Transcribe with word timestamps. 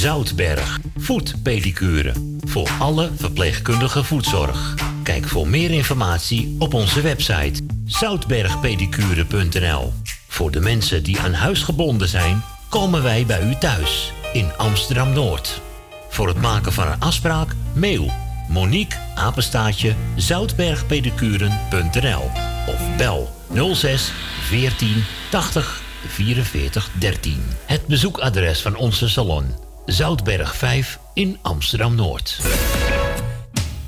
Zoutberg, 0.00 0.78
voetpedicure. 0.96 2.12
Voor 2.44 2.70
alle 2.78 3.10
verpleegkundige 3.16 4.04
voetzorg. 4.04 4.74
Kijk 5.02 5.28
voor 5.28 5.48
meer 5.48 5.70
informatie 5.70 6.56
op 6.58 6.74
onze 6.74 7.00
website 7.00 7.62
zoutbergpedicure.nl. 7.84 9.92
Voor 10.28 10.50
de 10.50 10.60
mensen 10.60 11.02
die 11.02 11.20
aan 11.20 11.32
huis 11.32 11.62
gebonden 11.62 12.08
zijn, 12.08 12.42
komen 12.68 13.02
wij 13.02 13.26
bij 13.26 13.42
u 13.42 13.54
thuis 13.54 14.12
in 14.32 14.56
Amsterdam 14.56 15.12
Noord. 15.12 15.60
Voor 16.08 16.28
het 16.28 16.40
maken 16.40 16.72
van 16.72 16.86
een 16.86 17.00
afspraak, 17.00 17.54
mail 17.74 18.10
Monique 18.48 18.98
apenstaatje 19.14 19.94
zoutbergpedicuren.nl 20.16 22.30
of 22.66 22.96
bel 22.96 23.30
06 23.74 24.12
14 24.40 25.04
80 25.30 25.82
44 26.06 26.90
13. 26.98 27.42
Het 27.66 27.86
bezoekadres 27.86 28.60
van 28.60 28.76
onze 28.76 29.08
salon 29.08 29.68
Zoutberg 29.90 30.56
5 30.56 30.98
in 31.14 31.38
Amsterdam 31.42 31.94
Noord. 31.94 32.38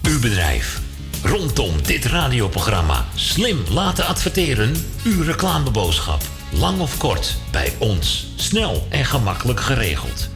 Uw 0.03 0.21
bedrijf. 0.21 0.81
Rondom 1.23 1.83
dit 1.83 2.05
radioprogramma 2.05 3.07
slim 3.15 3.59
laten 3.71 4.07
adverteren. 4.07 4.75
Uw 5.05 5.23
reclameboodschap. 5.23 6.23
Lang 6.51 6.81
of 6.81 6.97
kort, 6.97 7.37
bij 7.51 7.75
ons. 7.79 8.27
Snel 8.37 8.87
en 8.91 9.05
gemakkelijk 9.05 9.61
geregeld. 9.61 10.29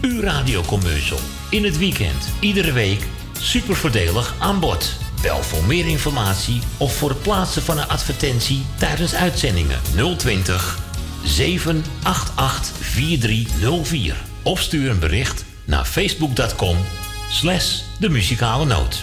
Uw 0.00 0.20
radiocommercial. 0.20 1.18
In 1.50 1.64
het 1.64 1.78
weekend, 1.78 2.28
iedere 2.40 2.72
week. 2.72 3.06
Super 3.40 3.76
voordelig 3.76 4.34
aan 4.38 4.60
bod. 4.60 4.96
Bel 5.22 5.42
voor 5.42 5.64
meer 5.64 5.86
informatie 5.86 6.60
of 6.76 6.96
voor 6.96 7.08
het 7.08 7.22
plaatsen 7.22 7.62
van 7.62 7.78
een 7.78 7.88
advertentie 7.88 8.62
tijdens 8.78 9.14
uitzendingen 9.14 9.80
020 10.16 10.78
788 11.24 12.76
4304. 12.80 14.29
Of 14.42 14.60
stuur 14.60 14.90
een 14.90 14.98
bericht 14.98 15.44
naar 15.64 15.84
facebook.com 15.84 16.76
slash 17.30 17.80
de 17.98 18.08
muzikale 18.08 18.64
noot. 18.64 19.02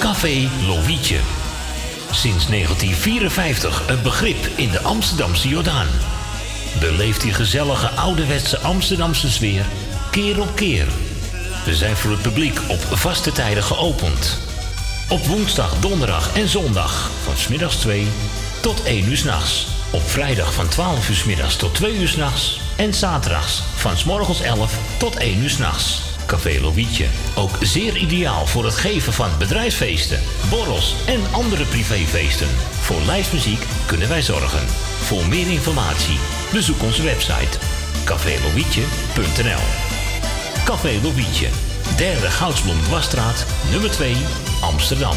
Café 0.00 0.48
Lovietje. 0.66 1.18
Sinds 2.10 2.46
1954 2.46 3.88
een 3.88 4.02
begrip 4.02 4.48
in 4.56 4.70
de 4.70 4.80
Amsterdamse 4.80 5.48
Jordaan. 5.48 5.86
Beleeft 6.80 7.20
die 7.20 7.32
gezellige 7.32 7.88
ouderwetse 7.88 8.58
Amsterdamse 8.58 9.30
sfeer 9.30 9.64
keer 10.10 10.40
op 10.40 10.54
keer. 10.54 10.86
We 11.64 11.74
zijn 11.74 11.96
voor 11.96 12.10
het 12.10 12.22
publiek 12.22 12.60
op 12.68 12.80
vaste 12.80 13.32
tijden 13.32 13.62
geopend. 13.62 14.38
Op 15.08 15.26
woensdag, 15.26 15.80
donderdag 15.80 16.36
en 16.36 16.48
zondag 16.48 17.10
van 17.22 17.36
smiddags 17.36 17.76
2 17.76 18.06
tot 18.60 18.82
1 18.82 19.08
uur 19.08 19.16
s'nachts. 19.16 19.73
Op 19.94 20.10
vrijdag 20.10 20.54
van 20.54 20.68
12 20.68 21.08
uur 21.08 21.22
middags 21.26 21.56
tot 21.56 21.74
2 21.74 21.96
uur 21.96 22.08
s'nachts. 22.08 22.60
En 22.76 22.94
zaterdags 22.94 23.62
van 23.76 23.96
s 23.96 24.04
morgens 24.04 24.40
11 24.40 24.78
tot 24.98 25.16
1 25.16 25.42
uur 25.42 25.50
s'nachts. 25.50 26.02
Café 26.26 26.60
Lovietje. 26.60 27.06
Ook 27.34 27.58
zeer 27.60 27.96
ideaal 27.96 28.46
voor 28.46 28.64
het 28.64 28.74
geven 28.74 29.12
van 29.12 29.28
bedrijfsfeesten, 29.38 30.20
borrels 30.50 30.94
en 31.06 31.20
andere 31.32 31.64
privéfeesten. 31.64 32.48
Voor 32.80 33.00
lijstmuziek 33.06 33.66
kunnen 33.86 34.08
wij 34.08 34.22
zorgen. 34.22 34.66
Voor 35.00 35.26
meer 35.26 35.50
informatie 35.50 36.18
bezoek 36.52 36.82
onze 36.82 37.02
website 37.02 37.58
cafélovietje.nl 38.04 39.62
Café 40.64 40.98
Lovietje. 41.02 41.48
Derde 41.96 42.30
Goudsblom 42.30 42.88
Wasstraat, 42.90 43.46
nummer 43.70 43.90
2, 43.90 44.16
Amsterdam. 44.60 45.16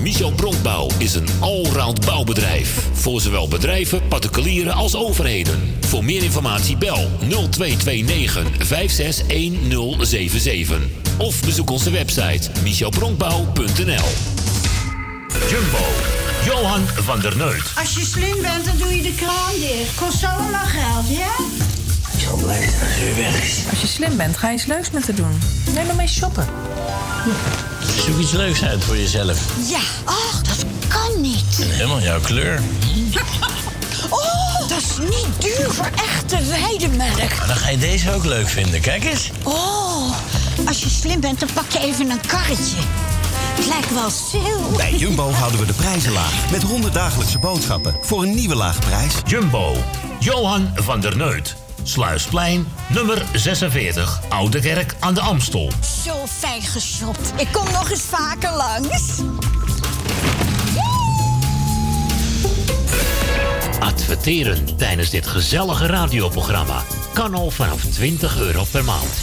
Michel 0.00 0.32
Bronkbouw 0.32 0.88
is 0.98 1.14
een 1.14 1.28
allround 1.40 2.06
bouwbedrijf. 2.06 2.88
Voor 2.92 3.20
zowel 3.20 3.48
bedrijven, 3.48 4.08
particulieren 4.08 4.72
als 4.72 4.96
overheden. 4.96 5.74
Voor 5.80 6.04
meer 6.04 6.22
informatie 6.22 6.76
bel 6.76 7.10
0229 7.18 8.66
561077. 8.66 10.78
Of 11.18 11.44
bezoek 11.44 11.70
onze 11.70 11.90
website 11.90 12.50
michelbronkbouw.nl 12.62 14.08
Jumbo, 15.50 15.84
Johan 16.44 16.86
van 16.86 17.20
der 17.20 17.36
Neut. 17.36 17.72
Als 17.74 17.94
je 17.94 18.04
slim 18.04 18.42
bent, 18.42 18.64
dan 18.64 18.76
doe 18.78 18.96
je 18.96 19.02
de 19.02 19.14
kraan 19.14 19.54
dicht. 19.58 19.94
Kost 19.94 20.24
allemaal 20.24 20.66
geld, 20.66 21.08
ja? 21.08 21.34
Ik 22.28 22.34
zal 22.34 22.42
blij 22.44 22.68
zijn 22.68 22.80
als 22.80 23.16
weg 23.16 23.42
is. 23.42 23.62
Als 23.70 23.80
je 23.80 23.86
slim 23.86 24.16
bent, 24.16 24.36
ga 24.36 24.48
je 24.48 24.54
iets 24.54 24.64
leuks 24.64 24.90
met 24.90 25.04
te 25.04 25.14
doen. 25.14 25.40
Neem 25.74 25.86
maar 25.86 25.96
mee 25.96 26.08
shoppen. 26.08 26.46
Zoek 28.06 28.18
iets 28.18 28.32
leuks 28.32 28.62
uit 28.62 28.84
voor 28.84 28.96
jezelf. 28.96 29.40
Ja. 29.70 29.78
Ach, 30.04 30.42
dat 30.42 30.64
kan 30.88 31.20
niet. 31.20 31.58
En 31.60 31.70
helemaal 31.70 32.00
jouw 32.00 32.20
kleur. 32.20 32.60
Oh, 34.10 34.68
dat 34.68 34.78
is 34.78 34.98
niet 34.98 35.26
duur 35.38 35.70
voor 35.70 35.90
echte 35.94 36.44
weidemelk. 36.44 37.16
Maar 37.38 37.46
dan 37.46 37.56
ga 37.56 37.68
je 37.68 37.78
deze 37.78 38.12
ook 38.14 38.24
leuk 38.24 38.48
vinden. 38.48 38.80
Kijk 38.80 39.04
eens. 39.04 39.30
Oh, 39.42 40.12
als 40.66 40.82
je 40.82 40.88
slim 40.88 41.20
bent, 41.20 41.40
dan 41.40 41.48
pak 41.54 41.70
je 41.70 41.78
even 41.78 42.10
een 42.10 42.20
karretje. 42.26 42.76
Het 43.54 43.66
lijkt 43.66 43.94
wel 43.94 44.10
sale. 44.10 44.76
Bij 44.76 44.94
Jumbo 44.94 45.30
houden 45.30 45.60
we 45.60 45.66
de 45.66 45.72
prijzen 45.72 46.12
laag. 46.12 46.50
Met 46.50 46.62
100 46.62 46.94
dagelijkse 46.94 47.38
boodschappen 47.38 47.96
voor 48.00 48.22
een 48.22 48.34
nieuwe 48.34 48.54
lage 48.54 48.80
prijs. 48.80 49.14
Jumbo, 49.26 49.76
Johan 50.18 50.70
van 50.74 51.00
der 51.00 51.16
Neut. 51.16 51.56
Sluisplein, 51.88 52.66
nummer 52.88 53.24
46, 53.32 54.20
Oude 54.28 54.60
Kerk 54.60 54.94
aan 55.00 55.14
de 55.14 55.20
Amstel. 55.20 55.70
Zo 56.04 56.26
fijn 56.26 56.62
geshopt. 56.62 57.32
Ik 57.36 57.48
kom 57.52 57.64
nog 57.64 57.90
eens 57.90 58.00
vaker 58.00 58.52
langs. 58.56 59.20
Adverteren 63.80 64.76
tijdens 64.76 65.10
dit 65.10 65.26
gezellige 65.26 65.86
radioprogramma 65.86 66.82
kan 67.12 67.34
al 67.34 67.50
vanaf 67.50 67.84
20 67.84 68.40
euro 68.40 68.64
per 68.70 68.84
maand. 68.84 69.14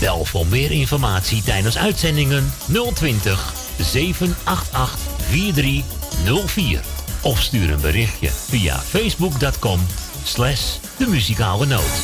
Bel 0.00 0.24
voor 0.24 0.46
meer 0.46 0.70
informatie 0.70 1.42
tijdens 1.42 1.78
uitzendingen 1.78 2.52
020 2.94 3.52
788 3.78 4.98
4304. 5.18 6.80
Of 7.22 7.40
stuur 7.40 7.70
een 7.70 7.80
berichtje 7.80 8.28
via 8.30 8.78
facebook.com 8.78 9.80
slash 10.22 10.76
de 10.98 11.06
muzikale 11.06 11.66
noot. 11.66 12.02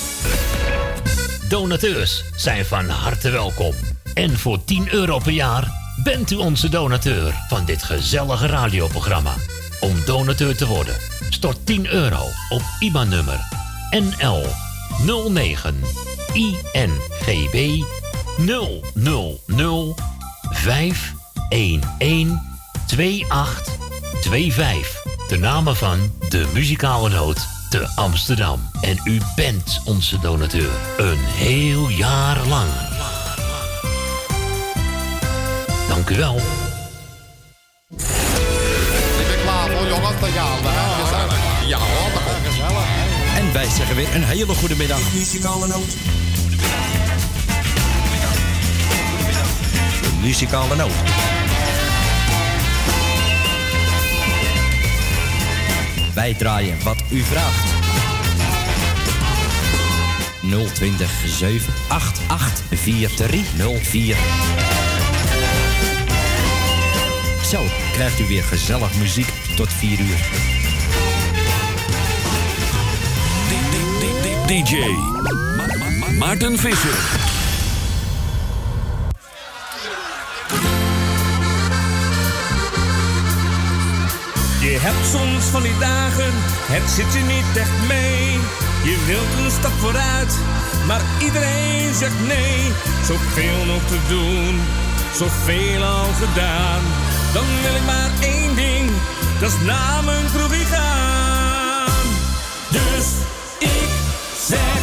Donateurs 1.49 2.25
zijn 2.37 2.67
van 2.67 2.89
harte 2.89 3.31
welkom. 3.31 3.75
En 4.15 4.39
voor 4.39 4.65
10 4.65 4.93
euro 4.93 5.19
per 5.19 5.33
jaar 5.33 5.73
bent 6.03 6.31
u 6.31 6.37
onze 6.37 6.69
donateur 6.69 7.35
van 7.49 7.65
dit 7.65 7.83
gezellige 7.83 8.47
radioprogramma. 8.47 9.35
Om 9.81 10.05
donateur 10.05 10.57
te 10.57 10.67
worden, 10.67 10.97
stort 11.31 11.67
10 11.67 11.87
euro 11.87 12.23
op 12.49 12.63
IBAN-nummer 12.79 13.41
NL 13.91 14.47
09 15.29 15.81
INGB 16.33 17.83
000 18.37 19.95
511 20.51 22.41
2825. 22.87 25.05
De 25.29 25.39
namen 25.39 25.77
van 25.77 26.13
de 26.29 26.47
muzikale 26.53 27.09
noot 27.09 27.56
te 27.69 27.89
Amsterdam. 27.95 28.71
En 28.81 29.01
u 29.05 29.21
bent 29.37 29.81
onze 29.85 30.19
donateur. 30.19 30.71
Een 30.97 31.19
heel 31.19 31.89
jaar 31.89 32.47
lang. 32.47 32.69
Dank 35.89 36.11
u 36.11 36.17
wel. 36.17 36.37
Ik 39.19 39.27
ben 39.27 39.41
klaar 39.43 39.71
voor 39.71 39.87
jongens, 39.87 40.21
te 40.21 40.27
gaan. 40.35 41.69
Ja 41.69 41.79
hoor, 41.79 42.13
dat 42.13 42.23
komt 42.25 42.47
gezellig. 42.47 42.87
En 43.37 43.53
wij 43.53 43.69
zeggen 43.71 43.97
weer 43.97 44.15
een 44.15 44.25
hele 44.25 44.55
goede 44.55 44.77
middag. 44.77 45.13
Muzikale 45.13 45.67
noot. 45.67 45.95
muzikale 50.27 50.77
noot. 50.77 51.36
Wij 56.17 56.35
draaien 56.35 56.83
wat 56.83 56.97
u 57.11 57.23
vraagt. 57.23 57.69
020 60.75 61.11
788 61.27 62.65
4304. 62.79 64.17
Zo 67.51 67.63
krijgt 67.93 68.21
u 68.21 68.27
weer 68.27 68.43
gezellig 68.43 68.95
muziek 68.99 69.29
tot 69.57 69.73
4 69.73 70.01
uur. 70.01 70.19
DJ 74.47 74.77
Maarten 76.19 76.59
Visser. 76.59 77.26
Je 84.67 84.79
hebt 84.79 85.07
soms 85.17 85.45
van 85.45 85.63
die 85.63 85.79
dagen, 85.79 86.33
het 86.75 86.91
zit 86.91 87.13
je 87.13 87.23
niet 87.35 87.57
echt 87.65 87.79
mee. 87.89 88.23
Je 88.89 88.97
wilt 89.07 89.33
een 89.39 89.51
stap 89.51 89.77
vooruit, 89.85 90.33
maar 90.87 91.03
iedereen 91.27 91.95
zegt 91.95 92.21
nee. 92.27 92.73
Zoveel 93.09 93.61
nog 93.73 93.83
te 93.93 94.01
doen, 94.09 94.55
zoveel 95.21 95.83
al 95.83 96.11
gedaan. 96.23 96.83
Dan 97.35 97.47
wil 97.63 97.75
ik 97.81 97.87
maar 97.93 98.11
één 98.21 98.55
ding, 98.55 98.91
dat 99.41 99.51
is 99.53 99.59
mijn 100.05 100.27
kroegie 100.35 100.69
gaan. 100.75 102.07
Dus 102.77 103.07
ik 103.59 103.91
zeg, 104.51 104.81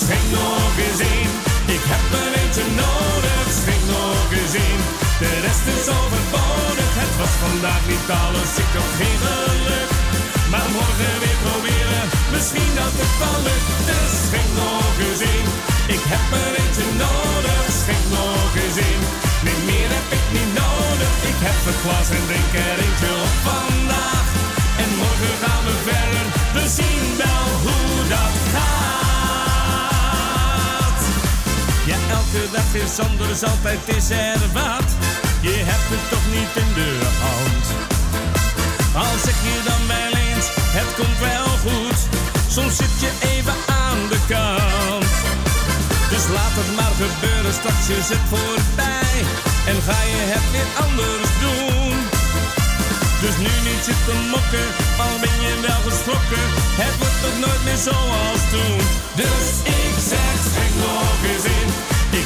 schenk 0.00 0.26
nog 0.38 0.72
in. 1.14 1.30
Ik 1.76 1.82
heb 1.92 2.04
er 2.20 2.32
eentje 2.40 2.66
nodig, 2.82 3.44
schenk 3.60 3.84
nog 3.96 4.28
eens 4.38 4.54
in. 4.68 5.05
De 5.18 5.40
rest 5.46 5.66
is 5.76 5.86
overbodig, 5.98 6.90
het 7.02 7.14
was 7.20 7.34
vandaag 7.44 7.82
niet 7.92 8.08
alles, 8.24 8.52
ik 8.64 8.72
had 8.76 8.92
geen 9.00 9.18
geluk. 9.24 9.90
Maar 10.52 10.68
morgen 10.78 11.14
weer 11.22 11.38
proberen, 11.46 12.04
misschien 12.34 12.72
dat 12.80 12.94
het 13.00 13.14
wel 13.22 13.38
lukt. 13.46 13.70
Dus 13.90 14.12
schenk 14.26 14.50
nog 14.64 14.94
eens 15.06 15.22
in, 15.36 15.46
ik 15.96 16.04
heb 16.12 16.24
er 16.42 16.52
eentje 16.62 16.86
nodig, 17.04 17.64
schenk 17.80 18.06
nog 18.18 18.50
eens 18.62 18.78
in. 18.92 19.00
Nee, 19.44 19.58
meer 19.68 19.90
heb 19.96 20.08
ik 20.18 20.26
niet 20.36 20.52
nodig, 20.62 21.12
ik 21.32 21.38
heb 21.46 21.58
het 21.68 21.78
glas 21.82 22.08
en 22.16 22.24
drink 22.30 22.52
er 22.66 22.78
eentje 22.84 23.10
op 23.26 23.34
vandaag. 23.50 24.26
En 24.82 24.90
morgen 25.02 25.34
gaan 25.42 25.62
we 25.68 25.74
verder, 25.88 26.26
we 26.56 26.64
zien 26.78 27.04
wel 27.22 27.48
hoe 27.64 27.94
dat 28.14 28.34
elke 32.36 32.52
dag 32.52 32.74
is 32.82 32.98
anders, 32.98 33.42
altijd 33.42 33.80
is 33.98 34.10
er 34.10 34.40
wat. 34.52 34.88
Je 35.40 35.56
hebt 35.70 35.88
het 35.94 36.04
toch 36.12 36.26
niet 36.36 36.52
in 36.64 36.70
de 36.80 36.92
hand. 37.24 37.64
Al 39.02 39.16
zeg 39.24 39.36
je 39.48 39.56
dan 39.70 39.82
wel 39.94 40.12
eens, 40.26 40.46
het 40.78 40.90
komt 40.98 41.18
wel 41.30 41.50
goed. 41.64 41.98
Soms 42.56 42.76
zit 42.76 42.94
je 43.04 43.10
even 43.32 43.56
aan 43.84 44.00
de 44.12 44.20
kant. 44.32 45.12
Dus 46.12 46.24
laat 46.36 46.54
het 46.60 46.70
maar 46.78 46.94
gebeuren, 47.04 47.54
straks 47.60 47.86
is 48.00 48.08
het 48.14 48.24
voorbij. 48.32 49.14
En 49.70 49.78
ga 49.86 50.00
je 50.12 50.22
het 50.34 50.46
weer 50.54 50.70
anders 50.86 51.32
doen. 51.44 51.94
Dus 53.24 53.36
nu 53.44 53.52
niet 53.68 53.82
zitten 53.90 54.20
mokken, 54.34 54.68
al 55.04 55.14
ben 55.24 55.36
je 55.44 55.52
wel 55.66 55.80
geschrokken. 55.88 56.46
Het 56.82 56.94
wordt 57.00 57.20
toch 57.24 57.38
nooit 57.44 57.62
meer 57.68 57.80
zoals 57.88 58.42
toen. 58.52 58.80
Dus 59.20 59.46
ik 59.80 59.94
zeg, 60.10 60.34
schenk 60.50 60.74
nog 60.84 61.18
eens 61.30 61.44
in. 61.44 61.55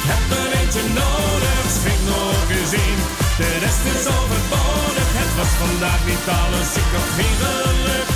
Ik 0.01 0.07
heb 0.13 0.25
er 0.41 0.51
eentje 0.61 0.85
nodig, 1.03 1.63
schenk 1.79 2.03
nog 2.15 2.47
eens 2.57 2.75
in. 2.89 2.99
De 3.41 3.51
rest 3.65 3.85
is 3.95 4.05
overbodig, 4.17 5.09
het 5.21 5.33
was 5.39 5.53
vandaag 5.63 6.01
niet 6.11 6.27
alles, 6.41 6.71
ik 6.83 6.91
had 6.97 7.11
geen 7.19 7.37
geluk. 7.45 8.09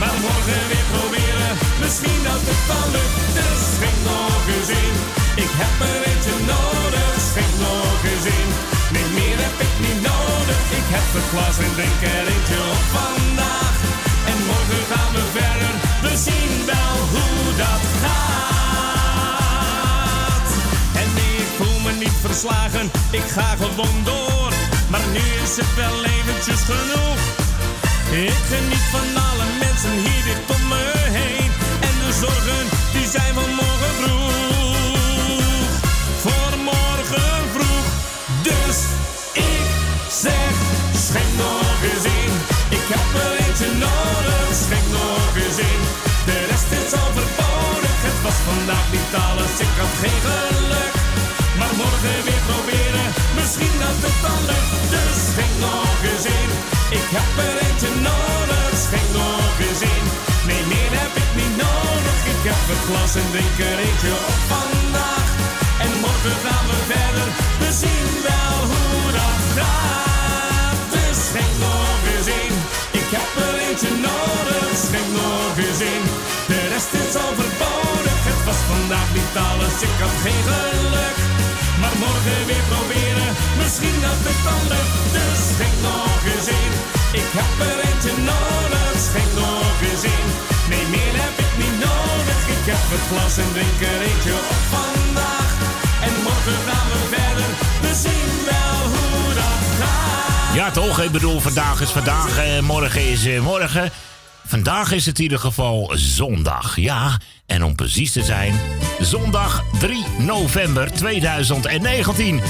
Maar 0.00 0.16
morgen 0.26 0.62
weer 0.70 0.86
proberen, 0.94 1.52
misschien 1.82 2.20
dat 2.28 2.42
het 2.48 2.62
wel 2.70 2.88
lukt. 2.96 3.18
Dus 3.38 3.60
schenk 3.74 4.00
nog 4.12 4.42
eens 4.54 4.70
in. 4.84 4.94
Ik 5.44 5.52
heb 5.60 5.74
er 5.90 6.00
eentje 6.10 6.36
nodig, 6.54 7.12
schenk 7.28 7.54
nog 7.66 8.00
eens 8.10 8.26
in. 8.38 8.48
Nee, 8.94 9.08
meer 9.18 9.38
heb 9.46 9.56
ik 9.66 9.74
niet 9.86 10.00
nodig, 10.10 10.62
ik 10.80 10.86
heb 10.94 11.06
het 11.16 11.26
glas 11.32 11.56
en 11.64 11.72
drink 11.76 12.00
er 12.14 12.26
eentje 12.34 12.69
ik 23.10 23.26
ga 23.36 23.48
gewoon 23.56 24.04
door. 24.04 24.52
Maar 24.90 25.06
nu 25.12 25.24
is 25.44 25.56
het 25.56 25.74
wel 25.74 26.04
eventjes 26.04 26.60
genoeg. 26.72 27.20
Ik 28.26 28.40
geniet 28.52 28.86
van 28.94 29.08
alle 29.28 29.46
mensen 29.64 29.94
hier 30.04 30.22
dicht 30.28 30.48
om 30.56 30.62
me 30.68 30.84
heen. 31.18 31.50
En 31.88 31.94
de 32.02 32.12
zorgen, 32.22 32.64
die 32.94 33.08
zijn 33.16 33.34
van 33.34 33.50
morgen 33.60 33.94
vroeg. 34.00 35.70
Voor 36.24 36.52
morgen 36.72 37.32
vroeg. 37.54 37.86
Dus 38.48 38.78
ik 39.32 39.68
zeg, 40.22 40.52
schenk 41.06 41.32
nog 41.44 41.76
eens 41.88 42.06
in. 42.22 42.32
Ik 42.78 42.86
heb 42.94 43.08
er 43.24 43.32
eentje 43.44 43.70
nodig, 43.86 44.48
schenk 44.62 44.88
nog 45.00 45.32
eens 45.42 45.58
in. 45.72 45.80
De 46.28 46.38
rest 46.50 46.70
is 46.80 46.92
overbodig, 47.04 47.96
het 48.08 48.18
was 48.26 48.38
vandaag 48.48 48.86
niet 48.94 49.12
alles, 49.26 49.54
ik 49.66 49.74
had 49.80 49.94
geen 50.02 50.20
het 54.06 54.18
dan. 54.24 54.42
Dus 54.94 55.16
schenk 55.30 55.54
nog 55.66 55.98
eens. 56.10 56.26
Ik 56.98 57.08
heb 57.16 57.30
er 57.46 57.56
eentje 57.66 57.90
nodig, 58.08 58.70
schenk 58.84 59.10
nog 59.20 59.54
eens. 59.66 59.82
Nee, 60.48 60.62
meer 60.72 60.92
heb 61.00 61.12
ik 61.22 61.30
niet 61.40 61.54
nodig. 61.66 62.18
Ik 62.34 62.42
heb 62.50 62.62
het 62.72 62.82
glas 62.88 63.12
en 63.20 63.28
drink 63.34 63.56
er 63.70 63.78
eentje 63.86 64.12
op 64.30 64.40
vandaag. 64.52 65.28
En 65.84 65.92
morgen 66.04 66.36
gaan 66.44 66.66
we 66.70 66.78
verder, 66.92 67.28
we 67.60 67.68
zien 67.82 68.10
wel 68.28 68.56
hoe 68.72 69.08
dat 69.18 69.42
gaat. 69.56 70.80
Dus 70.94 71.16
schenk 71.28 71.54
nog 71.66 72.00
eens. 72.12 72.28
Ik 73.00 73.08
heb 73.16 73.30
er 73.46 73.56
eentje 73.66 73.92
nodig, 74.08 74.68
schenk 74.84 75.10
nog 75.20 75.54
eens. 75.64 75.82
De 76.50 76.60
rest 76.72 76.92
is 77.02 77.14
overbodig, 77.26 78.18
het 78.30 78.40
was 78.48 78.60
vandaag 78.70 79.08
niet 79.18 79.34
alles, 79.48 79.76
ik 79.88 79.96
had 80.02 80.16
geen 80.24 80.42
geluk. 80.50 81.29
Morgen 82.04 82.46
weer 82.50 82.64
proberen, 82.74 83.30
misschien 83.60 83.98
dat 84.06 84.18
het 84.26 84.40
lukt. 84.72 84.96
Dus 85.16 85.38
schenk 85.52 85.76
nog 85.88 86.20
eens 86.32 86.48
in. 86.60 86.72
Ik 87.20 87.30
heb 87.38 87.52
er 87.68 87.78
eentje 87.88 88.14
nodig, 88.30 88.92
schenk 89.06 89.32
nog 89.44 89.76
eens 89.88 90.04
in. 90.16 90.26
Nee, 90.70 90.84
meer 90.94 91.14
heb 91.24 91.36
ik 91.44 91.52
niet 91.62 91.78
nodig. 91.88 92.40
Ik 92.56 92.64
heb 92.72 92.84
het 92.94 93.04
glas 93.10 93.34
en 93.44 93.50
drink 93.56 93.78
er 93.92 94.00
eentje 94.08 94.34
op 94.50 94.60
vandaag. 94.76 95.52
En 96.06 96.14
morgen 96.26 96.58
gaan 96.66 96.88
we 96.92 97.00
verder, 97.14 97.50
we 97.84 97.92
zien 98.04 98.32
wel 98.50 98.78
hoe 98.94 99.34
dat 99.40 99.62
gaat. 99.80 100.54
Ja, 100.60 100.70
toch? 100.70 101.00
Ik 101.00 101.12
bedoel, 101.18 101.40
vandaag 101.40 101.80
is 101.80 101.90
vandaag, 101.90 102.38
eh, 102.38 102.60
morgen 102.60 103.10
is 103.10 103.26
eh, 103.26 103.40
morgen. 103.40 103.90
Vandaag 104.46 104.92
is 104.92 105.06
het 105.06 105.16
in 105.16 105.22
ieder 105.22 105.38
geval 105.38 105.90
zondag. 105.94 106.76
Ja, 106.76 107.18
en 107.46 107.64
om 107.64 107.74
precies 107.74 108.12
te 108.12 108.22
zijn, 108.22 108.54
zondag 109.00 109.64
3 109.78 110.04
november 110.18 110.92
2019. 110.92 112.40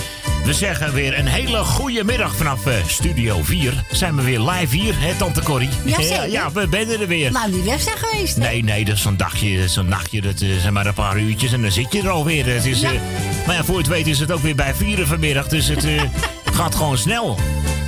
We 0.44 0.54
zeggen 0.54 0.92
weer 0.92 1.18
een 1.18 1.26
hele 1.26 1.58
goede 1.58 2.04
middag 2.04 2.36
vanaf 2.36 2.66
eh, 2.66 2.74
Studio 2.86 3.42
4. 3.42 3.84
Zijn 3.90 4.16
we 4.16 4.22
weer 4.22 4.40
live 4.40 4.76
hier, 4.76 4.94
hè, 5.00 5.14
Tante 5.14 5.42
Corrie? 5.42 5.68
Ja, 5.84 6.02
zeker. 6.02 6.30
ja, 6.30 6.52
we 6.52 6.66
zijn 6.70 6.88
er 7.00 7.06
weer. 7.06 7.32
Nou, 7.32 7.50
niet 7.52 7.64
weg 7.64 7.80
zijn 7.80 7.96
geweest. 7.98 8.34
hè? 8.36 8.40
Nee, 8.42 8.64
nee, 8.64 8.84
dat 8.84 8.94
is 8.96 9.02
zo'n 9.02 9.16
dagje, 9.16 9.68
zo'n 9.68 9.88
nachtje, 9.88 10.20
dat 10.20 10.40
eh, 10.40 10.48
zijn 10.60 10.72
maar 10.72 10.86
een 10.86 10.94
paar 10.94 11.18
uurtjes 11.18 11.52
en 11.52 11.62
dan 11.62 11.70
zit 11.70 11.92
je 11.92 12.00
er 12.02 12.10
alweer. 12.10 12.46
Het 12.54 12.66
is, 12.66 12.80
Ja. 12.80 12.92
eh, 12.92 13.00
maar 13.46 13.54
ja, 13.56 13.64
voor 13.64 13.78
het 13.78 13.86
weet 13.86 14.06
is 14.06 14.18
het 14.18 14.32
ook 14.32 14.42
weer 14.42 14.54
bij 14.54 14.74
vieren 14.74 15.06
vanmiddag, 15.06 15.48
dus 15.48 15.66
het 15.66 15.84
eh, 15.84 16.02
gaat 16.58 16.74
gewoon 16.74 16.98
snel. 16.98 17.38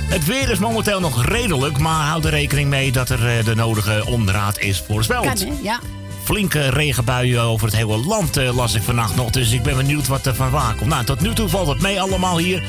Het 0.09 0.25
weer 0.25 0.49
is 0.49 0.59
momenteel 0.59 0.99
nog 0.99 1.25
redelijk, 1.25 1.77
maar 1.77 2.05
houd 2.07 2.25
er 2.25 2.31
rekening 2.31 2.69
mee 2.69 2.91
dat 2.91 3.09
er 3.09 3.37
eh, 3.37 3.45
de 3.45 3.55
nodige 3.55 4.03
onderraad 4.05 4.59
is 4.59 4.83
voorspeld. 4.87 5.25
Kan, 5.25 5.37
hè? 5.47 5.53
Ja. 5.61 5.79
Flinke 6.23 6.69
regenbuien 6.69 7.41
over 7.41 7.67
het 7.67 7.75
hele 7.75 7.97
land 7.97 8.37
eh, 8.37 8.55
las 8.55 8.73
ik 8.73 8.81
vannacht 8.81 9.15
nog, 9.15 9.29
dus 9.29 9.51
ik 9.51 9.63
ben 9.63 9.75
benieuwd 9.75 10.07
wat 10.07 10.25
er 10.25 10.35
van 10.35 10.49
waar 10.49 10.75
komt. 10.75 10.89
Nou, 10.89 11.03
tot 11.05 11.21
nu 11.21 11.33
toe 11.33 11.49
valt 11.49 11.67
het 11.67 11.81
mee 11.81 12.01
allemaal 12.01 12.37
hier. 12.37 12.63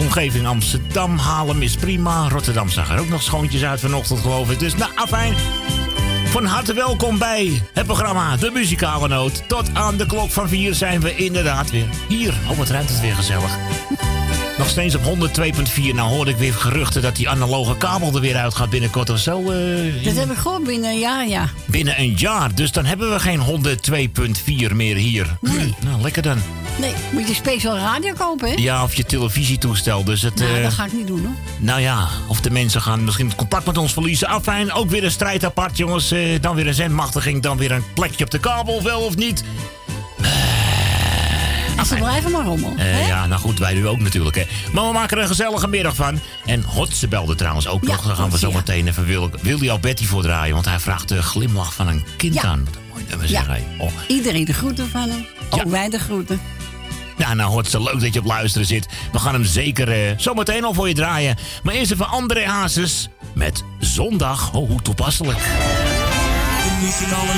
Omgeving 0.00 0.46
Amsterdam, 0.46 1.18
Haarlem 1.18 1.62
is 1.62 1.76
prima. 1.76 2.28
Rotterdam 2.28 2.68
zag 2.68 2.90
er 2.90 3.00
ook 3.00 3.08
nog 3.08 3.22
schoontjes 3.22 3.64
uit 3.64 3.80
vanochtend, 3.80 4.20
geloof 4.20 4.50
ik. 4.50 4.58
Dus 4.58 4.74
nou, 4.74 4.90
afijn. 4.94 5.34
Van 6.26 6.44
harte 6.44 6.74
welkom 6.74 7.18
bij 7.18 7.62
het 7.72 7.86
programma 7.86 8.36
De 8.36 8.50
Muzikale 8.50 9.08
Noot. 9.08 9.48
Tot 9.48 9.74
aan 9.74 9.96
de 9.96 10.06
klok 10.06 10.30
van 10.30 10.48
vier 10.48 10.74
zijn 10.74 11.00
we 11.00 11.14
inderdaad 11.14 11.70
weer 11.70 11.86
hier. 12.08 12.34
Oh, 12.50 12.58
wat 12.58 12.68
ruimt 12.68 12.88
het 12.88 13.00
weer 13.00 13.14
gezellig. 13.14 13.58
Nog 14.58 14.68
steeds 14.68 14.94
op 14.94 15.02
102.4. 15.02 15.94
Nou 15.94 16.08
hoorde 16.10 16.30
ik 16.30 16.36
weer 16.36 16.52
geruchten 16.54 17.02
dat 17.02 17.16
die 17.16 17.28
analoge 17.28 17.76
kabel 17.76 18.14
er 18.14 18.20
weer 18.20 18.36
uit 18.36 18.54
gaat 18.54 18.70
binnenkort 18.70 19.10
of 19.10 19.18
zo. 19.18 19.50
eh, 19.50 20.04
Dat 20.04 20.14
heb 20.16 20.30
ik 20.30 20.36
gewoon 20.36 20.64
binnen 20.64 20.90
een 20.90 20.98
jaar, 20.98 21.28
ja. 21.28 21.48
Binnen 21.64 22.00
een 22.00 22.14
jaar. 22.16 22.54
Dus 22.54 22.72
dan 22.72 22.84
hebben 22.84 23.10
we 23.12 23.20
geen 23.20 23.40
102.4 24.70 24.74
meer 24.76 24.96
hier. 24.96 25.36
Nee. 25.40 25.74
Nou, 25.84 26.00
lekker 26.02 26.22
dan. 26.22 26.38
Nee, 26.80 26.92
moet 27.10 27.28
je 27.28 27.34
speciaal 27.34 27.76
radio 27.76 28.12
kopen, 28.18 28.48
hè? 28.48 28.54
Ja, 28.54 28.82
of 28.82 28.94
je 28.94 29.04
televisietoestel. 29.04 30.04
Dus 30.04 30.22
het, 30.22 30.34
Nou, 30.38 30.56
eh, 30.56 30.62
dat 30.62 30.72
ga 30.72 30.84
ik 30.84 30.92
niet 30.92 31.06
doen, 31.06 31.20
hoor. 31.20 31.34
nou 31.58 31.80
ja, 31.80 32.08
of 32.28 32.40
de 32.40 32.50
mensen 32.50 32.82
gaan 32.82 33.04
misschien 33.04 33.26
het 33.26 33.36
contact 33.36 33.66
met 33.66 33.78
ons 33.78 33.92
verliezen. 33.92 34.28
Afijn, 34.28 34.72
ook 34.72 34.90
weer 34.90 35.04
een 35.04 35.10
strijd 35.10 35.44
apart, 35.44 35.76
jongens. 35.76 36.10
Eh, 36.10 36.20
dan 36.40 36.54
weer 36.54 36.66
een 36.66 36.74
zendmachtiging, 36.74 37.42
dan 37.42 37.56
weer 37.56 37.72
een 37.72 37.84
plekje 37.94 38.24
op 38.24 38.30
de 38.30 38.38
kabel, 38.38 38.82
wel 38.82 39.00
of 39.00 39.16
niet. 39.16 39.44
Ze 41.86 41.94
blijven 41.94 42.30
maar 42.30 42.44
rommelen. 42.44 42.78
Eh, 42.78 42.84
hè? 42.84 43.06
ja, 43.06 43.26
nou 43.26 43.40
goed, 43.40 43.58
wij 43.58 43.74
nu 43.74 43.86
ook 43.88 43.98
natuurlijk. 43.98 44.36
Hè. 44.36 44.46
Maar 44.72 44.86
we 44.86 44.92
maken 44.92 45.16
er 45.16 45.22
een 45.22 45.28
gezellige 45.28 45.68
middag 45.68 45.94
van. 45.94 46.20
En 46.44 46.62
Hotse 46.62 47.08
belde 47.08 47.34
trouwens 47.34 47.66
ook 47.68 47.82
nog. 47.82 48.06
Daar 48.06 48.16
gaan 48.16 48.30
we 48.30 48.38
zo 48.38 48.52
meteen 48.52 48.88
even 48.88 49.04
Wil, 49.04 49.30
Willy 49.42 49.70
Alberti 49.70 50.06
voor 50.06 50.22
draaien. 50.22 50.54
Want 50.54 50.66
hij 50.66 50.78
vraagt 50.80 51.08
de 51.08 51.22
glimlach 51.22 51.74
van 51.74 51.88
een 51.88 52.04
kind 52.16 52.34
Ja. 52.34 52.42
aan. 52.42 52.64
Wat 52.64 52.74
een 52.76 52.82
mooi 52.92 53.04
nummer 53.08 53.28
Ja. 53.30 53.38
zeg 53.38 53.46
hij. 53.46 53.64
Oh. 53.78 53.90
Iedereen 54.08 54.44
de 54.44 54.52
groeten 54.52 54.88
van 54.90 55.08
hem. 55.08 55.26
Ook 55.50 55.64
wij 55.64 55.88
de 55.88 55.98
groeten. 55.98 56.40
Ja, 57.16 57.34
nou 57.34 57.50
Hotse, 57.50 57.82
leuk 57.82 58.00
dat 58.00 58.12
je 58.14 58.20
op 58.20 58.26
luisteren 58.26 58.66
zit. 58.66 58.86
We 59.12 59.18
gaan 59.18 59.32
hem 59.32 59.44
zeker 59.44 59.88
eh, 59.92 60.18
zo 60.18 60.34
meteen 60.34 60.64
al 60.64 60.74
voor 60.74 60.88
je 60.88 60.94
draaien. 60.94 61.36
Maar 61.62 61.74
eerst 61.74 61.90
even 61.92 62.08
André 62.08 62.44
Hazes 62.46 63.08
met 63.34 63.62
Zondag. 63.78 64.52
Oh, 64.52 64.68
hoe 64.68 64.82
toepasselijk. 64.82 65.38
De 65.38 66.78
muzikale 66.82 67.32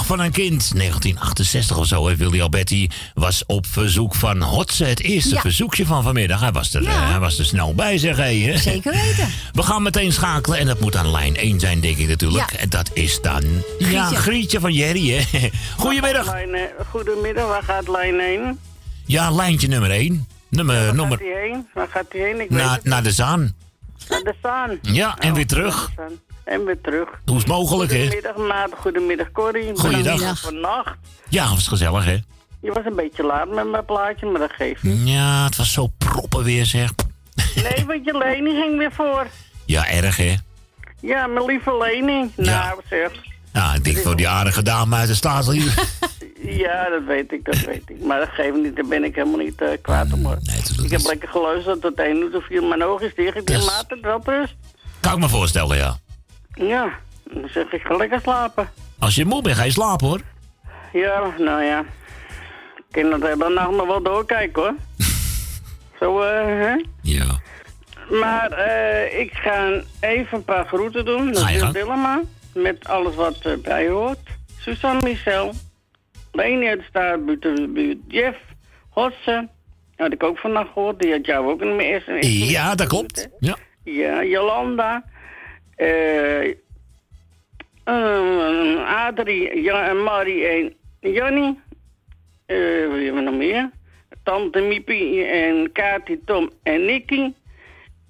Van 0.00 0.20
een 0.20 0.30
kind. 0.32 0.72
1968 0.74 1.76
of 1.76 1.86
zo, 1.86 2.08
hè. 2.08 2.16
Willy 2.16 2.40
Alberti 2.40 2.90
was 3.14 3.42
op 3.46 3.66
verzoek 3.66 4.14
van 4.14 4.42
Hotze. 4.42 4.84
Het 4.84 5.00
eerste 5.02 5.34
Ja. 5.34 5.40
verzoekje 5.40 5.86
van 5.86 6.02
vanmiddag. 6.02 6.40
Hij 6.40 6.52
was 6.52 6.74
er, 6.74 6.86
eh, 6.86 7.08
hij 7.10 7.18
was 7.18 7.38
er 7.38 7.44
snel 7.44 7.74
bij, 7.74 7.98
zeg 7.98 8.16
hè. 8.16 8.56
Zeker 8.58 8.92
weten. 8.92 9.28
We 9.52 9.62
gaan 9.62 9.82
meteen 9.82 10.12
schakelen 10.12 10.58
en 10.58 10.66
dat 10.66 10.80
moet 10.80 10.96
aan 10.96 11.10
lijn 11.10 11.36
1 11.36 11.60
zijn, 11.60 11.80
denk 11.80 11.96
ik 11.96 12.08
natuurlijk. 12.08 12.50
Ja. 12.50 12.58
En 12.58 12.68
dat 12.68 12.90
is 12.92 13.20
dan... 13.20 13.42
Ja, 13.78 14.04
Grietje. 14.04 14.16
Grietje 14.16 14.60
van 14.60 14.72
Jerry, 14.72 15.10
hè. 15.10 15.48
Goedemiddag. 15.76 16.26
Lijn, 16.26 16.54
eh, 16.54 16.60
goedemiddag, 16.90 17.46
waar 17.46 17.62
gaat 17.62 17.88
lijn 17.88 18.20
heen? 18.20 18.58
Ja, 19.06 19.30
lijntje 19.30 19.68
nummer 19.68 19.90
1. 19.90 20.26
Nummer, 20.48 20.84
Waar 20.84 20.94
nummer 20.94 21.18
gaat 21.18 21.26
hij 21.32 21.48
heen? 21.48 21.66
Waar 21.74 21.88
gaat 21.90 22.06
hij 22.08 22.20
heen? 22.20 22.40
Ik 22.40 22.48
weet 22.48 22.58
naar, 22.58 22.74
het 22.74 22.84
naar 22.84 23.02
de 23.02 23.12
Zaan. 23.12 23.54
Naar 24.08 24.20
de 24.22 24.34
Zaan. 24.42 24.78
Ja, 24.82 25.16
en 25.18 25.28
Oh, 25.30 25.36
weer 25.36 25.46
terug. 25.46 25.90
En 26.52 26.64
weer 26.64 26.80
terug. 26.80 27.08
Hoe 27.24 27.36
is 27.36 27.42
het 27.42 27.50
mogelijk, 27.50 27.90
hè? 27.92 28.02
Goedemiddag, 28.02 28.36
maat. 28.36 28.70
Goedemiddag, 28.78 29.32
Corrie. 29.32 29.76
Goeiedag. 29.76 30.16
Bedankt 30.16 30.40
Vannacht. 30.40 30.96
Ja, 31.28 31.48
was 31.48 31.68
gezellig, 31.68 32.04
hè? 32.04 32.16
Je 32.60 32.72
was 32.72 32.84
een 32.84 32.96
beetje 32.96 33.22
laat 33.22 33.48
met 33.48 33.70
mijn 33.70 33.84
plaatje, 33.84 34.26
maar 34.26 34.40
dat 34.40 34.52
geeft 34.52 34.82
niet. 34.82 35.08
Ja, 35.08 35.44
het 35.44 35.56
was 35.56 35.72
zo 35.72 35.86
proppen 35.98 36.44
weer, 36.44 36.66
zeg. 36.66 36.90
Nee, 37.54 37.86
want 37.86 38.04
je 38.04 38.18
Leni 38.18 38.50
ging 38.50 38.78
weer 38.78 38.92
voor. 38.92 39.26
Ja, 39.64 39.88
erg, 39.88 40.16
hè? 40.16 40.34
Ja, 41.00 41.26
mijn 41.26 41.46
lieve 41.46 41.76
Leni. 41.76 42.30
Nou, 42.36 42.80
zeg. 42.88 43.12
Ja, 43.52 43.74
ik 43.74 43.84
denk 43.84 43.98
voor 43.98 44.16
die 44.16 44.28
aardige 44.28 44.62
dame 44.62 44.96
uit 44.96 45.08
de 45.08 45.14
staatslief. 45.14 45.74
Ja, 46.64 46.88
dat 46.88 47.04
weet 47.04 47.32
ik, 47.32 47.44
dat 47.44 47.60
weet 47.60 47.82
ik. 47.86 48.04
Maar 48.04 48.18
dat 48.18 48.28
geeft 48.28 48.56
niet, 48.56 48.76
daar 48.76 48.86
ben 48.86 49.04
ik 49.04 49.14
helemaal 49.14 49.38
niet 49.38 49.60
eh, 49.60 49.68
kwaad 49.82 50.12
om 50.12 50.24
hoor. 50.24 50.38
ik 50.84 50.90
heb 50.90 51.02
lekker 51.04 51.28
geluisterd 51.28 51.80
tot 51.80 51.98
één 51.98 52.16
uur 52.16 52.36
of 52.36 52.46
vier. 52.46 52.64
Mijn 52.64 52.84
ogen 52.84 53.06
is 53.06 53.14
dicht. 53.14 53.36
Ik 53.36 53.46
denk, 53.46 53.64
maat, 53.64 53.84
het 53.88 54.00
wel 54.00 54.20
rust. 54.24 54.54
Kan 55.00 55.12
ik 55.12 55.18
me 55.18 55.28
voorstellen, 55.28 55.76
ja. 55.76 55.98
Ja, 56.54 56.98
dan 57.24 57.48
zeg 57.48 57.72
ik, 57.72 57.82
ga 57.82 57.96
lekker 57.96 58.20
slapen. 58.20 58.68
Als 58.98 59.14
je 59.14 59.24
moe 59.24 59.42
bent, 59.42 59.56
ga 59.56 59.64
je 59.64 59.70
slapen, 59.70 60.06
hoor. 60.06 60.20
Ja, 60.92 61.30
nou 61.38 61.62
ja. 61.62 61.84
Ik 62.76 62.84
kan 63.02 63.10
dat 63.10 63.22
hele 63.22 63.48
nacht 63.48 63.70
nog 63.70 63.86
wel 63.86 64.02
doorkijken 64.02 64.62
hoor. 64.62 64.74
Zo, 66.00 66.20
eh, 66.20 66.44
hè? 66.44 66.84
Ja. 67.02 67.40
Maar 68.10 68.50
eh, 68.50 69.20
ik 69.20 69.32
ga 69.32 69.82
even 70.00 70.36
een 70.38 70.44
paar 70.44 70.66
groeten 70.66 71.04
doen. 71.04 71.32
Dat 71.32 71.50
is. 71.50 71.70
Willema. 71.70 72.20
Met 72.54 72.88
alles 72.88 73.14
wat 73.14 73.38
erbij 73.40 73.88
hoort. 73.88 74.18
Suzanne 74.58 75.02
Michel. 75.02 75.52
Leni 76.32 76.68
uit 76.68 76.78
de 76.78 76.84
Staarbuurt. 76.88 77.72
buurt. 77.72 77.98
Jeff. 78.08 78.38
Hosse. 78.88 79.48
Had 79.96 80.12
ik 80.12 80.22
ook 80.22 80.38
vannacht 80.38 80.72
gehoord. 80.72 81.00
Die 81.00 81.12
had 81.12 81.26
jou 81.26 81.50
ook 81.50 81.60
in 81.60 81.76
mijn 81.76 81.88
eerste... 81.88 82.28
Ja, 82.50 82.74
dat 82.74 82.86
klopt. 82.86 83.28
Ja. 83.38 83.56
Ja, 83.84 84.24
Jolanda. 84.24 85.04
Eh 85.82 86.54
eh, 87.84 89.06
Adrie, 89.06 89.62
ja, 89.62 89.92
Marie 89.92 90.46
en 90.46 90.74
Jannie. 91.00 91.60
Eh 92.46 92.56
wie 92.92 93.04
hebben 93.04 93.14
we 93.14 93.30
nog 93.30 93.34
meer? 93.34 93.70
Tante 94.22 94.60
Miepie 94.60 95.24
en 95.24 95.72
Kati, 95.72 96.20
Tom 96.24 96.50
en 96.62 96.84
Nicky. 96.84 97.32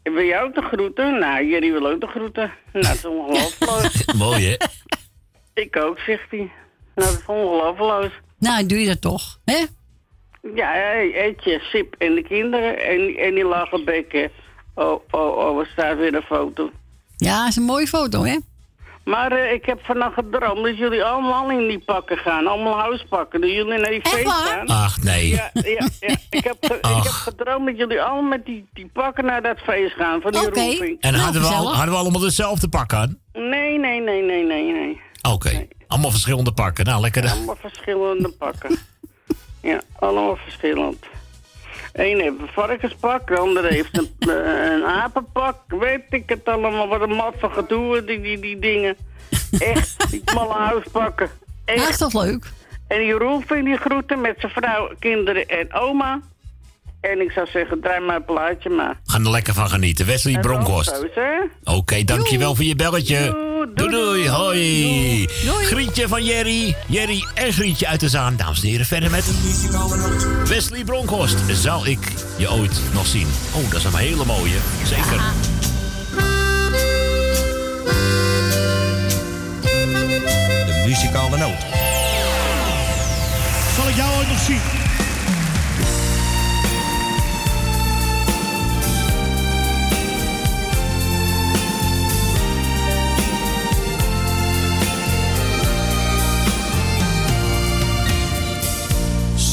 Wil 0.02 0.24
jij 0.24 0.42
ook 0.42 0.54
de 0.54 0.62
groeten? 0.62 1.18
Nou, 1.18 1.46
jullie 1.46 1.72
willen 1.72 1.92
ook 1.92 2.00
de 2.00 2.06
groeten. 2.06 2.52
Nou, 2.72 2.84
dat 2.84 2.94
is 2.94 3.04
ongelooflijk. 3.04 4.14
Mooi, 4.24 4.46
hè? 4.48 4.56
Ik 5.54 5.76
ook, 5.76 5.98
zegt 5.98 6.30
hij. 6.30 6.50
Nou, 6.94 7.10
dat 7.10 7.18
is 7.18 7.26
ongelooflijk. 7.26 8.20
Nou, 8.38 8.66
doe 8.66 8.80
je 8.80 8.86
dat 8.86 9.00
toch, 9.00 9.38
hè? 9.44 9.64
Ja, 10.54 10.72
hey, 10.72 11.14
Etje, 11.14 11.58
Sip 11.60 11.94
en 11.98 12.14
de 12.14 12.22
kinderen. 12.22 12.78
En, 12.78 13.16
en 13.16 13.34
die 13.34 13.44
lachen 13.44 13.84
bekken. 13.84 14.30
Oh, 14.74 15.00
oh, 15.10 15.36
oh, 15.36 15.60
er 15.60 15.66
staat 15.66 15.96
weer 15.96 16.14
een 16.14 16.22
foto. 16.22 16.70
Ja, 17.24 17.46
is 17.46 17.56
een 17.56 17.62
mooie 17.62 17.86
foto, 17.86 18.24
hè? 18.24 18.38
Maar 19.04 19.32
eh, 19.32 19.52
ik 19.52 19.66
heb 19.66 19.78
vannacht 19.84 20.14
gedroomd 20.14 20.64
dat 20.64 20.76
jullie 20.78 21.04
allemaal 21.04 21.50
in 21.50 21.68
die 21.68 21.78
pakken 21.78 22.16
gaan. 22.18 22.46
Allemaal 22.46 22.78
huispakken. 22.78 23.40
Dat 23.40 23.50
jullie 23.50 23.78
naar 23.78 23.90
die 23.90 24.00
feest 24.08 24.28
gaan. 24.30 24.66
Ach, 24.66 25.02
nee. 25.02 25.28
Ja, 25.28 25.50
ja, 25.52 25.88
ja. 26.00 26.16
Ik, 26.30 26.44
heb 26.44 26.56
ge- 26.60 26.74
ik 26.76 27.02
heb 27.02 27.12
gedroomd 27.12 27.66
dat 27.66 27.76
jullie 27.76 28.02
allemaal 28.02 28.22
met 28.30 28.44
die, 28.46 28.66
die 28.72 28.90
pakken 28.92 29.24
naar 29.24 29.42
dat 29.42 29.58
feest 29.58 29.94
gaan. 29.94 30.20
Van 30.20 30.32
die 30.32 30.40
roeping. 30.40 31.00
En 31.00 31.14
hadden, 31.14 31.42
we 31.42 31.48
al, 31.48 31.74
hadden 31.74 31.94
we 31.94 32.00
allemaal 32.00 32.20
dezelfde 32.20 32.68
pak 32.68 32.92
aan? 32.92 33.18
Nee, 33.32 33.78
nee, 33.78 34.00
nee, 34.00 34.22
nee, 34.22 34.44
nee, 34.44 34.72
nee. 34.72 35.00
Oké. 35.32 35.66
Allemaal 35.86 36.10
verschillende 36.10 36.52
pakken. 36.52 36.84
Nou, 36.84 37.00
lekker. 37.00 37.22
dan. 37.22 37.30
Allemaal 37.30 37.56
verschillende 37.60 38.28
pakken. 38.28 38.78
ja, 39.62 39.80
allemaal 39.98 40.36
verschillend. 40.36 41.04
Eén 41.92 42.20
heeft 42.20 42.38
een 42.38 42.48
varkenspak, 42.52 43.26
de 43.26 43.38
andere 43.38 43.68
heeft 43.68 43.98
een, 43.98 44.10
eh, 44.30 44.72
een 44.72 44.84
apenpak. 44.84 45.56
Weet 45.66 46.04
ik 46.10 46.28
het 46.28 46.48
allemaal, 46.48 46.88
wat 46.88 47.00
een 47.00 47.14
mat 47.14 47.34
van 47.38 47.52
gedoe, 47.52 48.04
die, 48.04 48.20
die, 48.20 48.38
die 48.38 48.58
dingen. 48.58 48.96
Echt, 49.58 50.10
die 50.10 50.22
malle 50.34 50.54
huispakken. 50.54 51.30
Echt. 51.64 51.98
Toch 51.98 52.24
leuk? 52.24 52.46
En 52.88 52.98
die 52.98 53.12
Roel 53.12 53.40
vindt 53.40 53.64
die 53.64 53.76
groeten 53.76 54.20
met 54.20 54.34
zijn 54.38 54.52
vrouw, 54.52 54.90
kinderen 54.98 55.46
en 55.46 55.72
oma. 55.72 56.20
En 57.02 57.20
ik 57.20 57.30
zou 57.30 57.46
zeggen, 57.46 57.80
draai 57.80 58.00
maar 58.00 58.16
een 58.16 58.24
plaatje 58.24 58.68
maar. 58.68 59.00
Ga 59.04 59.18
er 59.18 59.30
lekker 59.30 59.54
van 59.54 59.68
genieten. 59.68 60.06
Wesley 60.06 60.40
Bronkhorst. 60.40 61.06
Oké, 61.64 62.04
dankjewel 62.04 62.54
voor 62.54 62.64
je 62.64 62.76
belletje. 62.76 63.50
Doei 63.74 63.90
doei, 63.90 64.28
hoi. 64.28 65.26
Doei. 65.44 65.64
Grietje 65.64 66.08
van 66.08 66.24
Jerry. 66.24 66.76
Jerry 66.86 67.24
en 67.34 67.52
Grietje 67.52 67.86
uit 67.86 68.00
de 68.00 68.08
Zaan. 68.08 68.36
Dames 68.36 68.62
en 68.62 68.68
heren, 68.68 68.86
verder 68.86 69.10
met 69.10 69.24
Wesley 70.48 70.84
Bronkhorst. 70.84 71.36
Zal 71.50 71.86
ik 71.86 72.12
je 72.36 72.50
ooit 72.50 72.80
nog 72.92 73.06
zien? 73.06 73.28
Oh, 73.54 73.70
dat 73.70 73.78
is 73.78 73.84
een 73.84 73.94
hele 73.94 74.24
mooie. 74.24 74.58
Zeker. 74.84 75.20
De 80.66 80.82
muzikale 80.86 81.36
noot. 81.38 81.60
Zal 83.76 83.88
ik 83.88 83.94
jou 83.94 84.16
ooit 84.16 84.28
nog 84.28 84.38
zien? 84.38 84.81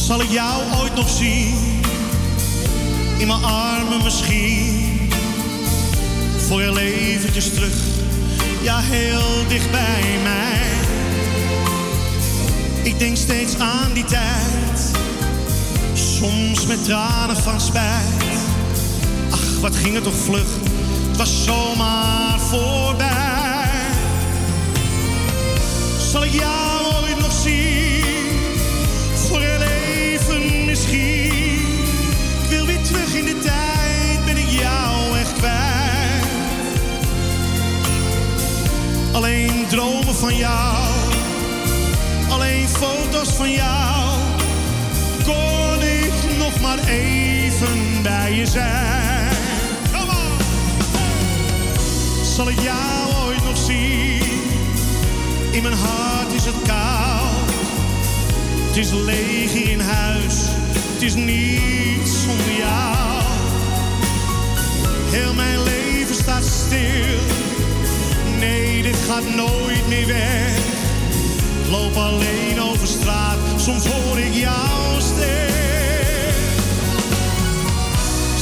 Zal 0.09 0.21
ik 0.21 0.29
jou 0.29 0.63
ooit 0.79 0.95
nog 0.95 1.09
zien? 1.09 1.81
In 3.17 3.27
mijn 3.27 3.43
armen 3.43 4.03
misschien. 4.03 5.11
Voor 6.47 6.61
heel 6.61 6.77
eventjes 6.77 7.53
terug. 7.53 7.73
Ja, 8.61 8.79
heel 8.79 9.47
dicht 9.47 9.71
bij 9.71 10.17
mij. 10.23 10.61
Ik 12.83 12.99
denk 12.99 13.17
steeds 13.17 13.59
aan 13.59 13.93
die 13.93 14.05
tijd. 14.05 14.91
Soms 15.93 16.65
met 16.65 16.83
tranen 16.83 17.37
van 17.37 17.61
spijt. 17.61 18.39
Ach, 19.29 19.59
wat 19.61 19.75
ging 19.75 19.93
het 19.95 20.03
toch 20.03 20.17
vlug. 20.25 20.47
Het 21.07 21.17
was 21.17 21.43
zomaar 21.43 22.39
voorbij. 22.39 23.69
Zal 26.11 26.23
ik 26.23 26.33
jou 26.33 26.98
Alleen 39.19 39.67
dromen 39.67 40.15
van 40.15 40.35
jou. 40.35 40.75
Alleen 42.29 42.67
foto's 42.67 43.29
van 43.29 43.51
jou. 43.51 44.19
Kon 45.23 45.81
ik 45.81 46.37
nog 46.37 46.59
maar 46.61 46.79
even 46.87 48.01
bij 48.03 48.33
je 48.33 48.45
zijn. 48.45 49.31
Come 49.91 50.11
on. 50.11 50.37
Zal 52.23 52.49
ik 52.49 52.59
jou 52.59 53.25
ooit 53.25 53.43
nog 53.43 53.57
zien? 53.57 54.41
In 55.51 55.61
mijn 55.61 55.77
hart 55.77 56.33
is 56.33 56.45
het 56.45 56.61
koud. 56.67 57.51
Het 58.67 58.77
is 58.77 58.91
leeg 58.91 59.53
in 59.53 59.79
huis. 59.79 60.35
Het 60.93 61.01
is 61.01 61.13
niets 61.13 62.21
zonder 62.23 62.51
jou. 62.57 63.23
Heel 65.09 65.33
mijn 65.33 65.63
leven 65.63 66.15
staat 66.15 66.45
stil. 66.45 67.58
Nee, 68.39 68.81
dit 68.81 68.97
gaat 69.07 69.35
nooit 69.35 69.87
meer 69.87 70.07
weg. 70.07 70.57
Ik 71.63 71.69
loop 71.71 71.95
alleen 71.95 72.61
over 72.61 72.87
straat, 72.87 73.37
soms 73.57 73.85
hoor 73.85 74.19
ik 74.19 74.33
jouw 74.33 74.99
stem. 74.99 75.47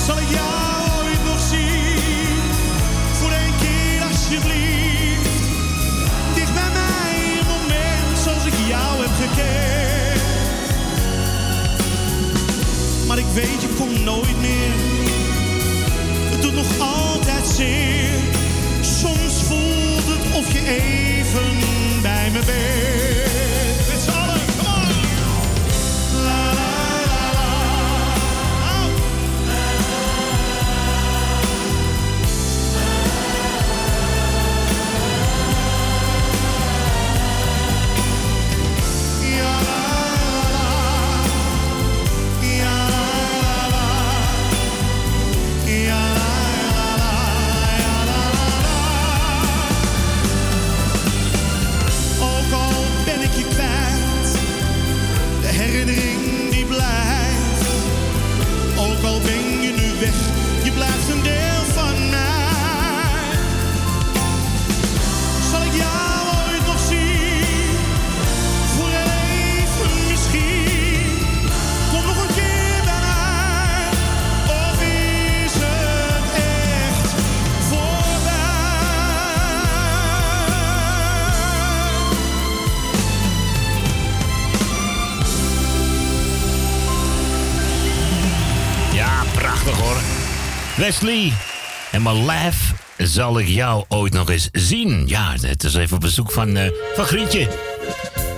Zal 0.06 0.18
ik 0.18 0.30
jou 0.30 1.04
ooit 1.04 1.24
nog 1.26 1.40
zien? 1.50 2.42
Voor 3.12 3.32
één 3.32 3.54
keer 3.62 4.02
alsjeblieft. 4.10 5.30
Dicht 6.36 6.54
bij 6.54 6.72
mij, 6.74 7.40
een 7.40 7.48
moment 7.48 8.20
zoals 8.24 8.46
ik 8.46 8.54
jou 8.68 9.02
heb 9.02 9.12
gekend. 9.22 10.22
Maar 13.08 13.18
ik 13.18 13.30
weet, 13.34 13.62
je 13.62 13.68
komt 13.78 14.04
nooit 14.04 14.40
meer. 14.42 14.67
Even 20.68 22.02
bij 22.02 22.30
me 22.32 22.40
bent. 22.46 22.77
Wesley 90.88 91.32
en 91.92 92.02
mijn 92.02 92.26
lijf 92.26 92.74
zal 92.98 93.40
ik 93.40 93.48
jou 93.48 93.84
ooit 93.88 94.14
nog 94.14 94.30
eens 94.30 94.50
zien. 94.52 95.08
Ja, 95.08 95.34
het 95.42 95.64
is 95.64 95.76
even 95.76 95.96
op 95.96 96.02
bezoek 96.02 96.32
van, 96.32 96.56
eh 96.58 96.70
van 96.96 97.06
Grietje. 97.06 97.48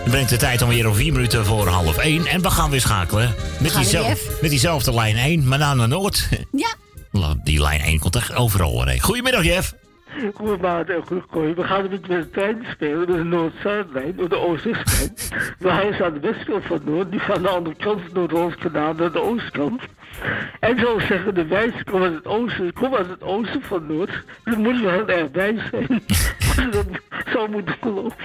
Dan 0.02 0.10
brengt 0.10 0.30
de 0.30 0.38
tijd 0.38 0.62
alweer 0.62 0.88
om 0.88 0.94
vier 0.94 1.14
minuten 1.14 1.46
voor 1.46 1.68
half 1.68 1.98
één. 1.98 2.26
En 2.26 2.42
we 2.42 2.50
gaan 2.50 2.70
weer 2.70 2.82
schakelen 2.82 3.36
met, 3.60 3.72
Gaan 3.72 3.84
we 3.84 3.90
diezelf- 3.90 4.28
weer? 4.28 4.38
met 4.42 4.50
diezelfde 4.50 4.94
lijn 4.94 5.16
1, 5.18 5.48
maar 5.48 5.58
dan 5.60 5.78
naar 5.78 5.88
Noord. 5.88 6.30
Ja. 6.52 6.74
Die 7.44 7.62
lijn 7.62 7.82
1 7.82 8.00
komt 8.00 8.16
echt 8.16 8.36
overal 8.36 8.86
heen. 8.86 9.02
Goedemiddag, 9.02 9.44
Jeff. 9.44 9.74
Goedemiddag 10.34 10.86
en 10.88 11.04
goed 11.08 11.24
goeie. 11.32 11.54
We 11.56 11.64
gaan 11.64 11.84
een 11.84 11.90
beetje 11.90 12.14
met 12.16 12.24
de 12.24 12.30
trein 12.30 12.66
spelen. 12.72 13.08
Is 13.10 13.16
de 13.16 13.24
Noord-Zuidlijn, 13.24 14.16
door 14.16 14.30
de 14.30 14.38
Oost-Westlijn. 14.38 15.14
We 15.60 15.72
hij 15.72 15.88
is 15.88 16.02
aan 16.02 16.14
de 16.14 16.20
westkant 16.20 16.66
van 16.66 16.82
Noord, 16.86 17.12
die 17.12 17.20
gaan 17.20 17.42
de 17.42 17.48
andere 17.50 17.76
kant 17.76 18.00
van 18.02 18.14
Noord-Holland-kanaal 18.14 18.94
naar 18.94 19.12
de 19.12 19.22
oostkant. 19.22 19.82
En 20.60 20.80
zo 20.80 21.00
zeggen 21.00 21.36
de 21.36 21.46
wijzen 21.46 21.84
komen 21.84 22.08
uit 22.08 22.16
het 22.16 22.26
oosten, 22.26 22.74
kom 22.74 22.96
uit 22.96 23.10
het 23.10 23.24
oosten 23.24 23.62
van 23.62 23.88
Noord. 23.88 24.24
Dus 24.44 24.56
moet 24.56 24.76
je 24.76 24.82
wel 24.82 24.92
heel 24.92 25.08
erg 25.08 25.32
wijs 25.32 25.62
zijn. 25.72 26.04
Als 26.40 26.56
je 26.64 26.70
dat 26.70 26.86
zou 27.34 27.50
moeten 27.50 27.76
geloven. 27.82 28.18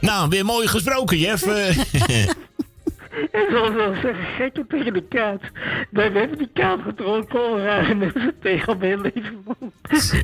Nou, 0.00 0.28
weer 0.28 0.44
mooi 0.44 0.66
gesproken, 0.66 1.18
Jeff. 1.18 1.42
En 3.30 3.46
zoals 3.50 3.68
we 3.68 3.74
wel 3.74 3.94
zeggen, 3.94 4.24
gekken 4.36 4.66
tegen 4.66 4.92
de 4.92 5.02
kaart. 5.02 5.42
Wij 5.90 6.10
hebben 6.10 6.38
die 6.38 6.50
kaart 6.52 6.82
getrokken, 6.82 7.26
komen 7.28 7.64
rare 7.64 7.94
mensen 7.94 8.34
tegen 8.40 8.80
heel 8.80 9.00
leven. 9.00 9.44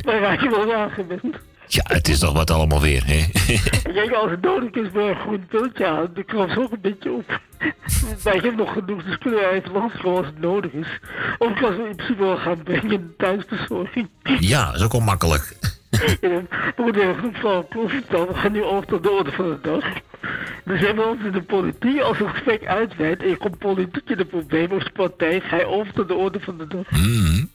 Wij 0.05 0.19
raken 0.19 0.51
wel 0.51 0.67
raar 0.67 0.91
gewend. 0.91 1.37
Ja, 1.67 1.83
het 1.87 2.09
is 2.09 2.19
toch 2.19 2.33
wat 2.33 2.51
allemaal 2.51 2.81
weer, 2.81 3.03
hè? 3.07 3.25
Kijk, 3.93 4.13
als 4.13 4.31
het 4.31 4.41
nodig 4.41 4.71
is 4.71 4.91
bij 4.91 5.09
een 5.09 5.17
groen 5.17 5.71
halen, 5.75 6.15
dan 6.15 6.25
klopt 6.25 6.53
ze 6.53 6.61
ook 6.61 6.73
een 6.73 6.81
beetje 6.81 7.13
op. 7.13 7.41
Wij 8.25 8.33
hebben 8.33 8.57
nog 8.57 8.73
genoeg, 8.73 9.03
dus 9.03 9.19
kunnen 9.19 9.41
wij 9.41 9.51
even 9.51 9.73
langskomen 9.73 10.19
als 10.19 10.27
het 10.27 10.41
nodig 10.41 10.73
is. 10.73 11.01
Of 11.39 11.51
ik 11.51 11.57
kan 11.57 11.73
ze 11.73 11.89
in 11.89 11.97
principe 11.97 12.23
wel 12.23 12.37
gaan 12.37 12.63
brengen 12.63 12.93
in 12.93 13.01
de 13.01 13.17
thuisbezorging. 13.17 14.09
ja, 14.41 14.67
dat 14.67 14.75
is 14.75 14.83
ook 14.83 14.93
wel 14.93 15.01
makkelijk. 15.01 15.57
Dan 16.21 16.49
moeten 16.77 17.07
we 17.09 17.15
genoeg 17.15 17.41
van. 17.41 18.27
We 18.27 18.35
gaan 18.35 18.53
nu 18.53 18.63
over 18.65 18.87
tot 18.87 19.03
de 19.03 19.11
orde 19.11 19.33
van 19.33 19.49
de 19.49 19.59
dag. 19.61 19.85
Dus 20.65 20.81
we 20.81 20.87
hebben 20.87 21.09
ons 21.09 21.25
in 21.25 21.33
de 21.33 21.43
politiek, 21.43 22.01
als 22.01 22.19
het 22.19 22.29
gesprek 22.29 22.67
uitweidt 22.67 23.23
en 23.23 23.29
je 23.29 23.37
komt 23.37 23.59
politiek 23.59 24.11
in 24.11 24.17
de 24.17 24.25
problemen 24.25 24.79
als 24.79 24.91
partij, 24.93 25.41
ga 25.41 25.57
je 25.57 25.67
over 25.67 25.93
tot 25.93 26.09
de 26.09 26.15
orde 26.15 26.41
van 26.41 26.59
de 26.59 26.67
dag. 26.67 26.91
Mm. 26.91 27.51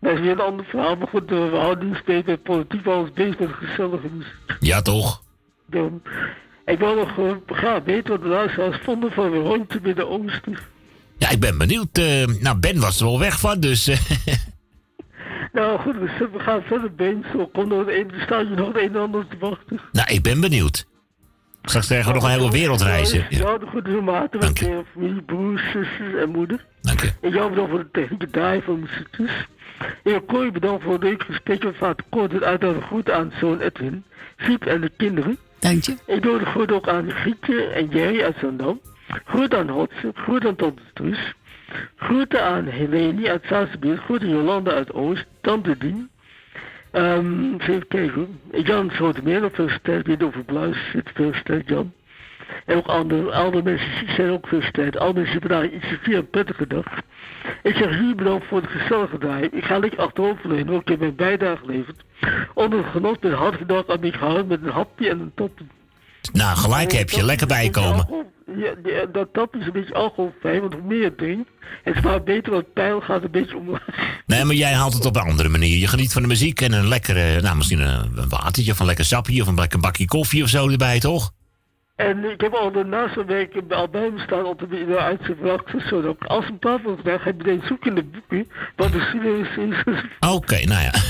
Dat 0.00 0.12
is 0.12 0.20
weer 0.20 0.30
een 0.30 0.40
ander 0.40 0.64
verhaal, 0.66 0.96
maar 0.96 1.08
goed, 1.08 1.30
eh, 1.32 1.50
we 1.50 1.56
houden 1.56 1.88
niet 1.88 1.96
steeds 2.02 2.26
met 2.26 2.42
politiek, 2.42 2.86
eens 2.86 3.12
bezig 3.12 3.38
met 3.38 3.50
gezellige 3.52 4.08
muziek. 4.12 4.56
Ja, 4.60 4.82
toch? 4.82 5.22
Dan, 5.66 6.02
ik 6.64 6.78
wil 6.78 6.94
nog 6.94 7.16
uh, 7.18 7.32
graag 7.46 7.82
weten 7.84 8.10
wat 8.10 8.22
de 8.22 8.28
luisteraars 8.28 8.78
vonden 8.82 9.12
van 9.12 9.24
een 9.32 9.42
rondje 9.42 9.78
Midden-Oosten. 9.82 10.58
Ja, 11.18 11.30
ik 11.30 11.40
ben 11.40 11.58
benieuwd. 11.58 11.98
eh, 11.98 12.26
nou, 12.26 12.58
Ben 12.58 12.80
was 12.80 13.00
er 13.00 13.06
wel 13.06 13.18
weg 13.18 13.40
van, 13.40 13.60
dus... 13.60 13.88
eh, 13.88 13.98
Nou 15.52 15.78
goed, 15.80 15.94
dus 16.00 16.10
we 16.18 16.38
gaan 16.38 16.62
verder, 16.62 16.94
Ben. 16.94 17.24
Zo, 17.32 17.46
kom 17.46 17.68
nog 17.68 17.86
een, 17.86 18.10
er 18.12 18.20
staat 18.20 18.48
je 18.48 18.54
nog 18.54 18.66
het 18.66 18.76
een 18.76 18.94
en 18.94 19.00
ander 19.00 19.26
te 19.28 19.36
wachten. 19.38 19.80
Nou, 19.92 20.08
ik 20.14 20.22
ben 20.22 20.40
benieuwd. 20.40 20.86
Straks 21.62 21.86
krijgen 21.86 22.08
we 22.08 22.14
nog 22.14 22.24
een 22.24 22.30
hele 22.38 22.50
wereldreizen. 22.50 23.26
Ja, 23.30 23.38
ja 23.38 23.58
de 23.58 23.66
goede 23.66 24.00
maten 24.00 24.40
met 24.40 24.58
je 24.58 24.82
familie, 24.92 25.22
broers, 25.22 25.62
zusters 25.72 26.14
en 26.22 26.28
moeder. 26.30 26.64
Dank 26.80 27.00
je. 27.00 27.12
En 27.20 27.30
jou 27.30 27.50
bedankt 27.50 27.70
voor 27.70 27.86
de 28.18 28.26
draai 28.30 28.62
van 28.62 28.78
mijn 28.78 28.90
je 30.02 30.20
kooi 30.26 30.50
bedankt 30.50 30.82
voor 30.82 30.92
het 30.92 31.02
leuk 31.02 31.22
gesprek 31.22 31.64
met 31.64 31.76
Vader 31.76 32.04
Kort. 32.08 32.32
Het 32.32 32.42
uiteraard 32.42 32.84
goed 32.84 33.10
aan 33.10 33.32
zoon 33.40 33.60
Edwin, 33.60 34.04
Fiep 34.36 34.66
en 34.66 34.80
de 34.80 34.90
kinderen. 34.96 35.38
Dank 35.58 35.82
je. 35.82 35.96
Ik 36.06 36.22
doe 36.22 36.38
de 36.38 36.44
groet 36.44 36.72
ook 36.72 36.88
aan 36.88 37.10
Grietje 37.10 37.64
en 37.64 37.88
Jerry 37.88 38.22
uit 38.22 38.36
Zandam. 38.40 38.80
Groet 39.24 39.54
aan 39.54 39.68
Hotse, 39.68 40.12
groet 40.14 40.46
aan 40.46 40.56
Tante 40.56 40.82
Truus. 40.92 41.34
Groeten 41.96 42.42
aan 42.44 42.64
Helene 42.64 43.30
uit 43.30 43.44
Zaanstrebeer. 43.48 43.96
Groeten 43.96 44.28
Jolanda 44.28 44.70
uit 44.70 44.92
Oost. 44.92 45.26
Tante 45.40 45.78
Dien. 45.78 46.10
Ehm 46.90 47.54
even 47.54 47.88
kijken. 47.88 48.40
Jan 48.52 48.90
Schotenmeer, 48.90 49.40
nog 49.40 49.50
gefeliciteerd. 49.50 50.06
Weer 50.06 50.24
over 50.24 50.44
Bluis. 50.44 50.90
Zit 50.92 51.08
gefeliciteerd, 51.08 51.68
Jan. 51.68 51.92
En 52.66 52.76
ook 52.76 52.86
andere, 52.86 53.32
andere 53.32 53.62
mensen 53.62 54.14
zijn 54.16 54.30
ook 54.30 54.42
gefeliciteerd. 54.44 54.98
Alle 54.98 55.12
mensen 55.12 55.40
vandaag 55.40 55.64
iets 55.64 55.88
te 55.88 55.98
vier 56.02 56.16
een 56.16 56.30
prettige 56.30 56.66
dag. 56.66 56.84
Ik 57.62 57.76
zeg 57.76 57.90
jullie 57.90 58.14
bedankt 58.14 58.46
voor 58.48 58.60
het 58.60 58.70
gezellige 58.70 59.18
draai. 59.18 59.48
Ik 59.52 59.64
ga 59.64 59.78
lekker 59.78 59.98
achterover 60.00 60.48
leunen, 60.48 60.66
want 60.66 60.82
ik 60.82 60.88
heb 60.88 60.98
mijn 60.98 61.14
bijdrage 61.16 61.56
geleverd. 61.64 62.02
Onder 62.54 62.78
het 62.78 62.92
genot 62.92 63.22
met 63.22 63.32
hartelijk 63.32 63.68
dank 63.68 63.88
aan 63.88 64.00
mij 64.00 64.12
gehouden 64.12 64.46
met 64.46 64.62
een 64.62 64.70
hapje 64.70 65.08
en 65.10 65.20
een 65.20 65.32
tapje. 65.34 65.64
Nou, 66.32 66.56
gelijk 66.56 66.92
heb 66.92 67.10
je. 67.10 67.24
Lekker 67.24 67.46
bijkomen. 67.46 68.06
Ja, 68.56 68.74
die- 68.82 69.10
dat 69.12 69.28
tapje 69.32 69.60
is 69.60 69.66
een 69.66 69.72
beetje 69.72 69.94
alcoholvrij, 69.94 70.60
want 70.60 70.72
hoe 70.72 70.82
meer 70.82 71.02
je 71.02 71.14
drinkt, 71.14 71.50
het 71.82 72.02
maar 72.02 72.22
beter, 72.22 72.52
want 72.52 72.64
het 72.64 72.72
pijl 72.74 73.00
gaat 73.00 73.22
een 73.22 73.30
beetje 73.30 73.56
omlaag. 73.56 73.86
Nee, 74.26 74.44
maar 74.44 74.54
jij 74.54 74.72
haalt 74.72 74.92
het 74.94 75.04
op 75.06 75.16
een 75.16 75.22
andere 75.22 75.48
manier. 75.48 75.78
Je 75.78 75.86
geniet 75.86 76.12
van 76.12 76.22
de 76.22 76.28
muziek 76.28 76.60
en 76.60 76.72
een 76.72 76.88
lekkere, 76.88 77.40
nou 77.40 77.56
misschien 77.56 77.80
een, 77.80 78.12
een 78.18 78.28
watertje 78.28 78.72
of 78.72 78.78
een 78.80 78.86
lekker 78.86 79.04
sapje 79.04 79.42
of 79.42 79.48
een 79.48 79.54
lekker 79.54 79.80
bakje 79.80 80.04
koffie 80.06 80.42
of 80.42 80.48
zo 80.48 80.68
erbij, 80.68 81.00
toch? 81.00 81.30
En 81.96 82.24
ik 82.24 82.40
heb 82.40 82.52
al 82.52 82.72
week 83.24 83.54
al 83.68 83.88
bij 83.88 84.10
me 84.10 84.18
staan 84.18 84.44
om 84.44 84.56
te 84.56 84.66
in 84.80 84.86
de 84.86 84.98
uitzendvlakte, 84.98 85.80
zodat 85.80 86.14
ik 86.14 86.24
als 86.24 86.48
een 86.48 86.58
ga 87.20 87.30
ik 87.30 87.36
meteen 87.36 87.62
zoeken 87.66 87.88
in 87.88 87.94
de 87.94 88.04
boeken 88.04 88.52
wat 88.76 88.92
de 88.92 89.00
serieus 89.00 89.56
is. 89.56 90.04
Oké, 90.30 90.64
nou 90.64 90.82
ja. 90.82 90.92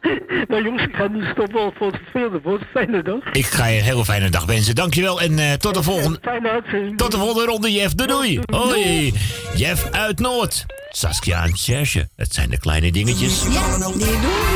nou 0.48 0.64
jongens, 0.64 0.82
ik 0.82 0.94
ga 0.94 1.08
nu 1.08 1.24
stoppen 1.32 1.60
al 1.60 1.72
voor 1.76 1.86
het 1.86 2.00
vervelende 2.02 2.40
woord. 2.42 2.62
Fijne 2.70 3.02
dag. 3.02 3.32
Ik 3.32 3.46
ga 3.46 3.66
je 3.66 3.78
een 3.78 3.84
hele 3.84 4.04
fijne 4.04 4.30
dag 4.30 4.44
wensen. 4.44 4.74
Dankjewel 4.74 5.20
en 5.20 5.38
eh, 5.38 5.52
tot 5.52 5.74
de 5.74 5.82
volgende... 5.82 6.18
Fijne 6.22 6.50
uitzending. 6.50 6.96
Tot 6.96 7.10
de 7.10 7.18
volgende 7.18 7.44
ronde, 7.44 7.72
Jeff. 7.72 7.94
Doei 7.94 8.08
doei. 8.08 8.40
Hoi. 8.46 9.14
Jeff 9.54 9.90
uit 9.90 10.18
Noord. 10.18 10.66
Saskia 10.90 11.44
en 11.44 11.56
Serge. 11.56 12.08
Het 12.16 12.34
zijn 12.34 12.50
de 12.50 12.58
kleine 12.58 12.92
dingetjes. 12.92 13.42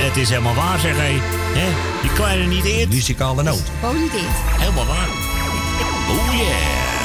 Het 0.02 0.16
is 0.16 0.28
helemaal 0.28 0.54
waar, 0.54 0.78
zeg 0.78 0.96
hé. 0.96 1.18
Hè? 1.60 1.72
Die 2.02 2.12
kleine 2.12 2.44
niet 2.44 2.64
eert. 2.64 2.88
Muzikale 2.88 3.42
noot. 3.42 3.70
Positief. 3.80 4.58
Helemaal 4.58 4.86
waar. 4.86 5.08
Oh 6.08 6.34
yeah. 6.36 7.03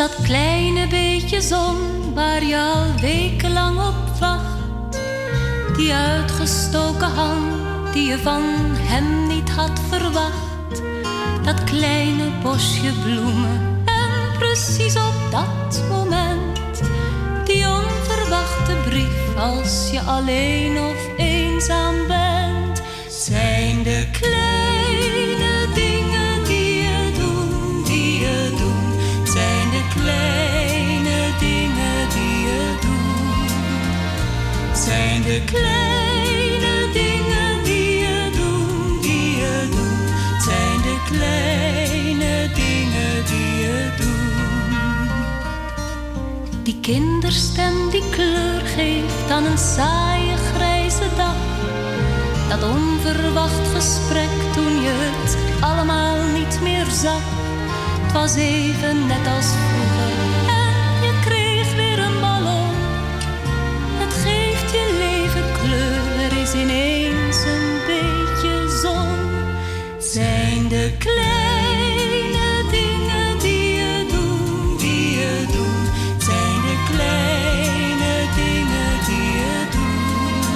Dat 0.00 0.16
kleine 0.22 0.86
beetje 0.86 1.40
zon 1.40 1.76
waar 2.14 2.44
je 2.44 2.56
al 2.56 3.00
wekenlang 3.00 3.78
op 3.78 4.18
wacht. 4.18 4.98
Die 5.76 5.94
uitgestoken 5.94 7.10
hand 7.10 7.92
die 7.92 8.08
je 8.08 8.18
van 8.18 8.42
hem 8.76 9.26
niet 9.26 9.50
had 9.50 9.80
verwacht. 9.88 10.82
Dat 11.44 11.64
kleine 11.64 12.30
bosje 12.42 12.92
bloemen 13.02 13.82
en 13.84 14.38
precies 14.38 14.96
op 14.96 15.30
dat 15.30 15.82
moment. 15.88 16.82
Die 17.44 17.66
onverwachte 17.68 18.74
brief 18.88 19.36
als 19.36 19.90
je 19.92 20.00
alleen 20.00 20.78
of 20.78 21.08
eenzaam 21.16 22.06
bent. 22.06 22.82
Zijn 23.08 23.82
de 23.82 24.06
kleine 24.20 24.49
de 35.30 35.42
kleine 35.44 36.92
dingen 36.92 37.64
die 37.64 37.98
je 37.98 38.30
doet, 38.36 39.02
die 39.02 39.36
je 39.36 39.68
doet. 39.70 40.42
Zijn 40.42 40.80
de 40.82 40.96
kleine 41.10 42.48
dingen 42.54 43.24
die 43.24 43.56
je 43.64 43.90
doet. 43.96 45.04
Die 46.64 46.80
kinderstem 46.80 47.90
die 47.90 48.02
kleur 48.10 48.60
geeft 48.76 49.30
aan 49.30 49.44
een 49.44 49.58
saaie 49.58 50.36
grijze 50.54 51.08
dag. 51.16 51.36
Dat 52.48 52.62
onverwacht 52.70 53.68
gesprek 53.74 54.30
toen 54.52 54.82
je 54.82 54.92
het 54.94 55.36
allemaal 55.60 56.16
niet 56.32 56.60
meer 56.62 56.86
zag. 56.86 57.22
Het 58.02 58.12
was 58.12 58.34
even 58.34 59.06
net 59.06 59.26
als 59.36 59.46
vroeger 59.46 60.49
de 70.70 70.90
kleine 70.98 72.64
dingen 72.70 73.38
die 73.38 73.74
je 73.74 74.06
doet, 74.08 74.80
die 74.80 75.10
je 75.18 75.44
doet. 75.52 75.88
Zijn 76.24 76.60
de 76.66 76.76
kleine 76.90 78.12
dingen 78.36 78.92
die 79.06 79.30
je 79.42 79.66
doet. 79.74 80.46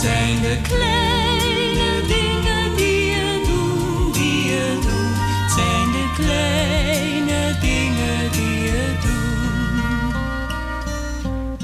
Zijn 0.00 0.40
de 0.40 0.56
kleine 0.62 1.90
dingen 2.06 2.76
die 2.76 3.04
je 3.16 3.40
doet, 3.46 4.14
die 4.14 4.44
je 4.44 4.78
doet. 4.82 5.16
Zijn 5.56 5.88
de 5.96 6.06
kleine 6.16 7.58
dingen 7.60 8.30
die 8.32 8.60
je 8.62 8.84
doet. 9.02 10.14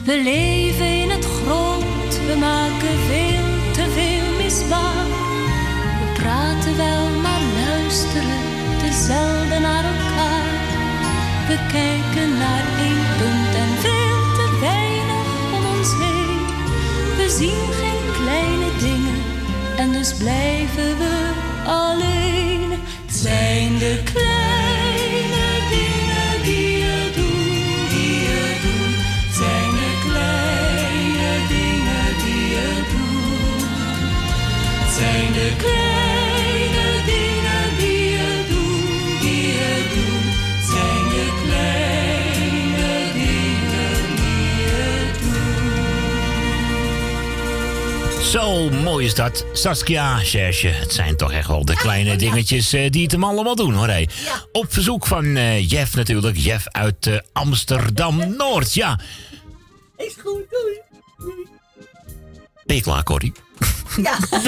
We 0.04 0.22
leven 0.22 0.86
in 1.02 1.10
het 1.10 1.24
groot, 1.24 2.26
we 2.26 2.36
maken 2.38 2.98
veel 3.08 3.39
luisteren 8.14 8.78
te 8.78 8.92
zelden 9.06 9.62
naar 9.62 9.84
elkaar. 9.84 10.48
We 11.48 11.56
kijken 11.72 12.38
naar 12.38 12.64
één 12.78 13.04
punt 13.18 13.54
en 13.54 13.72
veel 13.78 14.22
te 14.34 14.58
weinig 14.60 15.26
om 15.52 15.78
ons 15.78 15.92
heen. 15.92 16.46
We 17.16 17.26
zien 17.38 17.72
geen 17.80 18.22
kleine 18.22 18.70
dingen 18.78 19.22
en 19.76 19.92
dus 19.92 20.14
blijven 20.14 20.98
we 20.98 21.32
alleen. 21.66 22.72
Zijn 23.06 23.78
de 23.78 24.00
kleine 24.12 25.46
dingen 25.70 26.42
die 26.42 26.78
je 26.78 27.10
doet, 27.14 27.90
die 27.90 28.20
je 28.20 28.58
doet. 28.62 29.34
Zijn 29.34 29.70
de 29.80 29.92
kleine 30.06 31.32
dingen 31.48 32.08
die 32.24 32.48
je 32.56 32.82
doet. 32.90 33.64
Zijn 34.98 35.32
de 35.32 35.52
kleine 35.56 35.89
Zo 48.30 48.70
mooi 48.70 49.06
is 49.06 49.14
dat. 49.14 49.44
Saskia, 49.52 50.18
Serge, 50.24 50.66
het 50.68 50.92
zijn 50.92 51.16
toch 51.16 51.32
echt 51.32 51.46
wel 51.48 51.64
de 51.64 51.74
kleine 51.74 52.16
dingetjes 52.16 52.72
eh, 52.72 52.90
die 52.90 53.02
het 53.02 53.12
hem 53.12 53.24
allemaal 53.24 53.54
doen 53.54 53.74
hoor. 53.74 53.88
hé. 53.88 54.04
Op 54.52 54.72
verzoek 54.72 55.06
van 55.06 55.36
eh, 55.36 55.70
Jeff 55.70 55.94
natuurlijk. 55.94 56.36
Jeff 56.38 56.66
uit 56.68 57.06
eh, 57.06 57.18
Amsterdam-Noord, 57.32 58.74
ja. 58.74 59.00
Is 59.96 60.12
goed, 60.22 60.42
doei. 60.50 60.80
Ben 62.66 62.76
je 62.76 62.82
klaar, 62.82 63.02
Corrie? 63.02 63.32
Ja. 64.02 64.16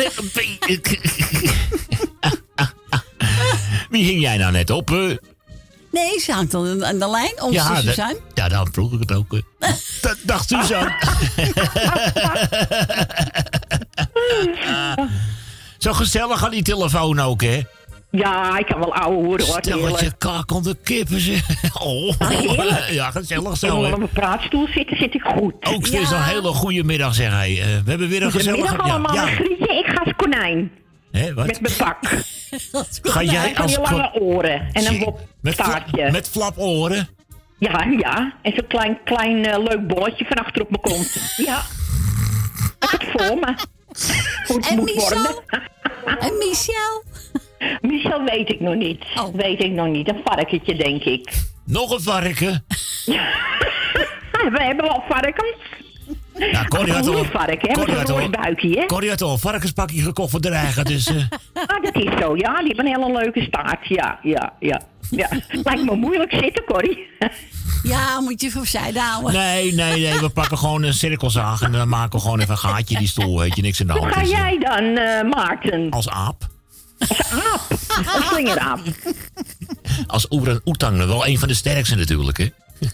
Wie 3.90 4.04
hing 4.04 4.20
jij 4.20 4.36
nou 4.36 4.52
net 4.52 4.70
op? 4.70 4.90
Nee, 5.90 6.20
ze 6.20 6.32
hangt 6.32 6.54
al 6.54 6.84
aan 6.84 6.98
de 6.98 7.10
lijn. 7.10 7.42
Onze 7.42 7.54
ja, 7.54 7.68
dat- 7.74 7.82
Suzanne. 7.82 8.18
ja, 8.34 8.48
dan 8.48 8.68
vroeg 8.72 8.92
ik 8.92 9.00
het 9.00 9.12
ook. 9.12 9.32
eh. 9.34 9.40
Da- 10.02 10.14
Dag 10.24 10.44
Suzanne. 10.46 10.92
Zo 15.78 15.92
gezellig 15.92 16.44
aan 16.44 16.50
die 16.50 16.62
telefoon 16.62 17.20
ook, 17.20 17.42
hè? 17.42 17.60
Ja, 18.10 18.58
ik 18.58 18.66
kan 18.66 18.78
wel 18.78 18.94
ouwe 18.94 19.14
horen 19.14 19.46
hoor. 19.46 19.58
Stelletje 19.58 19.88
heerlijk. 19.88 20.18
kakelde 20.18 20.76
kippen, 20.82 21.20
zeg. 21.20 21.40
Oh, 21.82 22.14
heerlijk. 22.18 22.88
ja, 22.90 23.10
gezellig 23.10 23.46
Als 23.48 23.58
zo, 23.58 23.78
ik 23.80 23.86
hè? 23.86 23.92
op 23.92 23.98
mijn 23.98 24.10
praatstoel 24.10 24.66
zitten, 24.74 24.96
zit 24.96 25.14
ik 25.14 25.22
goed. 25.22 25.54
Ook 25.60 25.86
weer 25.86 26.06
zo'n 26.06 26.22
hele 26.22 26.48
goede 26.48 26.84
middag, 26.84 27.14
zeg 27.14 27.30
hij. 27.32 27.50
Eh, 27.60 27.66
we 27.84 27.90
hebben 27.90 28.08
weer 28.08 28.22
een 28.22 28.30
gezellige... 28.30 28.68
Goedemiddag 28.68 28.90
allemaal, 28.94 29.14
ja, 29.14 29.26
ja. 29.28 29.34
Grietje. 29.34 29.74
Ik 29.78 29.86
ga 29.86 30.02
als 30.04 30.12
konijn. 30.16 30.70
Hè, 31.12 31.34
wat? 31.34 31.46
Met 31.46 31.60
mijn 31.60 31.74
pak. 31.76 31.98
Ga 33.12 33.22
jij 33.22 33.54
van 33.54 33.66
die 33.66 33.78
als 33.78 33.90
lange 33.90 34.12
oren 34.20 34.52
en 34.52 34.68
een 34.74 34.82
Zie, 34.82 34.98
met, 35.40 35.54
fla- 35.54 35.64
wopstaartje. 35.64 36.10
met 36.10 36.28
flaporen? 36.28 37.08
Ja, 37.58 37.84
ja. 37.98 38.32
En 38.42 38.52
zo'n 38.56 38.66
klein, 38.66 38.98
klein 39.04 39.44
eh, 39.46 39.58
leuk 39.62 39.86
bolletje 39.86 40.24
van 40.24 40.36
achter 40.36 40.62
op 40.62 40.70
mijn 40.70 40.82
kont. 40.82 41.34
Ja. 41.36 41.62
Ik 42.82 42.90
heb 42.90 43.00
het 43.00 43.10
voor 43.26 43.38
me. 43.38 43.54
En 44.70 44.76
moet 44.76 44.94
Michel? 44.94 45.16
worden. 45.16 45.42
En 46.26 46.38
Michel? 46.38 47.02
Michel 47.80 48.24
weet 48.24 48.48
ik 48.50 48.60
nog 48.60 48.74
niet. 48.74 49.04
Oh. 49.14 49.34
Weet 49.34 49.62
ik 49.62 49.70
nog 49.70 49.86
niet. 49.86 50.08
Een 50.08 50.20
varkentje, 50.24 50.74
denk 50.74 51.02
ik. 51.04 51.32
Nog 51.64 51.90
een 51.90 52.00
varken? 52.00 52.64
We 54.52 54.62
hebben 54.62 54.84
wel 54.84 55.04
varkens. 55.08 55.56
Ja, 56.38 56.64
Corrie 56.64 56.92
had 56.92 57.06
Een 57.06 57.14
al, 57.14 57.24
varken, 57.24 57.68
hè? 57.68 57.74
Corrie 57.74 57.94
had 57.96 58.08
een 58.08 58.14
al, 58.14 58.30
buikje, 58.30 58.78
hè? 58.80 58.86
Corrie 58.86 59.10
had 59.10 59.22
al 59.22 59.32
een 59.32 59.38
varkenspakje 59.38 60.02
gekocht 60.02 60.30
voor 60.30 60.40
de 60.40 60.48
eigen, 60.48 60.84
dus... 60.84 61.06
eh, 61.06 61.16
Ah, 61.66 61.82
dat 61.82 61.94
is 61.94 62.10
zo, 62.20 62.36
ja. 62.36 62.58
Die 62.58 62.66
hebben 62.66 62.86
een 62.86 63.00
hele 63.02 63.12
leuke 63.18 63.40
staart. 63.42 63.86
Ja, 63.88 64.18
ja, 64.22 64.52
ja. 64.60 64.80
ja. 65.10 65.28
Lijkt 65.48 65.84
me 65.84 65.94
moeilijk 65.96 66.32
zitten, 66.32 66.64
Corrie. 66.64 67.06
Ja, 67.82 68.20
moet 68.20 68.40
je 68.40 68.50
voor 68.50 68.66
zijde 68.66 69.00
houden. 69.00 69.32
nee, 69.32 69.74
nee, 69.74 70.00
nee, 70.00 70.20
we 70.20 70.28
pakken 70.28 70.58
gewoon 70.58 70.82
een 70.82 70.94
cirkelzaag 70.94 71.60
en 71.62 71.72
dan 71.72 71.88
maken 71.88 72.18
we 72.18 72.20
gewoon 72.24 72.38
even 72.40 72.50
een 72.52 72.58
gaatje 72.58 72.94
in 72.94 73.00
die 73.00 73.08
stoel, 73.08 73.38
weet 73.38 73.56
je, 73.56 73.62
niks 73.62 73.80
in 73.80 73.86
de 73.86 73.92
Hoe 73.92 74.00
hand. 74.02 74.14
ga 74.14 74.20
Dus, 74.20 74.30
eh, 74.30 74.38
jij 74.38 74.58
dan, 74.58 74.96
eh, 74.96 75.30
Maarten? 75.30 75.90
Als 75.90 76.08
aap. 76.08 76.48
Als 76.98 77.30
aap. 77.30 77.60
Als 78.14 78.26
slingeraap. 78.28 78.80
Als 80.06 80.28
orang 80.28 80.60
oetang, 80.64 80.96
wel 81.06 81.26
een 81.26 81.38
van 81.38 81.48
de 81.48 81.54
sterkste 81.54 81.94
natuurlijk, 81.96 82.38
hè. 82.38 82.48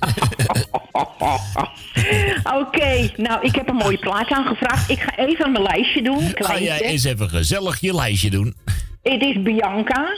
Oké, 2.61 3.11
nou, 3.17 3.43
ik 3.43 3.55
heb 3.55 3.69
een 3.69 3.75
mooie 3.75 3.99
plaat 3.99 4.31
aangevraagd. 4.31 4.91
Ik 4.91 5.01
ga 5.01 5.17
even 5.17 5.53
mijn 5.53 5.65
lijstje 5.65 6.03
doen. 6.03 6.33
Ga 6.35 6.59
jij 6.59 6.81
eens 6.81 7.05
even 7.05 7.29
gezellig 7.29 7.81
je 7.81 7.95
lijstje 7.95 8.31
doen. 8.31 8.55
Het 9.03 9.23
is 9.23 9.43
Bianca, 9.43 10.09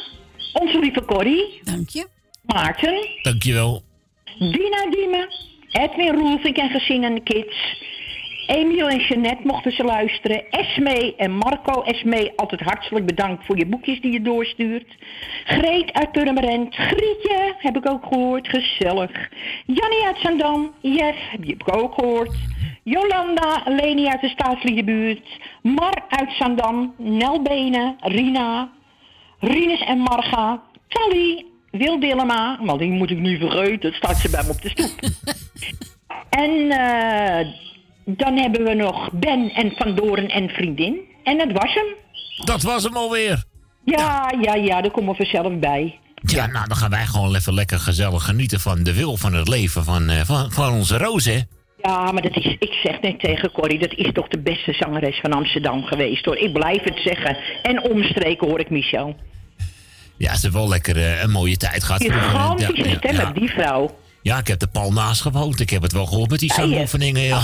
onze 0.52 0.78
lieve 0.78 1.04
Corrie, 1.04 1.60
Dank 1.64 1.88
je. 1.88 2.06
Maarten, 2.42 3.08
Dankjewel. 3.22 3.82
Dina 4.38 4.90
Diemen, 4.90 5.28
Edwin 5.70 6.14
Roelvink 6.14 6.56
en 6.56 6.70
gezin 6.70 7.04
en 7.04 7.14
de 7.14 7.22
kids. 7.22 7.84
Emiel 8.50 8.88
en 8.88 8.98
Jeannette 8.98 9.46
mochten 9.46 9.72
ze 9.72 9.84
luisteren. 9.84 10.50
Esme 10.50 11.14
en 11.16 11.36
Marco. 11.36 11.82
Esme, 11.82 12.32
altijd 12.36 12.60
hartelijk 12.60 13.06
bedankt 13.06 13.46
voor 13.46 13.58
je 13.58 13.66
boekjes 13.66 14.00
die 14.00 14.12
je 14.12 14.22
doorstuurt. 14.22 14.96
Greet 15.44 15.92
uit 15.92 16.12
Purmerend. 16.12 16.74
Grietje, 16.74 17.54
heb 17.58 17.76
ik 17.76 17.88
ook 17.88 18.06
gehoord. 18.06 18.48
Gezellig. 18.48 19.28
Jannie 19.66 20.06
uit 20.06 20.18
Zandam. 20.18 20.72
Jeff, 20.80 21.30
heb 21.30 21.44
je 21.44 21.56
ook 21.64 21.94
gehoord. 21.94 22.34
Jolanda, 22.82 23.62
Leni 23.64 24.06
uit 24.06 24.20
de 24.20 24.28
staatsliedenbuurt. 24.28 25.28
Mar 25.62 26.02
uit 26.08 26.30
Zandam. 26.32 26.94
Nel 26.96 27.42
Benen, 27.42 27.96
Rina. 28.00 28.70
Rinus 29.38 29.80
en 29.80 29.98
Marga. 29.98 30.62
Tally, 30.88 31.44
Wil 31.70 32.00
Dillema. 32.00 32.58
Maar 32.62 32.78
die 32.78 32.90
moet 32.90 33.10
ik 33.10 33.18
nu 33.18 33.38
vergeten. 33.38 33.80
Dat 33.80 33.94
staat 33.94 34.16
ze 34.16 34.30
bij 34.30 34.42
me 34.42 34.50
op 34.50 34.62
de 34.62 34.68
stoep. 34.68 34.98
En 36.30 36.70
eh, 36.70 37.46
dan 38.04 38.36
hebben 38.36 38.64
we 38.64 38.74
nog 38.74 39.10
Ben 39.12 39.50
en 39.50 39.72
Van 39.76 39.94
Doren 39.94 40.28
en 40.28 40.48
Vriendin. 40.48 41.00
En 41.24 41.38
dat 41.38 41.52
was 41.52 41.74
hem. 41.74 41.94
Dat 42.44 42.62
was 42.62 42.82
hem 42.82 42.96
alweer. 42.96 43.44
Ja, 43.84 44.32
ja, 44.40 44.54
ja, 44.54 44.80
daar 44.80 44.90
komen 44.90 45.10
we 45.10 45.16
vanzelf 45.16 45.58
bij. 45.58 45.98
Ja, 46.22 46.46
nou, 46.46 46.68
dan 46.68 46.76
gaan 46.76 46.90
wij 46.90 47.06
gewoon 47.06 47.34
even 47.34 47.54
lekker 47.54 47.78
gezellig 47.78 48.24
genieten 48.24 48.60
van 48.60 48.82
de 48.82 48.94
wil 48.94 49.16
van 49.16 49.34
het 49.34 49.48
leven 49.48 49.84
van, 49.84 50.08
eh, 50.08 50.20
van, 50.20 50.52
van 50.52 50.72
onze 50.72 50.98
Roos, 50.98 51.24
hè. 51.24 51.40
Ja, 51.82 52.12
maar 52.12 52.22
dat 52.22 52.36
is, 52.36 52.56
ik 52.58 52.72
zeg 52.82 53.00
net 53.00 53.20
tegen 53.20 53.52
Corrie, 53.52 53.78
dat 53.78 53.92
is 53.94 54.12
toch 54.12 54.28
de 54.28 54.38
beste 54.38 54.72
zangeres 54.72 55.20
van 55.20 55.32
Amsterdam 55.32 55.82
geweest 55.84 56.24
hoor. 56.24 56.36
Ik 56.36 56.52
blijf 56.52 56.82
het 56.82 57.00
zeggen. 57.04 57.36
En 57.62 57.82
omstreken 57.90 58.48
hoor 58.48 58.60
ik 58.60 58.70
Michel. 58.70 59.16
Ja, 60.16 60.34
ze 60.34 60.40
heeft 60.40 60.54
wel 60.54 60.68
lekker 60.68 60.96
eh, 60.96 61.22
een 61.22 61.30
mooie 61.30 61.56
tijd 61.56 61.84
gehad. 61.84 62.02
Gigantische 62.02 62.88
Ja, 62.88 62.96
stem 62.96 63.32
die 63.32 63.50
vrouw. 63.50 63.90
Ja, 64.22 64.38
ik 64.38 64.46
heb 64.46 64.62
er 64.62 64.68
pal 64.68 64.92
naast 64.92 65.20
gewoond. 65.20 65.60
Ik 65.60 65.70
heb 65.70 65.82
het 65.82 65.92
wel 65.92 66.06
gehoord 66.06 66.30
met 66.30 66.38
die 66.40 66.48
Ja, 66.48 66.54
zangoefeningen, 66.54 67.22
ja. 67.22 67.42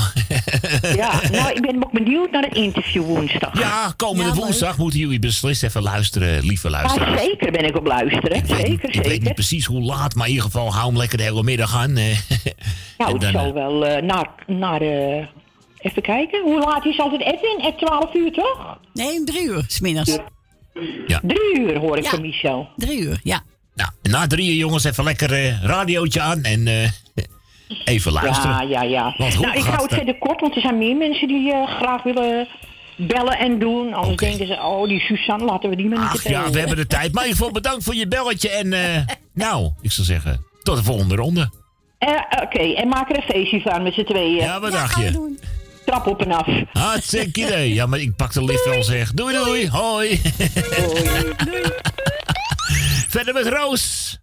Ja, 0.97 1.21
nou, 1.31 1.53
ik 1.53 1.61
ben 1.62 1.85
ook 1.85 1.93
benieuwd 1.93 2.31
naar 2.31 2.43
het 2.43 2.55
interview 2.55 3.05
woensdag. 3.05 3.59
Ja, 3.59 3.93
komende 3.97 4.35
woensdag 4.35 4.79
moeten 4.79 4.99
jullie 4.99 5.19
beslist 5.19 5.62
even 5.62 5.83
luisteren, 5.83 6.45
lieve 6.45 6.69
Ja, 6.69 6.73
luisteraars. 6.73 7.21
zeker 7.23 7.53
ben 7.53 7.65
ik 7.65 7.77
op 7.77 7.87
luisteren. 7.87 8.47
Zeker, 8.47 8.65
Ik 8.89 8.95
weet 8.95 9.05
zeker. 9.07 9.23
niet 9.25 9.35
precies 9.35 9.65
hoe 9.67 9.81
laat, 9.81 10.15
maar 10.15 10.25
in 10.27 10.33
ieder 10.33 10.47
geval 10.51 10.73
hou 10.73 10.87
hem 10.87 10.97
lekker 10.97 11.19
de 11.19 11.25
hele 11.25 11.43
middag 11.43 11.75
aan. 11.77 11.93
Nou, 12.99 13.19
dan, 13.19 13.33
zal 13.33 13.47
eh, 13.47 13.53
wel 13.53 13.87
eh, 13.87 14.03
naar, 14.03 14.31
naar 14.47 14.81
eh, 14.81 15.27
even 15.79 16.03
kijken. 16.03 16.43
Hoe 16.43 16.59
laat 16.61 16.87
is 16.87 16.99
altijd 16.99 17.21
Edwin? 17.21 17.59
Het 17.61 17.79
12 17.79 18.15
uur 18.15 18.33
toch? 18.33 18.79
Nee, 18.93 19.25
drie 19.25 19.45
uur, 19.47 19.65
smiddags. 19.67 20.19
Drie 21.23 21.59
uur 21.61 21.79
hoor 21.79 21.97
ik 21.97 22.03
Ja. 22.05 22.11
van 22.11 22.21
Michel. 22.21 22.69
Drie 22.77 23.01
uur, 23.01 23.21
ja. 23.23 23.43
Nou, 23.77 23.91
na 24.03 24.27
drieën 24.27 24.57
jongens 24.57 24.85
even 24.85 25.05
lekker 25.05 25.33
eh 25.33 25.62
radiootje 25.62 26.21
aan 26.21 26.43
en 26.43 26.67
eh, 26.67 26.91
even 27.95 28.12
luisteren. 28.12 28.69
Ja, 28.69 28.83
ja, 28.83 28.83
ja. 28.83 29.15
Want 29.19 29.41
Nou, 29.41 29.57
ik 29.57 29.65
hou 29.65 29.83
het 29.83 29.95
verder 29.95 30.19
kort, 30.19 30.41
want 30.41 30.55
er 30.55 30.61
zijn 30.61 30.79
meer 30.79 30.97
mensen 30.97 31.29
die 31.29 31.53
eh, 31.53 31.77
graag 31.77 32.03
willen 32.03 32.49
bellen 32.97 33.39
en 33.39 33.59
doen. 33.59 33.95
Anders 33.95 34.17
denken 34.17 34.47
ze, 34.47 34.53
oh, 34.55 34.89
die 34.89 35.01
Suzanne, 35.01 35.45
laten 35.45 35.71
we 35.71 35.77
die 35.77 35.89
maar 35.89 35.99
niet 35.99 36.11
te 36.11 36.17
Ach 36.17 36.29
ja, 36.29 36.51
we 36.51 36.59
hebben 36.59 36.77
de 36.77 36.87
tijd. 36.87 37.12
Maar 37.12 37.23
in 37.23 37.29
ieder 37.29 37.45
geval 37.45 37.61
bedankt 37.61 37.85
voor 37.85 37.95
je 37.95 38.09
belletje 38.09 38.51
en 38.51 38.73
eh, 38.73 39.03
nou, 39.45 39.71
ik 39.81 39.93
zou 39.93 40.07
zeggen, 40.07 40.45
tot 40.62 40.77
de 40.77 40.83
volgende 40.83 41.15
ronde. 41.15 41.51
Eh, 41.99 42.11
Oké, 42.43 42.59
en 42.75 42.89
maak 42.89 43.11
er 43.11 43.17
een 43.17 43.23
feestje 43.23 43.61
van 43.61 43.83
met 43.83 43.95
z'n 43.95 44.05
tweeën. 44.05 44.35
Ja, 44.37 44.61
wat 44.61 44.73
dacht 44.73 44.97
je? 44.99 45.35
Trap 45.85 46.07
op 46.07 46.21
en 46.21 46.33
af. 46.33 46.49
Hartstikke 46.73 47.41
idee. 47.41 47.75
Ja, 47.75 47.87
maar 47.87 47.99
ik 47.99 48.17
pak 48.17 48.33
de 48.33 48.45
lift 48.45 48.65
wel 48.65 48.83
zeg. 48.83 49.12
Doei 49.12 49.35
doei, 49.35 49.69
hoi. 49.71 50.21
Verder 53.09 53.35
met 53.35 53.49
Roos. 53.49 54.19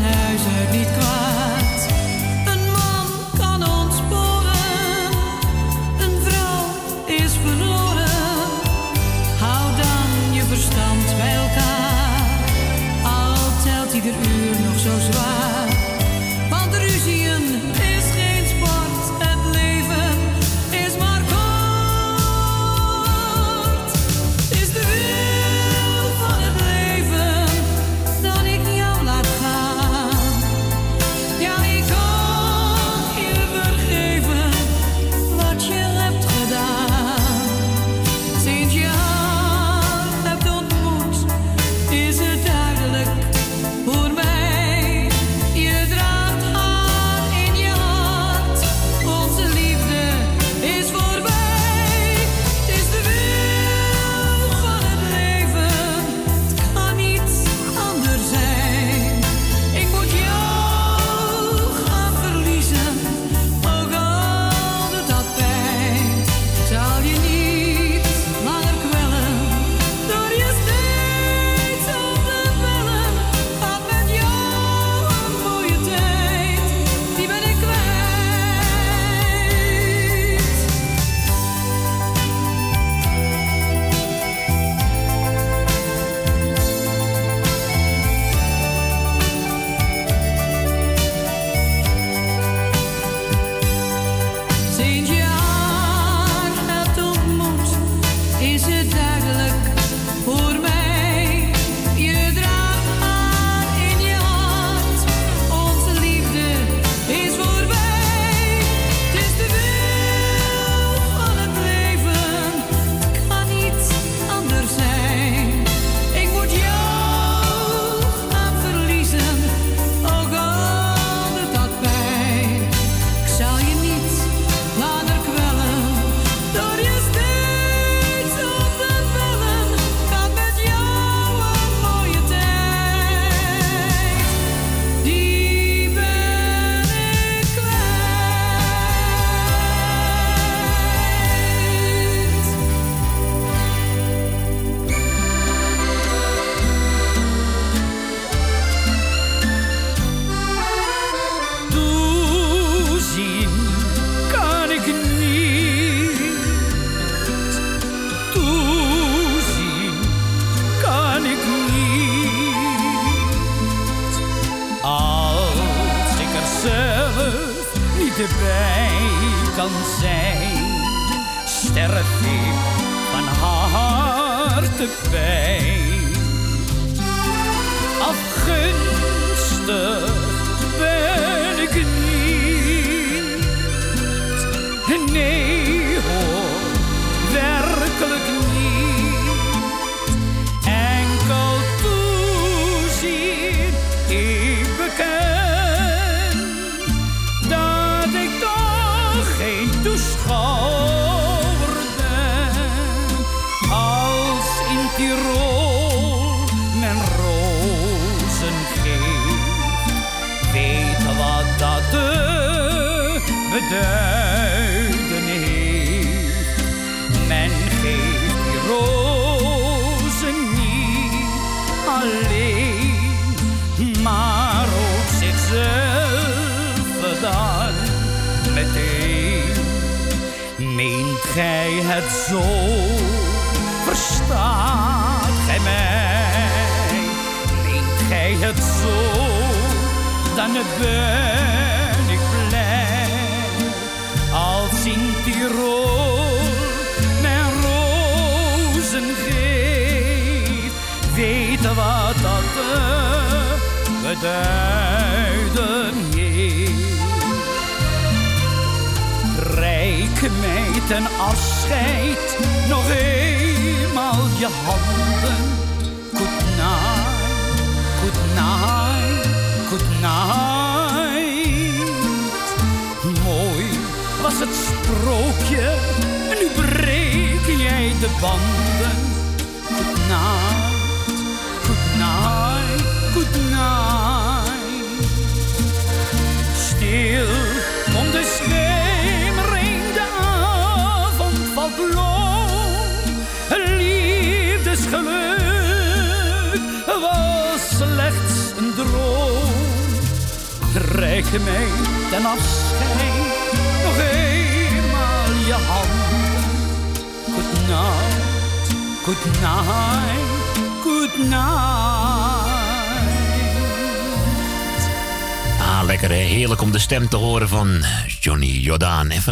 Van 0.00 0.12
huis 0.12 0.40
uit 0.58 0.69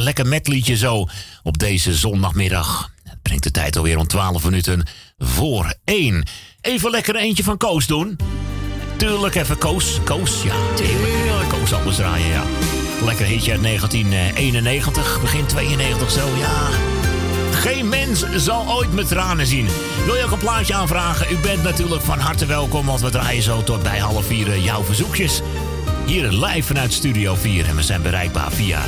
lekker 0.09 0.27
metliedje 0.27 0.77
zo 0.77 1.07
op 1.43 1.59
deze 1.59 1.95
zondagmiddag. 1.95 2.91
Het 3.05 3.23
brengt 3.23 3.43
de 3.43 3.51
tijd 3.51 3.77
alweer 3.77 3.99
om 3.99 4.07
12 4.07 4.45
minuten 4.45 4.87
voor 5.19 5.75
1. 5.85 6.29
Even 6.61 6.91
lekker 6.91 7.15
een 7.15 7.21
eentje 7.21 7.43
van 7.43 7.57
Koos 7.57 7.87
doen. 7.87 8.17
Tuurlijk 8.97 9.35
even 9.35 9.59
Koos. 9.59 9.99
Koos, 10.05 10.43
ja. 10.43 10.55
Tuurlijk. 10.75 11.49
Koos 11.49 11.73
anders 11.73 11.97
draaien, 11.97 12.27
ja. 12.27 12.43
Lekker 13.05 13.27
hitje 13.27 13.53
uit 13.53 13.63
1991, 13.63 15.21
begin 15.21 15.47
92 15.47 16.11
zo, 16.11 16.37
ja. 16.37 16.69
Geen 17.53 17.89
mens 17.89 18.25
zal 18.37 18.69
ooit 18.69 18.93
met 18.93 19.09
tranen 19.09 19.47
zien. 19.47 19.69
Wil 20.05 20.15
je 20.15 20.25
ook 20.25 20.31
een 20.31 20.39
plaatje 20.39 20.75
aanvragen? 20.75 21.33
U 21.33 21.37
bent 21.37 21.63
natuurlijk 21.63 22.03
van 22.03 22.19
harte 22.19 22.47
welkom, 22.47 22.87
want 22.87 23.01
we 23.01 23.11
draaien 23.11 23.43
zo 23.43 23.63
tot 23.63 23.83
bij 23.83 23.99
half 23.99 24.27
vier 24.27 24.51
eh, 24.51 24.65
jouw 24.65 24.85
verzoekjes. 24.85 25.41
Hier 26.09 26.33
live 26.33 26.63
vanuit 26.63 26.93
Studio 26.93 27.35
4 27.35 27.69
en 27.69 27.77
we 27.77 27.83
zijn 27.83 28.03
bereikbaar 28.03 28.53
via 28.53 28.83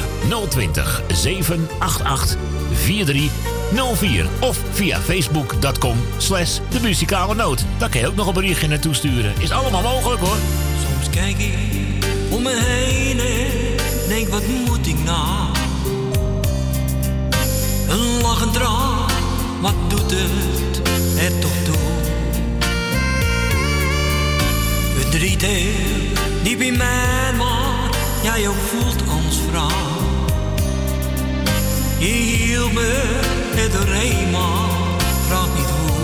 020 0.49 1.03
788 1.13 2.37
4304 2.73 4.27
of 4.41 4.59
via 4.73 5.01
facebook.com 5.01 5.97
slash 6.17 6.59
de 6.71 6.81
muzikale 6.81 7.35
noot. 7.35 7.65
Daar 7.79 7.89
kan 7.89 8.01
je 8.01 8.07
ook 8.07 8.15
nog 8.15 8.27
een 8.27 8.35
berichtje 8.35 8.69
naartoe 8.69 8.95
sturen. 8.95 9.33
Is 9.39 9.51
allemaal 9.51 9.83
mogelijk 9.83 10.21
hoor. 10.21 10.37
Soms 10.83 11.11
kijk 11.11 11.39
ik 11.39 12.05
om 12.31 12.43
me 12.43 12.61
heen 12.65 13.19
en 13.21 14.09
denk 14.09 14.29
wat 14.29 14.47
moet 14.67 14.87
ik 14.87 15.05
nou? 15.05 15.49
Een 17.89 18.21
lachend 18.23 18.53
traan, 18.53 19.11
wat 19.61 19.75
doet 19.89 20.11
het 20.15 20.89
er 21.19 21.39
toch 21.39 21.65
toe? 21.65 22.00
Heel 25.21 25.37
diep 26.43 26.61
in 26.61 26.77
mij, 26.77 27.33
maar 27.37 27.91
jij 28.23 28.49
ook 28.49 28.55
voelt 28.55 29.03
als 29.09 29.39
vrouw. 29.49 29.69
Je 31.99 32.07
hield 32.07 32.73
me 32.73 33.19
er 33.57 33.71
doorheen, 33.71 34.31
maar 34.31 35.49
niet 35.57 35.67
hoe. 35.67 35.97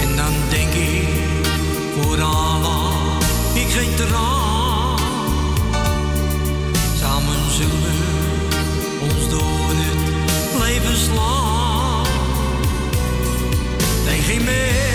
En 0.00 0.16
dan 0.16 0.32
denk 0.50 0.72
ik, 0.72 1.08
voor 2.00 2.22
Allah, 2.22 3.18
ik 3.54 3.68
geen 3.68 3.94
traan. 3.94 4.98
Samen 7.00 7.50
zullen 7.50 7.80
we 7.82 7.96
ons 9.00 9.28
door 9.30 9.70
het 9.70 10.62
leven 10.62 10.96
slaan. 10.96 12.06
Nee, 14.04 14.20
geen 14.20 14.44
mens 14.44 14.93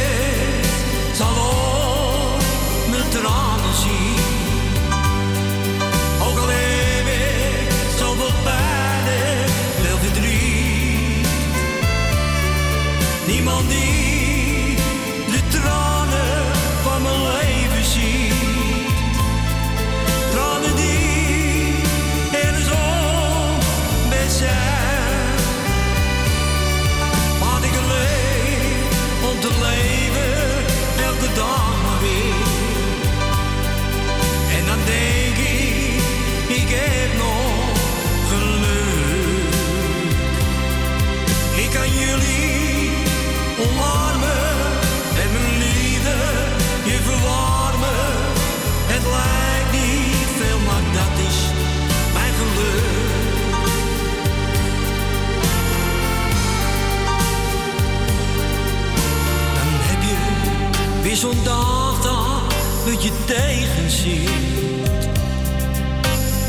Zondag 61.19 61.95
zo'n 61.95 62.01
dag 62.01 62.47
dat 62.85 63.03
je 63.03 63.11
tegenziet. 63.25 65.09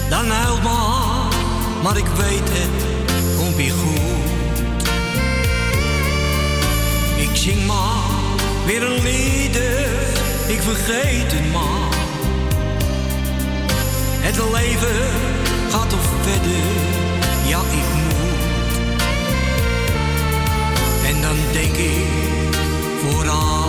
Dan 0.08 0.30
huilt 0.30 0.62
maar, 0.62 1.34
maar 1.82 1.96
ik 1.96 2.06
weet 2.06 2.48
het 2.48 2.84
komt 3.36 3.56
weer 3.56 3.72
goed. 3.72 4.58
Ik 7.16 7.36
zing 7.36 7.66
maar 7.66 8.10
weer 8.66 8.82
een 8.82 9.02
lieder, 9.02 9.88
ik 10.46 10.62
vergeet 10.62 11.32
het 11.32 11.52
maar. 11.52 11.98
Het 14.20 14.36
leven 14.36 15.10
gaat 15.70 15.90
toch 15.90 16.08
verder, 16.22 16.64
ja 17.46 17.58
ik 17.58 17.88
moet. 18.02 18.78
En 21.06 21.22
dan 21.22 21.36
denk 21.52 21.76
ik 21.76 22.06
vooraan 23.00 23.59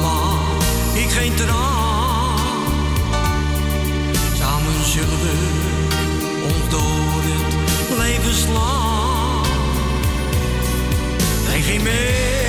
geen 1.12 1.36
traan. 1.36 2.64
Samen 4.34 4.86
zullen 4.86 5.20
we 5.22 5.34
ons 6.44 6.70
door 6.70 7.22
het 7.24 7.98
leven 7.98 8.34
slaan. 8.34 9.46
Geen 11.62 11.84
meer. 11.84 12.41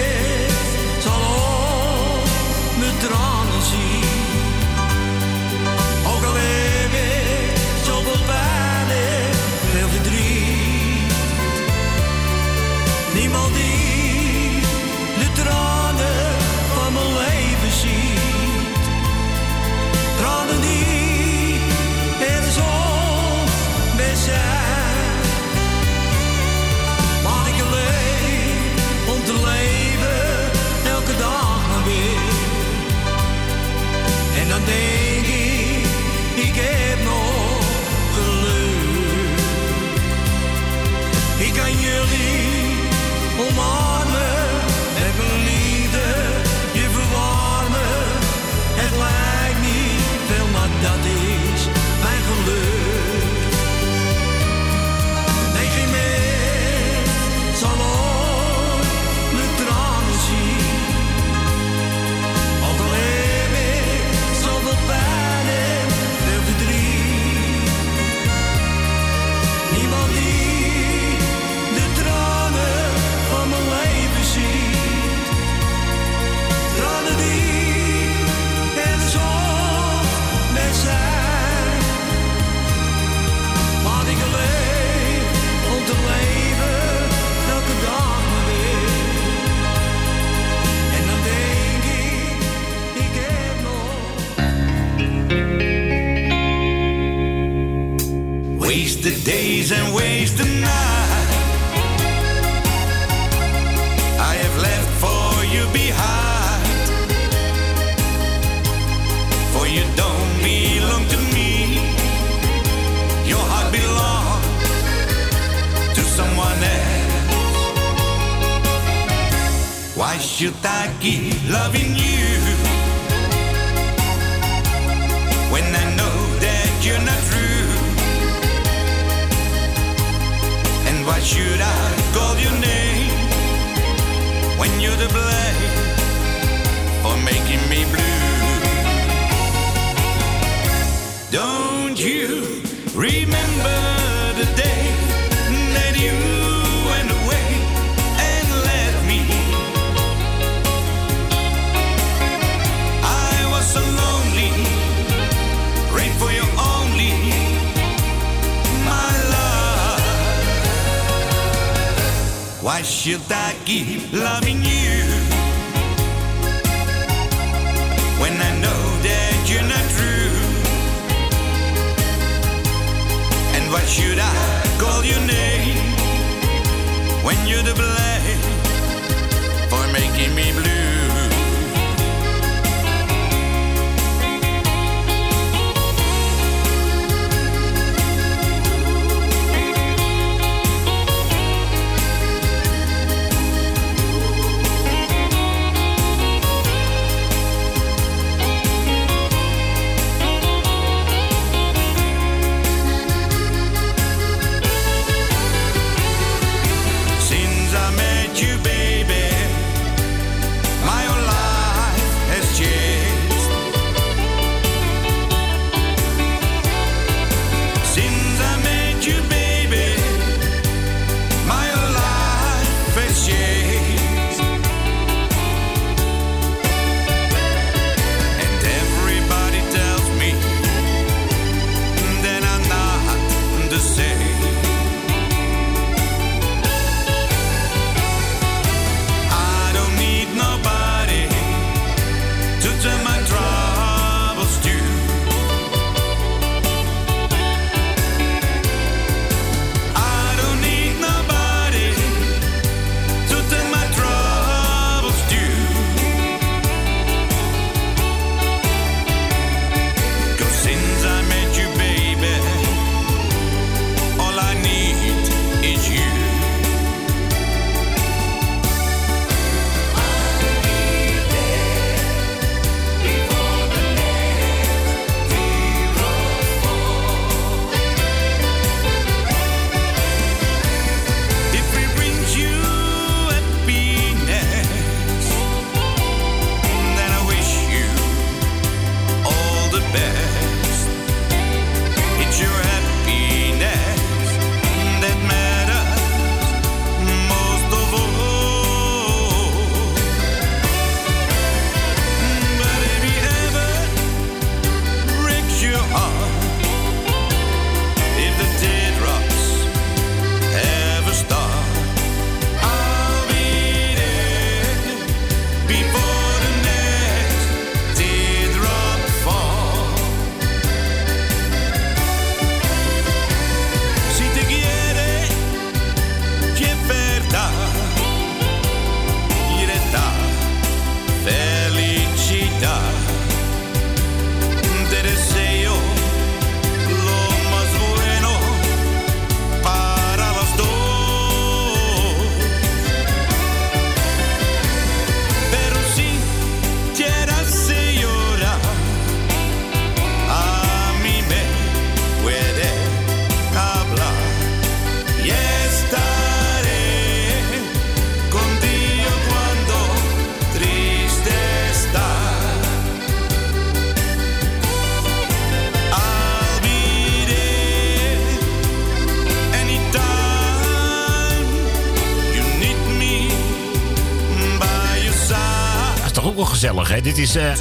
Is... 377.22 377.34
eh, 377.36 377.52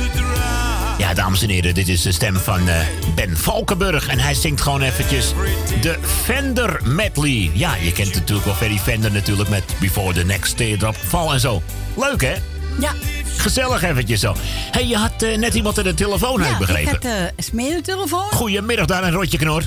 ja, 0.97 1.14
dames 1.14 1.41
en 1.41 1.49
heren, 1.49 1.74
dit 1.74 1.88
is 1.88 2.01
de 2.01 2.12
stem 2.12 2.36
van 2.36 2.68
eh, 2.70 2.76
Ben 3.16 3.38
Valkenburg. 3.38 4.07
En 4.07 4.20
hij 4.20 4.34
zingt 4.34 4.62
gewoon 4.62 4.82
eventjes 4.82 5.34
de 5.82 5.97
Fender 6.24 6.80
medley. 6.84 7.51
Ja, 7.53 7.76
je 7.76 7.91
kent 7.91 8.14
natuurlijk 8.14 8.45
wel 8.45 8.55
Ferry 8.55 8.78
Fender 8.80 9.12
natuurlijk 9.12 9.49
met 9.49 9.64
Before 9.80 10.14
the 10.14 10.24
Next 10.24 10.57
Teardrop 10.57 10.95
Fall 11.07 11.28
en 11.34 11.39
zo. 11.39 11.62
Leuk, 11.97 12.22
hè? 12.22 12.34
Ja. 12.80 12.91
Gezellig 13.38 13.84
eventjes 13.84 14.20
zo. 14.20 14.36
hey, 14.72 14.88
je 14.88 14.97
had 14.97 15.22
eh, 15.24 15.38
net 15.38 15.53
iemand 15.53 15.78
in 15.78 15.84
de 15.84 15.93
telefoon, 15.93 16.41
heb 16.41 16.51
ik 16.51 16.59
Ja, 16.59 16.66
begrepen. 16.66 16.93
ik 16.93 17.03
had 17.03 17.05
uh, 17.05 17.20
een 17.22 17.43
smeertelefoon. 17.43 18.32
Goedemiddag 18.32 18.86
daar, 18.86 19.03
een 19.03 19.12
rotje 19.12 19.38
knor. 19.38 19.64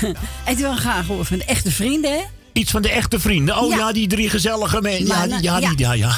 en 0.44 0.56
toen 0.56 0.76
graag 0.76 1.06
horen 1.06 1.26
van 1.26 1.38
de 1.38 1.44
echte 1.44 1.70
vrienden, 1.70 2.12
hè? 2.12 2.20
Iets 2.52 2.70
van 2.70 2.82
de 2.82 2.90
echte 2.90 3.20
vrienden. 3.20 3.56
Oh 3.58 3.70
ja, 3.70 3.76
Ja. 3.76 3.92
die 3.92 4.06
drie 4.08 4.30
gezellige 4.30 4.80
mensen. 4.80 5.06
Ja, 5.06 5.26
die, 5.26 5.42
ja, 5.42 5.58
ja. 5.58 5.72
ja, 5.76 5.92
ja. 5.92 6.16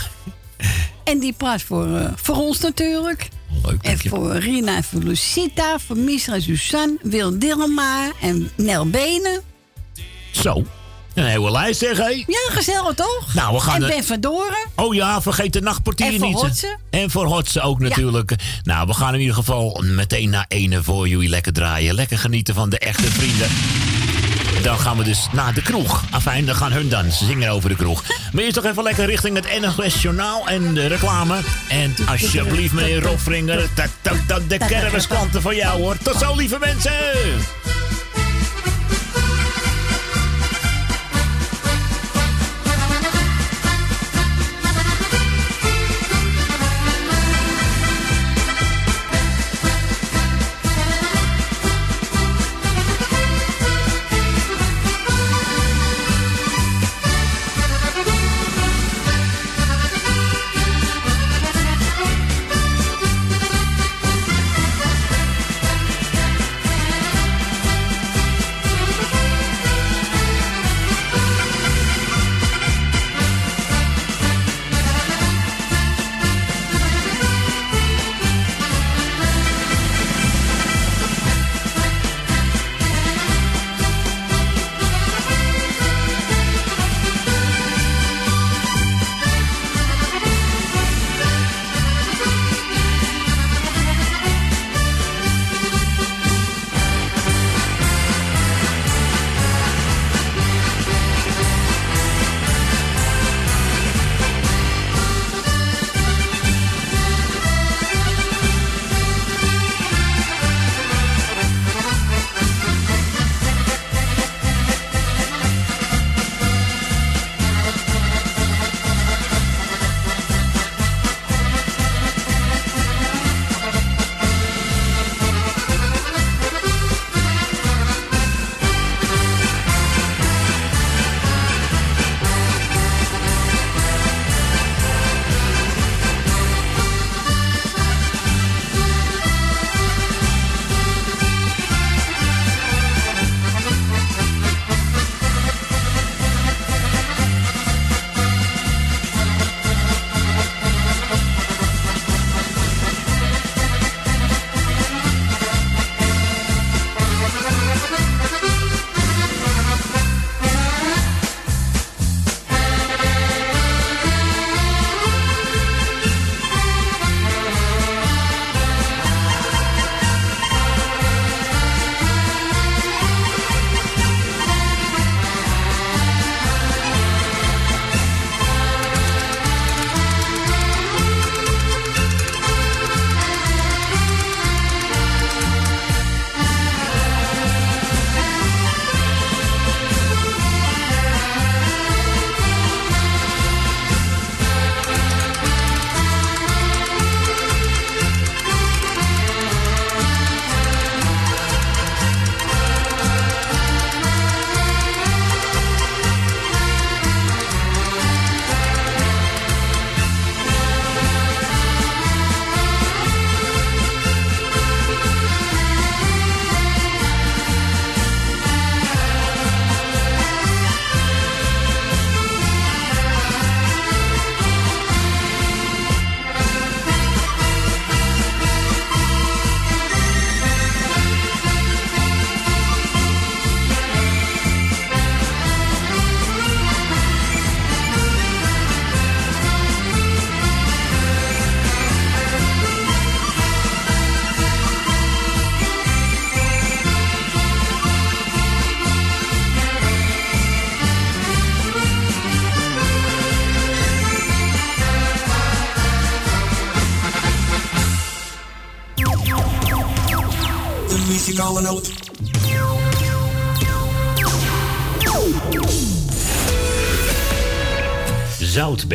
En 1.05 1.19
die 1.19 1.33
praat 1.33 1.63
voor, 1.63 1.97
eh, 1.97 2.11
voor 2.17 2.37
ons 2.37 2.59
natuurlijk. 2.61 3.29
Leuk, 3.63 3.83
en 3.83 3.99
voor 3.99 4.37
Rina 4.37 4.77
en 4.77 4.85
voor 4.85 5.01
Lucita, 5.03 5.79
voor 5.79 5.97
Misra 5.97 6.35
en 6.35 6.43
Suzanne, 6.43 6.97
Wil 7.03 7.39
Dillema 7.39 8.13
en 8.21 8.51
Nel 8.57 8.87
Benen. 8.91 9.41
Zo. 10.31 10.65
Een 11.15 11.25
hele 11.25 11.51
lijst, 11.51 11.81
zeg, 11.81 11.97
hé. 11.97 12.09
Ja, 12.09 12.51
gezellig 12.51 12.95
toch? 12.95 13.35
Nou, 13.35 13.55
we 13.55 13.61
gaan 13.61 13.75
en 13.75 13.83
er- 13.83 13.89
Ben 13.89 14.05
van 14.05 14.21
Doren. 14.21 14.67
Oh 14.75 14.95
ja, 14.95 15.23
vergeet 15.23 15.53
de 15.53 15.61
nachtportier 15.61 16.07
En 16.07 16.19
voor 16.19 16.29
niet. 16.29 16.37
Hotse. 16.41 16.77
En 16.91 17.11
voor 17.11 17.25
Hotse 17.27 17.61
ook 17.61 17.79
natuurlijk. 17.79 18.35
Nou, 18.63 18.87
we 18.87 18.95
gaan 18.95 19.15
in 19.15 19.21
ieder 19.21 19.35
geval 19.35 19.83
meteen 19.85 20.31
naar 20.31 20.45
ene 20.49 20.83
voor 20.83 21.09
jullie 21.09 21.29
lekker 21.29 21.53
draaien. 21.53 21.95
Lekker 21.95 22.19
genieten 22.19 22.55
van 22.55 22.69
de 22.71 22.79
echte 22.79 23.07
vrienden. 23.11 23.49
Dan 24.63 24.79
gaan 24.79 24.97
we 24.97 25.05
dus 25.05 25.27
naar 25.33 25.55
de 25.55 25.63
kroeg. 25.63 26.05
Afijn, 26.11 26.47
dan 26.47 26.55
gaan 26.55 26.73
hun 26.73 26.89
dan 26.89 27.13
zingen 27.13 27.51
over 27.51 27.69
de 27.69 27.77
kroeg. 27.77 28.05
Maar 28.35 28.51
toch 28.51 28.65
even 28.65 28.83
lekker 28.83 29.07
richting 29.07 29.37
het 29.37 29.61
NOS 29.61 30.03
Journaal 30.03 30.49
en 30.49 30.75
de 30.75 30.87
reclame. 30.87 31.41
En 31.69 31.95
alsjeblieft, 32.07 32.73
meneer 32.73 33.03
Rofringer, 33.03 33.69
dat, 33.75 33.89
dat, 34.03 34.17
dat, 34.27 34.49
de 34.49 34.59
kermisklanten 34.59 35.43
voor 35.43 35.55
jou 35.55 35.81
hoor. 35.81 35.97
Tot 36.03 36.17
zo, 36.17 36.37
lieve 36.37 36.59
mensen! 36.59 36.93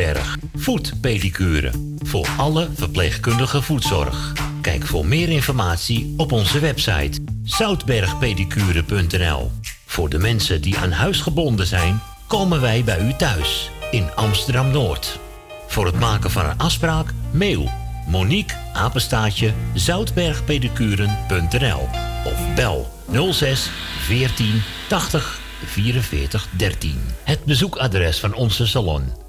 Zoutberg, 0.00 0.36
voetpedicure. 0.54 1.70
Voor 1.98 2.28
alle 2.36 2.68
verpleegkundige 2.74 3.62
voetzorg. 3.62 4.32
Kijk 4.60 4.86
voor 4.86 5.06
meer 5.06 5.28
informatie 5.28 6.14
op 6.16 6.32
onze 6.32 6.58
website 6.58 7.20
zoutbergpedicure.nl. 7.42 9.50
Voor 9.86 10.08
de 10.08 10.18
mensen 10.18 10.60
die 10.60 10.78
aan 10.78 10.90
huis 10.90 11.20
gebonden 11.20 11.66
zijn, 11.66 12.00
komen 12.26 12.60
wij 12.60 12.84
bij 12.84 13.00
u 13.00 13.12
thuis 13.12 13.70
in 13.90 14.14
Amsterdam 14.14 14.70
Noord. 14.70 15.18
Voor 15.66 15.86
het 15.86 15.98
maken 15.98 16.30
van 16.30 16.44
een 16.44 16.58
afspraak, 16.58 17.12
mail 17.30 17.70
Monique 18.06 18.56
apenstaatje 18.72 19.52
zoutbergpedicuren.nl 19.74 21.88
of 22.24 22.54
bel 22.54 22.90
06 23.32 23.70
14 23.98 24.62
80 24.88 25.40
44 25.64 26.48
13. 26.56 27.00
Het 27.24 27.44
bezoekadres 27.44 28.20
van 28.20 28.34
onze 28.34 28.66
salon 28.66 29.28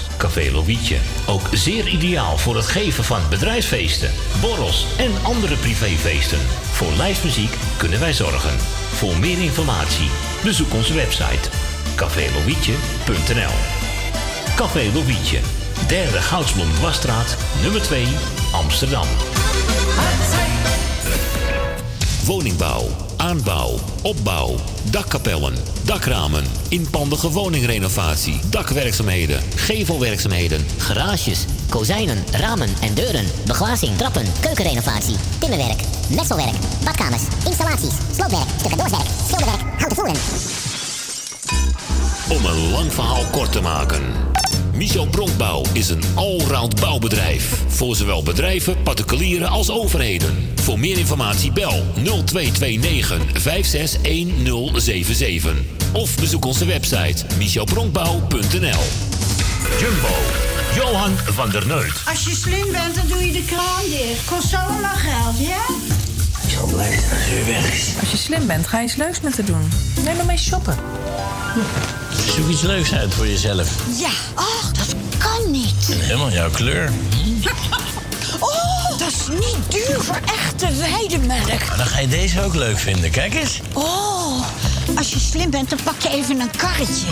Café 0.21 0.51
Lovietje. 0.51 0.97
Ook 1.27 1.41
zeer 1.51 1.87
ideaal 1.87 2.37
voor 2.37 2.55
het 2.55 2.67
geven 2.67 3.03
van 3.03 3.21
bedrijfsfeesten, 3.29 4.11
borrels 4.41 4.85
en 4.97 5.11
andere 5.23 5.55
privéfeesten. 5.55 6.39
Voor 6.71 6.91
lijstmuziek 6.91 7.53
kunnen 7.77 7.99
wij 7.99 8.13
zorgen. 8.13 8.57
Voor 8.93 9.17
meer 9.17 9.41
informatie 9.41 10.09
bezoek 10.43 10.73
onze 10.73 10.93
website 10.93 11.49
cafélovietje.nl 11.95 13.55
Café 14.55 14.91
Lovietje, 14.93 15.39
derde 15.87 16.21
Goudsblom 16.21 16.73
Dwarsstraat, 16.73 17.37
nummer 17.61 17.81
2, 17.81 18.07
Amsterdam. 18.51 19.07
Woningbouw, 22.25 22.87
aanbouw, 23.21 23.79
opbouw, 24.01 24.55
dakkapellen, 24.91 25.53
dakramen, 25.85 26.43
inpandige 26.69 27.29
woningrenovatie, 27.29 28.39
dakwerkzaamheden, 28.49 29.41
gevelwerkzaamheden, 29.55 30.65
Garages, 30.77 31.45
kozijnen, 31.69 32.23
ramen 32.31 32.69
en 32.81 32.93
deuren, 32.93 33.25
beglazing, 33.45 33.97
trappen, 33.97 34.25
keukenrenovatie, 34.39 35.15
timmerwerk, 35.39 35.81
messelwerk, 36.09 36.55
badkamers, 36.83 37.23
installaties, 37.45 37.93
sloopwerk, 38.15 38.49
stucadoorswerk, 38.59 39.07
schilderwerk, 39.27 39.61
houten 39.77 39.95
voeren. 39.95 40.21
Om 42.29 42.45
een 42.45 42.71
lang 42.71 42.93
verhaal 42.93 43.23
kort 43.31 43.51
te 43.51 43.61
maken. 43.61 44.01
Michel 44.73 45.07
Bronkbouw 45.07 45.63
is 45.73 45.89
een 45.89 46.03
allround 46.15 46.79
bouwbedrijf. 46.79 47.63
Voor 47.67 47.95
zowel 47.95 48.23
bedrijven, 48.23 48.83
particulieren 48.83 49.49
als 49.49 49.71
overheden. 49.71 50.50
Voor 50.61 50.79
meer 50.79 50.97
informatie 50.97 51.51
bel 51.51 51.83
0229 51.93 53.21
561077. 53.41 55.53
Of 55.91 56.15
bezoek 56.15 56.45
onze 56.45 56.65
website 56.65 57.25
michelbronkbouw.nl 57.37 58.83
Jumbo, 59.79 60.15
Johan 60.75 61.17
van 61.17 61.49
der 61.49 61.67
Neut. 61.67 61.93
Als 62.05 62.23
je 62.23 62.35
slim 62.35 62.71
bent, 62.71 62.95
dan 62.95 63.07
doe 63.07 63.25
je 63.25 63.31
de 63.31 63.43
kraan 63.45 63.83
dicht. 63.89 64.25
Kost 64.25 64.49
zo 64.49 64.55
allemaal 64.55 64.95
geld, 64.95 65.37
ja? 65.47 65.61
Ik 66.43 66.49
zal 66.49 66.65
blij 66.67 66.89
zijn 66.99 67.11
als 67.11 67.29
u 67.41 67.45
weg 67.45 67.73
is. 67.73 67.87
Als 67.99 68.11
je 68.11 68.17
slim 68.17 68.47
bent, 68.47 68.67
ga 68.67 68.77
je 68.77 68.83
eens 68.83 68.95
leuks 68.95 69.21
met 69.21 69.37
haar 69.37 69.45
doen. 69.45 69.69
Neem 70.03 70.15
maar 70.15 70.25
mee 70.25 70.37
shoppen. 70.37 70.77
Zoek 72.35 72.49
iets 72.49 72.61
leuks 72.61 72.93
uit 72.93 73.13
voor 73.13 73.27
jezelf. 73.27 73.69
Ja, 73.99 74.09
ach, 74.33 74.71
dat 74.71 74.95
kan 75.17 75.51
niet. 75.51 75.87
Helemaal 75.89 76.31
jouw 76.31 76.49
kleur. 76.49 76.91
Oh, 77.43 77.51
dat 79.01 79.11
is 79.11 79.27
niet 79.27 79.71
duur 79.71 80.01
voor 80.01 80.19
echte 80.25 80.67
weidemelk. 80.75 81.47
Maar 81.67 81.77
dan 81.77 81.85
ga 81.85 81.99
je 81.99 82.07
deze 82.07 82.43
ook 82.43 82.55
leuk 82.55 82.77
vinden. 82.77 83.11
Kijk 83.11 83.33
eens. 83.33 83.59
Oh, 83.73 84.47
als 84.95 85.09
je 85.09 85.19
slim 85.19 85.49
bent, 85.49 85.69
dan 85.69 85.79
pak 85.83 86.01
je 86.01 86.09
even 86.09 86.39
een 86.39 86.51
karretje. 86.57 87.07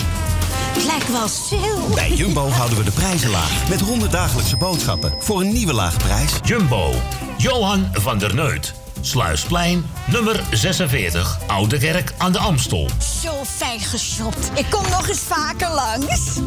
Het 0.73 0.85
lijkt 0.85 1.11
wel 1.11 1.27
zil. 1.27 1.89
Bij 1.93 2.11
Jumbo 2.11 2.49
houden 2.49 2.77
we 2.77 2.83
de 2.83 2.91
prijzen 2.91 3.29
laag. 3.29 3.69
Met 3.69 3.81
100 3.81 4.11
dagelijkse 4.11 4.57
boodschappen 4.57 5.13
voor 5.19 5.41
een 5.41 5.53
nieuwe 5.53 5.73
lage 5.73 5.97
prijs. 5.97 6.31
Jumbo, 6.43 6.93
Johan 7.37 7.89
van 7.93 8.17
der 8.17 8.35
Neut. 8.35 8.73
Sluisplein, 9.01 9.85
nummer 10.05 10.43
46, 10.51 11.39
Oude 11.47 11.77
Kerk 11.77 12.13
aan 12.17 12.31
de 12.31 12.39
Amstel. 12.39 12.89
Zo 13.21 13.43
fijn 13.45 13.79
geshopt. 13.79 14.51
Ik 14.55 14.65
kom 14.69 14.83
nog 14.89 15.07
eens 15.07 15.19
vaker 15.19 15.69
langs. 15.69 16.39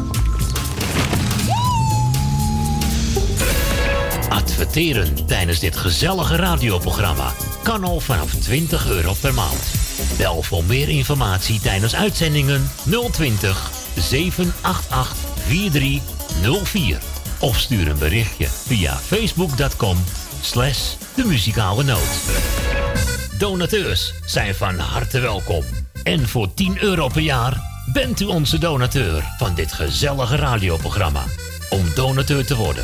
Adverteren 4.33 5.25
tijdens 5.25 5.59
dit 5.59 5.75
gezellige 5.75 6.35
radioprogramma 6.35 7.33
kan 7.63 7.83
al 7.83 7.99
vanaf 7.99 8.33
20 8.33 8.89
euro 8.89 9.13
per 9.21 9.33
maand. 9.33 9.71
Bel 10.17 10.41
voor 10.41 10.63
meer 10.63 10.89
informatie 10.89 11.59
tijdens 11.59 11.95
uitzendingen 11.95 12.69
020 13.11 13.71
788 13.95 15.15
4304. 15.47 16.97
Of 17.39 17.59
stuur 17.59 17.87
een 17.87 17.97
berichtje 17.97 18.47
via 18.47 18.95
facebook.com 18.95 19.97
slash 20.41 20.93
de 21.15 21.25
muzikale 21.25 21.83
noot. 21.83 22.21
Donateurs 23.37 24.13
zijn 24.25 24.55
van 24.55 24.79
harte 24.79 25.19
welkom. 25.19 25.63
En 26.03 26.27
voor 26.27 26.53
10 26.53 26.83
euro 26.83 27.07
per 27.07 27.21
jaar 27.21 27.61
bent 27.93 28.19
u 28.19 28.25
onze 28.25 28.57
donateur 28.57 29.23
van 29.37 29.55
dit 29.55 29.73
gezellige 29.73 30.35
radioprogramma. 30.35 31.23
Om 31.69 31.85
donateur 31.95 32.45
te 32.45 32.55
worden, 32.55 32.83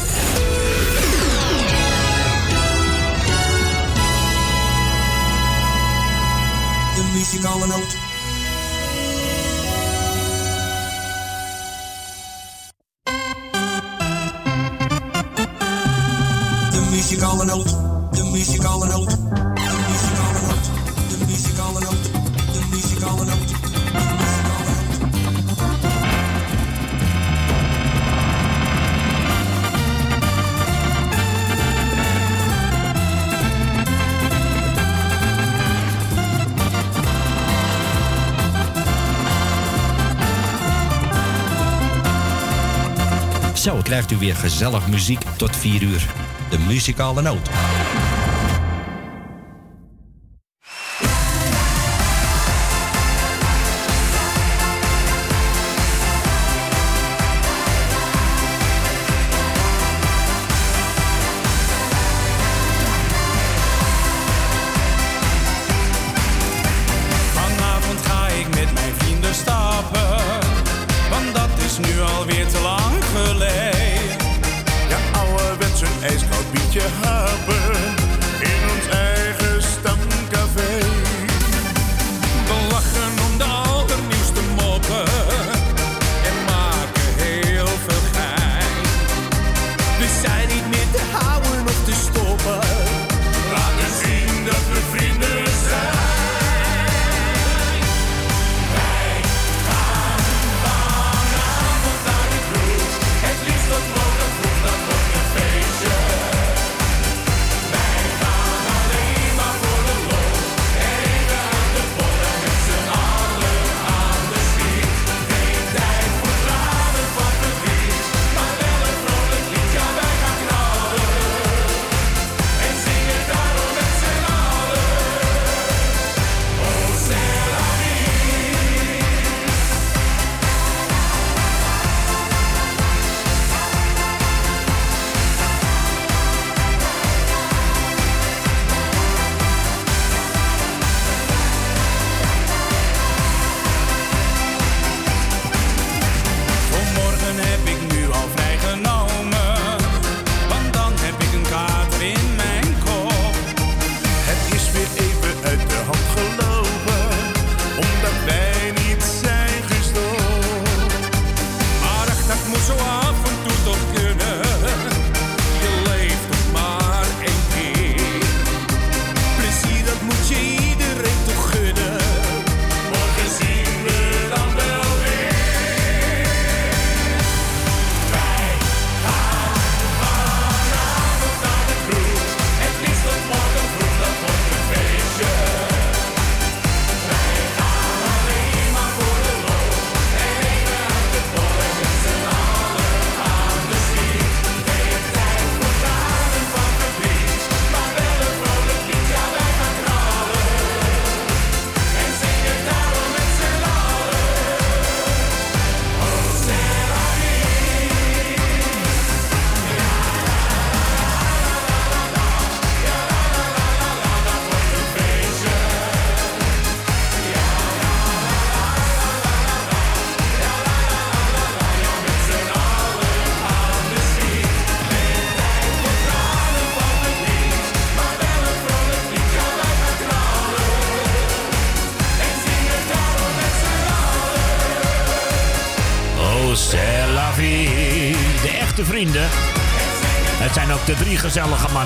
Muzikale 7.21 7.67
noot. 7.67 7.97
De 16.71 16.79
muzikale 16.89 17.45
noot. 17.45 17.80
Krijgt 43.91 44.11
u 44.11 44.17
weer 44.17 44.35
gezellig 44.35 44.87
muziek 44.87 45.21
tot 45.37 45.55
4 45.55 45.81
uur. 45.81 46.05
De 46.49 46.59
muzikale 46.59 47.21
noot. 47.21 47.49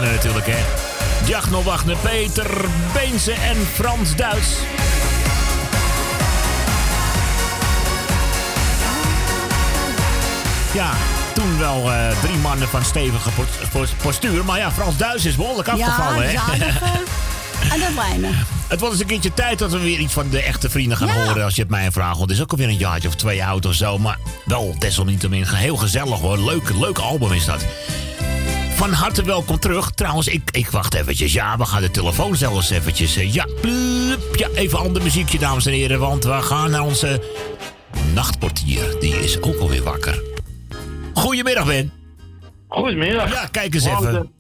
Mannen 0.06 0.24
natuurlijk, 0.24 0.46
hè. 0.48 1.28
Jachno 1.28 1.64
Wagner, 1.64 1.96
Peter 1.98 2.66
Beense 2.94 3.32
en 3.32 3.58
Frans 3.74 4.16
Duits. 4.16 4.50
Ja, 10.74 10.92
toen 11.34 11.58
wel 11.60 11.92
eh, 11.92 12.20
drie 12.22 12.38
mannen 12.38 12.68
van 12.68 12.86
stevige 12.86 13.30
pos- 13.30 13.68
pos- 13.72 13.94
postuur. 14.02 14.46
Maar 14.46 14.58
ja, 14.58 14.72
Frans 14.72 14.98
Duits 14.98 15.26
is 15.26 15.36
behoorlijk 15.36 15.68
afgevallen, 15.68 16.32
ja, 16.32 16.44
hè. 16.46 16.66
en. 17.74 18.36
Het 18.68 18.80
wordt 18.80 18.94
eens 18.94 19.02
een 19.04 19.08
keertje 19.10 19.34
tijd 19.34 19.60
dat 19.60 19.72
we 19.72 19.80
weer 19.80 20.00
iets 20.00 20.14
van 20.14 20.30
de 20.30 20.42
echte 20.42 20.70
vrienden 20.70 20.98
gaan 20.98 21.08
Ja. 21.08 21.14
horen. 21.14 21.44
Als 21.44 21.56
je 21.56 21.62
het 21.62 21.70
mij 21.70 21.92
vraagt. 21.92 22.18
Want 22.18 22.30
het 22.30 22.38
is 22.38 22.42
ook 22.44 22.52
alweer 22.52 22.68
een 22.68 22.78
jaartje 22.78 23.08
of 23.08 23.16
twee 23.16 23.46
oud 23.46 23.66
of 23.66 23.74
zo. 23.74 23.98
Maar 23.98 24.18
wel 24.46 24.76
desalniettemin 24.80 25.46
heel 25.48 25.76
gezellig 25.78 26.20
hoor. 26.20 26.38
Leuk, 26.40 26.70
leuk 26.80 26.98
album 26.98 27.32
is 27.32 27.46
dat. 27.46 27.66
Van 28.76 28.92
harte 28.92 29.24
welkom 29.24 29.60
terug. 29.60 29.92
Trouwens, 29.92 30.28
ik, 30.28 30.42
ik 30.52 30.70
wacht 30.70 30.94
eventjes. 30.94 31.34
Ja, 31.34 31.58
we 31.58 31.66
gaan 31.66 31.82
de 31.82 31.92
telefoon 31.92 32.36
zelfs 32.36 32.70
eventjes. 32.70 33.16
eh, 33.18 33.34
Ja, 33.34 33.48
plup, 33.62 34.36
ja, 34.36 34.48
even 34.56 34.80
ander 34.80 35.04
muziekje, 35.04 35.38
dames 35.40 35.66
en 35.66 35.74
heren. 35.74 36.00
Want 36.00 36.24
we 36.24 36.42
gaan 36.42 36.72
naar 36.72 36.82
onze 36.84 37.22
nachtportier. 38.14 38.96
Die 39.00 39.16
is 39.16 39.42
ook 39.42 39.56
alweer 39.60 39.84
wakker. 39.84 40.22
Goedemiddag, 41.14 41.66
Ben. 41.66 41.92
Goedemiddag. 42.68 43.32
Ja, 43.34 43.46
kijk 43.52 43.74
eens 43.74 43.86
even. 43.86 44.32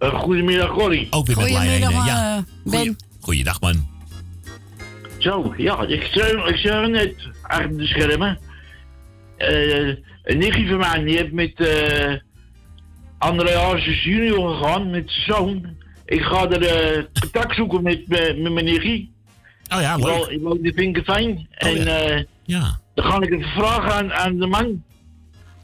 Uh, 0.00 0.20
goedemiddag, 0.20 0.70
Corrie. 0.70 1.06
Ook 1.10 1.26
weer 1.26 1.36
met 1.36 1.50
lijn 1.50 1.66
Goedemiddag, 1.68 1.92
één, 1.92 2.04
ja. 2.14 2.36
eh, 2.64 2.70
Ben. 2.72 2.96
Goeiedag, 3.20 3.60
man. 3.60 3.90
Zo, 5.18 5.54
ja, 5.56 5.82
ik 5.86 6.08
zei, 6.12 6.42
ik 6.48 6.56
zei 6.56 6.88
net 6.90 7.14
achter 7.42 7.76
de 7.76 7.86
schermen. 7.86 8.38
Eh, 9.36 9.86
een 10.22 10.38
nichtje 10.38 10.66
van 10.68 10.78
mij, 10.78 11.02
die 11.04 11.16
heeft 11.16 11.32
met 11.32 11.52
eh 11.60 12.14
André 13.22 13.56
Hazes 13.56 14.04
junior 14.04 14.54
gegaan, 14.56 14.90
met 14.90 15.02
zijn 15.10 15.36
zoon. 15.36 15.66
Ik 16.06 16.20
ga 16.22 16.48
er 16.50 16.62
eh, 16.64 17.02
contact 17.20 17.54
zoeken 17.54 17.82
met, 17.82 18.00
eh, 18.08 18.42
met 18.42 18.52
mijn 18.52 18.64
nichtje. 18.64 19.06
Oh 19.74 19.80
ja, 19.80 19.96
Ik 19.96 20.04
leuk. 20.04 20.16
woon- 20.16 20.30
Ik 20.30 20.40
woon 20.42 20.58
in 20.62 20.72
Vinkerveen. 20.74 21.46
en 21.50 21.86
eh, 21.86 22.24
ja. 22.44 22.80
dan 22.94 23.04
ga 23.04 23.20
ik 23.20 23.30
even 23.32 23.48
vragen 23.50 23.92
aan, 23.92 24.12
aan 24.12 24.38
de 24.38 24.46
man. 24.46 24.82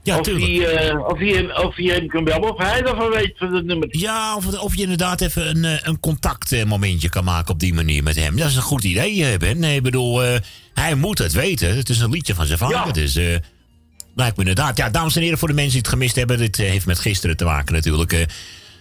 Ja, 0.03 0.19
of, 0.19 0.27
hij, 0.27 0.97
of, 0.97 1.19
hij, 1.19 1.29
hem- 1.29 1.51
of 1.51 1.77
hij 1.77 1.85
hem 1.87 2.07
kan 2.07 2.25
bellen, 2.25 2.53
of 2.55 2.59
hij 2.59 2.83
ervan 2.83 3.11
weet 3.11 3.33
van 3.37 3.55
het 3.55 3.65
nummer. 3.65 3.89
Ja, 3.91 4.37
of, 4.37 4.59
of 4.61 4.75
je 4.77 4.83
inderdaad 4.83 5.21
even 5.21 5.65
een, 5.65 5.79
een 5.89 6.01
contactmomentje 6.01 7.09
kan 7.09 7.25
maken 7.25 7.53
op 7.53 7.61
die 7.61 7.75
manier 7.75 8.03
met 8.03 8.17
hem. 8.17 8.37
Dat 8.37 8.49
is 8.49 8.57
een 8.57 8.63
goed 8.63 8.85
idee, 8.85 9.37
Ben. 9.39 9.59
Nee, 9.59 9.77
ik 9.77 9.83
bedoel, 9.83 10.21
hij 10.75 10.95
moet 10.95 11.19
het 11.19 11.33
weten. 11.33 11.77
Het 11.77 11.89
is 11.89 12.01
een 12.01 12.11
liedje 12.11 12.35
van 12.35 12.47
zijn 12.47 12.59
vader. 12.59 12.93
Dus 12.93 13.19
lijkt 14.19 14.37
me 14.37 14.43
inderdaad. 14.49 14.77
Ja, 14.77 14.91
dames 14.91 15.16
en 15.16 15.23
heren, 15.23 15.39
voor 15.39 15.49
de 15.49 15.55
mensen 15.55 15.73
die 15.73 15.81
het 15.81 15.91
gemist 15.91 16.16
hebben. 16.16 16.39
Dit 16.39 16.59
eh, 16.59 16.71
heeft 16.71 16.87
met 16.87 16.99
gisteren 16.99 17.37
te 17.37 17.45
maken 17.45 17.75
natuurlijk. 17.75 18.12
eh, 18.12 18.27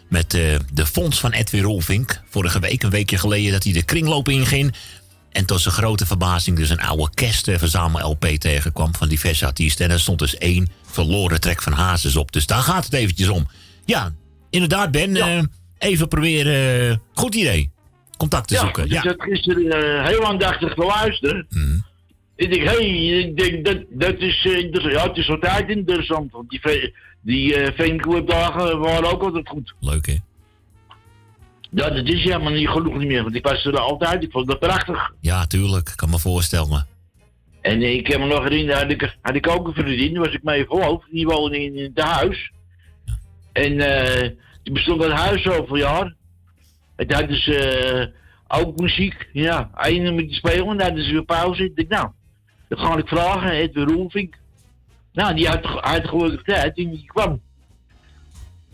met 0.10 0.34
eh, 0.34 0.56
de 0.74 0.86
fonds 0.86 1.20
van 1.20 1.32
Edwin 1.32 1.64
Rolfink. 1.64 2.22
Vorige 2.30 2.60
week, 2.60 2.84
een 2.84 2.90
weekje 2.90 3.18
geleden, 3.18 3.52
dat 3.52 3.64
hij 3.64 3.74
de 3.74 3.84
kringloop 3.84 4.30
inging. 4.30 4.74
En 5.32 5.46
tot 5.46 5.62
zijn 5.62 5.74
grote 5.74 6.06
verbazing 6.06 6.58
dus 6.58 6.70
een 6.70 6.80
oude 6.82 7.10
kerstverzamel-LP 7.14 8.26
tegenkwam 8.26 8.96
van 8.96 9.08
diverse 9.08 9.46
artiesten. 9.46 9.86
En 9.86 9.92
er 9.92 10.00
stond 10.00 10.20
dus 10.20 10.38
één 10.38 10.70
verloren 10.92 11.42
trek 11.42 11.62
van 11.62 11.74
Hazes 11.74 12.16
op. 12.16 12.32
Dus 12.32 12.46
daar 12.46 12.62
gaat 12.62 12.86
het 12.86 12.94
eventjes 12.94 13.28
om. 13.28 13.48
Ja, 13.86 14.12
inderdaad 14.50 14.92
Ben, 14.92 15.52
even 15.78 16.08
proberen. 16.08 17.02
goed 17.14 17.36
idee. 17.36 17.72
Contact 18.18 18.48
te 18.48 18.54
ja, 18.54 18.60
zoeken. 18.60 18.86
ik 18.86 18.92
Ja. 18.92 19.02
zat 19.02 19.16
gisteren 19.22 19.72
eh, 19.72 20.08
heel 20.08 20.26
aandachtig 20.26 20.74
te 20.74 20.86
luisteren. 20.86 21.48
Ik 22.38 22.54
denk, 22.54 22.64
hé, 22.64 22.76
hey, 22.76 23.20
ik 23.20 23.38
denk, 23.38 23.66
dat, 23.66 23.78
dat 23.90 24.18
is 24.20 24.46
eh, 24.46 24.58
interessant. 24.58 24.94
Ja, 25.04 25.08
het 25.08 25.18
is 25.18 25.30
altijd 25.30 25.70
interessant. 25.70 26.32
Want 26.32 26.50
die, 26.50 26.60
ve- 26.60 26.94
die 27.22 27.72
fanclubdagen 27.74 28.80
waren 28.80 29.12
ook 29.12 29.24
altijd 29.24 29.48
goed. 29.50 29.74
Leuk, 29.80 30.06
hè? 30.06 30.16
Ja, 31.72 31.90
dat 31.90 32.08
is 32.08 32.24
helemaal 32.24 32.52
niet 32.52 32.68
genoeg 32.70 32.98
niet 32.98 33.08
meer. 33.08 33.24
Want 33.24 33.36
ik 33.36 33.48
was 33.48 33.66
er 33.66 33.80
altijd. 33.80 34.24
Ik 34.24 34.32
vond 34.32 34.48
dat 34.48 34.60
prachtig. 34.60 35.14
Ja, 35.22 35.46
tuurlijk. 35.46 35.90
Ik 35.90 35.96
kan 35.96 36.10
me 36.10 36.20
voorstellen. 36.20 36.88
En 37.62 37.82
ik 37.82 38.08
heb 38.08 38.20
me 38.20 38.26
nog 38.26 38.44
herinneren, 38.44 38.82
had 38.82 38.92
ik, 38.92 39.18
had 39.22 39.36
ik 39.36 39.48
ook 39.48 39.68
een 39.68 39.74
vriendin, 39.74 40.14
daar 40.14 40.24
was 40.24 40.34
ik 40.34 40.44
mee 40.44 40.66
verloofd. 40.66 41.08
Die 41.12 41.26
woonde 41.26 41.64
in, 41.64 41.76
in 41.76 41.92
het 41.96 42.06
huis. 42.06 42.52
En 43.54 43.80
eh 43.80 44.30
die 44.64 44.74
bestond 44.74 45.04
het 45.04 45.12
huis 45.12 45.42
zoveel 45.42 45.78
jaar. 45.78 46.14
En 46.96 47.08
dat 47.08 47.30
is 47.30 47.50
ook 48.48 48.80
muziek. 48.80 49.30
Ja, 49.34 49.70
één 49.82 50.16
met 50.16 50.26
die 50.28 50.36
spelen, 50.36 50.68
en 50.68 50.78
dat 50.78 50.98
is 50.98 51.12
weer 51.12 51.24
pauze. 51.26 51.64
Ik 51.64 51.76
denk, 51.76 51.90
nou, 51.90 52.10
dan 52.68 52.78
ga 52.78 52.98
ik 52.98 53.08
vragen, 53.08 53.52
Edwin 53.52 53.88
Roelvink. 53.88 54.36
Nou, 55.14 55.36
die 55.36 55.48
had, 55.48 55.66
had 55.66 56.44
tijd 56.44 56.78
en 56.78 56.90
die 56.90 57.06
kwam. 57.06 57.42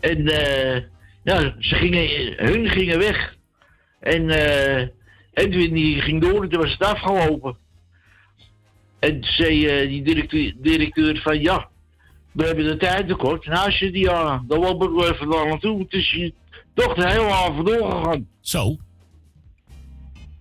En 0.00 0.26
eh 0.26 0.82
ja, 1.22 1.54
ze 1.58 1.74
gingen, 1.74 2.34
hun 2.46 2.68
gingen 2.68 2.98
weg. 2.98 3.36
En 4.00 4.30
eh 4.30 4.88
Edwin 5.32 5.74
die 5.74 6.00
ging 6.00 6.22
door 6.22 6.42
en 6.42 6.48
toen 6.48 6.60
was 6.60 6.72
het 6.72 6.82
afgelopen. 6.82 7.56
En 8.98 9.20
toen 9.20 9.30
zei 9.30 9.66
eh, 9.66 9.88
die 9.88 10.02
directeur, 10.02 10.54
directeur 10.56 11.20
van 11.22 11.40
ja, 11.40 11.68
we 12.32 12.44
hebben 12.44 12.64
de 12.64 12.76
tijd 12.76 13.08
tekort. 13.08 13.46
Nou, 13.46 13.64
als 13.66 13.78
je 13.78 13.90
die 13.90 14.04
ja, 14.04 14.44
dan 14.46 14.58
loop 14.58 14.82
ik 14.82 14.90
wel 14.90 15.12
even 15.12 15.30
daar 15.30 15.46
naartoe. 15.46 15.78
Het 15.78 15.92
is 15.92 16.10
hier 16.10 16.32
toch 16.74 16.94
de 16.94 17.08
hele 17.08 17.30
avond. 17.30 18.26
Zo. 18.40 18.76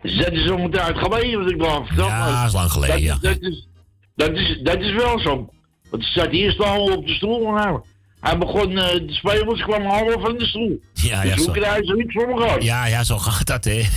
Dus 0.04 0.16
dat 0.16 0.32
is 0.32 0.70
tijd 0.72 0.98
geleden 0.98 1.40
wat 1.40 1.52
ik 1.52 1.86
verteld 1.86 2.10
Ja, 2.10 2.40
dat 2.40 2.48
is 2.48 2.54
lang 2.54 2.72
geleden, 2.72 3.20
dat, 3.22 3.22
ja. 3.22 3.30
Dat 3.30 3.42
is, 3.42 3.68
dat, 4.16 4.32
is, 4.32 4.60
dat 4.64 4.80
is 4.80 4.94
wel 4.94 5.20
zo. 5.20 5.50
Want 5.90 6.04
hij 6.04 6.24
zat 6.24 6.32
eerst 6.32 6.60
al 6.60 6.86
op 6.86 7.08
de 7.08 7.14
stoel. 7.14 7.52
Nou, 7.52 7.82
hij 8.20 8.38
begon, 8.38 8.78
eh, 8.78 8.94
de 8.94 9.14
spelers 9.14 9.62
kwamen 9.62 9.92
allemaal 9.92 10.20
van 10.20 10.38
de 10.38 10.46
stoel. 10.46 10.80
Ja, 10.94 11.24
ja, 11.24 11.36
dus 11.36 11.44
zo. 11.44 11.52
hoe 11.52 11.60
krijg 11.60 11.78
je 11.78 11.86
zoiets 11.86 12.14
voor 12.14 12.28
elkaar? 12.30 12.64
Ja, 12.64 12.86
ja, 12.86 13.04
zo 13.04 13.18
gaat 13.18 13.48
dat, 13.48 13.64
hè? 13.64 13.82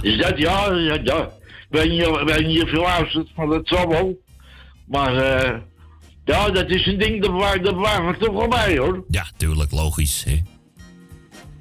Dus 0.00 0.18
dat, 0.18 0.38
ja, 0.38 0.72
ja, 0.72 0.98
ja. 1.04 1.30
Weet 1.68 1.90
niet 2.46 2.62
of 2.62 2.70
je 2.70 2.76
luistert, 2.76 3.36
maar 3.36 3.46
dat 3.46 3.68
zal 3.68 3.88
wel. 3.88 4.18
Maar, 4.86 5.16
eh, 5.16 5.58
ja, 6.24 6.50
dat 6.50 6.70
is 6.70 6.86
een 6.86 6.98
ding, 6.98 7.22
dat 7.22 7.30
waar, 7.30 7.62
dat 7.62 8.18
toch 8.18 8.32
wel 8.32 8.48
bij, 8.48 8.78
hoor. 8.78 9.04
Ja, 9.08 9.26
tuurlijk, 9.36 9.70
logisch, 9.70 10.24
hè? 10.24 10.42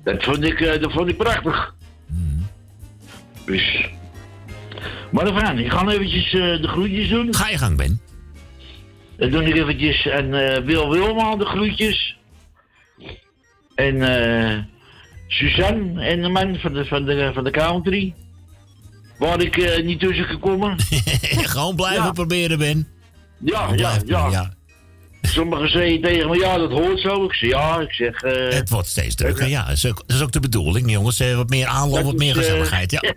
Dat 0.03 0.24
vond 0.24 0.43
ik, 0.43 0.59
eh, 0.59 0.82
dat 0.82 0.91
vond 0.91 1.09
ik 1.09 1.18
prachtig. 1.18 1.76
Dus. 3.45 3.89
Maar 5.11 5.26
dan 5.26 5.59
ik 5.59 5.72
ga 5.72 5.88
eventjes 5.88 6.34
eh, 6.34 6.61
de 6.61 6.68
groetjes 6.68 7.09
doen. 7.09 7.36
Ga 7.36 7.49
je 7.49 7.57
gang, 7.57 7.78
Ben. 7.78 8.01
Dan 9.18 9.30
doe 9.30 9.43
ik 9.43 9.55
eventjes 9.55 10.07
aan 10.07 10.34
eh, 10.34 10.64
Wil 10.64 10.91
Wilma 10.91 11.36
de 11.36 11.45
groetjes. 11.45 12.18
En 13.76 14.01
eh 14.01 14.64
Suzanne 15.34 16.01
en 16.01 16.22
de 16.22 16.30
man 16.30 16.55
van 16.55 16.74
de, 16.74 16.86
van 16.86 17.05
de, 17.05 17.32
van 17.34 17.43
de 17.43 17.51
country. 17.51 18.14
Waar 19.18 19.41
ik 19.41 19.57
eh, 19.57 19.86
niet 19.86 19.99
tussen 19.99 20.28
kan 20.28 20.39
komen. 20.39 20.76
Gewoon 21.53 21.76
blijven 21.76 22.14
proberen, 22.14 22.57
Ben. 22.57 22.88
Ja, 23.39 23.70
ja, 23.76 23.99
ja. 24.05 24.53
Sommigen 25.28 25.69
zeggen 25.69 26.01
tegen 26.01 26.30
me, 26.30 26.38
ja, 26.38 26.57
dat 26.57 26.71
hoort 26.71 26.99
zo. 26.99 27.24
Ik 27.24 27.34
zeg, 27.34 27.49
ja, 27.49 27.80
ik 27.80 27.91
zeg... 27.91 28.21
eh, 28.21 28.49
Het 28.57 28.69
wordt 28.69 28.88
steeds 28.88 29.15
drukker, 29.15 29.47
ja. 29.47 29.63
Dat 29.65 29.76
is 29.76 29.86
ook, 29.86 30.03
dat 30.07 30.15
is 30.15 30.21
ook 30.24 30.32
de 30.32 30.39
bedoeling, 30.39 30.91
jongens. 30.91 31.19
Eh, 31.19 31.36
Wat 31.36 31.49
meer 31.49 31.65
aanloop, 31.67 32.03
wat 32.03 32.17
meer 32.17 32.32
eh, 32.32 32.38
gezelligheid, 32.38 32.91
ja. 33.01 33.13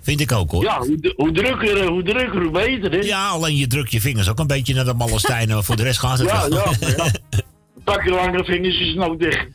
Vind 0.00 0.20
ik 0.20 0.32
ook, 0.32 0.50
hoor. 0.50 0.62
Ja, 0.62 0.78
hoe, 0.78 1.12
hoe 1.16 1.32
drukker, 1.32 1.86
hoe 1.86 2.02
drukker, 2.02 2.42
hoe 2.42 2.50
beter, 2.50 2.90
hè? 2.92 2.98
Ja, 2.98 3.28
alleen 3.28 3.56
je 3.56 3.66
drukt 3.66 3.90
je 3.92 4.00
vingers 4.00 4.28
ook 4.28 4.38
een 4.38 4.46
beetje 4.46 4.74
naar 4.74 4.84
de 4.84 4.94
Mallenstein. 4.94 5.48
maar 5.48 5.64
voor 5.64 5.76
de 5.76 5.82
rest 5.82 5.98
gaat 5.98 6.18
het 6.18 6.28
Ja, 6.32 6.48
wel. 6.48 6.74
ja, 6.80 6.88
ja. 6.96 7.04
Een 7.76 7.84
pakje 7.84 8.10
lange 8.10 8.44
vingers 8.44 8.80
is 8.80 8.94
nou 8.94 9.16
dicht. 9.18 9.46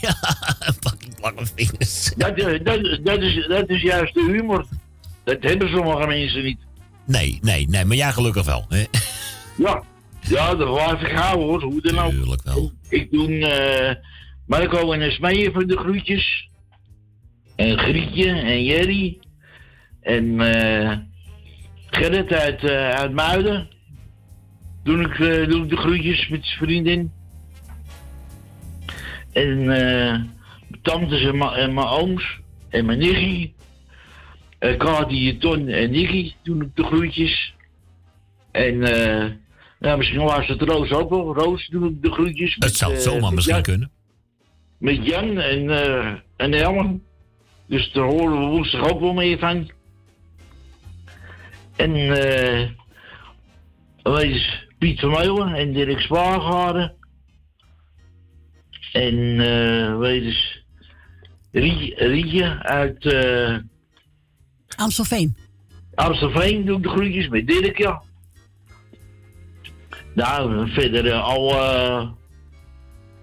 ja, 0.00 0.14
een 0.60 0.78
pakje 0.80 1.08
lange 1.20 1.46
vingers. 1.54 2.12
Dat, 2.16 2.36
dat, 2.36 2.78
is- 2.78 3.00
dat, 3.02 3.18
is, 3.20 3.46
dat 3.48 3.68
is 3.68 3.82
juist 3.82 4.14
de 4.14 4.24
humor. 4.32 4.66
Dat 5.24 5.36
hebben 5.40 5.68
sommige 5.70 6.06
mensen 6.06 6.42
niet. 6.44 6.58
Nee, 7.06 7.38
nee, 7.42 7.66
nee, 7.68 7.84
maar 7.84 7.96
jij 7.96 8.12
gelukkig 8.12 8.44
wel. 8.44 8.66
Hè? 8.68 8.84
Ja, 9.56 9.82
ja 10.22 10.54
dat 10.54 10.72
blijf 10.74 11.02
ik 11.02 11.16
houden 11.16 11.46
hoor, 11.46 11.62
hoe 11.62 11.80
dan 11.80 11.98
ook. 11.98 12.10
Tuurlijk 12.10 12.42
wel. 12.42 12.72
Ik 12.88 13.10
doe 13.10 13.38
eh 13.38 13.94
Marco 14.46 14.92
en 14.92 15.12
Smeeën 15.12 15.52
voor 15.52 15.66
de 15.66 15.76
groetjes. 15.76 16.48
En 17.56 17.78
Grietje 17.78 18.30
en 18.30 18.64
Jerry. 18.64 19.18
En 20.00 20.40
eh 20.40 20.96
Gerrit 21.86 22.32
uit, 22.32 22.64
eh, 22.64 22.88
uit 22.88 23.12
Muiden. 23.12 23.68
Doe 24.82 25.00
ik, 25.00 25.18
eh, 25.18 25.48
doe 25.48 25.62
ik 25.62 25.68
de 25.68 25.76
groetjes 25.76 26.28
met 26.28 26.44
zijn 26.44 26.58
vriendin. 26.58 27.12
En 29.32 29.70
eh 29.70 30.20
tantes 30.82 31.24
en 31.24 31.38
mijn 31.38 31.50
en 31.50 31.74
mijn 31.74 31.86
ooms. 31.86 32.40
En 32.68 32.84
mijn 32.84 32.98
nichtje. 32.98 33.52
Uh, 34.60 34.76
Kati, 34.76 35.38
Ton 35.38 35.68
en 35.68 35.90
Nicky 35.90 36.32
doen 36.42 36.62
ik 36.62 36.76
de 36.76 36.84
groetjes. 36.84 37.54
En 38.52 38.82
eh 38.82 39.30
ja, 39.82 39.96
misschien 39.96 40.22
luistert 40.24 40.62
Roos 40.62 40.90
ook 40.92 41.10
wel. 41.10 41.34
Roos 41.34 41.66
doe 41.68 41.88
ik 41.90 42.02
de 42.02 42.10
groetjes. 42.12 42.56
Het 42.58 42.76
zou 42.76 42.94
eh, 42.94 42.98
zomaar 43.00 43.32
misschien 43.32 43.54
Jan- 43.54 43.62
kunnen. 43.64 43.90
Met 44.78 45.06
Jan 45.06 45.38
en, 45.38 45.70
eh 45.70 46.12
en 46.36 46.54
Ellen. 46.54 47.02
Dus 47.66 47.92
daar 47.92 48.04
horen 48.04 48.38
we 48.40 48.46
woensdag 48.46 48.90
ook 48.90 49.00
wel 49.00 49.12
mee 49.12 49.38
van. 49.38 49.70
En 51.76 51.94
eh 51.94 52.68
weet 54.02 54.22
eens, 54.22 54.66
Piet 54.78 54.98
Vermeulen 54.98 55.54
en 55.54 55.72
Dirk 55.72 56.00
Spaargaren. 56.00 56.94
En 58.92 59.40
eh 59.40 59.98
weet 59.98 60.22
eens, 60.22 60.64
Rie- 61.52 61.94
Rietje 61.96 62.62
uit 62.62 63.04
eh 63.04 63.56
Amstelveen. 64.76 65.36
Amstelveen 65.94 66.64
doe 66.64 66.76
ik 66.76 66.82
de 66.82 66.88
groetjes 66.88 67.28
met 67.28 67.46
Dirk, 67.46 67.78
ja. 67.78 68.02
Nou, 70.14 70.70
verder 70.70 71.12
alle, 71.12 72.10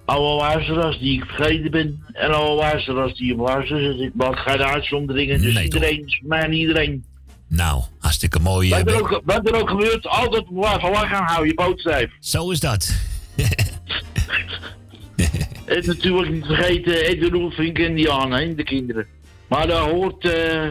alle 0.05 0.35
luisteraars 0.35 0.99
die 0.99 1.21
ik 1.21 1.25
vergeten 1.25 1.71
ben. 1.71 2.05
En 2.13 2.33
alle 2.33 2.55
luisteraars 2.55 3.13
die 3.13 3.33
op 3.33 3.39
luisteren. 3.47 3.97
Dus 3.97 4.07
ik 4.07 4.13
maak 4.15 4.37
geen 4.37 4.63
uitzonderingen. 4.63 5.41
Dus 5.41 5.61
iedereen 5.61 6.05
is 6.05 6.21
mij 6.23 6.43
en 6.43 6.53
iedereen. 6.53 7.05
Nou, 7.47 7.83
hartstikke 7.99 8.39
mooi. 8.39 8.69
Wat 8.69 8.79
eh, 8.79 8.93
er, 8.93 9.01
ook, 9.01 9.21
wat 9.25 9.47
er 9.47 9.55
ook 9.55 9.69
gebeurt, 9.69 10.07
altijd 10.07 10.53
blijven 10.53 10.91
lachen 10.91 11.17
hou 11.17 11.47
je 11.47 11.53
boot 11.53 11.79
stijf. 11.79 12.11
Zo 12.19 12.51
is 12.51 12.59
dat. 12.59 12.95
En 15.65 15.85
natuurlijk 15.85 16.31
niet 16.31 16.45
vergeten 16.45 17.05
Ed 17.05 17.31
Roelvink 17.31 17.79
en 17.79 17.95
Diana, 17.95 18.39
hè, 18.39 18.55
de 18.55 18.63
kinderen. 18.63 19.07
Maar 19.47 19.67
daar 19.67 19.89
hoort, 19.89 20.25
eh 20.25 20.67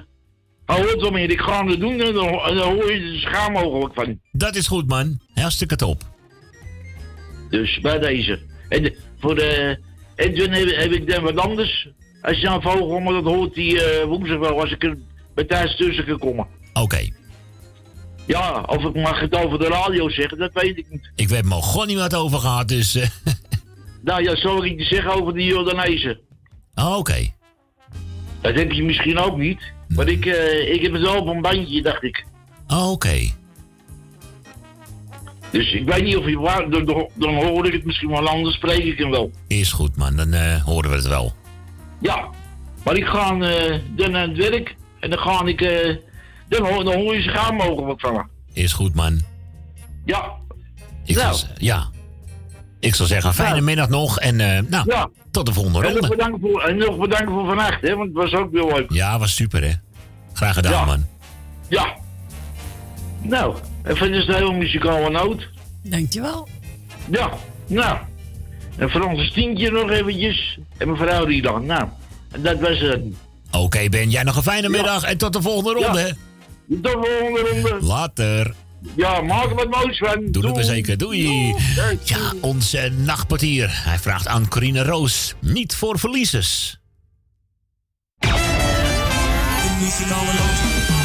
hoort 0.76 1.00
wel 1.00 1.10
meer. 1.10 1.30
Ik 1.30 1.40
ga 1.40 1.66
het 1.66 1.80
doen 1.80 2.00
en 2.00 2.12
dan, 2.14 2.28
en 2.28 2.56
hoor 2.58 2.92
je 2.92 3.00
er 3.12 3.18
schaam 3.20 3.52
mogelijk 3.52 3.94
van. 3.94 4.20
Dat 4.32 4.56
is 4.56 4.66
goed, 4.66 4.88
man. 4.88 5.20
Hartstikke 5.34 5.76
top. 5.76 6.02
Dus 7.50 7.78
bij 7.80 7.98
deze. 7.98 8.38
En 8.68 8.82
de- 8.82 8.98
voor 9.18 9.34
de 9.34 9.78
Edwin 10.16 10.52
heb, 10.52 10.76
heb 10.76 10.92
ik 10.92 11.10
dan 11.10 11.22
wat 11.22 11.36
anders. 11.36 11.88
Als 12.22 12.40
je 12.40 12.48
aan 12.48 12.62
vogel, 12.62 12.98
maar 13.00 13.12
dat 13.12 13.24
hoort 13.24 13.54
die 13.54 13.82
eh, 13.84 14.04
woensdag 14.06 14.38
wel 14.38 14.60
als 14.60 14.70
ik 14.72 14.84
er 14.84 14.98
bij 15.34 15.44
thuis 15.44 15.76
tussen 15.76 16.04
kan 16.04 16.18
komen. 16.18 16.46
Oké. 16.72 17.08
Ja, 18.26 18.62
of 18.66 18.84
ik 18.84 18.94
mag 18.94 19.20
het 19.20 19.34
over 19.36 19.58
de 19.58 19.66
radio 19.68 20.08
zeggen, 20.08 20.38
dat 20.38 20.52
weet 20.52 20.78
ik 20.78 20.86
niet. 20.90 21.10
Ik 21.16 21.28
weet 21.28 21.44
nog 21.44 21.70
gewoon 21.70 21.86
niet 21.86 21.98
wat 21.98 22.14
over 22.14 22.38
gehad, 22.38 22.68
dus... 22.68 22.94
eh, 22.94 23.08
Nou 24.02 24.22
ja, 24.22 24.36
zal 24.36 24.64
ik 24.64 24.78
iets 24.78 24.88
zeggen 24.88 25.12
over 25.20 25.34
die 25.34 25.46
Jordanezen? 25.46 26.20
oh, 26.74 26.96
Oké. 26.96 27.30
Dat 28.40 28.54
denk 28.54 28.72
je 28.72 28.82
misschien 28.82 29.18
ook 29.18 29.36
niet. 29.36 29.60
Maar 29.88 30.08
ik, 30.08 30.26
eh, 30.26 30.72
ik 30.74 30.82
heb 30.82 30.92
het 30.92 31.02
wel 31.02 31.20
op 31.20 31.26
een 31.26 31.40
bandje, 31.42 31.82
dacht 31.82 32.02
ik. 32.02 32.24
Oh, 32.68 32.90
Oké. 32.90 33.18
Dus 35.50 35.72
ik 35.72 35.84
weet 35.88 36.04
niet 36.04 36.16
of 36.16 36.26
je 36.28 36.38
waar, 36.38 36.70
dan, 36.70 36.84
dan- 37.14 37.34
hoor 37.34 37.66
ik 37.66 37.72
het 37.72 37.84
misschien 37.84 38.08
wel 38.08 38.28
anders, 38.28 38.54
spreek 38.54 38.84
ik 38.84 38.98
hem 38.98 39.10
wel. 39.10 39.30
Is 39.46 39.72
goed, 39.72 39.96
man. 39.96 40.16
Dan 40.16 40.32
eh, 40.32 40.64
horen 40.64 40.90
we 40.90 40.96
het 40.96 41.06
wel. 41.08 41.32
Ja, 42.00 42.28
maar 42.84 42.96
ik 42.96 43.04
ga 43.04 43.38
eh, 43.40 43.78
dan 43.96 44.10
naar 44.10 44.28
het 44.28 44.36
werk 44.36 44.76
en 45.00 45.10
dan 45.10 45.18
ga 45.18 45.44
ik, 45.44 45.60
eh, 45.60 45.96
dan, 46.48 46.66
hoor, 46.66 46.84
dan 46.84 46.94
hoor 46.94 47.14
je 47.14 47.22
ze 47.22 47.28
gaan 47.28 47.54
mogelijk 47.54 48.00
van 48.00 48.12
me. 48.14 48.22
Is 48.52 48.72
goed, 48.72 48.94
man. 48.94 49.20
Ja. 50.04 50.32
Ik 51.04 51.16
Nou. 51.16 51.36
ja. 51.56 51.88
Ik 52.80 52.94
zal 52.94 53.06
zeggen, 53.06 53.34
fijne 53.34 53.60
middag 53.60 53.88
nog. 53.88 54.18
En 54.20 54.40
eh, 54.40 54.62
nou, 54.68 54.84
Ja. 54.90 55.08
tot 55.30 55.46
de 55.46 55.52
volgende 55.52 55.78
En 55.78 55.84
nog 55.84 55.92
ronde. 56.00 56.08
bedankt 56.16 56.40
voor, 56.40 56.62
en 56.62 56.76
nog 56.76 56.98
bedankt 56.98 57.30
voor 57.30 57.46
vannacht, 57.46 57.80
hè, 57.82 57.96
want 57.96 58.14
het 58.14 58.16
was 58.30 58.40
ook 58.40 58.52
heel 58.52 58.68
leuk. 58.72 58.92
Ja, 58.92 59.18
was 59.18 59.34
super, 59.34 59.62
hè. 59.64 59.72
Graag 60.32 60.54
gedaan, 60.54 60.72
Ja. 60.72 60.84
man. 60.84 61.06
Ja. 61.68 61.96
Nou, 63.22 63.56
even 63.84 64.12
een 64.12 64.34
hele 64.34 64.52
muzikale 64.52 65.10
noot. 65.10 65.48
Dankjewel. 65.82 66.48
Ja, 67.10 67.30
nou. 67.66 67.98
En 68.76 68.90
Frans 68.90 69.26
Stientje 69.26 69.70
nog 69.70 69.90
eventjes. 69.90 70.58
En 70.76 70.90
mevrouw 70.90 71.24
die 71.24 71.42
dan. 71.42 71.66
Nou, 71.66 71.88
dat 72.38 72.60
was 72.60 72.78
het. 72.80 73.00
Oké, 73.50 73.88
Ben. 73.88 74.10
Jij 74.10 74.22
nog 74.22 74.36
een 74.36 74.42
fijne 74.42 74.68
middag. 74.68 75.02
En 75.04 75.18
tot 75.18 75.32
de 75.32 75.42
volgende 75.42 75.72
ronde, 75.84 76.00
hè. 76.00 76.08
Tot 76.82 76.82
de 76.82 77.18
volgende 77.20 77.50
ronde. 77.70 77.86
Later. 77.86 78.54
Ja, 78.96 79.20
maak 79.20 79.50
wat 79.50 79.70
moois 79.70 79.98
van. 79.98 80.26
Doen 80.30 80.54
we 80.54 80.64
zeker. 80.64 80.98
Doei. 80.98 81.54
Ja, 82.04 82.32
onze 82.40 82.92
nachtportier. 82.96 83.82
Hij 83.84 83.98
vraagt 83.98 84.26
aan 84.26 84.48
Corine 84.48 84.82
Roos. 84.82 85.34
Niet 85.40 85.74
voor 85.74 85.98
verliezers. 85.98 86.80
De 88.18 89.76
muzikale 89.80 90.97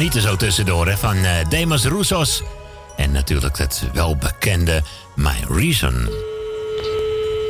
genieten 0.00 0.28
zo 0.30 0.36
tussendoor 0.36 0.86
hè, 0.86 0.96
van 0.96 1.16
eh, 1.16 1.48
Demas 1.48 1.84
Roussos. 1.84 2.42
En 2.96 3.12
natuurlijk 3.12 3.58
het 3.58 3.84
welbekende 3.92 4.82
My 5.14 5.44
Reason. 5.48 6.08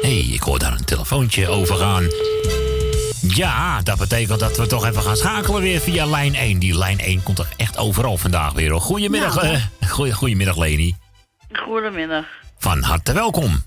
hey, 0.03 0.19
ik 0.19 0.43
hoor 0.43 0.59
daar 0.59 0.73
een 0.73 0.85
telefoontje 0.85 1.49
overgaan. 1.49 2.05
Ja, 3.21 3.81
dat 3.83 3.99
betekent 3.99 4.41
dat 4.41 4.57
we 4.57 4.67
toch 4.67 4.87
even 4.87 5.03
gaan 5.03 5.17
schakelen 5.17 5.63
weer 5.63 5.81
via 5.81 6.07
lijn 6.07 6.35
1. 6.35 6.59
Die 6.59 6.79
lijn 6.79 6.99
1 6.99 7.23
komt 7.23 7.37
toch 7.37 7.49
echt 7.57 7.79
overal 7.79 8.17
vandaag 8.17 8.53
weer. 8.53 8.71
hoor. 8.71 8.81
Goedemiddag, 8.81 9.35
Nou. 9.43 9.47
eh, 9.81 9.89
goeie, 9.97 10.13
goedemiddag 10.13 10.57
Leni. 10.57 10.97
Goedemiddag. 11.53 12.25
Van 12.59 12.83
harte 12.83 13.13
welkom. 13.13 13.63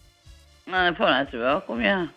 Nou, 0.65 0.95
van 0.95 1.07
harte 1.07 1.37
welkom, 1.37 1.81
ja. 1.81 2.07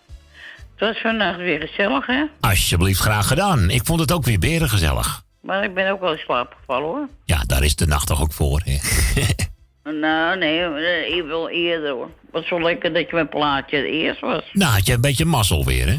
Het 0.76 0.88
was 0.88 0.98
vannacht 1.00 1.38
weer 1.38 1.60
gezellig, 1.60 2.06
hè? 2.06 2.24
Alsjeblieft, 2.40 3.00
graag 3.00 3.26
gedaan. 3.26 3.70
Ik 3.70 3.80
vond 3.84 4.00
het 4.00 4.12
ook 4.12 4.24
weer 4.24 4.38
berengezellig. 4.38 5.24
Maar 5.46 5.64
ik 5.64 5.74
ben 5.74 5.90
ook 5.90 6.00
wel 6.00 6.12
in 6.12 6.18
slaap 6.18 6.56
gevallen, 6.60 6.88
hoor. 6.88 7.08
Ja, 7.24 7.42
daar 7.44 7.64
is 7.64 7.76
de 7.76 7.86
nacht 7.86 8.06
toch 8.06 8.20
ook 8.22 8.32
voor. 8.32 8.62
Hè? 8.64 8.78
Nou, 9.92 10.38
nee, 10.38 10.60
eh, 10.60 11.16
ik 11.16 11.24
wil 11.24 11.48
eerder, 11.48 11.90
hoor. 11.90 12.10
Wat 12.30 12.44
zo 12.44 12.60
lekker 12.60 12.92
dat 12.92 13.08
je 13.08 13.14
mijn 13.14 13.28
plaatje 13.28 13.76
het 13.76 13.86
eerst 13.86 14.20
was. 14.20 14.44
nou, 14.52 14.72
had 14.72 14.86
je 14.86 14.92
een 14.92 15.00
beetje 15.00 15.24
mazzel 15.24 15.64
weer, 15.64 15.86
hè? 15.86 15.96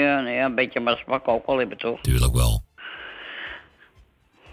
Ja, 0.00 0.20
nee, 0.20 0.38
een 0.38 0.54
beetje 0.54 0.80
maar 0.80 0.96
smak 0.96 1.28
ook 1.28 1.46
wel 1.46 1.58
hebben, 1.58 1.78
toch? 1.78 2.00
Tuurlijk 2.00 2.34
wel. 2.34 2.62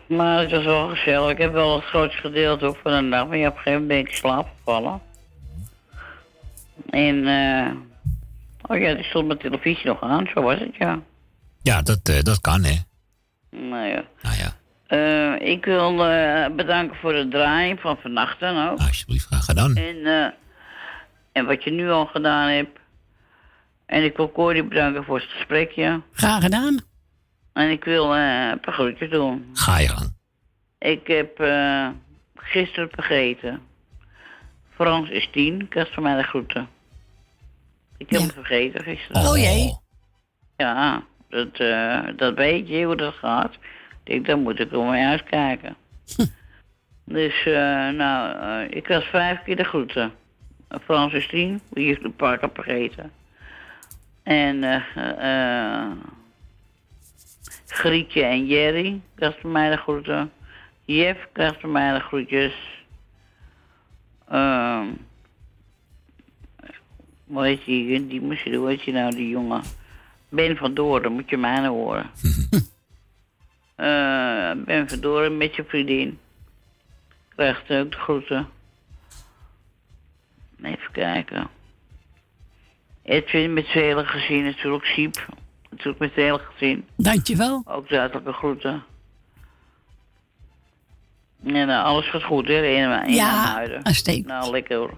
Maar 0.08 0.40
het 0.40 0.52
was 0.52 0.64
wel 0.64 0.88
gezellig. 0.88 1.32
Ik 1.32 1.38
heb 1.38 1.52
wel 1.54 1.76
het 1.76 1.86
grootste 1.86 2.22
gedeelte 2.22 2.66
ook 2.66 2.78
van 2.84 2.92
de 2.92 3.02
nacht, 3.02 3.28
maar 3.28 3.38
ja, 3.38 3.48
op 3.48 3.56
een 3.56 3.62
gegeven 3.62 3.82
moment 3.82 3.88
ben 3.88 4.00
ik 4.00 4.10
in 4.10 4.18
slaap 4.18 4.48
gevallen. 4.58 5.02
En, 6.90 7.28
eh... 7.28 7.72
oh 8.62 8.78
ja, 8.78 8.94
die 8.94 9.04
stond 9.04 9.28
mijn 9.28 9.40
televisie 9.40 9.86
nog 9.86 10.02
aan, 10.02 10.30
zo 10.34 10.42
was 10.42 10.60
het, 10.60 10.76
ja. 10.76 11.00
Ja, 11.62 11.82
dat, 11.82 12.00
eh, 12.04 12.22
dat 12.22 12.42
kan, 12.42 12.64
hè? 12.64 12.76
Nou 13.52 13.88
ja. 13.88 14.04
Nou 14.22 14.36
ja. 14.38 14.56
Eh, 14.88 15.48
ik 15.50 15.66
wil 15.66 16.06
eh, 16.06 16.56
bedanken 16.56 16.98
voor 16.98 17.14
het 17.14 17.32
draaien 17.32 17.78
van 17.78 17.98
vannacht 17.98 18.40
dan 18.40 18.70
ook. 18.70 18.80
Alsjeblieft, 18.80 19.26
graag 19.26 19.46
gedaan. 19.46 19.76
En, 19.76 20.06
eh, 20.06 20.32
en 21.32 21.46
wat 21.46 21.64
je 21.64 21.72
nu 21.72 21.90
al 21.90 22.06
gedaan 22.06 22.50
hebt. 22.50 22.80
En 23.86 24.04
ik 24.04 24.18
wil 24.18 24.32
Corrie 24.32 24.64
bedanken 24.64 25.04
voor 25.04 25.20
het 25.20 25.30
gesprekje. 25.30 26.02
Graag 26.12 26.44
gedaan. 26.44 26.80
En 27.54 27.70
ik 27.70 27.84
wil 27.84 28.16
eh, 28.16 28.50
een 28.50 28.60
paar 28.60 28.74
groetjes 28.74 29.10
doen. 29.10 29.50
Ga 29.54 29.80
je 29.80 29.88
gang. 29.88 30.14
Ik 30.80 31.08
heb 31.08 31.40
eh, 31.40 31.90
gisteren 32.36 32.90
vergeten. 32.92 33.62
Frans 34.70 35.10
is 35.10 35.30
tien, 35.32 35.62
ik 35.62 35.74
had 35.74 35.90
van 35.94 36.04
mij 36.04 36.18
de 36.18 36.24
groeten. 36.24 36.68
Ik 37.98 38.10
heb 38.10 38.20
hem 38.20 38.32
vergeten 38.32 38.84
gisteren. 38.84 39.22
Oh 39.28 39.38
jee. 39.38 39.78
Ja, 40.58 41.04
dat, 41.32 41.60
eh, 41.60 42.08
dat 42.16 42.36
weet 42.36 42.68
je 42.68 42.84
hoe 42.84 42.96
dat 42.96 43.14
gaat. 43.14 43.54
Ik 43.54 43.60
denk, 44.04 44.26
dan 44.26 44.42
moet 44.42 44.60
ik 44.60 44.74
om 44.74 44.90
mijn 44.90 45.06
huis 45.06 45.24
kijken. 45.24 45.76
dus, 47.06 47.46
eh, 47.46 47.90
nou, 47.90 48.40
eh, 48.40 48.78
ik 48.78 48.88
was 48.88 49.04
vijf 49.04 49.44
keer 49.44 49.56
de 49.56 49.64
groeten. 49.64 50.12
Frans 50.82 51.14
is 51.14 51.28
tien, 51.28 51.62
die 51.70 51.92
is 51.92 52.04
een 52.04 52.16
paar 52.16 52.40
vergeten. 52.54 53.12
En 54.24 54.64
eh 54.64 55.92
Grietje 57.68 58.24
en 58.24 58.46
Jerry 58.46 59.02
van 59.16 59.52
mij 59.52 59.70
de 59.70 59.78
groeten. 59.78 60.32
Jeff 60.86 61.28
krijgt 61.32 61.60
van 61.60 61.72
mij 61.72 61.94
de 61.94 62.00
groetjes. 62.00 62.54
Ehm 64.30 64.88
hoe 67.32 67.46
heet 67.46 67.66
die, 67.66 68.08
die 68.08 68.22
moest 68.22 68.44
je, 68.44 68.56
hoe 68.56 68.68
heet 68.68 68.84
die 68.84 68.94
nou, 68.94 69.16
die 69.16 69.30
jongen? 69.30 69.62
Ben 70.32 70.58
van 70.58 70.74
Doorn, 70.74 71.14
moet 71.14 71.30
je 71.30 71.38
mij 71.38 71.68
horen. 71.68 72.10
Eh, 73.76 74.52
ben 74.66 74.90
van 74.90 75.38
met 75.38 75.56
je 75.56 75.64
vriendin. 75.64 76.20
Krijgt 77.36 77.70
ook 77.70 77.92
de 77.92 77.98
groeten. 77.98 78.48
Even 80.62 80.92
kijken. 80.92 81.48
Edwin 83.04 83.54
met 83.54 83.66
z'n 83.66 83.78
hele 83.78 84.06
gezin, 84.06 84.44
natuurlijk 84.44 84.86
Siep. 84.86 85.28
Natuurlijk 85.70 86.00
met 86.00 86.12
z'n 86.14 86.20
hele 86.20 86.40
gezin. 86.40 86.88
Dankjewel. 86.96 87.64
Ook 87.66 87.88
zuidelijke 87.88 88.34
groeten. 88.34 88.84
En 91.44 91.70
uh, 91.70 91.84
alles 91.84 92.10
gaat 92.10 92.24
goed, 92.24 92.48
hè? 92.48 92.64
In, 92.64 92.92
in 92.92 93.14
Ja, 93.14 93.68
uitstekend. 93.84 94.26
Nou, 94.26 94.52
lekker 94.52 94.78
hoor. 94.78 94.98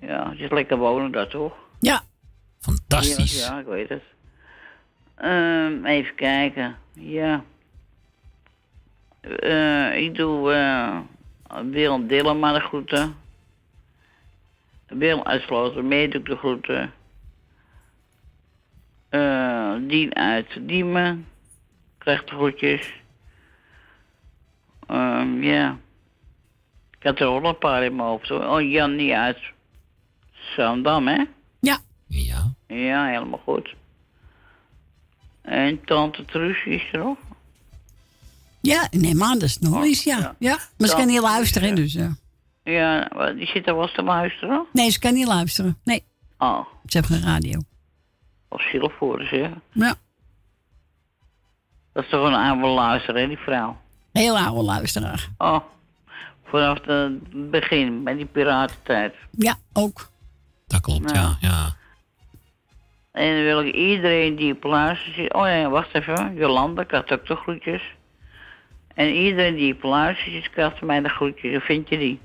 Ja, 0.00 0.30
het 0.30 0.38
is 0.38 0.50
lekker 0.50 0.76
wonen 0.76 1.12
daar, 1.12 1.28
toch? 1.28 1.54
Ja. 1.80 2.02
Fantastisch. 2.66 3.46
Ja, 3.46 3.58
ik 3.58 3.66
weet 3.66 3.88
het. 3.88 4.02
Ehm, 5.14 5.84
even 5.84 6.14
kijken. 6.14 6.76
Ja. 6.92 7.44
Eh, 9.20 9.96
ik 9.96 10.14
doe 10.14 10.52
eh 10.52 10.98
Willem 11.70 12.06
Dillema 12.06 12.52
de 12.52 12.60
groeten. 12.60 13.16
Willem 14.86 15.22
uitsloten, 15.22 15.88
mee 15.88 16.08
doe 16.08 16.20
ik 16.20 16.26
de 16.26 16.36
groeten. 16.36 16.92
Eh, 19.08 19.74
Dien 19.80 20.14
uit 20.14 20.58
Diemen. 20.60 21.26
Krijgt 21.98 22.28
de 22.28 22.34
groetjes. 22.34 22.92
Ehm, 24.86 25.42
ja. 25.42 25.78
Ik 26.98 27.02
had 27.02 27.20
er 27.20 27.26
nog 27.26 27.52
een 27.52 27.58
paar 27.58 27.84
in 27.84 27.96
mijn 27.96 28.08
hoofd. 28.08 28.30
Oh, 28.30 28.70
Jan 28.70 28.96
niet 28.96 29.12
uit 29.12 29.38
Zandam, 30.32 31.08
hè? 31.08 31.24
Ja. 32.06 32.52
Ja. 32.66 33.06
Helemaal 33.06 33.40
goed. 33.44 33.74
En 35.42 35.84
tante 35.84 36.24
Truus 36.24 36.64
is 36.64 36.88
er 36.92 36.98
nog? 36.98 37.18
Ja, 38.60 38.88
neem 38.90 39.22
aan, 39.22 39.38
dat 39.38 39.48
is 39.48 39.58
nog 39.58 39.84
eens, 39.84 40.04
ja. 40.04 40.34
ja. 40.38 40.58
Maar 40.78 40.88
ze 40.88 40.96
kan 40.96 41.06
niet 41.06 41.20
luisteren, 41.20 41.74
dus 41.74 41.92
ja. 41.92 42.16
Ja, 42.64 43.08
die 43.32 43.46
zit 43.46 43.66
er 43.68 43.76
wel 43.76 43.88
te 43.92 44.02
luisteren. 44.02 44.66
Nee, 44.72 44.90
ze 44.90 44.98
kan 44.98 45.14
niet 45.14 45.26
luisteren. 45.26 45.78
Nee. 45.84 46.04
Oh, 46.38 46.66
Ze 46.86 46.96
heeft 46.96 47.08
geen 47.08 47.22
radio. 47.22 47.60
of 48.48 48.62
zielig 48.62 48.92
voor 48.98 49.24
ze. 49.24 49.50
Ja. 49.72 49.94
Dat 51.92 52.04
is 52.04 52.10
toch 52.10 52.26
een 52.26 52.34
oude 52.34 52.66
luisteraar, 52.66 53.20
hè, 53.22 53.28
die 53.28 53.36
vrouw? 53.38 53.80
Heel 54.12 54.38
oude 54.38 54.62
luisteraar. 54.62 55.28
Oh, 55.38 55.58
vanaf 56.44 56.84
het 56.84 57.50
begin, 57.50 58.04
bij 58.04 58.14
die 58.14 58.26
piratentijd. 58.26 59.14
Ja, 59.30 59.56
ook. 59.72 60.10
Dat 60.66 60.80
klopt, 60.80 61.12
Nou. 61.12 61.16
ja. 61.18 61.36
ja. 61.40 61.76
En 63.16 63.34
dan 63.34 63.44
wil 63.44 63.60
ik 63.60 63.74
iedereen 63.74 64.36
die 64.36 64.54
op 64.54 64.64
luistert 64.64 65.14
zit... 65.14 65.34
Oh 65.34 65.46
ja, 65.46 65.68
wacht 65.68 65.94
even. 65.94 66.34
Jolanda 66.34 66.84
krijgt 66.84 67.12
ook 67.12 67.26
de 67.26 67.36
groetjes. 67.36 67.82
En 68.94 69.08
iedereen 69.14 69.54
die 69.54 69.74
op 69.74 69.82
luistert 69.82 70.32
zit, 70.32 70.50
krijgt 70.50 70.80
mij 70.80 71.00
de 71.00 71.08
groetjes. 71.08 71.50
Hoe 71.50 71.60
vind 71.60 71.88
je 71.88 71.98
die? 71.98 72.18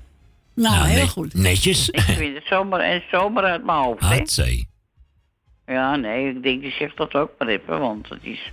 Nou, 0.54 0.86
heel 0.86 1.02
ne- 1.02 1.08
goed. 1.08 1.34
Netjes. 1.34 1.90
Ik 1.90 2.00
vind 2.00 2.34
het 2.34 2.46
zomaar 2.46 2.80
en 2.80 3.02
zomaar 3.10 3.44
uit 3.44 3.64
mijn 3.64 3.78
hoofd, 3.78 4.00
hè? 4.00 4.08
Ja, 5.66 5.96
nee, 5.96 6.28
ik 6.28 6.42
denk, 6.42 6.60
die 6.60 6.72
zegt 6.72 6.96
dat 6.96 7.14
ook 7.14 7.30
maar 7.38 7.48
even, 7.48 7.80
want 7.80 8.08
het 8.08 8.24
is, 8.24 8.52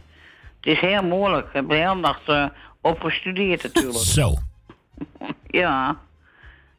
het 0.61 0.73
is 0.73 0.79
heel 0.79 1.03
moeilijk. 1.03 1.47
Ik 1.47 1.53
heb 1.53 1.69
de 1.69 1.75
hele 1.75 1.95
nacht 1.95 2.27
eh, 2.27 2.45
opgestudeerd 2.81 3.63
natuurlijk. 3.63 3.97
Zo. 3.97 4.33
ja. 5.61 5.99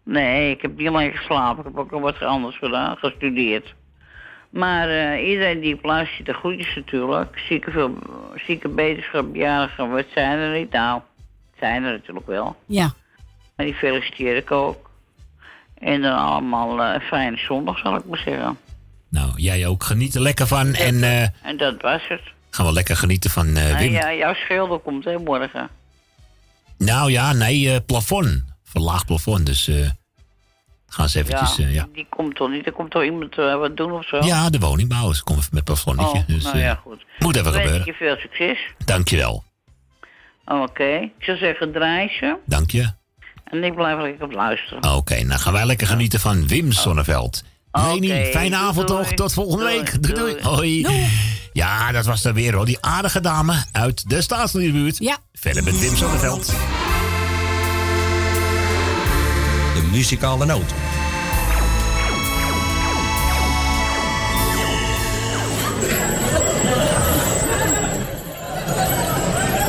Nee, 0.03 0.51
ik 0.51 0.63
heb 0.63 0.77
niet 0.77 0.89
alleen 0.89 1.17
geslapen, 1.17 1.59
ik 1.59 1.65
heb 1.65 1.79
ook 1.79 1.91
nog 1.91 2.01
wat 2.01 2.23
anders 2.23 2.59
gedaan, 2.59 2.97
gestudeerd. 2.97 3.75
Maar 4.51 4.89
eh, 4.89 5.29
iedereen 5.29 5.61
die 5.61 5.75
op 5.75 5.85
luistert, 5.85 6.27
de 6.27 6.33
groetjes 6.33 6.75
natuurlijk. 6.75 7.39
Zieke, 7.49 7.71
veel, 7.71 7.99
zieke 8.47 8.69
beterschap, 8.69 9.35
jarigen, 9.35 9.91
wat 9.91 10.05
zijn 10.15 10.39
er 10.39 10.59
niet? 10.59 10.73
Nou, 10.73 11.01
zijn 11.59 11.85
er 11.85 11.93
natuurlijk 11.93 12.27
wel. 12.27 12.57
Ja. 12.67 12.93
Maar 13.57 13.67
die 13.67 13.75
feliciteer 13.75 14.37
ik 14.37 14.51
ook. 14.51 14.91
En 15.79 16.03
dan 16.03 16.19
allemaal 16.19 16.83
eh, 16.83 17.01
fijne 17.01 17.37
zondag, 17.37 17.79
zal 17.79 17.97
ik 17.97 18.05
maar 18.05 18.19
zeggen. 18.25 18.59
Nou, 19.09 19.31
jij 19.37 19.67
ook. 19.67 19.83
Geniet 19.85 20.15
er 20.15 20.21
lekker 20.21 20.47
van. 20.47 20.75
En 20.75 21.03
eh, 21.03 21.23
En 21.43 21.57
dat 21.57 21.83
was 21.83 22.09
het. 22.09 22.21
gaan 22.51 22.67
we 22.67 22.73
lekker 22.73 22.97
genieten 22.97 23.31
van 23.31 23.57
eh, 23.57 23.71
En 23.71 23.77
Wim. 23.79 23.93
ja, 23.93 24.15
jouw 24.15 24.35
schilder 24.35 24.79
komt 24.79 25.05
hè, 25.05 25.19
morgen. 25.19 25.69
Nou 26.79 27.11
ja, 27.11 27.33
nee, 27.33 27.73
eh, 27.73 27.77
plafond. 27.87 28.45
Verlaagd 28.65 29.07
plafond. 29.07 29.47
Dus 29.47 29.69
eh, 29.69 29.91
gaan 30.91 31.09
ze 31.09 31.19
eventjes, 31.19 31.57
ja. 31.57 31.67
ja. 31.67 31.89
Die 31.93 32.07
komt 32.09 32.35
toch 32.37 32.51
niet? 32.51 32.67
Er 32.67 32.73
komt 32.73 32.91
toch 32.91 33.03
iemand 33.03 33.39
eh, 33.39 33.57
wat 33.57 33.77
doen 33.77 33.93
of 33.93 34.07
zo? 34.07 34.19
Ja, 34.25 34.51
de 34.51 34.59
woningbouwers. 34.59 35.23
Kom 35.23 35.37
even 35.37 35.51
met 35.53 35.65
plafonnetje. 35.65 36.19
Oh, 36.19 36.27
dus, 36.27 36.43
nou 36.43 36.57
eh, 36.57 36.63
ja, 36.63 36.75
goed. 36.75 37.05
Moet 37.19 37.37
even 37.37 37.53
gebeuren. 37.53 37.83
je 37.85 37.93
veel 37.93 38.17
succes. 38.17 38.59
Dankjewel. 38.85 39.45
Oké. 40.45 40.85
Ik 41.19 41.25
zou 41.25 41.39
zeggen, 41.39 41.73
draai 41.73 42.09
ze. 42.09 42.37
Dank 42.47 42.71
je. 42.71 42.93
En 43.45 43.65
ik 43.65 43.75
blijf 43.75 44.01
lekker 44.01 44.25
op 44.25 44.33
luisteren. 44.33 44.95
Oké, 44.97 45.23
nou 45.23 45.41
gaan 45.41 45.53
wij 45.53 45.67
lekker 45.67 45.87
genieten 45.87 46.21
van 46.21 46.47
Wim 46.47 46.73
Sonneveld. 46.73 47.43
Leni, 47.73 48.25
fijne 48.25 48.57
avond 48.57 48.89
doei. 48.89 49.05
toch? 49.05 49.13
Tot 49.15 49.33
volgende 49.33 49.65
Doei, 49.65 49.77
week. 49.77 50.03
Doei, 50.03 50.15
doei. 50.15 50.83
Hoi. 50.83 51.09
Ja, 51.53 51.93
dat 51.93 52.07
was 52.07 52.23
dan 52.23 52.35
weer 52.35 52.55
hoor. 52.55 52.67
Die 52.67 52.79
aardige 52.81 53.21
dame 53.21 53.65
uit 53.73 54.09
de 54.11 54.23
staatsliedenbuurt. 54.23 54.99
Ja. 54.99 55.19
Verder 55.33 55.65
met 55.65 55.81
Wim 55.81 55.97
Sonneveld. 55.97 56.55
Muzikale 59.91 60.45
noot. 60.45 60.75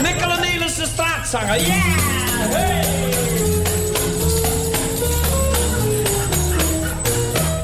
Nikkelen 0.01 0.41
Nelissen 0.41 0.87
straat 0.87 1.27
zangen. 1.27 1.65
Ja! 1.65 1.73
Hey! 2.49 2.85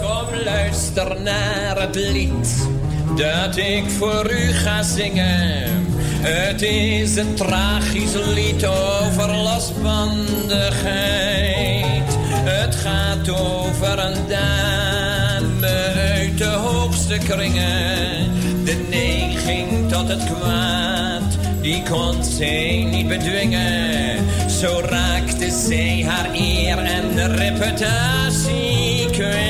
Kom, 0.01 0.43
luister 0.43 1.21
naar 1.21 1.81
het 1.81 1.95
lied 1.95 2.67
dat 3.15 3.57
ik 3.57 3.83
voor 3.97 4.31
u 4.31 4.51
ga 4.51 4.83
zingen. 4.83 5.85
Het 6.19 6.61
is 6.61 7.15
een 7.15 7.35
tragisch 7.35 8.13
lied 8.13 8.65
over 8.65 9.35
losbandigheid. 9.35 12.16
Het 12.47 12.75
gaat 12.75 13.29
over 13.29 13.99
een 13.99 14.27
dame 14.27 15.67
uit 15.97 16.37
de 16.37 16.45
hoogste 16.45 17.17
kringen. 17.17 18.31
De 18.65 18.85
neiging 18.89 19.91
tot 19.91 20.07
het 20.07 20.23
kwaad, 20.23 21.37
die 21.61 21.83
kon 21.89 22.23
zij 22.23 22.87
niet 22.91 23.07
bedwingen. 23.07 24.25
Zo 24.49 24.81
raakte 24.85 25.49
zij 25.49 26.03
haar 26.07 26.29
eer 26.33 26.77
en 26.77 27.15
de 27.15 27.25
reputatie 27.27 29.09
kwijt. 29.11 29.47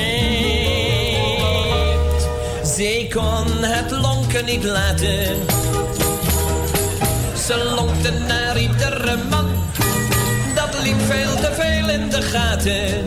Zij 2.62 3.10
kon 3.14 3.62
het 3.64 3.90
lonken 3.90 4.44
niet 4.44 4.64
laten. 4.64 5.36
Ze 7.46 7.74
lonkte 7.76 8.10
naar 8.10 8.58
iedere 8.58 9.16
man. 9.30 9.47
Liep 10.88 11.00
veel 11.00 11.34
te 11.34 11.52
veel 11.52 11.88
in 11.88 12.08
de 12.08 12.22
gaten. 12.22 13.04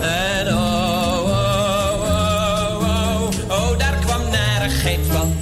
En 0.00 0.48
oh, 0.48 1.22
oh, 1.22 2.02
oh, 2.02 2.82
oh, 2.82 3.28
oh, 3.48 3.78
daar 3.78 3.96
kwam 4.04 4.30
narigheid 4.30 5.00
van. 5.08 5.36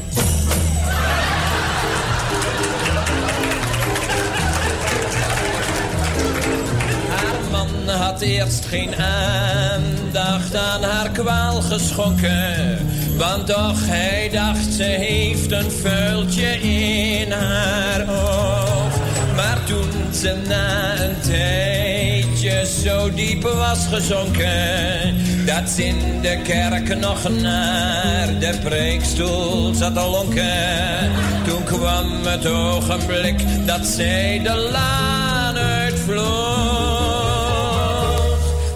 Haar 7.08 7.50
man 7.50 7.94
had 7.94 8.20
eerst 8.20 8.64
geen 8.64 8.96
aandacht 8.96 10.56
aan 10.56 10.82
haar 10.82 11.10
kwaal 11.10 11.60
geschonken. 11.60 12.78
Want 13.16 13.46
toch 13.46 13.86
hij 13.86 14.30
dacht 14.32 14.72
ze 14.72 14.82
heeft 14.82 15.52
een 15.52 15.70
vuiltje 15.70 16.60
in 16.60 17.32
haar 17.32 18.08
oog. 18.08 18.97
Maar 19.38 19.64
toen 19.64 20.14
ze 20.14 20.36
na 20.48 21.00
een 21.00 21.20
tijdje 21.20 22.66
zo 22.84 23.14
diep 23.14 23.42
was 23.42 23.86
gezonken. 23.86 25.16
Dat 25.46 25.70
ze 25.70 25.84
in 25.84 26.20
de 26.20 26.40
kerk 26.42 26.98
nog 26.98 27.28
naar 27.28 28.38
de 28.38 28.58
preekstoel 28.62 29.74
zat 29.74 29.94
te 29.94 30.00
lonken. 30.00 31.10
Toen 31.46 31.64
kwam 31.64 32.26
het 32.26 32.46
ogenblik 32.46 33.40
dat 33.66 33.86
zij 33.86 34.40
de 34.42 34.70
laan 34.72 35.56
uitvloog. 35.56 36.98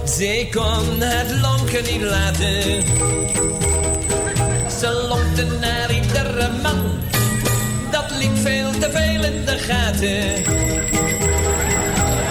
Zij 0.05 0.49
kon 0.51 1.01
het 1.01 1.41
lonken 1.41 1.83
niet 1.93 2.03
laten. 2.03 2.83
Ze 4.81 5.07
lonkte 5.09 5.47
naar 5.61 5.93
iedere 5.95 6.51
man. 6.63 7.01
Dat 7.91 8.11
liep 8.19 8.37
veel 8.37 8.71
te 8.71 8.91
veel 8.91 9.22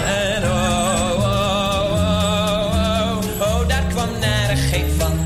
En 0.06 0.42
oh, 0.42 1.12
oh, 1.14 1.22
oh, 1.22 1.92
oh, 2.60 3.18
oh, 3.40 3.68
daar 3.68 3.84
kwam 3.88 4.08
narigheid 4.20 4.84
van. 4.98 5.18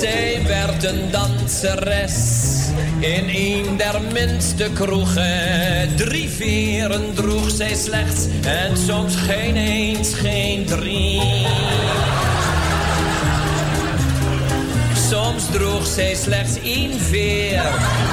Zij 0.00 0.42
werd 0.46 0.84
een 0.84 1.10
danseres 1.10 2.40
in 2.98 3.28
een 3.28 3.76
der 3.76 4.00
minste 4.12 4.70
kroegen. 4.74 5.88
Drie 5.96 6.28
veren 6.28 7.14
droeg 7.14 7.50
zij 7.50 7.74
slechts 7.74 8.26
en 8.44 8.76
soms 8.76 9.16
geen 9.16 9.56
eens, 9.56 10.14
geen 10.14 10.64
drie. 10.64 11.20
Soms 15.12 15.44
droeg 15.50 15.86
zij 15.86 16.14
slechts 16.14 16.60
één 16.62 17.00
veer. 17.00 17.62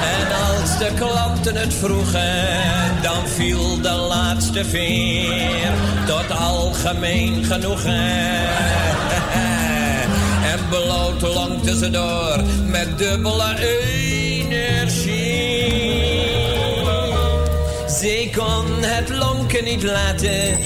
En 0.02 0.26
als 0.48 0.78
de 0.78 0.90
klanten 0.94 1.56
het 1.56 1.74
vroegen, 1.74 3.02
dan 3.02 3.28
viel 3.28 3.80
de 3.80 3.90
laatste 3.90 4.64
veer. 4.64 5.72
Tot 6.06 6.38
algemeen 6.38 7.44
genoegen. 7.44 8.08
En 10.52 10.58
lonkte 11.20 11.76
ze 11.78 11.90
door 11.90 12.42
met 12.66 12.98
dubbele 12.98 13.56
energie. 14.38 14.90
Zij 17.86 18.30
kon 18.36 18.82
het 18.82 19.08
lonken 19.08 19.64
niet 19.64 19.82
laten. 19.82 20.58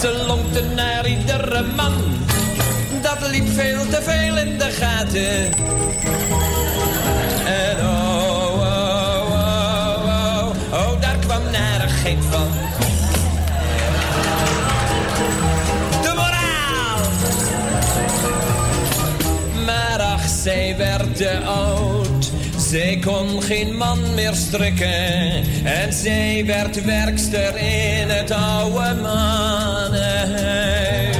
Ze 0.00 0.24
lonkte 0.26 0.62
naar 0.74 1.06
iedere 1.06 1.64
man. 1.76 2.16
Dat 3.20 3.30
liep 3.30 3.48
veel 3.48 3.86
te 3.86 4.02
veel 4.02 4.36
in 4.36 4.58
de 4.58 4.70
gaten. 4.70 5.52
En 7.46 7.78
oh, 7.78 8.52
oh, 8.52 9.30
oh, 9.30 10.04
oh, 10.04 10.48
oh, 10.72 11.00
daar 11.00 11.16
kwam 11.16 11.42
narigheid 11.52 12.18
van. 12.30 12.48
De 16.02 16.12
moraal! 16.14 16.98
Maar 19.64 20.00
ach, 20.00 20.28
zij 20.28 20.76
werd 20.76 21.16
te 21.16 21.38
oud. 21.44 22.30
Zij 22.68 22.98
kon 23.04 23.42
geen 23.42 23.76
man 23.76 24.14
meer 24.14 24.34
strikken. 24.34 25.44
En 25.64 25.92
zij 25.92 26.42
werd 26.46 26.84
werkster 26.84 27.56
in 27.56 28.08
het 28.08 28.30
oude 28.30 28.94
mannenhuis. 29.02 31.15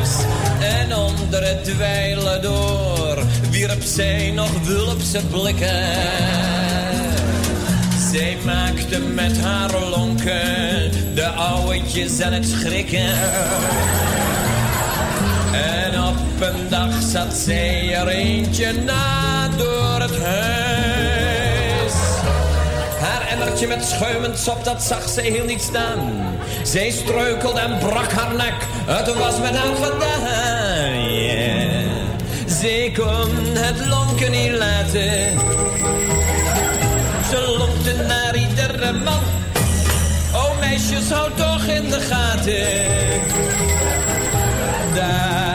En 1.30 1.42
het 1.42 1.64
dweilen 1.64 2.42
door 2.42 3.18
wierp 3.50 3.82
zij 3.82 4.30
nog 4.34 4.50
wulpse 4.62 5.20
blikken. 5.30 5.84
Zij 8.12 8.36
maakte 8.44 8.98
met 8.98 9.40
haar 9.40 9.70
lonken 9.90 10.90
de 11.14 11.26
ouwetjes 11.26 12.20
aan 12.20 12.32
het 12.32 12.48
schrikken. 12.48 13.08
En 15.52 16.02
op 16.02 16.16
een 16.40 16.68
dag 16.68 17.02
zat 17.12 17.34
zij 17.34 17.94
er 17.94 18.08
eentje 18.08 18.72
na 18.72 19.48
door 19.48 20.00
het 20.00 20.22
huis. 20.22 21.92
Haar 23.00 23.26
emmertje 23.30 23.66
met 23.66 23.84
schuimend 23.84 24.38
sop, 24.38 24.64
dat 24.64 24.82
zag 24.82 25.08
zij 25.08 25.24
heel 25.24 25.44
niet 25.44 25.62
staan. 25.62 26.24
Zij 26.62 26.90
struikelde 26.90 27.60
en 27.60 27.78
brak 27.78 28.12
haar 28.12 28.34
nek, 28.34 28.66
het 28.86 29.14
was 29.14 29.38
met 29.38 29.56
haar 29.56 29.74
gedaan. 29.76 30.75
Zij 32.46 32.92
kon 32.96 33.30
het 33.54 33.86
lonken 33.86 34.30
niet 34.30 34.50
laten. 34.50 35.38
Ze 37.30 37.54
lonkte 37.58 37.94
naar 38.06 38.36
iedere 38.36 38.92
man. 38.92 39.22
Oh 40.34 40.58
meisjes, 40.60 41.10
hou 41.10 41.30
toch 41.36 41.64
in 41.64 41.88
de 41.88 42.00
gaten. 42.00 42.66
Daar 44.94 45.45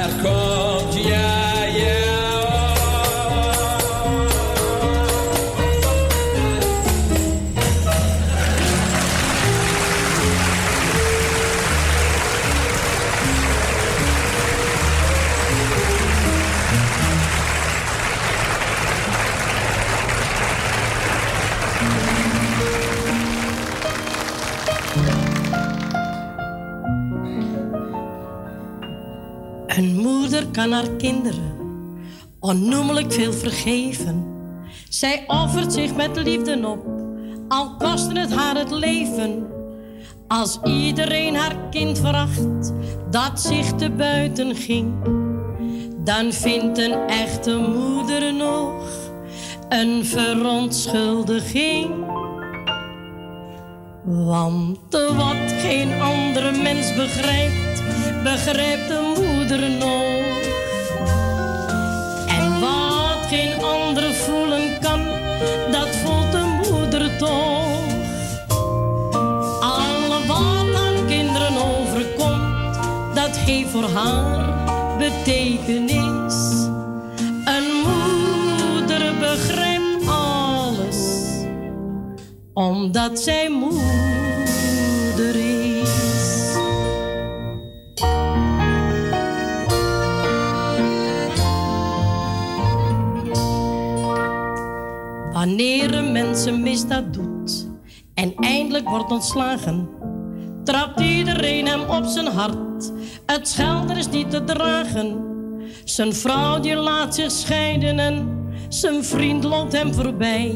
Een 29.81 29.95
moeder 29.95 30.47
kan 30.47 30.71
haar 30.71 30.89
kinderen 30.89 31.53
onnoemelijk 32.39 33.13
veel 33.13 33.33
vergeven. 33.33 34.25
Zij 34.89 35.23
offert 35.27 35.73
zich 35.73 35.95
met 35.95 36.23
liefde 36.23 36.67
op, 36.67 36.85
al 37.47 37.75
kostte 37.75 38.19
het 38.19 38.33
haar 38.33 38.57
het 38.57 38.71
leven. 38.71 39.47
Als 40.27 40.59
iedereen 40.63 41.35
haar 41.35 41.55
kind 41.69 41.99
veracht, 41.99 42.73
dat 43.11 43.41
zich 43.41 43.71
te 43.71 43.89
buiten 43.89 44.55
ging, 44.55 44.93
dan 45.97 46.31
vindt 46.31 46.77
een 46.77 47.07
echte 47.07 47.55
moeder 47.57 48.33
nog 48.33 48.83
een 49.69 50.05
verontschuldiging. 50.05 51.89
Want 54.03 54.77
wat 54.91 55.51
geen 55.61 56.01
andere 56.01 56.51
mens 56.63 56.95
begrijpt, 56.95 57.83
begrijpt 58.23 58.87
de 58.87 59.13
moeder 59.15 59.30
en 62.27 62.59
wat 62.59 63.25
geen 63.29 63.63
ander 63.63 64.13
voelen 64.13 64.79
kan, 64.79 65.05
dat 65.71 65.87
voelt 65.87 66.33
een 66.33 66.49
moeder 66.49 67.17
toch. 67.17 67.83
Alle 69.59 70.25
wat 70.27 70.75
aan 70.75 71.07
kinderen 71.07 71.53
overkomt, 71.57 72.75
dat 73.13 73.37
geeft 73.45 73.69
voor 73.69 73.83
haar 73.89 74.97
betekenis. 74.97 76.65
Een 77.45 77.83
moeder 77.83 79.15
begrijpt 79.19 80.07
alles, 80.07 80.97
omdat 82.53 83.19
zij 83.19 83.49
moeder 83.49 85.35
is. 85.35 85.50
Wanneer 95.41 95.93
een 95.93 96.11
mens 96.11 96.45
een 96.45 96.61
misdaad 96.61 97.13
doet 97.13 97.67
en 98.13 98.35
eindelijk 98.35 98.89
wordt 98.89 99.11
ontslagen, 99.11 99.89
trapt 100.63 100.99
iedereen 100.99 101.67
hem 101.67 101.81
op 101.81 102.05
zijn 102.05 102.27
hart. 102.27 102.91
Het 103.25 103.47
schelden 103.47 103.97
is 103.97 104.09
niet 104.09 104.29
te 104.29 104.43
dragen. 104.43 105.23
Zijn 105.83 106.13
vrouw 106.13 106.59
die 106.59 106.75
laat 106.75 107.15
zich 107.15 107.31
scheiden 107.31 107.99
en 107.99 108.47
zijn 108.69 109.03
vriend 109.03 109.43
loopt 109.43 109.71
hem 109.71 109.93
voorbij. 109.93 110.55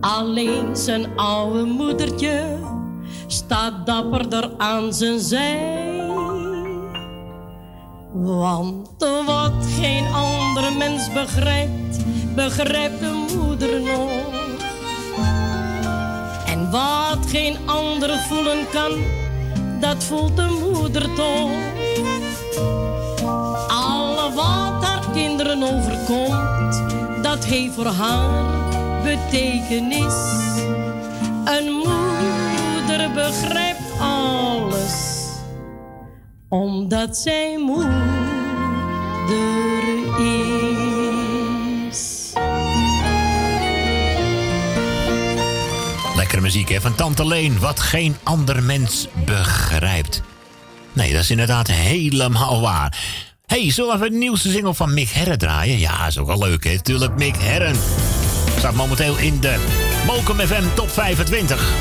Alleen 0.00 0.76
zijn 0.76 1.16
oude 1.16 1.64
moedertje 1.64 2.58
staat 3.26 3.86
dapperder 3.86 4.50
aan 4.58 4.94
zijn 4.94 5.20
zij. 5.20 6.04
Want 8.12 8.88
wat 9.26 9.66
geen 9.80 10.06
andere 10.06 10.70
mens 10.78 11.12
begrijpt, 11.12 12.04
begrijpt 12.34 13.00
de 13.00 13.25
En 16.46 16.70
wat 16.70 17.26
geen 17.28 17.56
ander 17.66 18.18
voelen 18.18 18.66
kan, 18.72 18.92
dat 19.80 20.04
voelt 20.04 20.36
de 20.36 20.72
moeder 20.72 21.14
toch. 21.14 21.50
Alle 23.68 24.32
wat 24.34 24.84
haar 24.84 25.04
kinderen 25.12 25.62
overkomt, 25.62 26.82
dat 27.22 27.44
heeft 27.44 27.74
voor 27.74 27.86
haar 27.86 28.44
betekenis. 29.02 30.14
Een 31.44 31.72
moeder 31.72 33.10
begrijpt 33.14 34.00
alles 34.00 35.16
omdat 36.48 37.16
zij 37.16 37.58
moeder 37.58 37.88
is. 40.18 40.45
Muziek 46.46 46.80
van 46.80 46.94
Tante 46.94 47.26
Leen, 47.26 47.58
wat 47.58 47.80
geen 47.80 48.16
ander 48.22 48.62
mens 48.62 49.06
begrijpt. 49.24 50.22
Nee, 50.92 51.12
dat 51.12 51.22
is 51.22 51.30
inderdaad 51.30 51.66
helemaal 51.66 52.60
waar. 52.60 52.98
hey, 53.46 53.70
zullen 53.70 54.00
we 54.00 54.10
de 54.10 54.16
nieuwste 54.16 54.50
single 54.50 54.74
van 54.74 54.94
Mick 54.94 55.08
Herren 55.08 55.38
draaien? 55.38 55.78
Ja, 55.78 56.06
is 56.06 56.18
ook 56.18 56.26
wel 56.26 56.38
leuk 56.38 56.64
hè, 56.64 56.82
tuurlijk 56.82 57.16
Mick 57.16 57.36
Herren. 57.38 57.76
Staat 58.58 58.74
momenteel 58.74 59.16
in 59.16 59.40
de 59.40 59.56
Mokum 60.06 60.38
FM 60.38 60.62
Top 60.74 60.90
25. 60.90 61.72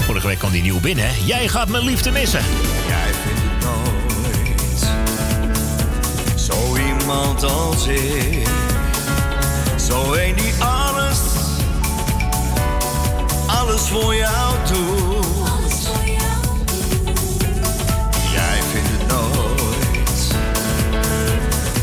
Vorige 0.00 0.26
week 0.26 0.38
kwam 0.38 0.50
die 0.50 0.62
nieuw 0.62 0.80
binnen. 0.80 1.10
Jij 1.24 1.48
gaat 1.48 1.68
mijn 1.68 1.84
liefde 1.84 2.10
missen. 2.10 2.42
Jij 2.88 3.12
vindt 3.24 3.64
nooit 3.64 4.90
Zo 6.40 6.76
iemand 6.76 7.42
als 7.42 7.86
ik 7.86 8.46
Zo 9.76 10.12
die 10.12 10.54
alles 10.58 11.29
Alles 13.58 13.88
voor 13.88 14.14
jou 14.14 14.54
doet 14.72 15.90
Jij 18.32 18.60
vindt 18.72 18.88
het 18.88 19.06
nooit 19.06 20.36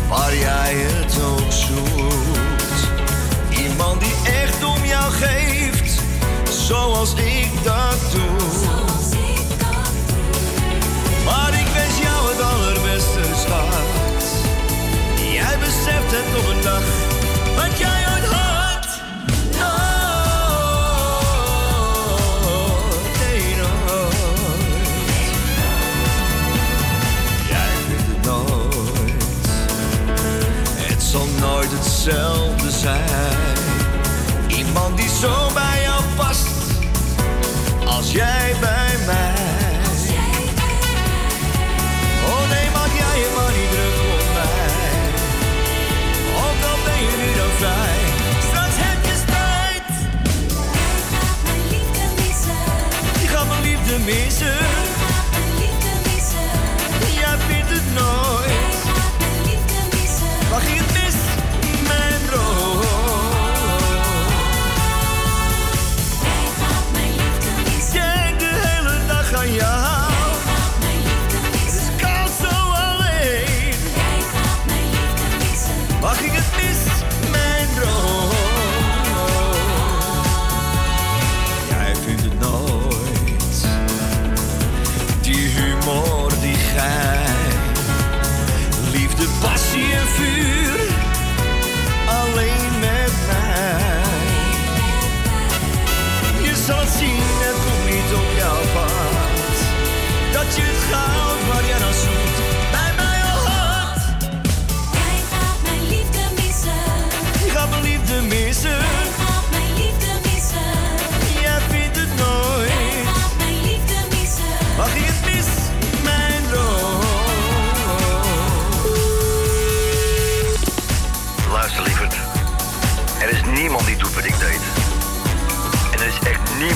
Waar 0.09 0.35
jij 0.35 0.73
het 0.75 1.21
ook 1.21 1.51
zoekt 1.51 2.89
Iemand 3.49 3.99
die 3.99 4.15
echt 4.23 4.63
om 4.63 4.85
jou 4.85 5.11
geeft 5.11 6.01
Zoals 6.49 7.13
ik 7.13 7.63
dat 7.63 8.11
doe 8.11 8.85
maar 11.27 11.53
ik 11.53 11.67
wens 11.67 11.97
jou 12.01 12.29
het 12.29 12.41
allerbeste, 12.41 13.19
schat. 13.35 14.23
Jij 15.33 15.57
beseft 15.59 16.11
het 16.11 16.39
op 16.39 16.55
een 16.55 16.61
dag 16.61 16.83
wat 17.55 17.77
jij 17.77 18.05
ooit 18.13 18.25
had. 18.25 18.46
Hetzelfde 32.07 32.71
zijn. 32.71 33.57
Iemand 34.47 34.97
die 34.97 35.09
zo 35.09 35.51
bij 35.53 35.81
jou 35.81 36.03
past. 36.15 36.47
Als 37.85 38.11
jij 38.11 38.55
bij 38.59 38.95
mij. 39.05 39.33
Oh 42.25 42.49
nee, 42.49 42.69
maak 42.73 42.91
jij 42.97 43.19
je 43.19 43.31
maar 43.35 43.51
niet 43.57 43.71
druk 43.71 43.97
om 44.15 44.33
mij. 44.33 45.09
Ook 46.45 46.61
al 46.71 46.77
ben 46.85 46.99
je 47.01 47.15
nu 47.21 47.37
dan 47.39 47.51
vrij. 47.57 47.99
Straks 48.47 48.75
heb 48.85 49.05
je 49.05 49.15
spijt. 49.23 49.91
Je 53.21 53.27
gaat 53.27 53.47
mijn 53.47 53.61
liefde 53.61 53.99
missen. 53.99 54.86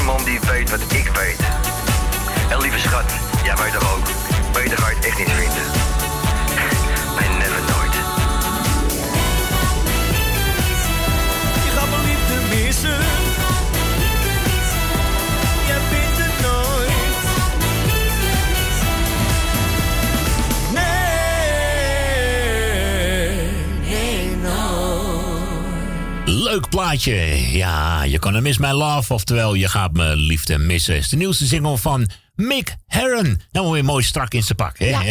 Echt 0.02 0.10
niemand 0.10 0.26
die 0.26 0.40
weet 0.52 0.70
wat 0.70 0.82
ik 0.82 1.12
weet. 1.14 1.40
En 2.50 2.62
lieve 2.62 2.80
schat, 2.80 3.14
jij 3.44 3.56
weet 3.56 3.74
er 3.74 3.94
ook. 3.94 4.08
Beter 4.54 4.78
ga 4.78 4.90
je 4.90 4.96
het 4.96 5.06
echt 5.06 5.18
niet 5.18 5.30
vinden. 5.30 5.81
leuk 26.52 26.70
plaatje. 26.70 27.14
Ja, 27.52 28.04
je 28.04 28.20
kan 28.20 28.34
hem 28.34 28.44
miss 28.44 28.58
my 28.58 28.72
love, 28.72 29.14
oftewel 29.14 29.54
je 29.54 29.68
gaat 29.68 29.94
me 29.94 30.16
liefde 30.16 30.58
missen. 30.58 30.96
Is 30.96 31.10
de 31.10 31.18
nieuwste 31.18 31.46
single 31.46 31.78
van 31.78 32.10
Mick 32.36 32.76
Herron. 32.88 33.42
Nou 33.52 33.72
weer 33.72 33.86
mooi 33.86 34.04
strak 34.04 34.34
in 34.34 34.44
zijn 34.44 34.56
pak. 34.56 34.78
Ja, 34.78 35.02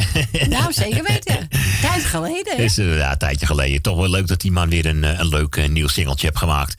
nou, 0.49 0.73
zeker 0.73 1.03
weten. 1.03 1.49
Tijd 1.83 2.05
geleden. 2.05 2.57
Hè? 2.57 2.63
Is 2.63 2.79
eh, 2.79 2.85
inderdaad 2.85 3.13
een 3.13 3.19
tijdje 3.19 3.47
geleden. 3.47 3.83
Toch 3.83 3.97
wel 3.97 4.09
leuk 4.09 4.27
dat 4.27 4.41
die 4.41 4.53
man 4.53 4.69
weer 4.69 4.87
een, 4.87 5.05
eh, 5.05 5.19
een 5.19 5.29
leuk 5.29 5.57
eh, 5.57 5.69
nieuw 5.69 5.89
singeltje 5.89 6.27
heeft 6.27 6.39
gemaakt. 6.39 6.77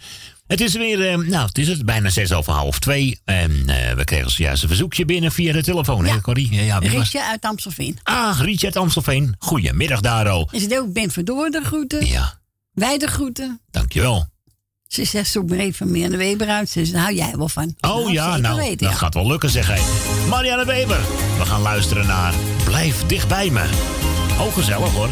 Het 0.48 0.62
is 0.62 0.74
weer, 0.74 1.28
nou, 1.28 1.46
het 1.46 1.58
is 1.58 1.68
het, 1.68 1.86
bijna 1.86 2.10
zes 2.10 2.34
over 2.34 2.54
half 2.54 2.80
twee. 2.80 3.20
En 3.26 3.52
uh, 3.52 3.92
we 3.92 4.04
kregen 4.04 4.32
zojuist 4.32 4.62
een 4.62 4.68
verzoekje 4.68 5.06
binnen 5.06 5.32
via 5.32 5.54
de 5.54 5.64
telefoon, 5.64 6.06
ja. 6.06 6.20
Corrie? 6.20 6.54
Ja, 6.54 6.62
ja 6.62 6.78
Rietje 6.78 7.24
uit 7.24 7.42
Amstelveen. 7.42 8.00
Ah, 8.04 8.40
Rietje 8.40 8.66
uit 8.66 8.76
Amstelveen. 8.76 9.36
Goedemiddag, 9.40 10.02
Daro. 10.02 10.48
Is 10.52 10.62
het 10.62 10.78
ook 10.78 10.94
Ben 10.94 11.12
Verdoor 11.12 11.50
de 11.50 11.62
groeten? 11.64 12.06
Ja. 12.06 12.40
Wij 12.74 12.98
de 12.98 13.08
groeten. 13.08 13.62
Dankjewel. 13.70 14.30
Ze 14.92 15.06
zegt, 15.06 15.32
zoek 15.32 15.50
maar 15.50 15.58
even 15.58 15.88
Marianne 15.88 16.18
Weber 16.18 16.48
uit. 16.48 16.70
Ze 16.70 16.98
hou 16.98 17.14
jij 17.14 17.34
wel 17.38 17.50
van. 17.50 17.76
Oh 17.82 17.90
nou, 17.96 18.12
ja, 18.12 18.38
nou, 18.38 18.76
dat 18.76 18.94
gaat 18.94 19.14
wel 19.14 19.28
lukken, 19.28 19.50
zeg 19.50 19.68
hij. 19.68 19.82
Marianne 20.30 20.66
Weber, 20.66 21.00
we 21.38 21.46
gaan 21.46 21.62
luisteren 21.62 22.08
naar 22.08 22.34
Blijf 22.66 23.06
dichtbij 23.06 23.50
me. 23.50 23.64
Oh, 24.40 24.54
gezellig 24.54 24.92
hoor. 24.92 25.10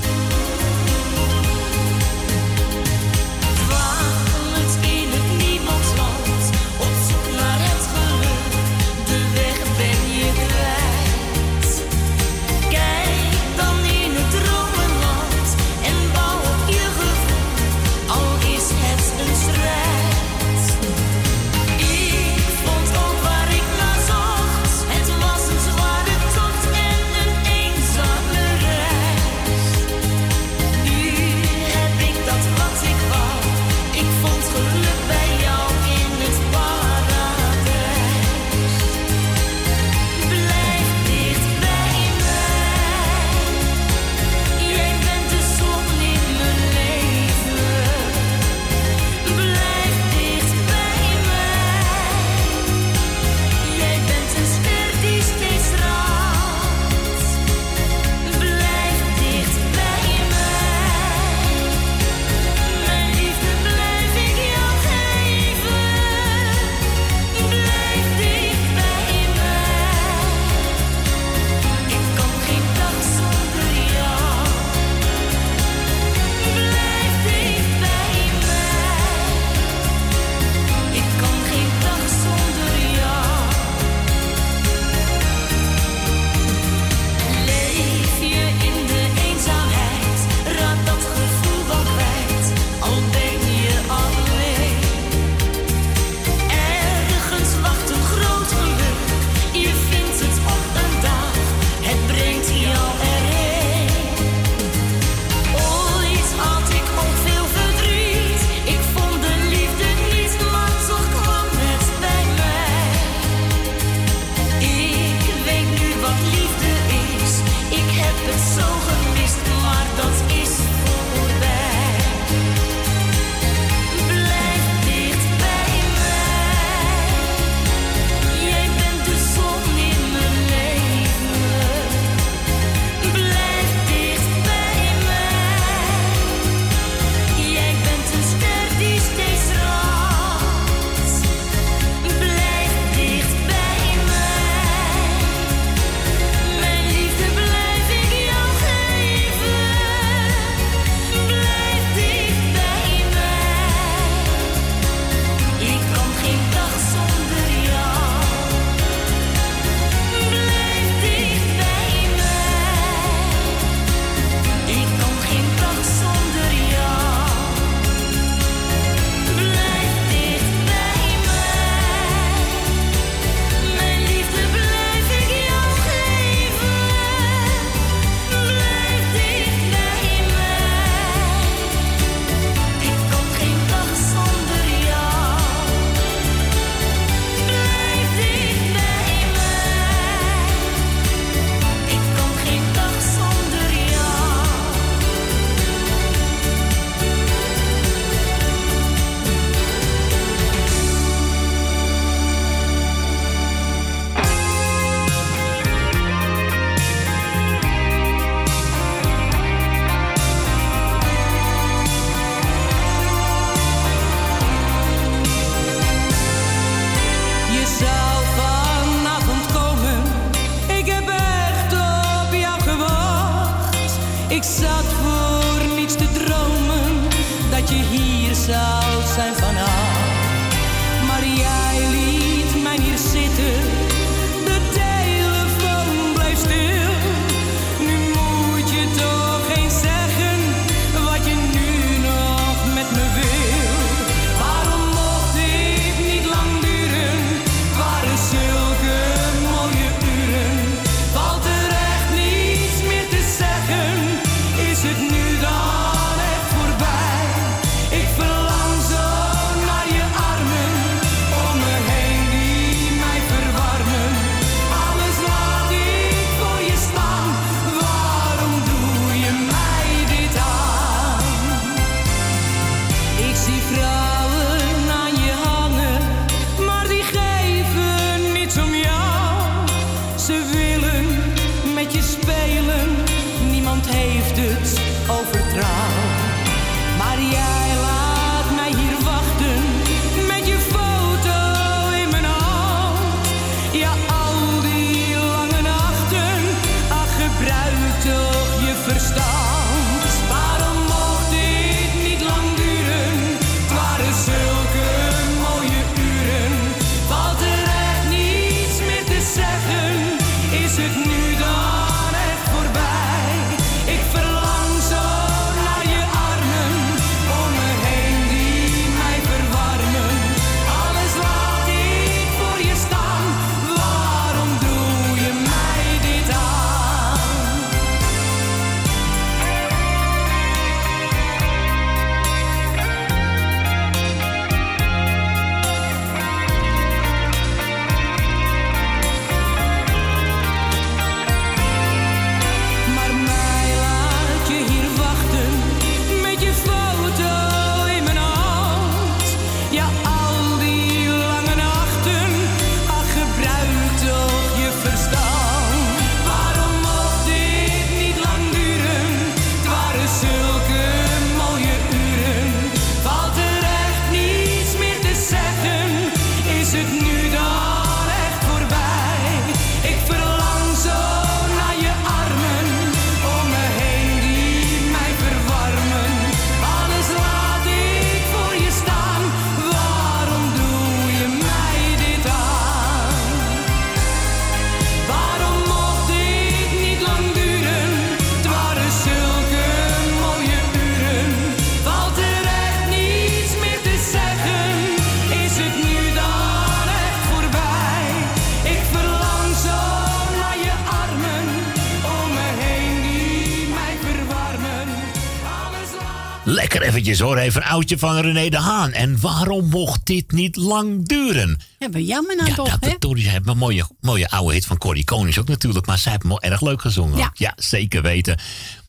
Eventjes 407.00 407.28
hoor, 407.28 407.38
even 407.38 407.62
een 407.62 407.68
oudje 407.68 407.98
van 407.98 408.20
René 408.20 408.50
de 408.50 408.58
Haan. 408.58 408.92
En 408.92 409.20
waarom 409.20 409.70
mocht 409.70 410.06
dit 410.06 410.32
niet 410.32 410.56
lang 410.56 411.08
duren? 411.08 411.60
Ja, 411.78 411.90
bij 411.90 412.02
jammer 412.02 412.36
nou 412.36 412.50
Ja, 412.50 412.56
toch, 412.56 412.70
dat 412.80 412.90
hè? 412.90 413.00
Tori 413.00 413.22
zei, 413.22 413.40
een 413.44 413.58
mooie, 413.58 413.86
mooie 414.02 414.30
oude 414.30 414.54
hit 414.54 414.66
van 414.66 414.78
Corrie 414.78 415.04
Konings 415.04 415.40
ook 415.40 415.48
natuurlijk. 415.48 415.86
Maar 415.86 415.98
zij 415.98 416.12
heeft 416.12 416.24
hem 416.24 416.32
wel 416.32 416.52
erg 416.52 416.62
leuk 416.62 416.82
gezongen. 416.82 417.32
Ja. 417.34 417.54
zeker 417.56 418.02
weten. 418.02 418.38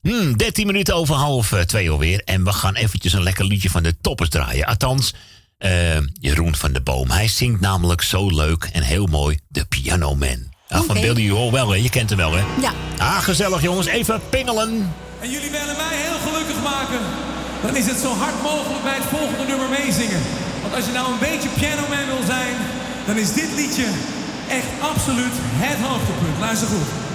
Hmm, 0.02 0.36
13 0.36 0.66
minuten 0.66 0.94
over 0.94 1.14
half 1.14 1.52
eh, 1.52 1.60
twee 1.60 1.90
alweer. 1.90 2.22
En 2.24 2.44
we 2.44 2.52
gaan 2.52 2.74
eventjes 2.74 3.12
een 3.12 3.22
lekker 3.22 3.44
liedje 3.44 3.70
van 3.70 3.82
de 3.82 3.96
toppers 4.00 4.28
draaien. 4.28 4.66
Althans, 4.66 5.14
eh, 5.58 5.98
Jeroen 6.12 6.54
van 6.54 6.72
de 6.72 6.80
Boom. 6.80 7.10
Hij 7.10 7.28
zingt 7.28 7.60
namelijk 7.60 8.02
zo 8.02 8.30
leuk 8.30 8.68
en 8.72 8.82
heel 8.82 9.06
mooi 9.06 9.38
de 9.48 9.64
Piano 9.64 10.14
Man. 10.14 10.48
Ah, 10.68 10.82
Van. 10.82 11.00
Billy 11.00 11.22
Joel 11.22 11.52
wel, 11.52 11.68
hè? 11.68 11.76
Je 11.76 11.90
kent 11.90 12.08
hem 12.08 12.18
wel, 12.18 12.32
hè? 12.32 12.44
Ja. 12.60 12.72
Ah, 12.98 13.18
gezellig 13.18 13.62
jongens. 13.62 13.86
Even 13.86 14.20
pingelen. 14.30 14.92
En 15.20 15.30
jullie 15.30 15.50
willen 15.50 15.76
mij 15.76 15.96
heel 15.96 16.18
gelukkig 16.18 16.62
maken. 16.62 17.29
Dan 17.62 17.76
is 17.76 17.86
het 17.86 17.98
zo 17.98 18.12
hard 18.22 18.42
mogelijk 18.42 18.82
bij 18.82 18.94
het 19.00 19.12
volgende 19.16 19.44
nummer 19.46 19.68
meezingen. 19.68 20.22
Want 20.62 20.74
als 20.74 20.86
je 20.86 20.92
nou 20.92 21.12
een 21.12 21.24
beetje 21.28 21.48
pianoman 21.48 22.06
wil 22.06 22.24
zijn, 22.26 22.54
dan 23.06 23.16
is 23.16 23.32
dit 23.32 23.50
liedje 23.56 23.88
echt 24.48 24.70
absoluut 24.90 25.36
het 25.64 25.80
hoogtepunt. 25.86 26.38
Luister 26.38 26.68
goed. 26.68 27.09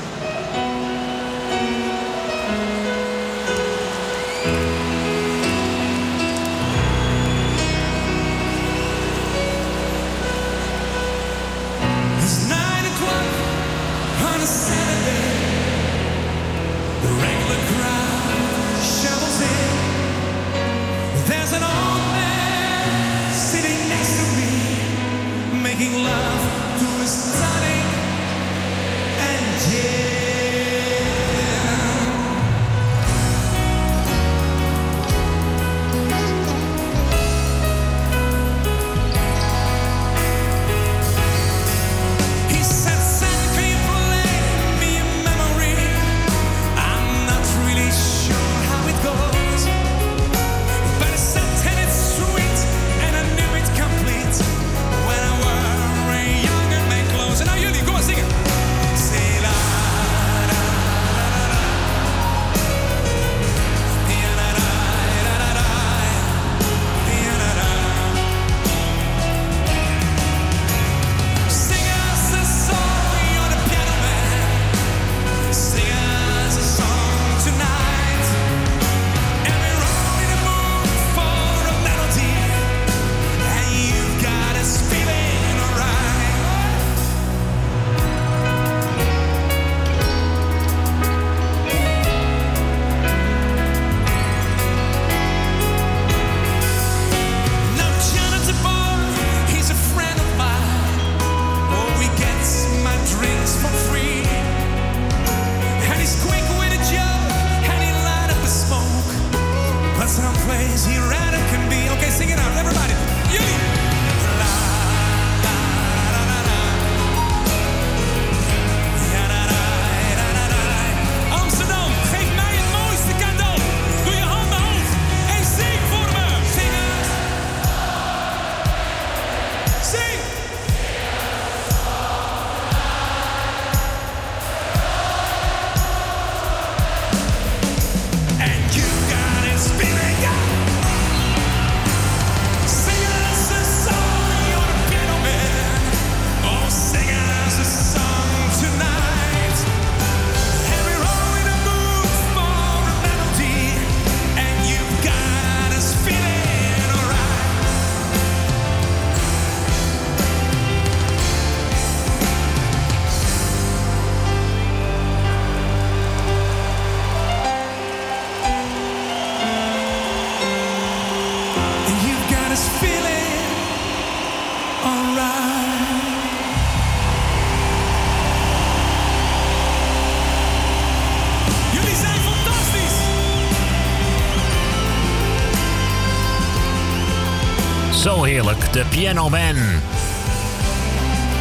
De 188.76 188.86
Piano 188.90 189.30
Man. 189.30 189.56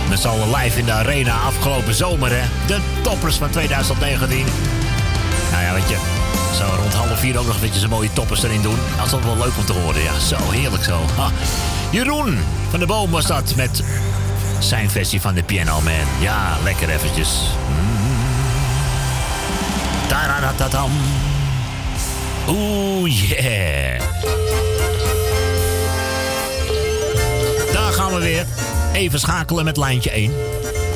Met 0.08 0.20
z'n 0.20 0.28
allen 0.28 0.56
live 0.56 0.78
in 0.78 0.84
de 0.84 0.92
arena 0.92 1.34
afgelopen 1.34 1.94
zomer, 1.94 2.30
hè. 2.30 2.42
De 2.66 2.78
toppers 3.02 3.36
van 3.36 3.50
2019. 3.50 4.44
Nou 5.50 5.62
ja, 5.62 5.74
weet 5.74 5.88
je, 5.88 5.96
zo 6.56 6.64
rond 6.80 6.94
half 6.94 7.18
vier 7.18 7.38
ook 7.38 7.46
nog 7.46 7.54
een 7.54 7.60
beetje 7.60 7.88
mooie 7.88 8.12
toppers 8.12 8.42
erin 8.42 8.62
doen. 8.62 8.78
Dat 8.96 9.06
is 9.06 9.12
wel 9.24 9.36
leuk 9.36 9.56
om 9.58 9.64
te 9.64 9.72
horen, 9.72 10.02
ja. 10.02 10.18
Zo 10.18 10.36
heerlijk 10.50 10.84
zo. 10.84 11.00
Jeroen 11.90 12.38
van 12.70 12.78
de 12.78 12.86
Boom 12.86 13.10
was 13.10 13.26
dat 13.26 13.54
met 13.56 13.82
zijn 14.58 14.90
versie 14.90 15.20
van 15.20 15.34
de 15.34 15.42
Piano 15.42 15.80
Man. 15.80 16.20
Ja, 16.20 16.56
lekker 16.62 16.88
eventjes. 16.88 17.40
Mm. 17.68 18.06
Taradatatam. 20.06 20.90
Oeh, 22.48 23.28
yeah. 23.28 24.13
Gaan 28.14 28.22
we 28.22 28.28
weer. 28.28 28.46
Even 29.02 29.18
schakelen 29.18 29.64
met 29.64 29.76
lijntje 29.76 30.10
1. 30.10 30.32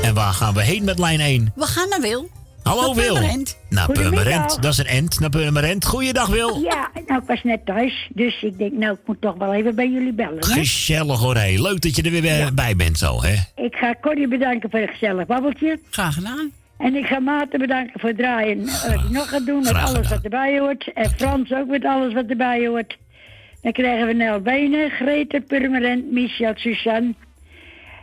En 0.03 0.15
waar 0.15 0.33
gaan 0.33 0.55
we 0.55 0.63
heen 0.63 0.85
met 0.85 0.99
lijn 0.99 1.21
1? 1.21 1.53
We 1.55 1.65
gaan 1.67 1.89
naar 1.89 2.01
Wil. 2.01 2.29
Hallo 2.63 2.87
Naar 2.87 2.95
Wil. 2.95 3.15
Purmerend. 3.15 3.59
Naar 3.69 3.85
Goedemiddag. 3.85 4.23
Purmerend. 4.23 4.63
Dat 4.63 4.73
is 4.73 4.79
een 4.79 4.87
end. 4.87 5.21
Naar 5.21 5.31
Purmerend. 5.31 5.85
Goeiedag 5.87 6.27
Wil. 6.29 6.59
Ja, 6.61 6.89
nou, 7.07 7.21
ik 7.21 7.27
was 7.29 7.43
net 7.43 7.67
thuis, 7.67 8.09
dus 8.15 8.43
ik 8.43 8.59
denk, 8.59 8.73
nou, 8.73 8.93
ik 8.93 8.99
moet 9.07 9.21
toch 9.21 9.35
wel 9.37 9.55
even 9.55 9.75
bij 9.75 9.89
jullie 9.89 10.13
bellen. 10.13 10.39
Hè? 10.47 10.53
Gezellig 10.53 11.19
hoor. 11.19 11.35
Hey. 11.35 11.63
Leuk 11.63 11.81
dat 11.81 11.97
je 11.97 12.03
er 12.03 12.11
weer 12.11 12.23
bij- 12.23 12.55
bij 12.55 12.77
bent 12.77 12.99
zo, 12.99 13.23
hè? 13.23 13.35
Ik 13.65 13.75
ga 13.75 13.95
Corrie 14.01 14.29
bedanken 14.29 14.71
voor 14.71 14.81
een 14.81 14.89
gezellig 14.89 15.27
babbeltje. 15.27 15.79
Graag 15.91 16.15
gedaan. 16.15 16.51
En 16.79 16.95
ik 16.95 17.07
ga 17.07 17.19
Maarten 17.19 17.59
bedanken 17.59 18.01
voor 18.01 18.09
het 18.09 18.19
draaien. 18.19 18.65
Wat 18.65 18.83
hij 18.83 18.99
nog 19.11 19.29
gaat 19.29 19.47
doen 19.47 19.63
met 19.63 19.75
alles 19.75 20.09
wat 20.09 20.23
erbij 20.23 20.59
hoort. 20.59 20.93
En 20.95 21.11
Frans 21.17 21.53
ook 21.53 21.67
met 21.69 21.85
alles 21.85 22.13
wat 22.15 22.25
erbij 22.29 22.67
hoort. 22.67 22.97
Dan 23.63 23.73
krijgen 23.73 24.07
we 24.07 24.13
Nel 24.13 24.41
Benen, 24.41 24.91
Grete 24.91 25.41
Purmerend, 25.41 26.13
Michel, 26.13 26.53
Suzanne. 26.55 27.15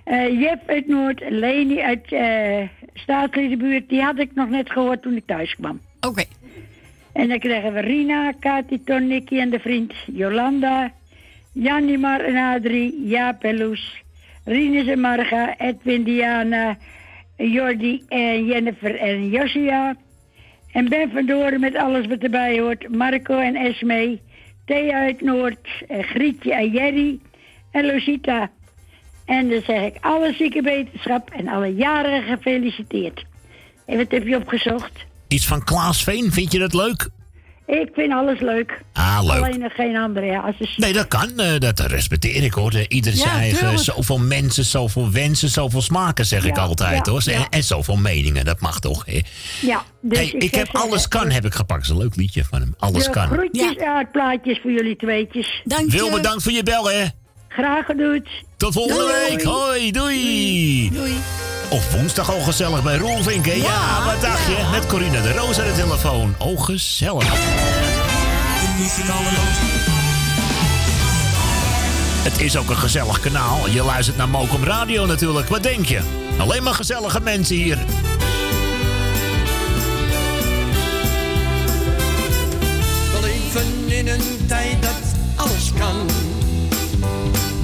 eh 0.04 0.42
Jep 0.42 0.60
uit 0.66 0.88
Noord, 0.88 1.22
Leni 1.30 1.82
uit 1.82 2.12
eh 2.12 2.68
Staatsliedenbuurt. 2.94 3.90
Die 3.90 4.02
had 4.02 4.20
ik 4.20 4.32
nog 4.34 4.50
net 4.50 4.72
gehoord 4.72 5.02
toen 5.02 5.16
ik 5.16 5.26
thuis 5.26 5.56
kwam. 5.56 5.80
Oké. 6.02 6.24
En 7.14 7.28
dan 7.28 7.40
krijgen 7.40 7.74
we 7.74 7.80
Rina, 7.80 8.32
Kati, 8.40 8.84
Ton, 8.84 9.08
Nicky 9.08 9.40
en 9.40 9.50
de 9.50 9.60
vriend 9.60 9.94
Jolanda. 10.06 10.92
Janimar 11.52 12.20
en 12.20 12.36
Adrie, 12.36 13.08
Jaap 13.08 13.44
en 13.44 13.58
Loes. 13.58 14.04
En 14.46 15.00
Marga, 15.00 15.58
Edwin, 15.58 16.04
Diana, 16.04 16.78
Jordi 17.38 18.04
en 18.08 18.46
Jennifer 18.46 18.96
en 18.96 19.30
Josia. 19.30 19.96
En 20.72 20.90
Ben 20.90 21.12
van 21.12 21.26
Doren 21.26 21.60
met 21.60 21.76
alles 21.76 22.08
wat 22.08 22.20
erbij 22.20 22.60
hoort. 22.60 22.90
Marco 22.90 23.40
en 23.40 23.56
Esme. 23.56 24.20
Thea 24.66 25.00
uit 25.04 25.22
Noord, 25.22 25.68
en 25.88 26.04
Grietje 26.04 26.54
en 26.54 26.72
Jerry 26.72 27.20
en 27.72 27.86
Lucita. 27.86 28.52
En 29.26 29.50
dan 29.50 29.62
zeg 29.66 29.82
ik 29.82 29.98
alle 30.02 30.34
zieke 30.34 30.62
wetenschap 30.62 31.30
en 31.30 31.48
alle 31.48 31.74
jaren 31.74 32.24
gefeliciteerd. 32.24 33.26
En 33.86 33.98
wat 33.98 34.12
heb 34.12 34.28
je 34.28 34.36
opgezocht? 34.36 35.06
Iets 35.28 35.48
van 35.48 35.64
Klaas 35.64 36.04
Veen. 36.04 36.32
Vind 36.32 36.52
je 36.52 36.60
dat 36.60 36.74
leuk? 36.74 37.10
Ik 37.68 37.90
vind 37.94 38.14
alles 38.14 38.40
leuk. 38.40 38.82
Ah, 38.94 39.20
leuk. 39.24 39.44
Alleen 39.44 39.60
nog 39.60 39.74
geen 39.74 39.96
andere. 39.98 40.26
Ja, 40.26 40.40
als. 40.40 40.74
Nee, 40.78 40.94
dat 40.94 41.08
kan. 41.08 41.40
eh, 41.40 41.60
dat 41.60 41.80
respecteer 41.80 42.44
ik 42.44 42.54
hoor. 42.54 42.72
Eh, 42.74 42.86
Ieder 42.88 43.14
Ja, 43.14 43.20
zijn 43.20 43.36
eigen. 43.38 43.58
tuurlijk. 43.60 43.80
Zoveel 43.80 44.18
mensen, 44.18 44.66
zoveel 44.66 45.12
wensen, 45.12 45.50
zoveel 45.50 45.82
smaken, 45.82 46.26
zeg 46.26 46.46
ik 46.46 46.56
Ja, 46.56 46.62
altijd 46.62 47.06
ja, 47.06 47.12
hoor. 47.12 47.22
ja. 47.24 47.32
En, 47.34 47.46
en 47.50 47.64
zoveel 47.64 47.96
meningen. 47.98 48.46
Dat 48.46 48.60
mag 48.60 48.80
toch, 48.80 49.06
hè? 49.06 49.20
Ja, 49.62 49.84
dus 50.02 50.18
hey, 50.18 50.28
ik, 50.28 50.56
heb 50.56 50.68
Alles 50.76 51.08
Kan 51.08 51.30
heb 51.32 51.46
ik 51.46 51.54
gepakt. 51.54 51.82
Dat 51.82 51.90
is 51.90 51.96
een 51.96 52.04
leuk 52.04 52.16
liedje 52.16 52.44
van 52.44 52.60
hem. 52.62 52.76
Alles 52.80 53.04
de 53.06 53.10
Kan. 53.10 53.28
groetjes 53.28 53.78
uit 53.78 54.12
plaatjes 54.12 54.60
voor 54.62 54.72
jullie 54.72 54.96
tweetjes. 54.96 55.62
Dank 55.64 55.90
Wil 55.92 56.12
bedankt 56.12 56.44
voor 56.44 56.52
je 56.52 56.64
bel, 56.64 56.90
hè? 56.90 57.04
Graag 57.48 57.86
gedaan. 57.86 58.24
Tot 58.58 58.74
volgende 58.74 59.00
Doei. 59.02 59.30
week. 59.36 59.44
Hoi, 59.44 59.92
doei. 59.92 60.90
Doei. 60.94 61.16
Of 61.70 61.92
woensdag 61.92 62.32
al 62.32 62.40
gezellig 62.40 62.84
bij 62.84 62.98
Roelvink, 62.98 63.46
hè? 63.46 63.54
Ja, 63.54 64.06
wat 64.06 64.22
dacht 64.22 64.46
je? 64.46 64.68
Met 64.72 64.86
Corina 64.86 65.22
de 65.22 65.34
Roos 65.34 65.60
aan 65.60 65.66
de 65.66 65.74
telefoon. 65.74 66.36
Oh, 66.38 66.64
gezellig. 66.64 67.34
Het 72.24 72.42
is 72.42 72.58
ook 72.58 72.70
een 72.70 72.78
gezellig 72.78 73.20
kanaal. 73.20 73.70
Je 73.70 73.84
luistert 73.84 74.18
naar 74.18 74.30
Mokum 74.30 74.64
Radio 74.64 75.06
natuurlijk. 75.06 75.48
Wat 75.48 75.64
denk 75.64 75.86
je? 75.86 76.00
Alleen 76.38 76.64
maar 76.64 76.74
gezellige 76.74 77.20
mensen 77.22 77.56
hier. 77.56 77.78
We 83.12 83.20
leven 83.22 83.98
in 83.98 84.08
een 84.08 84.46
tijd 84.48 84.82
dat 84.82 85.02
alles 85.36 85.72
kan. 85.78 86.10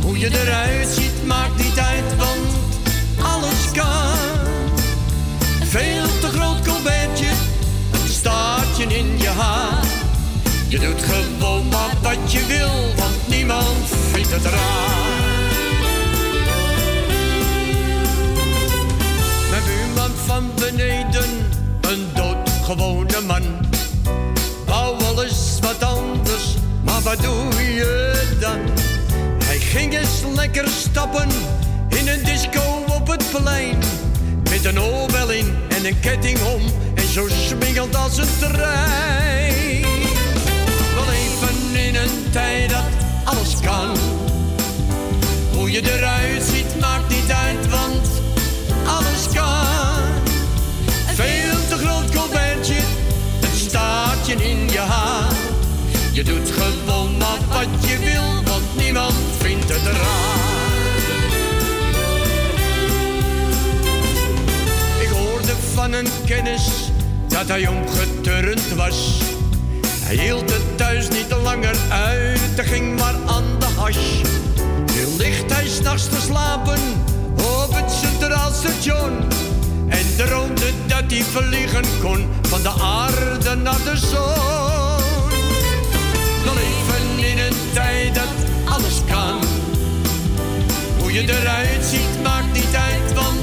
Hoe 0.01 0.19
je 0.19 0.41
eruit 0.41 0.87
ziet 0.87 1.25
maakt 1.25 1.57
niet 1.63 1.79
uit, 1.79 2.15
want 2.17 2.50
Veel 5.71 6.19
te 6.19 6.27
groot 6.27 6.67
colbertje, 6.67 7.29
een 7.91 8.07
staartje 8.07 8.83
in 8.83 9.17
je 9.17 9.27
haar. 9.27 9.85
Je 10.67 10.79
doet 10.79 11.01
gewoon 11.01 11.67
maar 11.67 11.93
wat 12.01 12.31
je 12.31 12.45
wil, 12.45 12.95
want 12.95 13.27
niemand 13.27 13.87
vindt 14.11 14.31
het 14.31 14.45
raar. 14.45 15.49
Mijn 19.49 19.63
buurman 19.65 20.11
van 20.25 20.51
beneden, 20.55 21.29
een 21.81 22.07
doodgewone 22.13 23.21
man. 23.27 23.43
Wou 24.65 25.23
eens 25.23 25.59
wat 25.61 25.83
anders, 25.83 26.55
maar 26.83 27.01
wat 27.01 27.21
doe 27.21 27.63
je 27.63 28.37
dan? 28.39 28.59
Hij 29.43 29.59
ging 29.59 29.93
eens 29.93 30.23
lekker 30.35 30.67
stappen 30.67 31.29
in 31.87 32.07
een 32.07 32.23
disco 32.23 32.83
op 32.87 33.07
het 33.07 33.23
plein. 33.31 33.79
Met 34.63 34.75
een 34.75 34.81
oorbel 34.81 35.31
in 35.31 35.55
en 35.69 35.85
een 35.85 35.99
ketting 35.99 36.39
om 36.41 36.61
en 36.95 37.07
zo 37.07 37.27
smingeld 37.27 37.95
als 37.95 38.17
een 38.17 38.27
trein. 38.39 39.81
We 40.95 41.03
leven 41.09 41.85
in 41.85 41.95
een 41.95 42.31
tijd 42.31 42.69
dat 42.69 42.83
alles 43.23 43.55
kan. 43.61 43.97
Hoe 45.53 45.71
je 45.71 45.97
eruit 45.97 46.43
ziet 46.43 46.79
maakt 46.79 47.09
niet 47.09 47.31
uit, 47.31 47.69
want 47.69 48.07
alles 48.85 49.27
kan. 49.33 50.03
Veel 51.15 51.67
te 51.69 51.85
groot 51.85 52.15
colbertje, 52.15 52.77
een 53.41 53.57
staartje 53.57 54.33
in 54.33 54.69
je 54.69 54.79
haar. 54.79 55.33
Je 56.11 56.23
doet 56.23 56.51
gewoon 56.51 57.17
maar 57.17 57.39
wat 57.47 57.89
je 57.89 57.97
wil, 57.97 58.43
want 58.43 58.75
niemand 58.75 59.15
vindt 59.39 59.69
het 59.69 59.85
raar. 59.85 60.40
Van 65.73 65.93
een 65.93 66.07
kennis 66.25 66.69
dat 67.27 67.47
hij 67.47 67.67
omgeturnd 67.67 68.73
was. 68.75 69.21
Hij 70.03 70.15
hield 70.15 70.51
het 70.51 70.77
thuis 70.77 71.09
niet 71.09 71.35
langer 71.43 71.75
uit, 71.89 72.39
hij 72.55 72.65
ging 72.65 72.99
maar 72.99 73.15
aan 73.25 73.59
de 73.59 73.65
hash. 73.65 74.21
Nu 74.95 75.17
ligt 75.17 75.53
hij 75.53 75.67
s'nachts 75.67 76.09
te 76.09 76.21
slapen 76.21 76.79
op 77.35 77.73
het 77.73 77.91
Centraal 77.91 78.51
Station. 78.51 79.11
En 79.87 80.15
droomde 80.17 80.71
dat 80.87 81.03
hij 81.07 81.23
vliegen 81.23 81.85
kon 82.01 82.27
van 82.41 82.61
de 82.61 82.73
aarde 82.81 83.55
naar 83.55 83.83
de 83.83 83.97
zon. 83.97 85.29
We 86.43 86.51
leven 86.53 87.29
in 87.29 87.37
een 87.37 87.57
tijd 87.73 88.15
dat 88.15 88.73
alles 88.73 89.01
kan. 89.09 89.39
Hoe 90.99 91.13
je 91.13 91.21
eruit 91.21 91.85
ziet 91.85 92.23
maakt 92.23 92.53
niet 92.53 92.75
uit, 92.75 93.13
want 93.13 93.40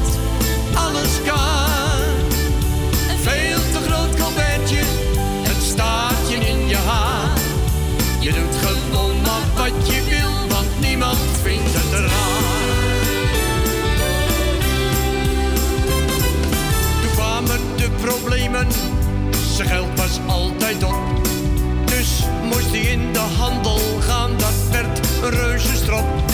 zijn 19.32 19.68
geld 19.68 19.98
was 19.98 20.18
altijd 20.26 20.84
op. 20.84 20.96
Dus 21.84 22.24
moest 22.42 22.70
hij 22.70 22.80
in 22.80 23.12
de 23.12 23.18
handel 23.18 23.80
gaan, 24.00 24.30
dat 24.36 24.54
werd 24.70 25.00
een. 25.22 25.58
Al 25.90 26.27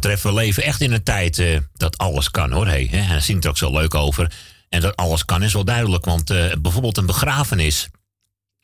betreft, 0.00 0.22
we 0.22 0.34
leven 0.34 0.62
echt 0.62 0.80
in 0.80 0.92
een 0.92 1.02
tijd 1.02 1.38
eh, 1.38 1.58
dat 1.74 1.98
alles 1.98 2.30
kan 2.30 2.52
hoor. 2.52 2.66
Hey, 2.66 2.88
hè? 2.90 2.96
En 2.96 3.06
hij 3.06 3.20
zingt 3.20 3.44
er 3.44 3.50
ook 3.50 3.58
zo 3.58 3.70
leuk 3.70 3.94
over. 3.94 4.32
En 4.68 4.80
dat 4.80 4.96
alles 4.96 5.24
kan 5.24 5.42
is 5.42 5.52
wel 5.52 5.64
duidelijk, 5.64 6.04
want 6.04 6.30
eh, 6.30 6.52
bijvoorbeeld 6.58 6.96
een 6.96 7.06
begrafenis 7.06 7.88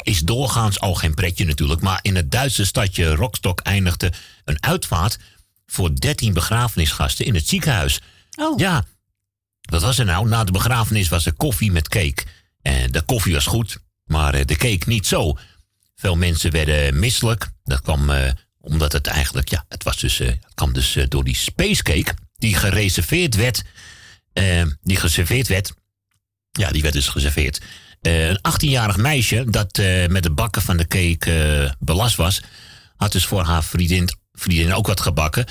is 0.02 0.20
doorgaans 0.20 0.80
al 0.80 0.94
geen 0.94 1.14
pretje 1.14 1.44
natuurlijk. 1.44 1.80
Maar 1.80 1.98
in 2.02 2.16
het 2.16 2.30
Duitse 2.30 2.64
stadje 2.64 3.14
Rostock 3.14 3.60
eindigde 3.60 4.12
een 4.44 4.62
uitvaart 4.62 5.18
voor 5.66 6.00
13 6.00 6.32
begrafenisgasten 6.32 7.26
in 7.26 7.34
het 7.34 7.48
ziekenhuis. 7.48 8.00
Oh. 8.34 8.58
Ja, 8.58 8.84
wat 9.60 9.82
was 9.82 9.98
er 9.98 10.04
nou? 10.04 10.28
Na 10.28 10.44
de 10.44 10.52
begrafenis 10.52 11.08
was 11.08 11.26
er 11.26 11.32
koffie 11.32 11.72
met 11.72 11.88
cake. 11.88 12.24
En 12.62 12.92
de 12.92 13.02
koffie 13.02 13.34
was 13.34 13.46
goed, 13.46 13.78
maar 14.04 14.34
eh, 14.34 14.44
de 14.44 14.56
cake 14.56 14.88
niet 14.88 15.06
zo. 15.06 15.38
Veel 15.94 16.16
mensen 16.16 16.50
werden 16.50 16.98
misselijk. 16.98 17.50
Dat 17.64 17.80
kwam 17.80 18.10
omdat 18.62 18.92
het 18.92 19.06
eigenlijk, 19.06 19.48
ja, 19.48 19.64
het 19.68 19.84
was 19.84 19.96
dus, 19.96 20.20
eh, 20.20 20.32
kwam 20.54 20.72
dus 20.72 20.96
eh, 20.96 21.04
door 21.08 21.24
die 21.24 21.36
spacecake 21.36 22.14
die 22.36 22.54
gereserveerd 22.54 23.34
werd. 23.34 23.62
eh, 24.32 24.66
die 24.82 24.96
geserveerd 24.96 25.48
werd. 25.48 25.72
Ja, 26.50 26.70
die 26.70 26.82
werd 26.82 26.94
dus 26.94 27.08
geserveerd. 27.08 27.60
Een 28.00 28.38
18-jarig 28.38 28.96
meisje 28.96 29.44
dat 29.50 29.76
met 30.08 30.24
het 30.24 30.34
bakken 30.34 30.62
van 30.62 30.76
de 30.76 30.86
cake 30.86 31.74
belast 31.78 32.16
was, 32.16 32.42
had 32.96 33.12
dus 33.12 33.26
voor 33.26 33.44
haar 33.44 33.64
vriendin, 33.64 34.08
vriendin 34.32 34.74
ook 34.74 34.86
wat 34.86 35.00
gebakken. 35.00 35.46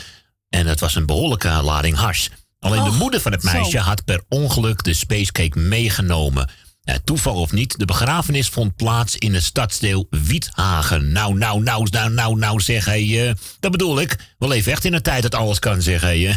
En 0.49 0.67
het 0.67 0.79
was 0.79 0.95
een 0.95 1.05
behoorlijke 1.05 1.49
lading 1.49 1.95
hars. 1.95 2.29
Alleen 2.59 2.83
de 2.83 2.97
moeder 2.97 3.21
van 3.21 3.31
het 3.31 3.43
meisje 3.43 3.71
zo. 3.71 3.77
had 3.77 4.05
per 4.05 4.23
ongeluk 4.29 4.83
de 4.83 4.93
spacecake 4.93 5.59
meegenomen. 5.59 6.49
Ja, 6.91 6.97
toeval 7.03 7.35
of 7.35 7.51
niet, 7.51 7.80
de 7.80 7.85
begrafenis 7.85 8.49
vond 8.49 8.76
plaats 8.76 9.18
in 9.18 9.34
het 9.34 9.43
stadsdeel 9.43 10.07
Wiethagen. 10.09 11.11
Nou, 11.11 11.38
nou, 11.38 11.63
nou, 11.63 11.88
nou, 11.91 12.09
nou, 12.11 12.38
nou, 12.38 12.61
zeg 12.61 12.85
hé. 12.85 12.91
eh, 13.27 13.34
dat 13.59 13.72
bedoel 13.72 14.01
ik. 14.01 14.15
We 14.38 14.47
leven 14.47 14.72
echt 14.72 14.85
in 14.85 14.93
een 14.93 15.01
tijd 15.01 15.22
dat 15.22 15.35
alles 15.35 15.59
kan, 15.59 15.81
zeg 15.81 16.01
hé. 16.01 16.07
eh. 16.27 16.35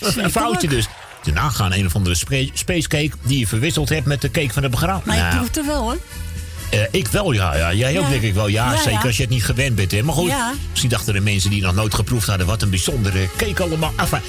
Dat 0.00 0.08
is 0.08 0.16
een 0.16 0.30
foutje 0.30 0.68
dus. 0.68 0.86
Daarna 1.22 1.48
gaan 1.50 1.72
een 1.72 1.86
of 1.86 1.94
andere 1.94 2.14
spacecake 2.54 3.10
die 3.22 3.38
je 3.38 3.46
verwisseld 3.46 3.88
hebt 3.88 4.06
met 4.06 4.20
de 4.20 4.30
cake 4.30 4.52
van 4.52 4.62
de 4.62 4.68
begrafenis. 4.68 5.06
Maar 5.06 5.16
je 5.16 5.22
Nou, 5.22 5.36
proeft 5.36 5.56
er 5.56 5.66
wel 5.66 5.82
hoor. 5.82 5.98
Eh, 6.80 6.86
ik 6.90 7.06
wel, 7.08 7.32
ja, 7.32 7.54
ja. 7.56 7.72
Jij 7.72 7.98
ook, 7.98 8.04
Ja. 8.04 8.10
denk 8.10 8.22
ik 8.22 8.34
wel. 8.34 8.46
Ja, 8.48 8.72
Ja, 8.72 8.76
zeker 8.78 8.92
ja. 8.92 9.06
als 9.06 9.16
je 9.16 9.22
het 9.22 9.30
niet 9.32 9.44
gewend 9.44 9.74
bent. 9.74 9.90
Hè. 9.90 10.02
Maar 10.02 10.14
goed, 10.14 10.32
misschien 10.70 10.90
dachten 10.90 11.12
de 11.14 11.20
mensen 11.20 11.50
die 11.50 11.62
nog 11.62 11.74
nooit 11.74 11.94
geproefd 11.94 12.26
hadden... 12.26 12.46
wat 12.46 12.62
een 12.62 12.70
bijzondere 12.70 13.28
cake 13.36 13.62
allemaal. 13.62 13.92
Enfin, 13.96 14.20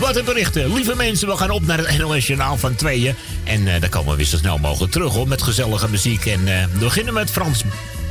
wat 0.00 0.16
een 0.16 0.24
berichten. 0.24 0.74
Lieve 0.74 0.96
mensen, 0.96 1.28
we 1.28 1.36
gaan 1.36 1.50
op 1.50 1.66
naar 1.66 1.78
het 1.78 1.98
NOS 1.98 2.26
Journaal 2.26 2.56
van 2.56 2.74
tweeën. 2.74 3.14
En 3.44 3.74
eh 3.74 3.80
daar 3.80 3.90
komen 3.90 4.10
we 4.10 4.16
weer 4.16 4.26
zo 4.26 4.36
snel 4.36 4.58
mogelijk 4.58 4.92
terug, 4.92 5.12
hoor. 5.12 5.28
Met 5.28 5.42
gezellige 5.42 5.88
muziek. 5.88 6.26
En 6.26 6.48
eh, 6.48 6.64
we 6.72 6.78
beginnen 6.78 7.14
met 7.14 7.30
Frans, 7.30 7.62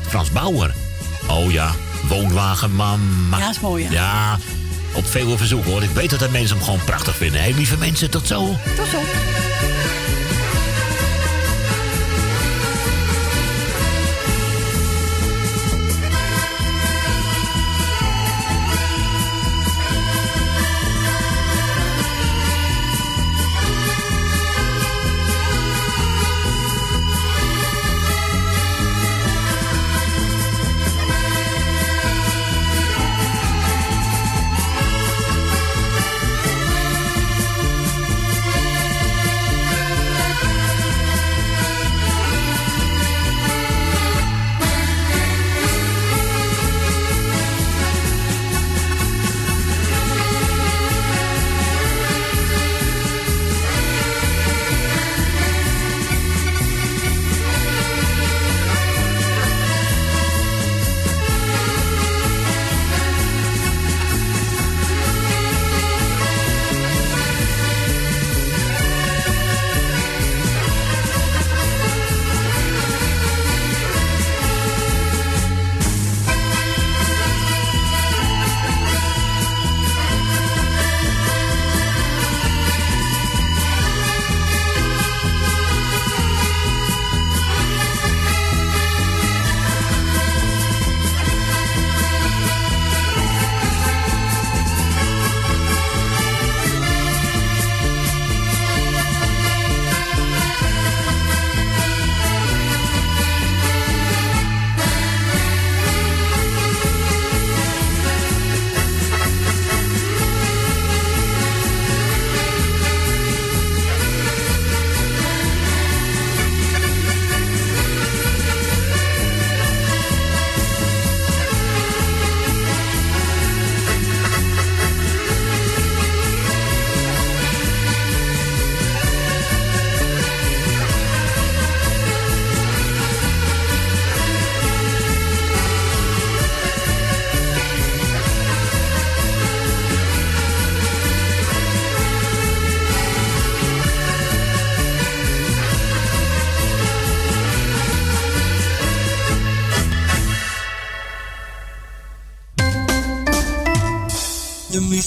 Frans 0.07 0.31
Bauer. 0.31 0.73
Oh 1.27 1.51
ja, 1.51 1.71
woonwagen, 2.07 2.75
mama. 2.75 3.37
Ja, 3.37 3.49
is 3.49 3.59
mooi? 3.59 3.87
Ja, 3.89 4.39
op 4.93 5.07
veel 5.07 5.37
verzoek, 5.37 5.65
hoor. 5.65 5.83
Ik 5.83 5.89
weet 5.93 6.09
dat 6.09 6.19
de 6.19 6.29
mensen 6.31 6.55
hem 6.55 6.65
gewoon 6.65 6.83
prachtig 6.85 7.15
vinden. 7.15 7.41
Hé, 7.41 7.51
lieve 7.55 7.77
mensen, 7.77 8.09
tot 8.09 8.27
zo. 8.27 8.55
Tot 8.75 8.87
zo. 8.87 8.99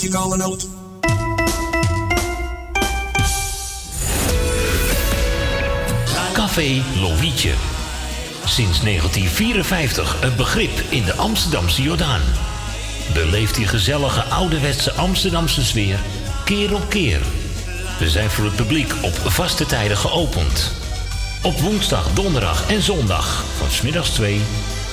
Muzikale 0.03 0.37
noot. 0.37 0.69
Café 6.33 6.83
Lovietje. 7.01 7.53
Sinds 8.45 8.81
1954 8.81 10.23
een 10.23 10.37
begrip 10.37 10.83
in 10.89 11.05
de 11.05 11.15
Amsterdamse 11.15 11.83
Jordaan. 11.83 12.21
Beleeft 13.15 13.55
die 13.55 13.67
gezellige 13.67 14.23
ouderwetse 14.23 14.93
Amsterdamse 14.93 15.65
sfeer 15.65 15.99
keer 16.45 16.75
op 16.75 16.89
keer. 16.89 17.21
We 17.99 18.11
zijn 18.11 18.31
voor 18.31 18.45
het 18.45 18.57
publiek 18.57 18.95
op 19.03 19.15
vaste 19.15 19.67
tijden 19.67 19.97
geopend. 19.97 20.73
Op 21.43 21.61
woensdag, 21.61 22.13
donderdag 22.15 22.71
en 22.71 22.83
zondag 22.83 23.45
van 23.59 23.71
smiddags 23.71 24.11
2 24.11 24.41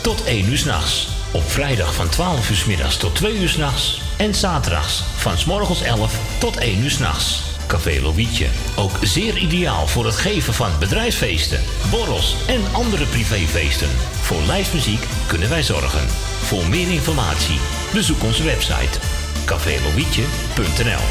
tot 0.01 0.23
1 0.23 0.49
uur 0.49 0.57
s'nachts. 0.57 1.07
Op 1.31 1.51
vrijdag 1.51 1.93
van 1.93 2.09
12 2.09 2.49
uur 2.49 2.55
's 2.55 2.65
middags 2.65 2.97
tot 2.97 3.15
2 3.15 3.39
uur 3.39 3.49
s'nachts. 3.49 4.08
En 4.19 4.35
zaterdags 4.35 5.03
van 5.15 5.37
s 5.37 5.45
morgens 5.45 5.81
11 5.81 6.19
tot 6.39 6.57
1 6.57 6.83
uur 6.83 6.91
s'nachts. 6.91 7.43
Café 7.67 8.01
Lovietje. 8.01 8.47
Ook 8.75 8.91
zeer 9.01 9.37
ideaal 9.37 9.87
voor 9.87 10.05
het 10.05 10.15
geven 10.15 10.53
van 10.53 10.71
bedrijfsfeesten, 10.79 11.59
borrels 11.89 12.35
en 12.47 12.61
andere 12.71 13.05
privéfeesten. 13.05 13.89
Voor 14.21 14.41
lijstmuziek 14.41 15.03
kunnen 15.27 15.49
wij 15.49 15.63
zorgen. 15.63 16.07
Voor 16.43 16.67
meer 16.67 16.91
informatie 16.91 17.59
bezoek 17.93 18.23
onze 18.23 18.43
website 18.43 18.99
cafélovietje.nl 19.45 21.05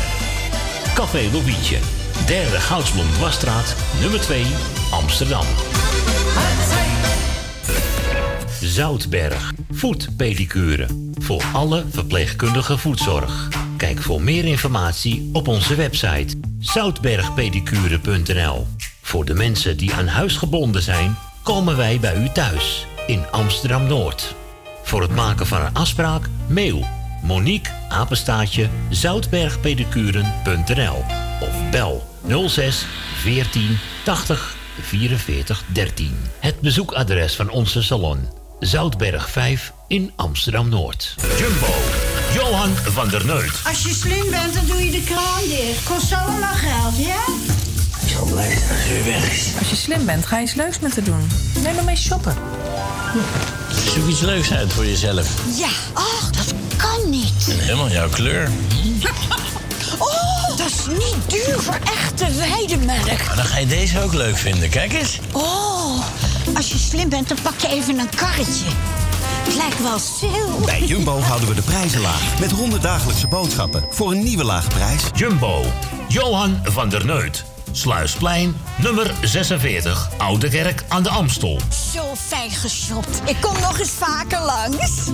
Café 0.94 1.28
Lovietje, 1.32 1.78
derde 2.26 2.60
Goudsblom 2.60 3.12
Dwarsstraat, 3.12 3.76
nummer 4.01 4.20
2, 4.20 4.44
Amsterdam. 4.90 5.47
Zoutberg, 8.60 9.52
voetpedicure. 9.70 11.07
Voor 11.19 11.45
alle 11.53 11.85
verpleegkundige 11.90 12.78
voetzorg. 12.78 13.49
Kijk 13.77 14.03
voor 14.03 14.23
meer 14.23 14.45
informatie 14.45 15.31
op 15.32 15.49
onze 15.49 15.74
website 15.74 16.40
zoutbergpedicure.nl. 16.59 18.66
Voor 19.03 19.24
de 19.24 19.35
mensen 19.35 19.77
die 19.77 19.95
aan 19.95 20.07
huis 20.07 20.36
gebonden 20.36 20.82
zijn, 20.82 21.16
komen 21.43 21.77
wij 21.77 22.01
bij 22.01 22.23
u 22.23 22.28
thuis 22.28 22.86
in 23.07 23.31
Amsterdam 23.31 23.86
Noord. 23.86 24.35
Voor 24.82 25.03
het 25.03 25.15
maken 25.15 25.47
van 25.47 25.61
een 25.61 25.74
afspraak, 25.74 26.28
mail 26.49 26.86
Monique 27.23 27.73
apenstaatje 27.89 28.69
zoutbergpedicuren.nl 28.89 31.05
of 31.40 31.70
bel 31.70 32.07
06 32.49 32.86
14 33.15 33.78
80 34.05 34.57
44 34.81 35.65
13. 35.73 36.16
Het 36.39 36.61
bezoekadres 36.61 37.36
van 37.36 37.51
onze 37.51 37.82
salon 37.82 38.28
Zoutberg 38.60 39.30
5 39.30 39.72
in 39.86 40.12
Amsterdam 40.16 40.68
Noord. 40.68 41.14
Jumbo, 41.39 41.74
Johan 42.35 42.76
van 42.76 43.09
der 43.09 43.26
Neut. 43.26 43.52
Als 43.66 43.82
je 43.82 43.94
slim 43.94 44.30
bent, 44.30 44.55
dan 44.55 44.66
doe 44.66 44.85
je 44.85 44.90
de 44.90 45.02
kraan 45.02 45.43
dicht. 45.48 45.82
Kost 45.85 46.06
zo 46.09 46.14
allemaal 46.14 46.55
geld, 46.55 46.97
ja? 46.97 47.22
Ik 48.01 48.09
zal 48.12 48.24
blij 48.24 48.56
zijn 48.59 48.70
als 48.70 49.01
u 49.01 49.05
weg 49.05 49.32
is. 49.32 49.52
Als 49.59 49.70
je 49.70 49.76
slim 49.76 50.05
bent, 50.06 50.26
ga 50.26 50.36
je 50.36 50.43
eens 50.43 50.55
leuks 50.55 50.78
met 50.78 50.94
haar 50.94 51.05
doen. 51.05 51.30
Neem 51.62 51.74
maar 51.74 51.85
mee 51.85 51.97
shoppen. 51.97 52.36
Zoek 53.94 54.09
iets 54.09 54.20
leuks 54.20 54.52
uit 54.52 54.72
voor 54.72 54.86
jezelf. 54.86 55.28
Ja, 55.59 55.70
ach, 55.93 56.30
dat 56.30 56.55
kan 56.76 57.10
niet. 57.10 57.48
En 57.51 57.59
helemaal 57.59 57.90
jouw 57.90 58.09
kleur. 58.09 58.51
Oh, 59.98 60.56
dat 60.56 60.66
is 60.66 60.86
niet 60.86 61.16
duur 61.26 61.60
voor 61.60 61.78
echte 61.85 62.26
weidemelk. 62.35 63.06
Maar 63.26 63.36
dan 63.36 63.44
ga 63.44 63.59
je 63.59 63.66
deze 63.66 64.02
ook 64.02 64.12
leuk 64.12 64.36
vinden. 64.36 64.68
Kijk 64.68 64.93
eens. 64.93 65.18
Oh, 65.32 66.02
als 66.55 66.73
je 66.73 66.79
slim 66.79 67.09
bent, 67.09 67.29
dan 67.29 67.37
pak 67.43 67.59
je 67.59 67.69
even 67.69 67.99
een 67.99 68.09
karretje. 68.16 68.66
Het 69.45 69.57
lijkt 69.57 69.83
wel 69.83 69.99
sale. 69.99 70.65
Bij 70.65 70.83
Jumbo 70.83 71.20
houden 71.20 71.49
we 71.49 71.55
de 71.55 71.62
prijzen 71.62 72.01
laag. 72.01 72.39
Met 72.41 72.51
100 72.51 72.83
dagelijkse 72.83 73.29
boodschappen 73.29 73.85
voor 73.91 74.12
een 74.12 74.23
nieuwe 74.23 74.45
lage 74.45 74.69
prijs. 74.69 75.03
Jumbo, 75.15 75.65
Johan 76.09 76.61
van 76.65 76.89
der 76.89 77.07
Neut. 77.07 77.45
Sluisplein, 77.73 78.57
nummer 78.83 79.15
46, 79.23 80.11
Oude 80.16 80.49
Kerk 80.49 80.85
aan 80.89 81.03
de 81.03 81.09
Amstel. 81.09 81.61
Zo 81.93 82.15
fijn 82.16 82.51
geshopt. 82.51 83.20
Ik 83.25 83.37
kom 83.41 83.61
nog 83.61 83.79
eens 83.79 83.91
vaker 83.91 84.41
langs. 84.45 85.11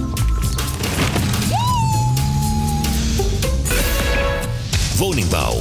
Woningbouw, 4.97 5.61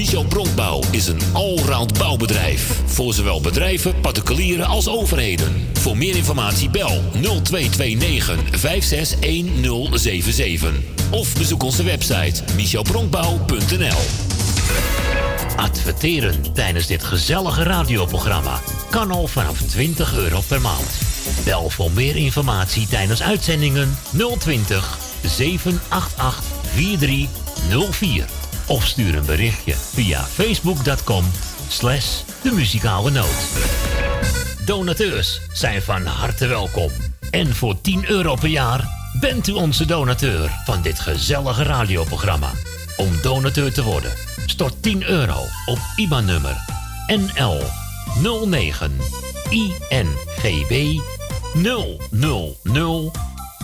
Michel 0.00 0.24
Bronkbouw 0.24 0.80
is 0.90 1.06
een 1.06 1.20
allround 1.32 1.98
bouwbedrijf. 1.98 2.80
Voor 2.86 3.14
zowel 3.14 3.40
bedrijven, 3.40 4.00
particulieren 4.00 4.66
als 4.66 4.88
overheden. 4.88 5.68
Voor 5.72 5.96
meer 5.96 6.16
informatie 6.16 6.70
bel 6.70 7.02
0229 7.12 8.38
561077. 8.50 10.72
Of 11.10 11.34
bezoek 11.34 11.62
onze 11.62 11.82
website 11.82 12.42
michelbronkbouw.nl 12.56 13.98
Adverteren 15.56 16.52
tijdens 16.52 16.86
dit 16.86 17.04
gezellige 17.04 17.62
radioprogramma 17.62 18.60
kan 18.90 19.10
al 19.10 19.26
vanaf 19.26 19.62
20 19.62 20.16
euro 20.16 20.40
per 20.48 20.60
maand. 20.60 20.98
Bel 21.44 21.70
voor 21.70 21.90
meer 21.90 22.16
informatie 22.16 22.88
tijdens 22.88 23.22
uitzendingen 23.22 23.96
020 24.38 24.98
788 25.22 26.42
4304. 26.74 28.39
Of 28.70 28.86
stuur 28.86 29.14
een 29.14 29.26
berichtje 29.26 29.74
via 29.74 30.22
facebook.com 30.22 31.24
slash 31.68 32.22
de 32.42 32.52
muzikale 32.52 33.10
noot. 33.10 33.48
Donateurs 34.64 35.40
zijn 35.52 35.82
van 35.82 36.06
harte 36.06 36.46
welkom. 36.46 36.90
En 37.30 37.54
voor 37.54 37.80
10 37.80 38.10
euro 38.10 38.34
per 38.34 38.48
jaar 38.48 38.88
bent 39.20 39.48
u 39.48 39.52
onze 39.52 39.86
donateur 39.86 40.50
van 40.64 40.82
dit 40.82 41.00
gezellige 41.00 41.62
radioprogramma. 41.62 42.50
Om 42.96 43.20
donateur 43.22 43.72
te 43.72 43.82
worden, 43.82 44.12
stort 44.46 44.82
10 44.82 45.08
euro 45.08 45.38
op 45.66 45.78
IBAN-nummer 45.96 46.56
NL 47.06 47.62
09 48.46 48.96
INGB 49.50 50.98
000 51.54 53.12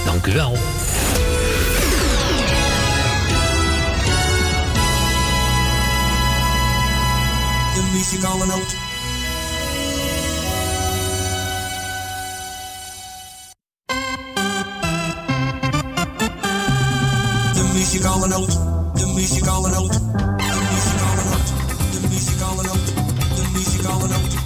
Dank 0.05 0.27
u 0.27 0.33
wel. 0.33 0.53
De 7.75 7.91
muzikale 7.93 8.47
noot. 8.47 8.90
Muzikale 18.01 18.29
noot. 18.29 18.59
De 18.95 19.07
muzikale 19.07 19.69
noot. 19.69 19.93
De 19.93 20.01
muzikale 20.73 21.23
noot. 21.25 21.47
De 21.93 22.09
muzikale 22.09 22.63
noot. 22.63 22.87
De 23.37 23.43
muzikale 23.53 24.09
noot. 24.09 24.39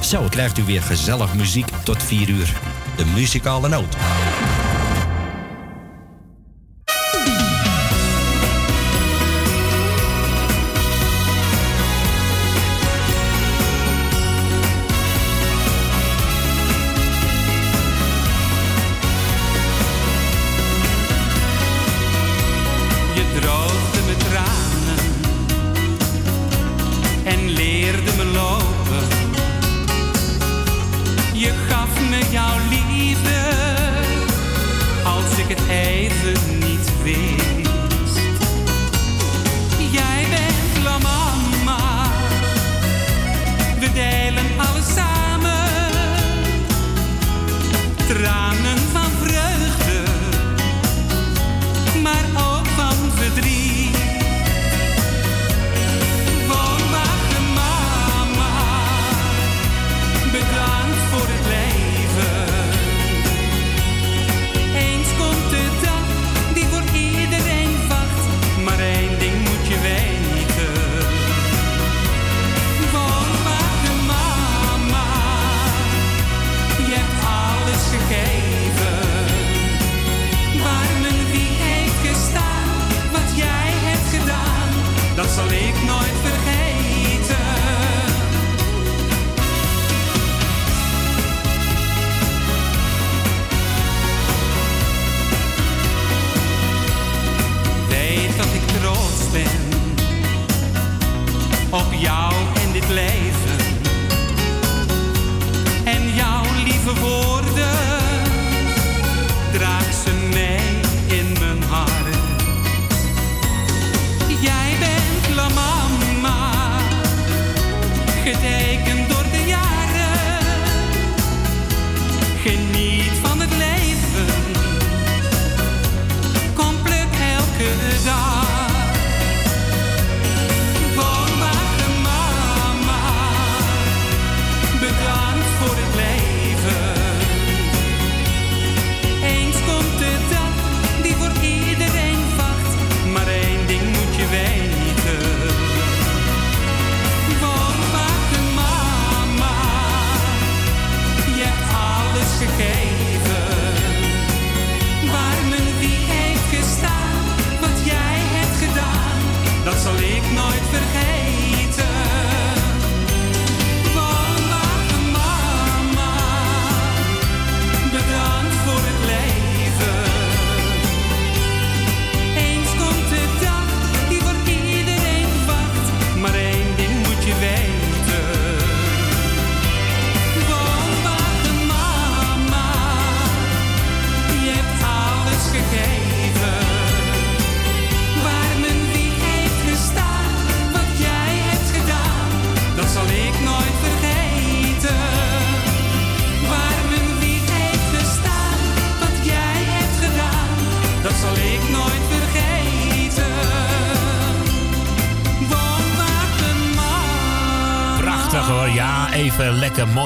Zo 0.00 0.26
krijgt 0.28 0.58
u 0.58 0.64
weer 0.64 0.82
gezellig 0.82 1.34
muziek 1.34 1.68
tot 1.84 2.02
4 2.02 2.28
uur. 2.28 2.73
De 2.96 3.04
muzikale 3.04 3.68
noot. 3.68 3.96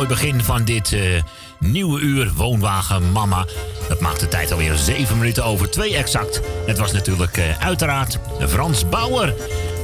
Begin 0.08 0.42
van 0.42 0.64
dit 0.64 0.92
eh, 0.92 1.22
nieuwe 1.58 2.00
uur 2.00 2.32
Woonwagen 2.34 3.12
Mama. 3.12 3.44
Dat 3.88 4.00
maakt 4.00 4.20
de 4.20 4.28
tijd 4.28 4.52
alweer 4.52 4.74
7 4.76 5.18
minuten 5.18 5.44
over 5.44 5.70
2 5.70 5.96
exact. 5.96 6.40
Het 6.66 6.78
was 6.78 6.92
natuurlijk 6.92 7.36
eh, 7.36 7.58
uiteraard 7.58 8.18
Frans 8.48 8.88
Bauer. 8.88 9.34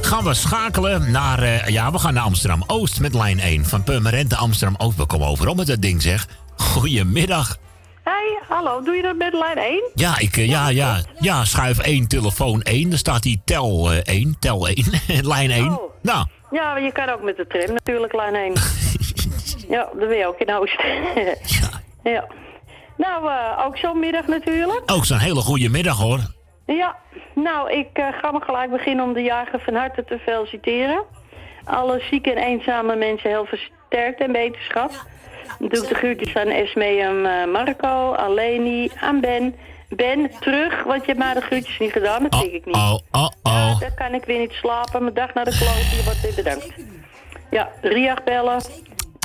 Gaan 0.01 0.23
we 0.23 0.33
schakelen 0.33 1.11
naar... 1.11 1.39
eh, 1.43 1.67
ja, 1.67 1.91
we 1.91 1.99
gaan 1.99 2.13
naar 2.13 2.23
Amsterdam-Oost 2.23 2.99
met 2.99 3.13
lijn 3.13 3.39
1. 3.39 3.65
Van 3.65 3.83
Purmerend 3.83 4.29
naar 4.29 4.39
Amsterdam-Oost. 4.39 4.97
We 4.97 5.05
komen 5.05 5.27
overal 5.27 5.53
met 5.53 5.67
dat 5.67 5.81
ding 5.81 6.01
zeg. 6.01 6.27
Goedemiddag. 6.57 7.57
Hey, 8.03 8.39
hallo, 8.49 8.81
doe 8.83 8.95
je 8.95 9.01
dat 9.01 9.15
met 9.17 9.33
lijn 9.33 9.57
1? 9.57 9.83
Ja, 9.95 10.17
ik, 10.19 10.35
ja, 10.35 10.67
ja, 10.69 11.01
ja, 11.19 11.45
schuif 11.45 11.79
1, 11.79 12.07
telefoon 12.07 12.61
1. 12.61 12.89
Dan 12.89 12.97
staat 12.97 13.23
die 13.23 13.41
tel 13.45 13.91
eh, 13.91 13.97
1, 14.03 14.35
tel 14.39 14.67
1, 14.67 14.85
lijn 15.33 15.51
1. 15.51 15.79
Nou, 16.01 16.25
Ja, 16.51 16.77
je 16.77 16.91
kan 16.91 17.09
ook 17.09 17.21
met 17.23 17.37
de 17.37 17.47
tram 17.47 17.73
natuurlijk, 17.73 18.13
lijn 18.13 18.35
1. 18.35 18.53
ja, 19.69 19.89
dat 19.93 20.07
ben 20.07 20.17
je 20.17 20.27
ook 20.27 20.39
in 20.39 20.53
Oost. 20.53 20.83
ja. 22.03 22.27
Nou, 22.97 23.29
eh, 23.29 23.65
ook 23.65 23.77
zo'n 23.77 23.99
middag 23.99 24.27
natuurlijk. 24.27 24.81
ook 24.85 25.05
zo'n 25.05 25.17
hele 25.17 25.41
goede 25.41 25.69
middag 25.69 25.97
hoor. 25.97 26.19
Ja, 26.65 26.95
nou, 27.35 27.71
ik 27.71 27.89
eh, 27.93 28.07
ga 28.21 28.31
maar 28.31 28.41
gelijk 28.41 28.71
beginnen 28.71 29.05
om 29.05 29.13
de 29.13 29.21
jager 29.21 29.59
van 29.59 29.75
harte 29.75 30.03
te 30.05 30.19
feliciteren. 30.19 31.03
Alle 31.63 32.01
zieke 32.09 32.31
en 32.31 32.43
eenzame 32.43 32.95
mensen 32.95 33.29
heel 33.29 33.45
versterkt 33.45 34.21
en 34.21 34.31
beterschap. 34.31 34.91
Dan 35.59 35.67
doe 35.69 35.83
ik 35.83 35.89
de 35.89 35.95
groetjes 35.95 36.35
aan 36.35 36.47
Esme 36.47 36.85
en 36.85 37.25
eh, 37.25 37.51
Marco, 37.51 38.13
aan 38.13 38.33
Leni, 38.33 38.91
aan 39.01 39.19
Ben. 39.19 39.55
Ben, 39.89 40.31
terug, 40.39 40.83
want 40.83 41.01
je 41.01 41.07
hebt 41.07 41.19
maar 41.19 41.33
de 41.33 41.41
groetjes 41.41 41.79
niet 41.79 41.91
gedaan, 41.91 42.23
dat 42.23 42.35
zie 42.35 42.51
ik 42.51 42.65
niet. 42.65 42.75
Oh, 42.75 42.97
oh, 43.11 43.29
oh. 43.43 43.79
Dan 43.79 43.93
kan 43.95 44.13
ik 44.13 44.25
weer 44.25 44.39
niet 44.39 44.51
slapen, 44.51 45.01
mijn 45.01 45.13
dag 45.13 45.33
naar 45.33 45.45
de 45.45 45.57
kloot, 45.57 45.91
je 45.91 46.01
wordt 46.03 46.21
weer 46.21 46.33
bedankt. 46.35 46.73
Ja, 47.49 47.69
Ria 47.81 48.17
bellen, 48.25 48.61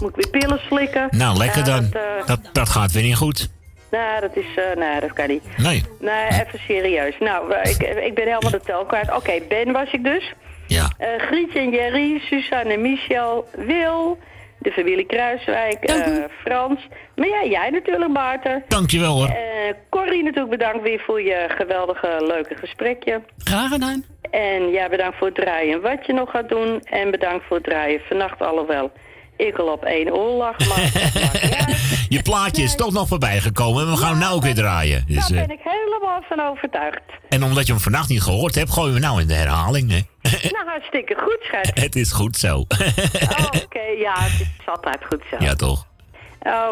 moet 0.01 0.10
ik 0.18 0.24
weer 0.31 0.40
pillen 0.40 0.60
slikken. 0.68 1.06
Nou, 1.10 1.36
lekker 1.36 1.59
Ja, 1.59 1.64
dan. 1.64 1.89
Dat, 1.90 2.02
eh, 2.02 2.27
Dat, 2.27 2.40
dat 2.52 2.68
gaat 2.68 2.93
weer 2.93 3.02
niet 3.02 3.16
goed. 3.16 3.51
nou, 3.90 4.20
dat 4.20 4.36
is, 4.36 4.47
eh 4.56 4.77
nee, 4.77 5.01
dat 5.01 5.12
kan 5.12 5.28
niet. 5.28 5.43
Nee. 5.56 5.85
Nee, 6.01 6.27
even 6.28 6.59
serieus. 6.66 7.14
Nou, 7.20 7.52
eh, 7.52 7.70
ik, 7.70 7.82
ik 7.82 8.14
ben 8.14 8.24
helemaal 8.24 8.51
de 8.51 8.60
tel 8.64 8.85
kwijt. 8.86 9.14
Oké, 9.16 9.32
Ben 9.48 9.72
was 9.72 9.90
ik 9.93 10.05
dus. 10.05 10.32
Ja. 10.66 10.90
Eh 10.98 11.09
Grietje 11.18 11.59
en 11.59 11.70
Jerry, 11.70 12.18
Suzanne 12.18 12.72
en 12.72 12.81
Michel, 12.81 13.48
Wil, 13.56 14.18
de 14.59 14.70
familie 14.70 15.06
Kruiswijk, 15.06 15.85
eh, 15.85 16.06
Frans. 16.44 16.81
Maar 17.16 17.28
ja, 17.28 17.44
jij 17.44 17.70
natuurlijk, 17.70 18.12
Maarten. 18.12 18.64
Dankjewel 18.68 19.14
hoor. 19.14 19.28
Eh 19.28 19.36
Corrie 19.89 20.22
natuurlijk 20.22 20.51
bedankt 20.59 20.82
weer 20.82 21.01
voor 21.06 21.22
je 21.22 21.47
geweldige, 21.48 22.24
leuke 22.27 22.55
gesprekje. 22.55 23.20
Graag 23.39 23.68
gedaan. 23.68 24.05
En 24.31 24.70
ja, 24.70 24.89
bedankt 24.89 25.16
voor 25.18 25.27
het 25.27 25.36
draaien 25.36 25.81
wat 25.81 26.06
je 26.06 26.12
nog 26.12 26.31
gaat 26.31 26.48
doen. 26.48 26.81
En 26.85 27.10
bedankt 27.10 27.44
voor 27.47 27.56
het 27.56 27.64
draaien 27.66 28.01
vannacht 28.09 28.40
alhoewel. 28.43 28.90
Ik 29.46 29.58
al 29.58 29.72
op 29.72 29.84
één 29.84 30.12
oor 30.12 30.30
lag, 30.30 30.58
maar 30.68 30.78
Je 32.14 32.22
plaatje 32.22 32.62
is 32.62 32.74
toch 32.74 32.92
nog 32.92 33.08
voorbij 33.08 33.40
gekomen 33.40 33.82
en 33.82 33.90
we 33.90 33.96
gaan 33.96 34.10
hem 34.10 34.18
nou 34.18 34.34
ook 34.34 34.42
weer 34.42 34.54
draaien. 34.54 35.04
Dus, 35.06 35.28
daar 35.28 35.38
eh, 35.38 35.46
ben 35.46 35.56
ik 35.56 35.62
helemaal 35.64 36.22
van 36.28 36.40
overtuigd. 36.40 37.02
en 37.28 37.44
omdat 37.44 37.66
je 37.66 37.72
hem 37.72 37.82
vannacht 37.82 38.08
niet 38.08 38.22
gehoord 38.22 38.54
hebt, 38.54 38.70
gooien 38.70 38.94
we 38.94 39.00
nou 39.00 39.20
in 39.20 39.26
de 39.26 39.34
herhaling. 39.34 39.90
Hè? 39.90 40.00
nou, 40.56 40.68
hartstikke 40.68 41.14
goed, 41.22 41.38
schat. 41.40 41.70
Het 41.84 41.96
is 41.96 42.12
goed 42.12 42.36
zo. 42.36 42.58
Oké, 43.64 43.86
ja, 43.98 44.14
het 44.16 44.40
is 44.40 44.66
altijd 44.66 44.98
goed 45.08 45.22
zo. 45.30 45.36
ja, 45.44 45.54
toch? 45.54 45.86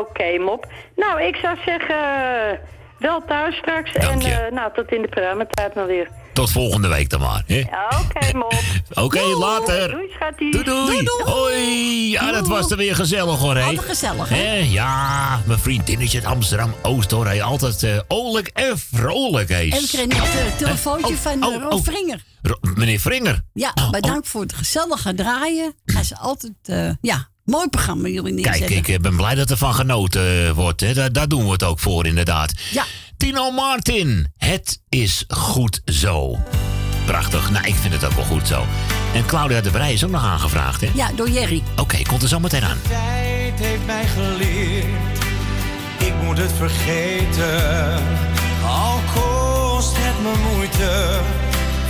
Oké, 0.00 0.38
mop. 0.38 0.66
Nou, 0.96 1.22
ik 1.22 1.36
zou 1.36 1.56
zeggen, 1.64 1.96
eh, 1.96 2.58
wel 2.98 3.24
thuis 3.24 3.56
straks. 3.56 3.92
en 3.92 4.20
eh, 4.20 4.52
nou, 4.52 4.72
tot 4.74 4.92
in 4.92 5.02
de 5.02 5.08
programmatijd 5.08 5.74
maar 5.74 5.86
weer. 5.86 6.08
Tot 6.38 6.50
volgende 6.50 6.88
week 6.88 7.10
dan 7.10 7.20
maar. 7.20 7.42
Hè? 7.46 7.60
Oké, 8.00 8.36
mop. 8.36 8.54
Oké, 9.04 9.20
later. 9.20 9.90
Doei, 9.90 10.08
schatje. 10.10 10.50
Doei, 10.50 10.64
doei. 10.64 11.08
Hoi. 11.24 12.10
Ja, 12.10 12.32
dat 12.32 12.46
was 12.46 12.70
er 12.70 12.76
weer 12.76 12.94
gezellig 12.94 13.38
hoor, 13.38 13.56
hè? 13.56 13.62
Altijd 13.62 13.86
gezellig, 13.86 14.28
hè? 14.28 14.36
Hè, 14.36 14.54
Ja, 14.54 15.40
mijn 15.46 15.58
vriendinnetje 15.58 16.18
uit 16.18 16.26
Amsterdam-Oost, 16.26 17.10
hoor. 17.10 17.26
Hij 17.26 17.42
altijd 17.42 17.82
eh 17.82 17.98
oorlijk 18.08 18.48
en 18.48 18.78
vrolijk, 18.92 19.48
hè? 19.48 19.60
En 19.60 19.68
we 19.70 19.86
kregen 19.88 20.08
net 20.08 20.18
een 20.18 20.56
telefoontje 20.56 21.14
Oh, 21.14 21.20
van 21.20 21.44
oh, 21.44 21.54
uh, 21.54 21.62
Rob 21.62 21.72
oh. 21.72 21.84
Vringer. 21.84 22.24
Ro- 22.42 22.58
Meneer 22.74 23.00
Vringer. 23.00 23.42
Ja, 23.52 23.74
bedankt 23.90 24.28
voor 24.28 24.40
het 24.40 24.54
gezellige 24.54 25.14
draaien. 25.14 25.74
Hij 25.84 26.00
is 26.00 26.16
altijd, 26.16 26.52
eh, 26.64 26.90
ja, 27.00 27.28
mooi 27.44 27.68
programma 27.68 28.08
jullie 28.08 28.32
neerzetten. 28.32 28.66
Kijk, 28.66 28.86
ik 28.88 28.94
eh, 28.94 29.00
ben 29.00 29.16
blij 29.16 29.34
dat 29.34 29.50
er 29.50 29.56
van 29.56 29.74
genoten 29.74 30.46
eh, 30.46 30.50
wordt. 30.50 30.80
Hè. 30.80 30.94
Daar, 30.94 31.12
daar 31.12 31.28
doen 31.28 31.44
we 31.44 31.50
het 31.50 31.62
ook 31.62 31.78
voor, 31.78 32.06
inderdaad. 32.06 32.52
Ja. 32.70 32.84
Tino 33.18 33.50
Martin, 33.50 34.32
het 34.36 34.80
is 34.88 35.24
goed 35.28 35.80
zo. 35.84 36.38
Prachtig. 37.06 37.50
Nou, 37.50 37.66
ik 37.66 37.74
vind 37.74 37.94
het 37.94 38.04
ook 38.04 38.12
wel 38.12 38.24
goed 38.24 38.46
zo. 38.46 38.64
En 39.14 39.26
Claudia 39.26 39.60
de 39.60 39.70
Brij 39.70 39.92
is 39.92 40.04
ook 40.04 40.10
nog 40.10 40.24
aangevraagd, 40.24 40.80
hè? 40.80 40.90
Ja, 40.94 41.10
door 41.16 41.30
Jerry. 41.30 41.62
Oké, 41.76 42.02
komt 42.02 42.22
er 42.22 42.28
zo 42.28 42.40
meteen 42.40 42.64
aan. 42.64 42.78
tijd 42.88 43.58
heeft 43.60 43.86
mij 43.86 44.06
geleerd, 44.06 45.18
ik 45.98 46.12
moet 46.24 46.38
het 46.38 46.52
vergeten. 46.52 48.02
Al 48.66 49.00
kost 49.14 49.96
het 49.96 50.22
me 50.22 50.52
moeite, 50.52 51.20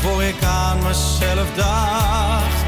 voor 0.01 0.23
ik 0.23 0.43
aan 0.43 0.79
mezelf 0.79 1.55
dacht. 1.57 2.65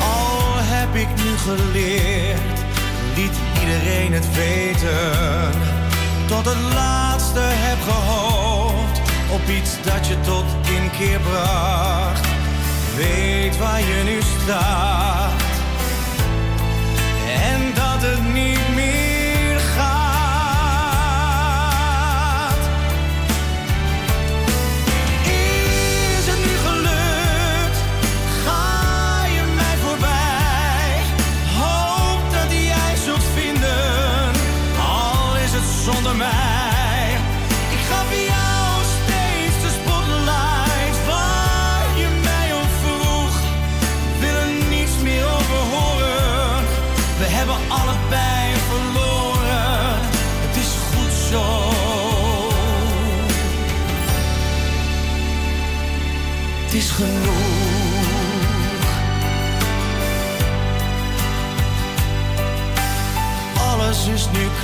Al 0.00 0.54
heb 0.56 0.94
ik 0.94 1.08
nu 1.24 1.36
geleerd, 1.36 2.60
liet 3.16 3.36
iedereen 3.60 4.12
het 4.12 4.34
weten. 4.34 5.79
Tot 6.30 6.44
het 6.44 6.72
laatste 6.74 7.40
heb 7.40 7.78
gehoopt, 7.80 9.00
op 9.32 9.48
iets 9.48 9.82
dat 9.82 10.06
je 10.06 10.20
tot 10.20 10.44
inkeer 10.80 11.20
bracht. 11.20 12.28
Weet 12.96 13.58
waar 13.58 13.80
je 13.80 14.02
nu 14.04 14.20
staat 14.42 15.19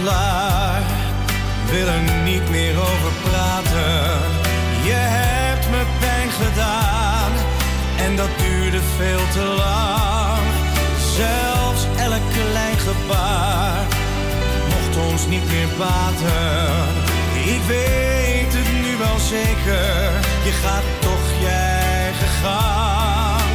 klaar, 0.06 0.82
wil 1.70 1.86
er 1.86 2.22
niet 2.24 2.50
meer 2.50 2.76
over 2.78 3.12
praten. 3.22 4.20
Je 4.90 5.00
hebt 5.20 5.70
me 5.70 5.82
pijn 6.00 6.30
gedaan 6.30 7.32
en 8.04 8.16
dat 8.16 8.28
duurde 8.42 8.80
veel 8.96 9.24
te 9.32 9.44
lang. 9.62 10.46
Zelfs 11.20 11.82
elk 12.06 12.24
klein 12.32 12.78
gebaar 12.88 13.84
mocht 14.72 15.10
ons 15.10 15.26
niet 15.26 15.46
meer 15.52 15.70
baten. 15.78 16.84
Ik 17.54 17.62
weet 17.66 18.52
het 18.58 18.70
nu 18.82 18.96
wel 18.96 19.18
zeker, 19.18 20.12
je 20.46 20.52
gaat 20.62 20.88
toch 21.00 21.26
je 21.40 21.56
eigen 22.02 22.32
gang. 22.42 23.50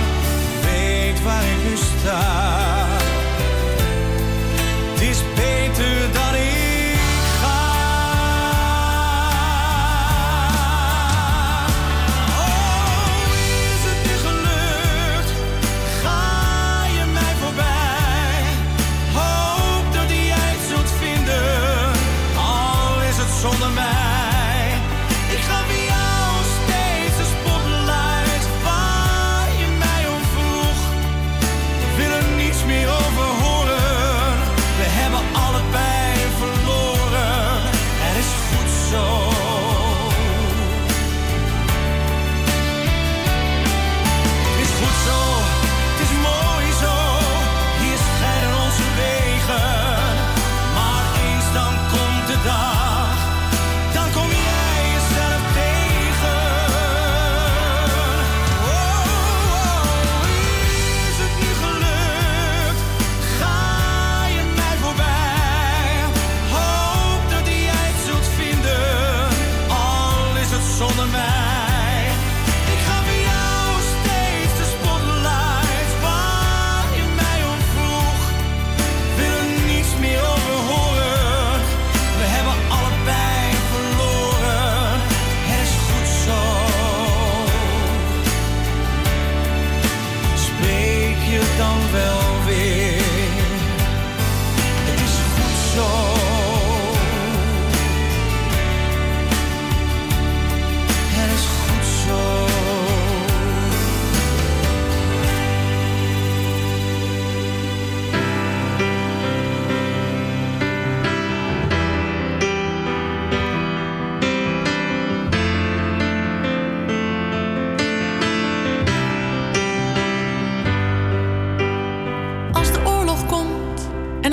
Weet 0.65 1.23
waar 1.23 1.43
ik 1.43 1.69
nu 1.69 1.75
sta 1.75 2.70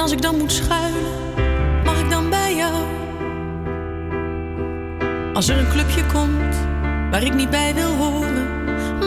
als 0.09 0.17
ik 0.17 0.23
dan 0.23 0.37
moet 0.37 0.53
schuilen, 0.53 1.03
mag 1.85 2.01
ik 2.01 2.11
dan 2.11 2.31
bij 2.31 2.57
jou? 2.57 2.75
Als 5.35 5.49
er 5.49 5.59
een 5.59 5.69
clubje 5.69 6.07
komt 6.07 6.57
waar 7.11 7.23
ik 7.23 7.35
niet 7.35 7.51
bij 7.51 7.75
wil 7.75 7.95
horen, 7.95 8.47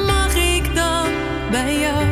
mag 0.06 0.36
ik 0.36 0.76
dan 0.76 1.06
bij 1.52 1.80
jou? 1.80 2.06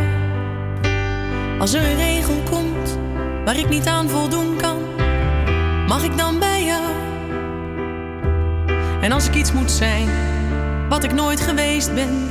Als 1.59 1.73
er 1.73 1.83
een 1.83 1.95
regel 1.95 2.43
komt 2.49 2.97
waar 3.45 3.57
ik 3.57 3.69
niet 3.69 3.87
aan 3.87 4.09
voldoen 4.09 4.55
kan, 4.55 4.77
mag 5.87 6.03
ik 6.03 6.17
dan 6.17 6.39
bij 6.39 6.63
jou? 6.63 6.83
En 9.01 9.11
als 9.11 9.27
ik 9.27 9.35
iets 9.35 9.51
moet 9.51 9.71
zijn 9.71 10.09
wat 10.89 11.03
ik 11.03 11.13
nooit 11.13 11.39
geweest 11.39 11.93
ben, 11.93 12.29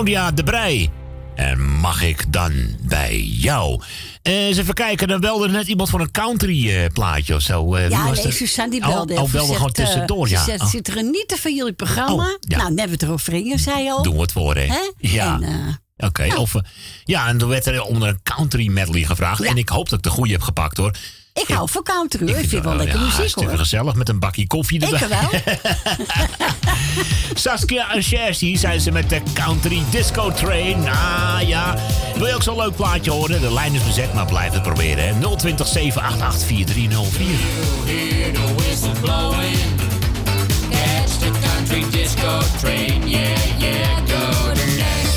Claudia 0.00 0.30
de 0.30 0.42
Brij. 0.42 0.90
En 1.34 1.60
mag 1.62 2.02
ik 2.02 2.32
dan 2.32 2.52
bij 2.80 3.20
jou? 3.20 3.82
Eh, 4.22 4.34
eens 4.46 4.56
even 4.56 4.74
kijken, 4.74 5.08
dan 5.08 5.20
belde 5.20 5.48
net 5.48 5.66
iemand 5.66 5.90
voor 5.90 6.00
een 6.00 6.10
country 6.10 6.70
eh, 6.70 6.86
plaatje 6.92 7.34
of 7.34 7.40
zo. 7.42 7.70
Wie 7.70 7.88
Ja, 7.88 8.10
nee? 8.10 8.32
Suzanne 8.32 8.70
die 8.70 8.80
Oh, 8.80 8.86
belde. 8.86 9.14
Oh, 9.14 9.18
even. 9.20 9.32
belde 9.32 9.48
Ze 9.48 9.54
gewoon 9.54 9.72
tussendoor, 9.72 10.28
Ze 10.28 10.34
ja. 10.34 10.54
Oh, 10.58 10.66
zit 10.66 10.86
er 10.88 10.92
genieten 10.92 11.38
van 11.38 11.54
jullie 11.54 11.72
programma. 11.72 12.24
Oh, 12.24 12.36
ja. 12.40 12.56
Nou, 12.56 12.74
net 12.74 12.90
het 12.90 13.02
erover 13.02 13.58
zei 13.58 13.82
je 13.82 13.90
al. 13.90 14.02
Doen 14.02 14.14
we 14.14 14.20
het 14.20 14.32
voor, 14.32 14.56
hè? 14.56 14.78
Ja. 14.98 15.38
En, 15.40 15.80
Oké, 15.96 16.34
of... 16.36 16.54
ja, 17.04 17.28
en 17.28 17.38
toen 17.38 17.48
werd 17.48 17.66
er 17.66 17.82
onder 17.82 18.08
een 18.08 18.20
country 18.22 18.68
medley 18.68 19.02
gevraagd. 19.04 19.42
En 19.42 19.56
ik 19.56 19.68
hoop 19.68 19.88
dat 19.88 19.98
ik 19.98 20.04
de 20.04 20.10
goede 20.10 20.32
heb 20.32 20.42
gepakt, 20.42 20.76
hoor. 20.76 20.94
ik 21.34 21.48
hou 21.48 21.68
van 21.70 21.82
country, 21.82 22.28
hoor. 22.28 22.38
Ik 22.38 22.48
vind 22.48 22.64
wel 22.64 22.72
Oh, 22.72 22.78
lekker 22.78 23.00
ja, 23.00 23.04
muziek, 23.04 23.34
hoor. 23.34 23.58
gezellig 23.58 23.94
met 23.94 24.08
een 24.08 24.18
bakje 24.18 24.46
koffie 24.46 24.80
erbij. 24.80 25.00
Ik 25.00 25.06
wel. 25.06 25.40
Saskia 27.34 27.92
en 27.92 28.02
Chercy 28.02 28.56
zijn 28.56 28.80
ze 28.80 28.90
met 28.90 29.08
de 29.08 29.20
Country 29.34 29.82
Disco 29.90 30.32
Train. 30.32 30.88
Ah 30.88 31.38
ja. 31.46 31.76
Wil 32.16 32.26
je 32.26 32.34
ook 32.34 32.42
zo'n 32.42 32.56
leuk 32.56 32.76
plaatje 32.76 33.10
horen? 33.10 33.40
De 33.40 33.52
lijn 33.52 33.74
is 33.74 33.84
bezet, 33.84 34.14
maar 34.14 34.26
blijf 34.26 34.52
het 34.52 34.62
proberen. 34.62 35.04
Hè? 35.04 35.36
020 35.36 35.66
788 35.66 36.46
4304. 36.46 37.26
hear 37.86 38.32
the 38.32 38.54
whistle 38.54 38.92
blowing. 39.00 39.58
Catch 40.70 41.18
the 41.18 41.30
country 41.30 41.90
disco 41.90 42.40
train, 42.60 43.08
yeah, 43.08 43.58
yeah. 43.58 43.96
Go 44.06 44.54
to 44.54 44.66
Nashville 44.66 45.09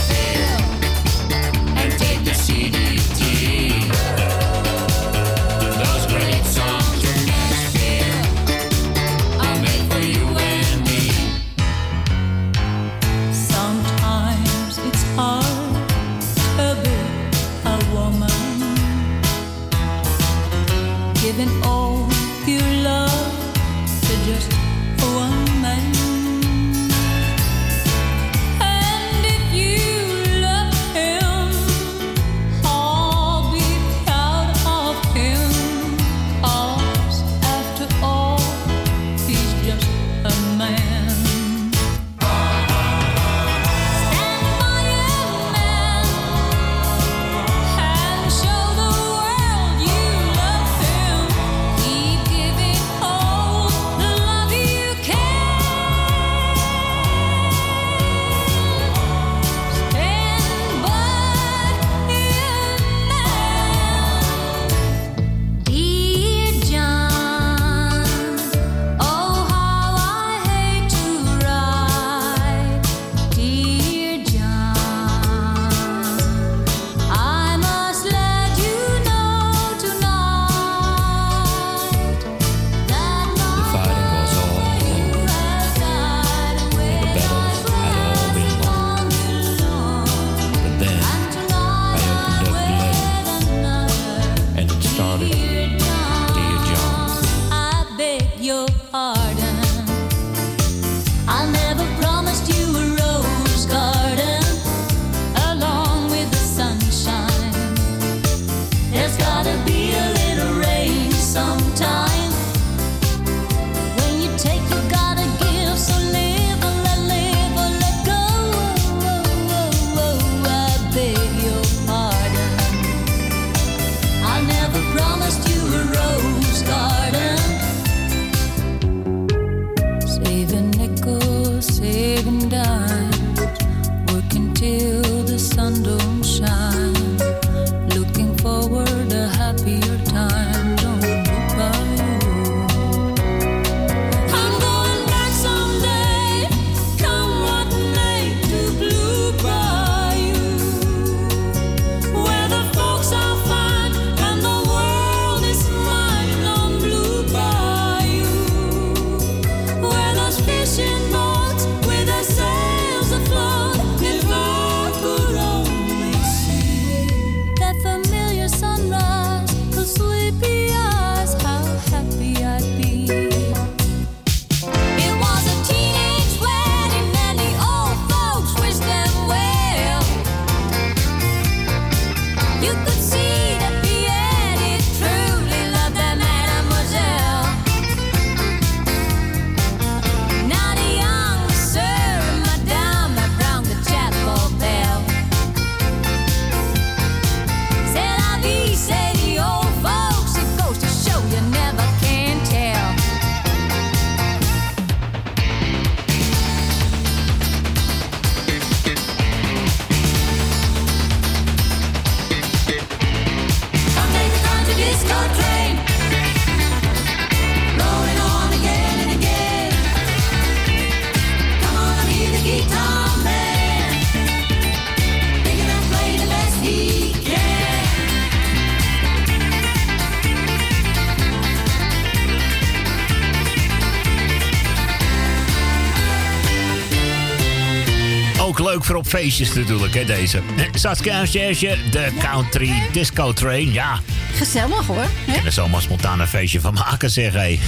Op 238.95 239.07
feestjes 239.07 239.53
natuurlijk, 239.53 239.93
hè, 239.93 240.05
deze. 240.05 240.41
Saskia 240.73 241.19
en 241.19 241.27
Serge, 241.27 241.77
de 241.91 242.11
Country 242.19 242.73
Disco 242.91 243.33
Train. 243.33 243.71
Ja, 243.71 243.99
Gezellig 244.33 244.85
hoor. 244.87 245.05
hè? 245.25 245.33
en 245.33 245.45
er 245.45 245.51
zomaar 245.51 245.81
spontaan 245.81 246.19
een 246.19 246.27
feestje 246.27 246.59
van 246.59 246.73
maken, 246.73 247.09
zeg 247.09 247.33
hé. 247.33 247.59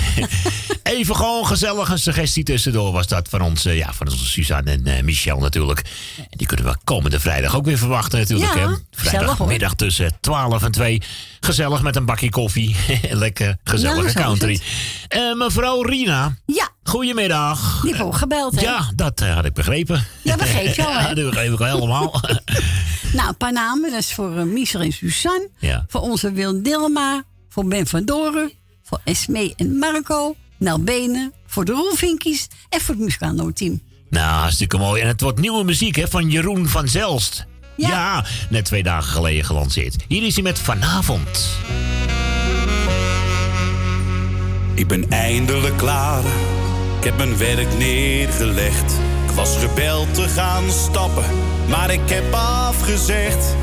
Even 0.83 1.15
gewoon 1.15 1.45
gezellig 1.45 1.89
een 1.89 1.99
suggestie 1.99 2.43
tussendoor 2.43 2.91
was 2.91 3.07
dat 3.07 3.29
van 3.29 3.41
ons, 3.41 3.65
eh, 3.65 3.77
ja, 3.77 3.93
van 3.93 4.09
onze 4.09 4.25
Suzanne 4.25 4.71
en 4.71 4.85
eh, 4.85 5.03
Michel 5.03 5.39
natuurlijk. 5.39 5.79
En 6.17 6.25
die 6.29 6.47
kunnen 6.47 6.65
we 6.65 6.77
komende 6.83 7.19
vrijdag 7.19 7.55
ook 7.55 7.65
weer 7.65 7.77
verwachten 7.77 8.19
natuurlijk. 8.19 8.53
Ja, 8.53 8.69
hè? 8.69 8.75
Vrijdagmiddag 8.91 9.73
tussen 9.73 10.17
12 10.21 10.63
en 10.63 10.71
2. 10.71 11.01
Gezellig 11.39 11.81
met 11.81 11.95
een 11.95 12.05
bakje 12.05 12.29
koffie. 12.29 12.75
Lekker 13.09 13.57
gezellige 13.63 14.07
is 14.07 14.13
country. 14.13 14.59
Eh, 15.07 15.33
mevrouw 15.33 15.81
Rina. 15.81 16.35
Ja. 16.45 16.69
Goedemiddag. 16.83 17.81
Die 17.81 17.95
heeft 17.95 18.15
gebeld, 18.15 18.55
hè? 18.55 18.61
Ja, 18.61 18.91
dat 18.95 19.19
had 19.19 19.45
ik 19.45 19.53
begrepen. 19.53 20.07
Ja, 20.25 20.35
begreep 20.35 20.75
je 20.75 20.85
al, 20.85 20.93
hè? 20.93 21.07
Ja, 21.07 21.13
dat 21.13 21.29
begreep 21.29 21.53
ik 21.53 21.59
al 21.59 21.65
helemaal. 21.65 22.13
Nou, 23.13 23.27
een 23.27 23.37
paar 23.37 23.53
namen. 23.53 23.91
Dat 23.91 23.99
is 23.99 24.13
voor 24.13 24.37
uh, 24.37 24.43
Michel 24.43 24.79
en 24.81 24.91
Suzanne. 24.91 25.49
Ja. 25.59 25.85
Voor 25.87 26.01
onze 26.01 26.31
Wil 26.31 26.63
Dilma. 26.63 27.23
Voor 27.49 27.65
Ben 27.65 27.87
van 27.87 28.05
Doren. 28.05 28.51
Voor 28.83 29.01
Esmee 29.03 29.53
en 29.55 29.77
Marco. 29.77 30.35
Nel 30.57 30.83
Benen. 30.83 31.33
Voor 31.47 31.65
de 31.65 31.71
Roelvinkies. 31.71 32.47
En 32.69 32.81
voor 32.81 32.95
het 32.95 33.03
muzikale 33.03 33.53
team. 33.53 33.81
Nou, 34.09 34.39
hartstikke 34.39 34.77
mooi. 34.77 35.01
En 35.01 35.07
het 35.07 35.21
wordt 35.21 35.39
nieuwe 35.39 35.63
muziek 35.63 35.95
hè, 35.95 36.07
van 36.07 36.29
Jeroen 36.29 36.67
van 36.67 36.87
Zelst. 36.87 37.45
Ja. 37.77 38.25
net 38.49 38.65
twee 38.65 38.83
dagen 38.83 39.11
geleden 39.11 39.45
gelanceerd. 39.45 39.95
Hier 40.07 40.23
is 40.23 40.33
hij 40.33 40.43
met 40.43 40.59
Vanavond. 40.59 41.49
Ik 44.73 44.87
ben 44.87 45.09
eindelijk 45.09 45.77
klaar. 45.77 46.23
Ik 46.97 47.03
heb 47.03 47.17
mijn 47.17 47.37
werk 47.37 47.77
neergelegd. 47.77 48.93
Was 49.35 49.57
gebeld 49.57 50.13
te 50.13 50.27
gaan 50.27 50.71
stappen, 50.71 51.25
maar 51.67 51.91
ik 51.91 52.09
heb 52.09 52.33
afgezegd. 52.33 53.55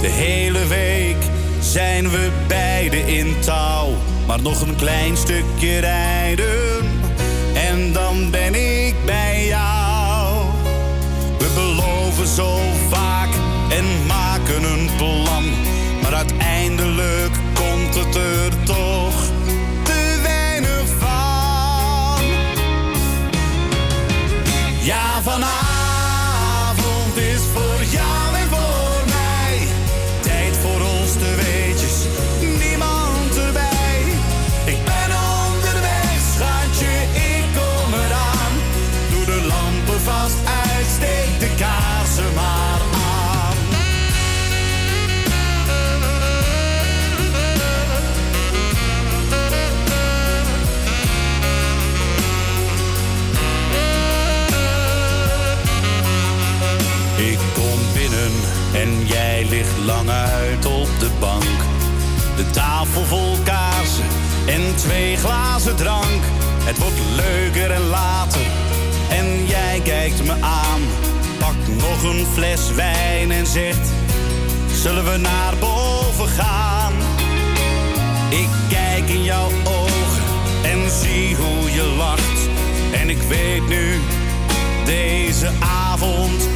De 0.00 0.08
hele 0.08 0.66
week 0.66 1.16
zijn 1.60 2.10
we 2.10 2.30
beiden 2.48 3.06
in 3.06 3.40
touw. 3.40 3.88
Maar 4.26 4.42
nog 4.42 4.60
een 4.60 4.76
klein 4.76 5.16
stukje 5.16 5.78
rijden. 5.78 6.99
Vanavond 25.20 25.69
lang 59.84 60.10
uit 60.10 60.66
op 60.66 60.88
de 60.98 61.10
bank. 61.18 61.58
De 62.36 62.50
tafel 62.50 63.04
vol 63.04 63.36
kaarsen 63.44 64.04
en 64.46 64.76
twee 64.76 65.16
glazen 65.16 65.76
drank. 65.76 66.22
Het 66.64 66.78
wordt 66.78 67.00
leuker 67.16 67.70
en 67.70 67.86
later 67.86 68.40
en 69.10 69.46
jij 69.46 69.80
kijkt 69.84 70.24
me 70.24 70.32
aan. 70.40 70.80
Pakt 71.38 71.68
nog 71.68 72.02
een 72.02 72.26
fles 72.32 72.72
wijn 72.72 73.30
en 73.30 73.46
zegt: 73.46 73.88
Zullen 74.72 75.04
we 75.04 75.16
naar 75.16 75.54
boven 75.60 76.28
gaan? 76.28 76.92
Ik 78.28 78.48
kijk 78.68 79.08
in 79.08 79.22
jouw 79.22 79.50
ogen 79.64 80.22
en 80.62 80.90
zie 80.90 81.36
hoe 81.36 81.72
je 81.72 81.94
lacht. 81.96 82.48
En 82.92 83.10
ik 83.10 83.22
weet 83.22 83.68
nu, 83.68 84.00
deze 84.84 85.50
avond 85.60 86.48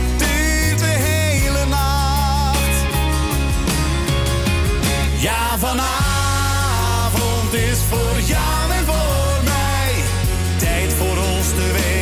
Ja, 5.24 5.58
vanavond 5.58 7.52
is 7.52 7.78
voor 7.90 8.20
jou 8.26 8.72
en 8.72 8.84
voor 8.84 9.42
mij. 9.44 9.92
Tijd 10.58 10.92
voor 10.92 11.16
ons 11.16 11.48
te 11.48 11.72
weetjes, 11.72 11.93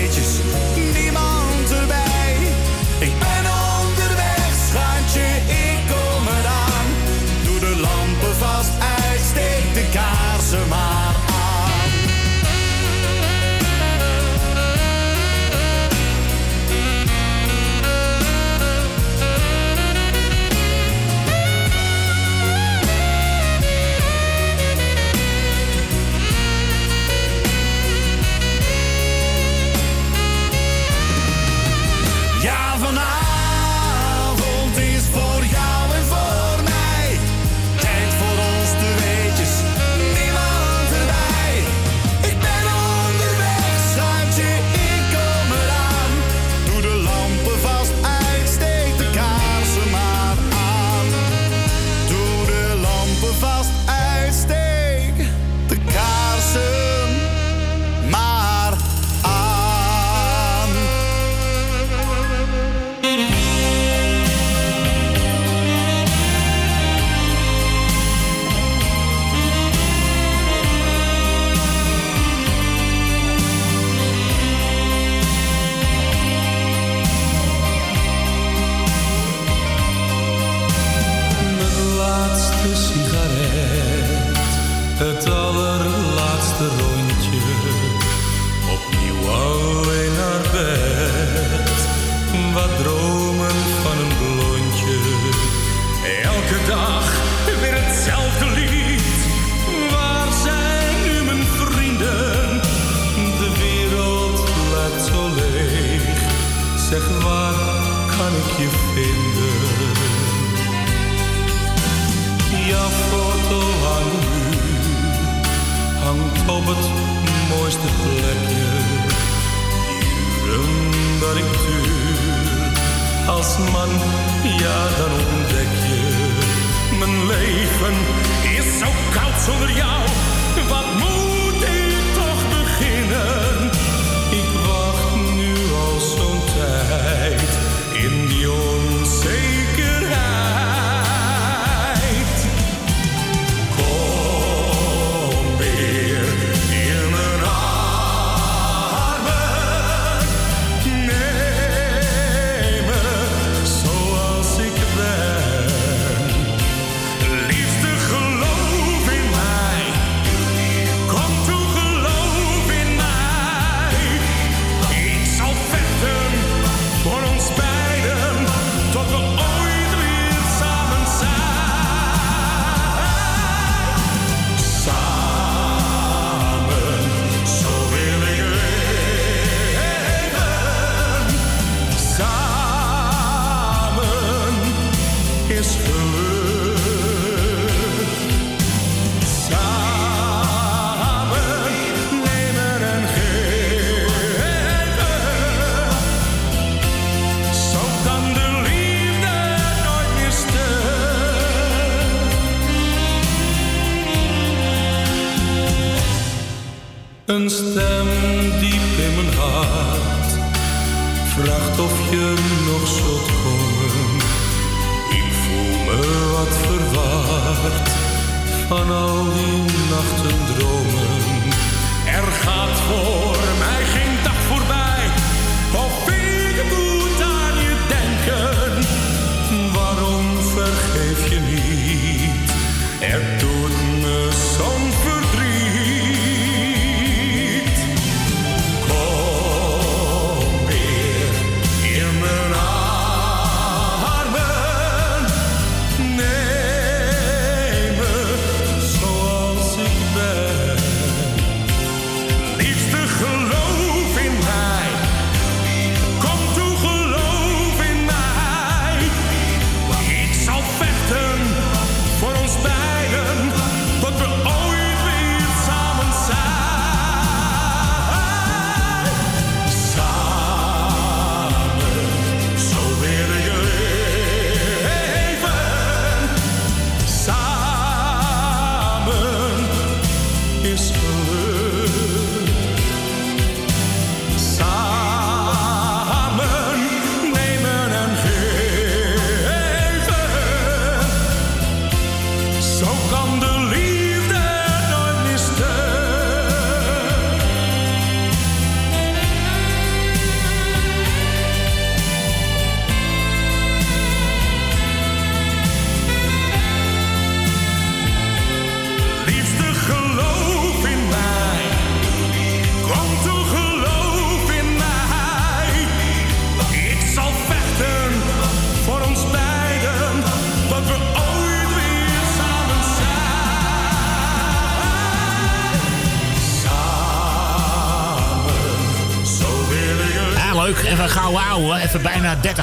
Een 207.53 207.82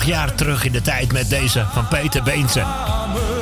jaar 0.09 0.35
terug 0.35 0.63
in 0.65 0.71
de 0.71 0.81
tijd 0.81 1.11
met 1.11 1.29
deze 1.29 1.65
van 1.73 1.87
Peter 1.87 2.23
Beense. 2.23 2.65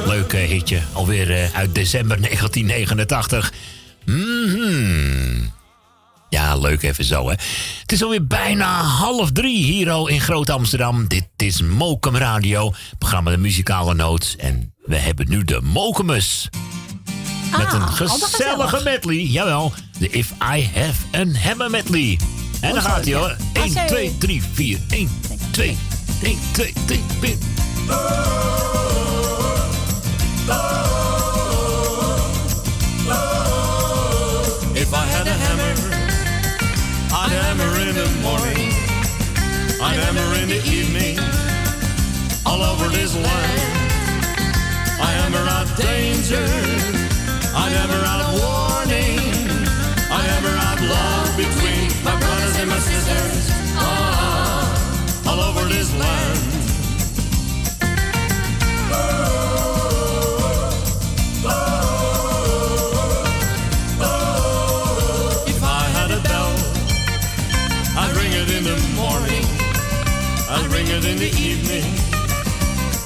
Leuk 0.05 0.31
hitje. 0.33 0.79
Alweer 0.93 1.31
eh, 1.31 1.53
uit 1.55 1.75
december 1.75 2.17
1989. 2.21 3.51
Mhm. 4.05 5.45
Ja, 6.29 6.55
leuk 6.57 6.83
even 6.83 7.03
zo, 7.03 7.23
hè. 7.29 7.35
Het 7.81 7.91
is 7.91 8.03
alweer 8.03 8.27
bijna 8.27 8.81
half 8.81 9.31
drie 9.31 9.63
hier 9.63 9.89
al 9.91 10.07
in 10.07 10.21
Groot-Amsterdam. 10.21 11.07
Dit 11.07 11.27
is 11.37 11.61
Mokum 11.61 12.15
Radio, 12.15 12.73
programma 12.97 13.31
De 13.31 13.37
Muzikale 13.37 13.93
Noot. 13.93 14.35
En 14.37 14.73
we 14.85 14.95
hebben 14.95 15.29
nu 15.29 15.43
de 15.43 15.59
Mokumus. 15.63 16.49
Met 17.51 17.73
een 17.73 17.81
Ah, 17.81 17.87
altijd 17.99 18.23
gezellige 18.23 18.61
gezellig. 18.67 18.83
medley. 18.83 19.15
Jawel, 19.23 19.73
de 19.99 20.09
If 20.09 20.31
I 20.55 20.69
Have 20.75 20.93
a 21.15 21.39
Hammer 21.47 21.69
medley. 21.69 22.19
En 22.61 22.69
dan 22.69 22.77
Oh, 22.79 22.85
gaat 22.85 23.05
hij 23.05 23.13
hoor. 23.13 23.35
1, 23.53 23.73
Passé. 23.73 23.87
2, 23.87 24.15
3, 24.17 24.43
4. 24.53 24.77
1, 24.89 25.09
2, 25.51 25.77
1, 26.19 26.35
2, 26.53 26.63
3, 26.63 26.97
4. 26.97 27.37
If 34.75 34.93
I 34.93 35.05
had 35.05 35.27
a 35.27 35.33
hammer, 35.45 35.73
I'd 37.13 37.31
hammer 37.31 37.71
in 37.81 37.93
the 37.93 38.07
morning, 38.23 38.73
I'd 39.79 39.99
hammer 39.99 40.33
in 40.41 40.49
the 40.49 40.61
evening, 40.65 41.19
all 42.47 42.63
over 42.63 42.87
this 42.89 43.13
land. 43.15 43.61
I 44.99 45.11
hammer 45.21 45.45
out 45.47 45.67
danger, 45.77 46.47
I 47.53 47.69
hammer 47.69 48.03
out 48.05 48.21
warning, 48.39 48.66
it 70.97 71.05
in 71.05 71.17
the 71.17 71.31
evening, 71.37 71.85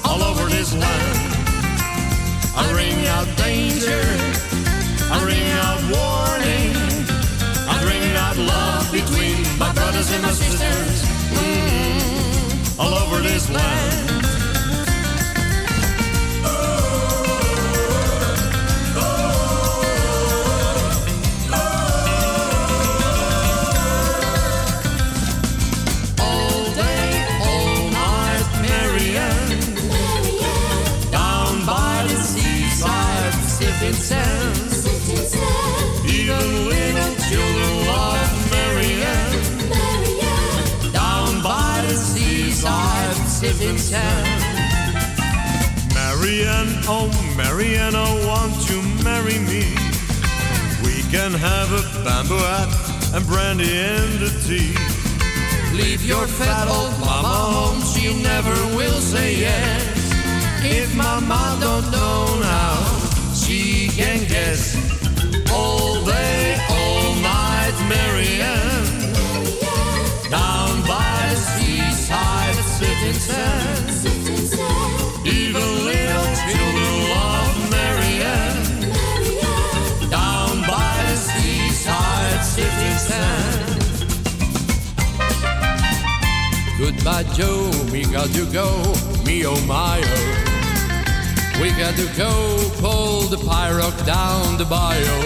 all 0.04 0.22
over 0.22 0.48
this 0.48 0.72
land. 0.72 1.18
I 2.56 2.64
ring 2.72 3.06
out 3.08 3.26
danger, 3.36 4.02
I 5.10 5.18
ring 5.30 5.48
out 5.60 5.80
warning, 5.92 6.72
I 7.68 7.76
ring 7.84 8.08
out 8.16 8.36
love 8.36 8.90
between 8.92 9.36
my 9.58 9.72
brothers 9.74 10.10
and 10.10 10.22
my 10.22 10.32
sisters, 10.32 11.02
mm, 11.36 12.78
all 12.78 12.94
over 12.94 13.20
this 13.20 13.50
land. 13.50 13.81
Oh 47.32 47.36
Marianne, 47.36 47.94
I 47.94 48.26
want 48.26 48.70
you 48.70 48.82
marry 49.04 49.38
me. 49.38 49.74
We 50.84 51.02
can 51.10 51.32
have 51.32 51.70
a 51.72 52.04
bamboo 52.04 52.36
hat 52.36 52.68
and 53.14 53.26
brandy 53.26 53.64
in 53.64 54.20
the 54.20 54.30
tea. 54.46 54.74
Leave 55.76 56.04
your 56.04 56.26
fat 56.26 56.68
old 56.68 56.98
mama 57.00 57.28
home, 57.28 57.80
she 57.80 58.22
never 58.22 58.54
will 58.76 59.00
say 59.00 59.36
yes. 59.36 60.12
If 60.64 60.94
mama 60.94 61.58
don't 61.60 61.90
know 61.90 62.40
now, 62.40 62.74
she 63.34 63.88
can 63.88 64.26
guess. 64.28 64.76
All 65.52 65.91
Goodbye, 86.96 87.24
Joe, 87.34 87.70
we 87.90 88.04
got 88.04 88.28
to 88.30 88.44
go, 88.52 88.66
me 89.24 89.44
oh 89.44 89.60
my 89.66 90.00
oh. 90.04 91.60
We 91.60 91.70
got 91.70 91.96
to 91.96 92.06
go 92.16 92.30
pull 92.78 93.22
the 93.22 93.36
pyrock 93.36 94.06
down 94.06 94.56
the 94.56 94.64
bio. 94.64 95.18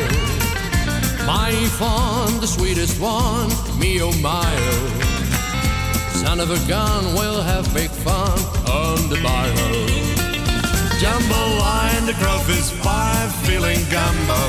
My 1.27 1.51
Yvonne, 1.51 2.41
the 2.41 2.47
sweetest 2.47 3.01
one, 3.01 3.51
me 3.79 4.01
oh 4.01 4.13
my 4.23 4.55
oh. 4.73 5.07
Son 6.15 6.41
of 6.41 6.51
a 6.51 6.69
gun, 6.69 7.15
we'll 7.15 7.43
have 7.43 7.73
big 7.75 7.91
fun 7.91 8.39
on 8.71 9.09
the 9.11 9.21
bio. 9.23 10.07
Jambalaya, 10.99 12.07
the 12.07 12.15
grove 12.15 12.49
is 12.49 12.71
fire, 12.71 13.29
feeling 13.45 13.81
gumbo. 13.91 14.43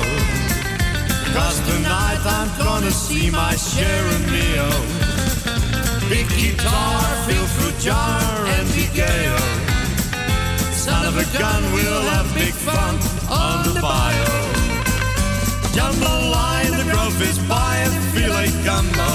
Cause 1.34 1.60
tonight 1.68 2.22
I'm 2.24 2.58
gonna 2.58 2.92
see 2.92 3.30
my 3.30 3.56
share 3.56 4.06
of 4.08 4.32
Neo. 4.32 5.17
Big 6.10 6.28
guitar, 6.30 7.02
feel 7.28 7.46
fruit 7.56 7.78
jar, 7.80 8.22
and 8.56 8.68
gale. 8.94 9.48
Son 10.72 11.06
of 11.06 11.18
a 11.18 11.26
gun, 11.38 11.62
we'll 11.74 12.02
have 12.14 12.28
big 12.34 12.54
fun 12.54 12.96
on 13.30 13.64
the 13.68 13.80
bio. 13.82 14.34
Jambalaya, 15.76 16.72
the 16.78 16.88
grove 16.92 17.22
is 17.22 17.38
fire, 17.50 17.92
feeling 18.14 18.56
gumbo. 18.64 19.12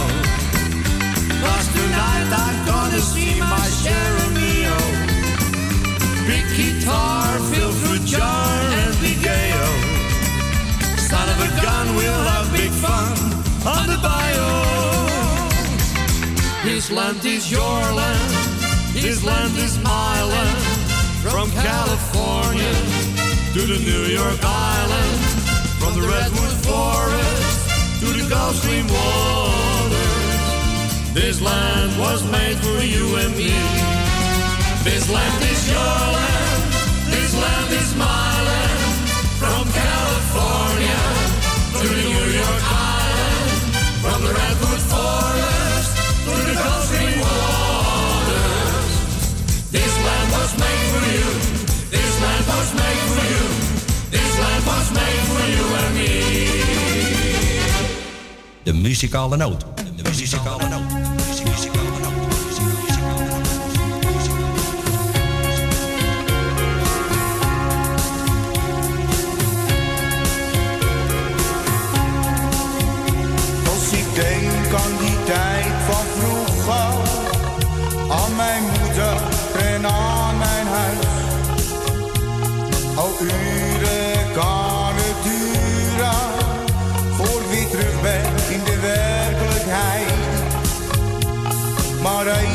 Cause 1.42 1.68
tonight 1.76 2.28
I'm 2.44 2.66
gonna 2.66 3.00
see 3.00 3.40
my 3.40 3.66
share. 3.82 4.12
Big 6.26 6.46
guitar, 6.56 7.38
feel 7.50 7.72
fruit 7.72 8.04
jar, 8.06 8.48
and 8.80 8.94
gale. 9.22 9.76
Son 10.96 11.28
of 11.28 11.38
a 11.40 11.60
gun, 11.60 11.96
we'll 11.96 12.24
have 12.30 12.50
big 12.52 12.70
fun 12.70 13.12
on 13.66 13.86
the 13.88 13.98
bio. 14.00 14.61
This 16.64 16.92
land 16.92 17.24
is 17.24 17.50
your 17.50 17.60
land, 17.60 18.30
this 18.94 19.24
land 19.24 19.58
is 19.58 19.78
my 19.82 20.22
land. 20.22 20.62
From 21.20 21.50
California 21.50 22.72
to 23.54 23.60
the 23.66 23.78
New 23.82 24.04
York 24.06 24.38
Island, 24.44 25.18
from 25.82 25.94
the 25.98 26.06
Redwood 26.06 26.54
Forest 26.62 28.00
to 28.00 28.06
the 28.14 28.28
Gulf 28.30 28.54
Stream 28.54 28.86
waters. 28.86 29.92
This 31.12 31.40
land 31.42 31.98
was 31.98 32.22
made 32.30 32.56
for 32.58 32.78
you 32.78 33.16
and 33.16 33.36
me. 33.36 33.50
This 34.84 35.10
land 35.10 35.42
is 35.42 35.68
your 35.68 35.98
land, 36.14 36.62
this 37.10 37.34
land 37.42 37.72
is 37.72 37.94
my 37.96 38.42
land. 38.48 39.08
From 39.42 39.66
California 39.66 41.02
to 41.82 41.88
the 41.90 42.02
New 42.06 42.28
York 42.38 42.62
Island, 42.70 43.50
from 43.98 44.22
the 44.22 44.32
De 58.62 58.72
muzikale 58.72 59.36
noot. 59.36 59.64
De 59.96 60.02
muzikale 60.02 60.68
noot. 60.68 60.92
Als 73.68 73.92
ik 73.92 74.14
denk 74.14 74.51
Maar 92.02 92.26
eens 92.26 92.51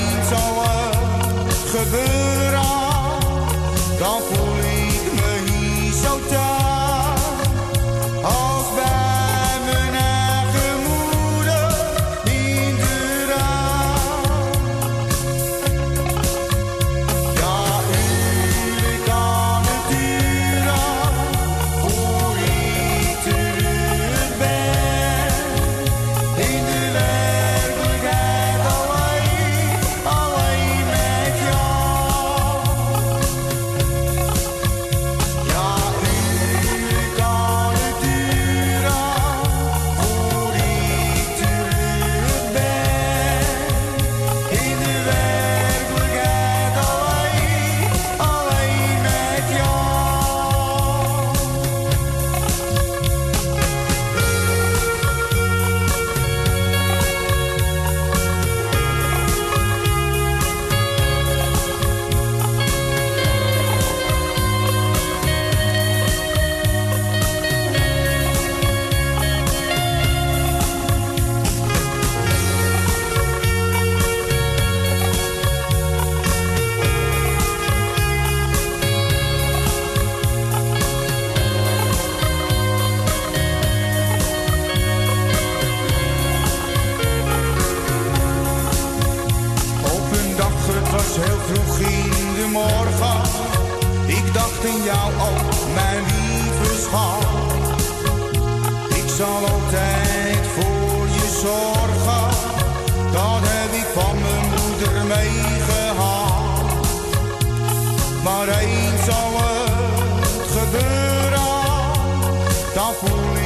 Dan 112.99 113.36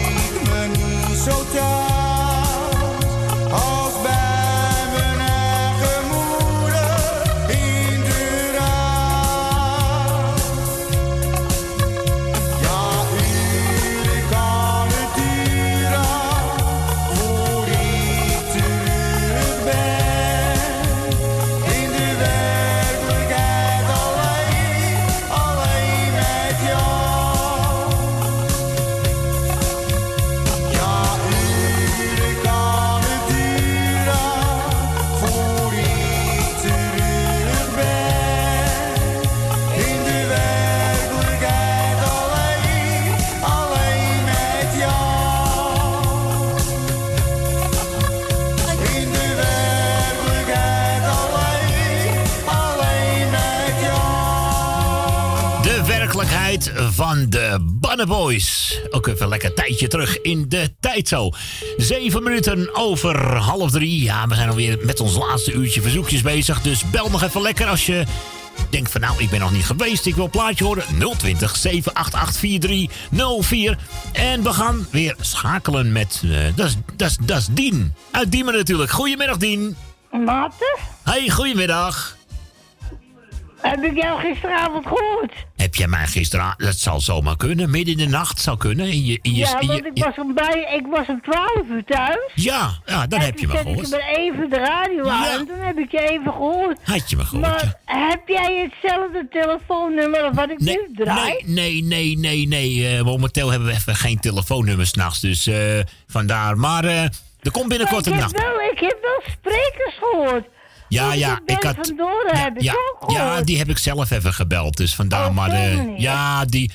van 57.01 57.29
de 57.29 57.57
Banneboys. 57.61 58.79
Ook 58.89 59.07
even 59.07 59.21
een 59.21 59.29
lekker 59.29 59.53
tijdje 59.53 59.87
terug 59.87 60.21
in 60.21 60.45
de 60.49 60.73
tijd 60.79 61.07
zo. 61.07 61.29
Zeven 61.77 62.23
minuten 62.23 62.75
over 62.75 63.35
half 63.35 63.71
drie. 63.71 64.03
Ja, 64.03 64.27
we 64.27 64.35
zijn 64.35 64.49
alweer 64.49 64.77
met 64.83 64.99
ons 64.99 65.15
laatste 65.15 65.51
uurtje 65.53 65.81
verzoekjes 65.81 66.21
bezig. 66.21 66.61
Dus 66.61 66.89
bel 66.89 67.09
nog 67.09 67.23
even 67.23 67.41
lekker 67.41 67.67
als 67.67 67.85
je 67.85 68.03
denkt 68.69 68.91
van 68.91 69.01
nou, 69.01 69.13
ik 69.23 69.29
ben 69.29 69.39
nog 69.39 69.51
niet 69.51 69.65
geweest. 69.65 70.05
Ik 70.05 70.15
wil 70.15 70.23
een 70.23 70.29
plaatje 70.29 70.63
horen. 70.63 70.83
020 71.17 71.55
788 71.55 72.39
4304. 72.39 73.77
En 74.11 74.43
we 74.43 74.53
gaan 74.53 74.87
weer 74.91 75.15
schakelen 75.21 75.91
met... 75.91 76.21
dat 76.55 76.65
is- 76.67 76.77
dat 76.95 77.09
is- 77.09 77.17
dat 77.25 77.37
is 77.37 77.47
Dien. 77.51 77.93
Uit 78.11 78.31
Diemen 78.31 78.53
natuurlijk. 78.53 78.91
Goedemiddag 78.91 79.37
Dien. 79.37 79.75
Maarten? 80.25 80.77
Hey, 81.03 81.29
goedemiddag. 81.29 82.17
Heb 83.61 83.83
ik 83.83 84.01
jou 84.01 84.19
gisteravond 84.19 84.87
gehoord? 84.87 85.33
Heb 85.55 85.75
jij 85.75 85.87
mij 85.87 86.07
gisteren... 86.07 86.53
Dat 86.57 86.75
zal 86.77 86.99
zomaar 87.01 87.37
kunnen. 87.37 87.69
Midden 87.69 87.97
in 87.97 88.05
de 88.05 88.11
nacht 88.11 88.41
zou 88.41 88.57
kunnen. 88.57 88.85
In 88.87 89.05
je, 89.05 89.19
in 89.21 89.31
je, 89.33 89.37
ja, 89.39 89.59
in 89.59 89.67
je- 89.67 89.73
want 89.81 89.97
ik 89.97 90.03
was 90.03 90.15
om, 90.17 90.33
bij, 90.33 90.73
ik 90.77 90.85
was 90.89 91.07
om 91.07 91.21
12 91.21 91.49
uur 91.69 91.83
thuis. 91.85 92.31
ja, 92.35 92.71
ja, 92.85 93.07
dan 93.07 93.19
En 93.19 93.25
heb 93.25 93.39
je 93.39 93.47
me 93.47 93.53
ik 93.53 93.59
gehoord. 93.59 93.93
er 93.93 94.03
even 94.17 94.49
de 94.49 94.55
radio 94.57 95.07
aan 95.07 95.39
en 95.39 95.47
toen 95.47 95.59
heb 95.59 95.77
ik 95.77 95.91
je 95.91 95.99
even 96.09 96.31
gehoord. 96.31 96.77
Had 96.83 97.09
je 97.09 97.15
me 97.15 97.23
gehoord, 97.25 97.47
Maar 97.49 97.75
heb 97.85 98.27
jij 98.27 98.69
hetzelfde 98.71 99.27
telefoonnummer 99.31 100.21
als 100.21 100.35
wat 100.35 100.49
ik 100.49 100.59
nu 100.59 100.91
draai? 100.95 101.43
Nee, 101.45 101.83
nee, 101.83 102.17
nee, 102.17 102.17
nee, 102.17 102.47
nee. 102.47 102.97
Eh, 102.97 103.03
momenteel 103.03 103.49
hebben 103.49 103.67
we 103.67 103.73
even 103.73 103.95
geen 103.95 104.19
telefoonnummer 104.19 104.85
s'nachts. 104.87 105.19
Dus 105.19 105.47
eh, 105.47 105.79
vandaar. 106.07 106.57
Maar 106.57 106.83
eh, 106.85 107.03
er 107.41 107.51
komt 107.51 107.67
binnenkort 107.67 108.05
een 108.05 108.13
ik, 108.13 108.19
nacht. 108.19 108.31
wel, 108.41 108.59
ik 108.71 108.79
heb 108.79 108.97
wel 109.01 109.21
sprekers 109.33 109.95
gehoord. 109.99 110.45
Ja, 110.91 111.13
ja, 111.13 111.39
ik 111.45 111.63
had. 111.63 111.75
heb 112.25 112.55
ik 112.57 112.61
Ja, 112.61 112.73
ook 112.99 113.11
ja, 113.11 113.41
die 113.41 113.57
heb 113.57 113.67
ik 113.69 113.77
zelf 113.77 114.11
even 114.11 114.33
gebeld. 114.33 114.77
Dus 114.77 114.95
vandaar. 114.95 115.27
Oh, 115.27 115.35
maar 115.35 115.49
die 115.49 115.57
eh, 115.59 115.97
ja, 115.99 116.45
die. 116.45 116.71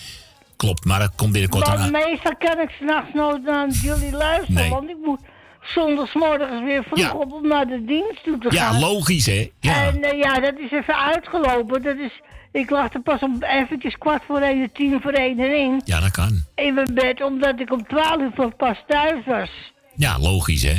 Klopt, 0.57 0.85
maar 0.85 1.01
er 1.01 1.11
komt 1.17 1.33
binnenkort 1.33 1.69
een. 1.69 1.91
meestal 1.91 2.36
kan 2.39 2.61
ik 2.61 2.70
s'nachts 2.81 3.12
nooit 3.15 3.43
naar 3.43 3.69
jullie 3.69 4.12
luisteren, 4.12 4.55
Nee. 4.55 4.70
want 4.70 4.89
ik 4.89 4.97
moet 5.05 5.20
zondagsmorgens 5.61 6.62
weer 6.62 6.83
vroeg 6.85 6.99
Ja. 6.99 7.12
op 7.15 7.33
om 7.33 7.49
naar 7.49 7.67
de 7.67 7.85
dienst 7.85 8.25
toe 8.25 8.39
te 8.39 8.49
Ja, 8.51 8.70
gaan. 8.70 8.81
logisch, 8.81 9.27
hè? 9.27 9.51
Ja. 9.61 9.85
En 9.86 10.03
eh, 10.03 10.19
ja, 10.19 10.41
dat 10.41 10.55
is 10.59 10.70
even 10.70 10.97
uitgelopen. 10.97 11.83
Dat 11.83 11.97
is, 11.97 12.20
ik 12.53 12.70
lag 12.70 12.93
er 12.95 13.01
pas 13.01 13.20
om 13.20 13.43
eventjes 13.43 13.99
kwart 13.99 14.23
voor 14.27 14.41
één, 14.41 14.73
tien 14.73 15.01
voor 15.03 15.12
één 15.12 15.39
erin. 15.41 15.81
Ja, 15.85 16.01
dat 16.01 16.11
kan. 16.11 16.45
In 16.55 16.75
mijn 16.75 16.95
bed, 16.95 17.23
omdat 17.23 17.61
ik 17.61 17.73
om 17.73 17.86
twaalf 17.86 18.39
uur 18.39 18.51
pas 18.57 18.77
thuis 18.86 19.25
was. 19.27 19.51
Ja, 19.97 20.19
logisch, 20.19 20.62
hè? 20.62 20.75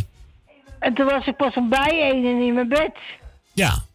En 0.80 0.94
toen 0.94 1.06
was 1.06 1.26
ik 1.28 1.36
pas 1.36 1.56
om 1.56 1.70
bij 1.70 2.00
één 2.12 2.26
en 2.26 2.42
in 2.42 2.54
mijn 2.54 2.68
bed. 2.70 2.92
Ja. 3.58 3.86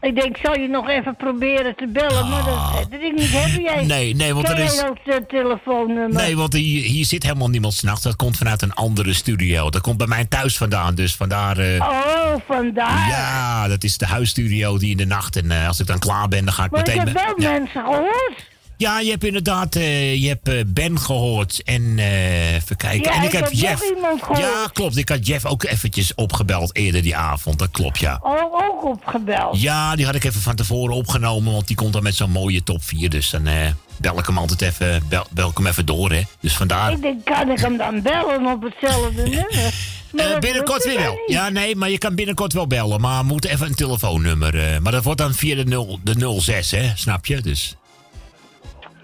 Ik 0.00 0.14
denk, 0.14 0.36
ik 0.36 0.44
zal 0.44 0.54
je 0.54 0.68
nog 0.68 0.88
even 0.88 1.16
proberen 1.16 1.76
te 1.76 1.86
bellen, 1.92 2.28
maar 2.28 2.44
dat, 2.44 2.90
dat 2.90 3.00
ik 3.00 3.12
niet 3.16 3.30
hebben 3.30 3.62
jij. 3.62 3.78
Ah. 3.80 3.86
Nee, 3.86 4.14
nee, 4.14 4.34
want 4.34 4.48
er 4.48 4.58
is- 4.58 4.84
ook 4.84 4.96
het 5.04 5.28
telefoonnummer? 5.28 6.12
Nee, 6.22 6.36
want 6.36 6.52
hier, 6.52 6.82
hier 6.82 7.04
zit 7.04 7.22
helemaal 7.22 7.48
niemand 7.48 7.74
s'nachts. 7.74 8.02
Dat 8.02 8.16
komt 8.16 8.36
vanuit 8.36 8.62
een 8.62 8.74
andere 8.74 9.12
studio. 9.12 9.70
Dat 9.70 9.80
komt 9.82 9.96
bij 9.96 10.06
mij 10.06 10.24
thuis 10.24 10.56
vandaan. 10.56 10.94
Dus 10.94 11.14
vandaar. 11.14 11.58
eh, 11.58 11.80
Oh, 11.80 12.34
vandaar. 12.46 13.08
Ja, 13.08 13.68
dat 13.68 13.84
is 13.84 13.98
de 13.98 14.06
huisstudio 14.06 14.78
die 14.78 14.90
in 14.90 14.96
de 14.96 15.06
nacht. 15.06 15.36
En 15.36 15.50
eh, 15.50 15.66
als 15.68 15.80
ik 15.80 15.86
dan 15.86 15.98
klaar 15.98 16.28
ben, 16.28 16.44
dan 16.44 16.54
ga 16.54 16.64
ik 16.64 16.70
Maar 16.70 16.80
ik 16.80 16.86
meteen. 16.86 17.00
heb 17.04 17.12
be- 17.14 17.20
wel 17.36 17.40
ja. 17.52 17.58
mensen 17.58 17.82
gehoord. 17.84 18.46
Ja, 18.78 19.00
je 19.00 19.10
hebt 19.10 19.24
inderdaad 19.24 19.76
eh, 19.76 20.22
je 20.22 20.28
hebt, 20.28 20.48
eh, 20.48 20.60
Ben 20.66 21.00
gehoord. 21.00 21.62
En 21.64 21.98
eh 21.98 22.54
even 22.54 22.76
kijken. 22.76 23.12
Ja, 23.12 23.18
en 23.18 23.22
ik 23.24 23.32
heb 23.32 23.48
Jeff. 23.52 23.92
Ja, 24.36 24.68
klopt. 24.72 24.96
Ik 24.96 25.08
had 25.08 25.26
Jeff 25.26 25.44
ook 25.44 25.64
eventjes 25.64 26.14
opgebeld 26.14 26.76
eerder 26.76 27.02
die 27.02 27.16
avond. 27.16 27.58
Dat 27.58 27.70
klopt, 27.70 27.98
ja. 27.98 28.18
Oh, 28.22 28.42
ook 28.42 28.84
opgebeld. 28.84 29.60
Ja, 29.60 29.96
die 29.96 30.04
had 30.06 30.14
ik 30.14 30.24
even 30.24 30.40
van 30.40 30.56
tevoren 30.56 30.94
opgenomen. 30.94 31.52
Want 31.52 31.66
die 31.66 31.76
komt 31.76 31.92
dan 31.92 32.02
met 32.02 32.14
zo'n 32.14 32.30
mooie 32.30 32.62
top 32.62 32.82
4. 32.84 33.10
Dus 33.10 33.30
dan 33.30 33.48
bel 33.96 34.18
ik 34.18 34.26
hem 34.26 34.38
altijd 34.38 34.62
even, 34.62 35.02
bel, 35.08 35.26
bel 35.30 35.48
ik 35.48 35.56
hem 35.56 35.66
even 35.66 35.86
door, 35.86 36.12
hè. 36.12 36.22
Dus 36.40 36.56
vandaar. 36.56 36.92
Ik 36.92 37.02
denk, 37.02 37.24
kan 37.24 37.50
ik 37.50 37.58
hem 37.58 37.76
dan 37.76 38.02
bellen 38.02 38.46
op 38.46 38.62
hetzelfde 38.62 39.22
nummer? 39.28 39.74
Dat 40.12 40.40
binnenkort 40.40 40.84
weer 40.84 40.98
wel. 40.98 41.20
Ja, 41.26 41.48
nee, 41.48 41.76
maar 41.76 41.90
je 41.90 41.98
kan 41.98 42.14
binnenkort 42.14 42.52
wel 42.52 42.66
bellen. 42.66 43.00
Maar 43.00 43.24
moet 43.24 43.44
even 43.44 43.66
een 43.66 43.74
telefoonnummer. 43.74 44.82
maar 44.82 44.92
dat 44.92 45.04
wordt 45.04 45.20
dan 45.20 45.34
via 45.34 45.54
de, 45.54 45.64
0, 45.64 45.98
de 46.02 46.40
06, 46.40 46.70
hè? 46.70 46.90
Snap 46.94 47.26
je? 47.26 47.40
Dus 47.40 47.76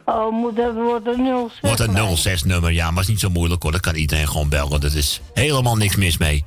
Oh, 0.04 0.32
moet 0.32 0.56
dat 0.56 0.74
wordt 0.74 1.06
een 1.06 1.48
06. 1.50 1.60
wordt 1.60 1.80
een 1.80 2.16
06 2.16 2.42
nummer. 2.44 2.72
Ja, 2.72 2.90
maar 2.90 3.02
is 3.02 3.08
niet 3.08 3.20
zo 3.20 3.30
moeilijk 3.30 3.62
hoor. 3.62 3.72
Dat 3.72 3.80
kan 3.80 3.94
iedereen 3.94 4.28
gewoon 4.28 4.48
bellen. 4.48 4.80
Dat 4.80 4.92
is 4.92 5.20
helemaal 5.34 5.76
niks 5.76 5.96
mis 5.96 6.18
mee. 6.18 6.44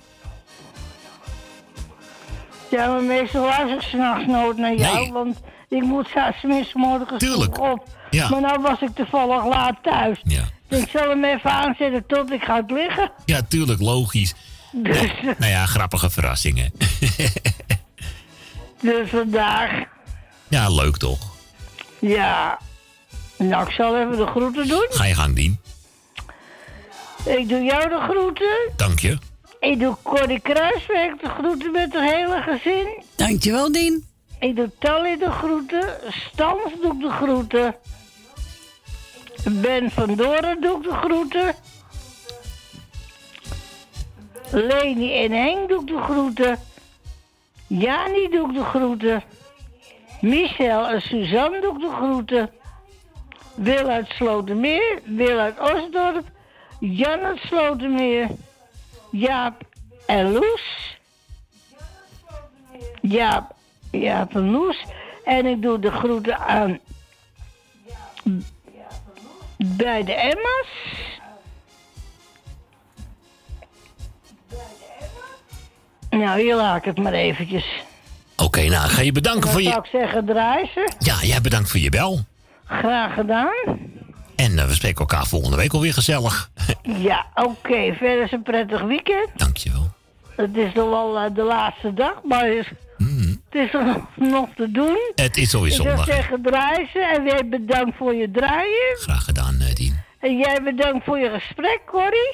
Ja, 2.71 2.87
maar 2.87 3.03
meestal 3.03 3.41
luister 3.45 3.75
ik 3.75 3.81
s'nachts 3.81 4.25
nooit 4.25 4.57
naar 4.57 4.75
jou, 4.75 4.95
Nee. 4.99 5.11
want 5.11 5.37
ik 5.69 5.81
moet 5.81 6.07
s'morgens 6.07 6.73
morgens 6.73 7.19
Tuurlijk. 7.23 7.59
op. 7.59 7.87
Ja. 8.09 8.29
Maar 8.29 8.41
nou 8.41 8.61
was 8.61 8.81
ik 8.81 8.89
toevallig 8.95 9.45
laat 9.45 9.75
thuis. 9.83 10.19
Ja. 10.23 10.43
Dus 10.67 10.79
ik 10.81 10.89
zal 10.89 11.09
hem 11.09 11.23
even 11.23 11.51
aanzetten 11.51 12.03
tot 12.07 12.31
ik 12.31 12.43
ga 12.43 12.63
liggen. 12.67 13.11
Ja, 13.25 13.41
tuurlijk, 13.47 13.81
logisch. 13.81 14.33
Dus, 14.71 15.11
Nou 15.37 15.51
ja, 15.51 15.65
grappige 15.65 16.09
verrassingen. 16.09 16.71
dus 18.81 19.09
vandaag, 19.09 19.71
ja, 20.47 20.69
leuk 20.69 20.97
toch? 20.97 21.19
ja. 21.99 22.59
Nou, 23.37 23.67
ik 23.67 23.71
zal 23.71 23.97
even 23.97 24.17
de 24.17 24.25
groeten 24.25 24.67
doen. 24.67 24.85
Ga 24.89 25.05
je 25.05 25.13
gang, 25.13 25.35
Dien. 25.35 25.59
Ik 27.25 27.49
doe 27.49 27.63
jou 27.63 27.89
de 27.89 27.99
groeten. 28.09 28.57
Dank 28.75 28.99
je. 28.99 29.17
Ik 29.59 29.79
doe 29.79 29.95
Corrie 30.03 30.39
Kruiswijk 30.39 31.21
de 31.21 31.29
groeten 31.29 31.71
met 31.71 31.93
het 31.93 32.01
hele 32.01 32.41
gezin. 32.41 33.03
Dankjewel, 33.15 33.71
Dien. 33.71 34.05
Ik 34.39 34.55
doe 34.55 34.71
Tally 34.79 35.17
de 35.17 35.31
groeten. 35.31 35.89
Stans 36.09 36.71
doe 36.81 36.93
ik 36.93 36.99
de 37.01 37.09
groeten. 37.09 37.75
Ben 39.43 39.91
van 39.91 40.15
Doren 40.15 40.61
doe 40.61 40.77
ik 40.77 40.83
de 40.83 40.93
groeten. 40.93 41.55
Leni 44.51 45.23
en 45.23 45.31
Henk 45.31 45.69
doe 45.69 45.81
ik 45.81 45.87
de 45.87 46.01
groeten. 46.01 46.59
Jani 47.67 48.29
doe 48.29 48.49
ik 48.49 48.55
de 48.55 48.63
groeten. 48.63 49.23
Michel 50.21 50.87
en 50.87 51.01
Suzanne 51.01 51.61
doe 51.61 51.73
ik 51.73 51.79
de 51.79 51.91
groeten. 51.95 52.49
Wil 53.57 53.89
uit 53.89 54.07
Slotermeer. 54.09 54.99
Wil 55.03 55.39
uit 55.39 55.59
Osdorp. 55.59 56.25
Jan 56.79 57.19
uit 57.19 57.39
Slotermeer. 57.39 58.27
Jaap 59.11 59.61
en 60.05 60.31
Loes. 60.31 60.97
Jaap, 63.01 63.55
Jaap 63.91 64.35
en 64.35 64.51
Loes. 64.51 64.85
En 65.23 65.45
ik 65.45 65.61
doe 65.61 65.79
de 65.79 65.91
groeten 65.91 66.37
aan 66.37 66.79
bij 69.57 70.03
de 70.03 70.13
Emma's. 70.13 70.67
Nou, 76.09 76.41
hier 76.41 76.55
laat 76.55 76.77
ik 76.77 76.83
het 76.83 76.97
maar 76.97 77.13
eventjes. 77.13 77.65
Oké, 78.37 78.61
nou, 78.61 78.89
ga 78.89 79.01
je 79.01 79.11
bedanken 79.11 79.41
Dan 79.41 79.51
voor 79.51 79.61
zou 79.61 79.73
je... 79.75 79.81
ik 79.81 79.89
zeggen, 79.91 80.25
draai 80.25 80.69
ze. 80.73 80.91
Ja, 80.99 81.15
jij 81.21 81.41
bedankt 81.41 81.69
voor 81.69 81.79
je 81.79 81.89
bel. 81.89 82.25
Graag 82.67 83.13
gedaan. 83.13 83.53
En 84.35 84.59
eh, 84.59 84.65
we 84.65 84.73
spreken 84.73 84.99
elkaar 84.99 85.25
volgende 85.25 85.57
week 85.57 85.73
alweer 85.73 85.93
gezellig. 85.93 86.49
Ja, 86.83 87.25
oké. 87.35 87.93
Verder 87.93 88.23
is 88.23 88.31
een 88.31 88.43
prettig 88.43 88.81
weekend. 88.81 89.29
Dankjewel. 89.35 89.91
Het 90.35 90.57
is 90.57 90.73
nog 90.73 90.89
wel 90.89 91.17
eh, 91.19 91.35
de 91.35 91.41
laatste 91.43 91.93
dag, 91.93 92.13
maar 92.23 92.47
is- 92.49 92.69
het 93.49 93.61
is 93.61 93.73
er 93.73 93.85
nog- 93.85 94.07
nog 94.39 94.49
te 94.55 94.71
doen. 94.71 94.97
Het 95.15 95.37
is 95.37 95.53
alweer 95.55 95.69
Ik 95.69 95.75
zou 95.75 95.87
zondag. 95.87 96.05
zeggen, 96.05 96.41
draai 96.41 96.87
ze. 96.93 96.99
En 96.99 97.23
jij 97.25 97.47
bedankt 97.49 97.97
voor 97.97 98.13
je 98.15 98.31
draaien. 98.31 98.95
Graag 98.97 99.23
gedaan, 99.23 99.57
eh, 99.59 99.73
Dien. 99.75 99.99
En 100.19 100.37
jij 100.37 100.61
bedankt 100.63 101.05
voor 101.05 101.17
je 101.19 101.29
gesprek, 101.29 101.81
Corrie. 101.85 102.33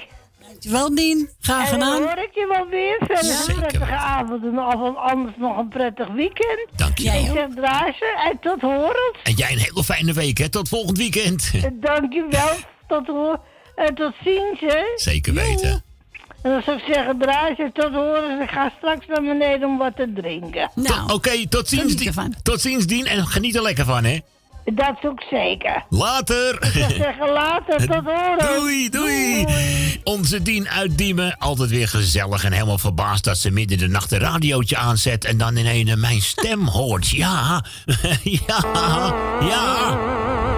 Dankjewel, 0.63 0.95
Dien. 0.95 1.29
Graag 1.41 1.71
En 1.71 1.79
dan 1.79 1.91
gedaan. 1.91 2.07
hoor 2.07 2.23
ik 2.23 2.33
je 2.33 2.47
wel 2.51 2.67
weer. 2.67 2.95
Verder 2.99 3.17
een 3.17 3.23
Zeker 3.43 3.61
prettige 3.61 3.95
avond 3.95 4.43
en 4.43 4.59
of 4.59 4.95
anders 4.97 5.35
nog 5.37 5.57
een 5.57 5.67
prettig 5.67 6.07
weekend. 6.07 6.67
Dank 6.75 6.97
je 6.97 7.11
wel. 7.11 7.19
Ik 7.21 7.31
zeg 7.33 7.47
draai 7.55 7.91
ze 7.99 8.29
en 8.31 8.39
tot 8.41 8.61
horens. 8.61 9.17
En 9.23 9.33
jij 9.33 9.51
een 9.51 9.57
hele 9.57 9.83
fijne 9.83 10.13
week, 10.13 10.37
hè? 10.37 10.49
Tot 10.49 10.69
volgend 10.69 10.97
weekend. 10.97 11.51
Dank 11.73 12.13
je 12.13 12.25
wel. 12.29 12.51
Tot, 12.87 13.07
hoor- 13.07 13.39
en 13.75 13.95
tot 13.95 14.13
ziens, 14.23 14.59
hè. 14.59 14.83
Zeker 14.95 15.33
weten. 15.33 15.83
En 16.41 16.51
dan 16.51 16.61
zou 16.61 16.77
ik 16.77 16.83
zeggen, 16.93 17.17
draai 17.19 17.55
ze 17.55 17.69
tot 17.73 17.93
horens. 17.93 18.41
Ik 18.43 18.49
ga 18.49 18.71
straks 18.77 19.05
naar 19.07 19.21
beneden 19.21 19.67
om 19.67 19.77
wat 19.77 19.95
te 19.95 20.11
drinken. 20.15 20.71
Nou, 20.75 21.13
Oké, 21.13 21.47
tot 21.47 21.69
ziens. 21.69 21.95
Tot 22.43 22.61
ziens, 22.61 22.85
Dien. 22.85 23.05
En 23.05 23.27
geniet 23.27 23.55
er 23.55 23.61
lekker 23.61 23.85
van, 23.85 24.03
hè? 24.03 24.19
Dat 24.65 24.95
is 25.01 25.09
ook 25.09 25.21
zeker. 25.29 25.83
Later. 25.89 26.63
Ik 26.63 26.71
zou 26.71 26.93
zeggen, 26.93 27.29
later, 27.29 27.77
tot 27.87 28.03
horens. 28.05 28.55
Doei, 28.55 28.89
doei. 28.89 29.45
Onze 30.03 30.41
Dien 30.41 30.69
uit 30.69 30.97
Diemen. 30.97 31.37
Altijd 31.37 31.69
weer 31.69 31.87
gezellig 31.87 32.43
en 32.43 32.51
helemaal 32.51 32.77
verbaasd 32.77 33.23
dat 33.23 33.37
ze 33.37 33.51
midden 33.51 33.77
in 33.77 33.85
de 33.85 33.91
nacht 33.91 34.11
een 34.11 34.19
radiootje 34.19 34.77
aanzet... 34.77 35.25
en 35.25 35.37
dan 35.37 35.55
ineens 35.55 35.95
mijn 35.95 36.21
stem 36.21 36.67
hoort. 36.67 37.09
Ja, 37.09 37.63
ja, 38.47 38.63
ja, 39.39 39.97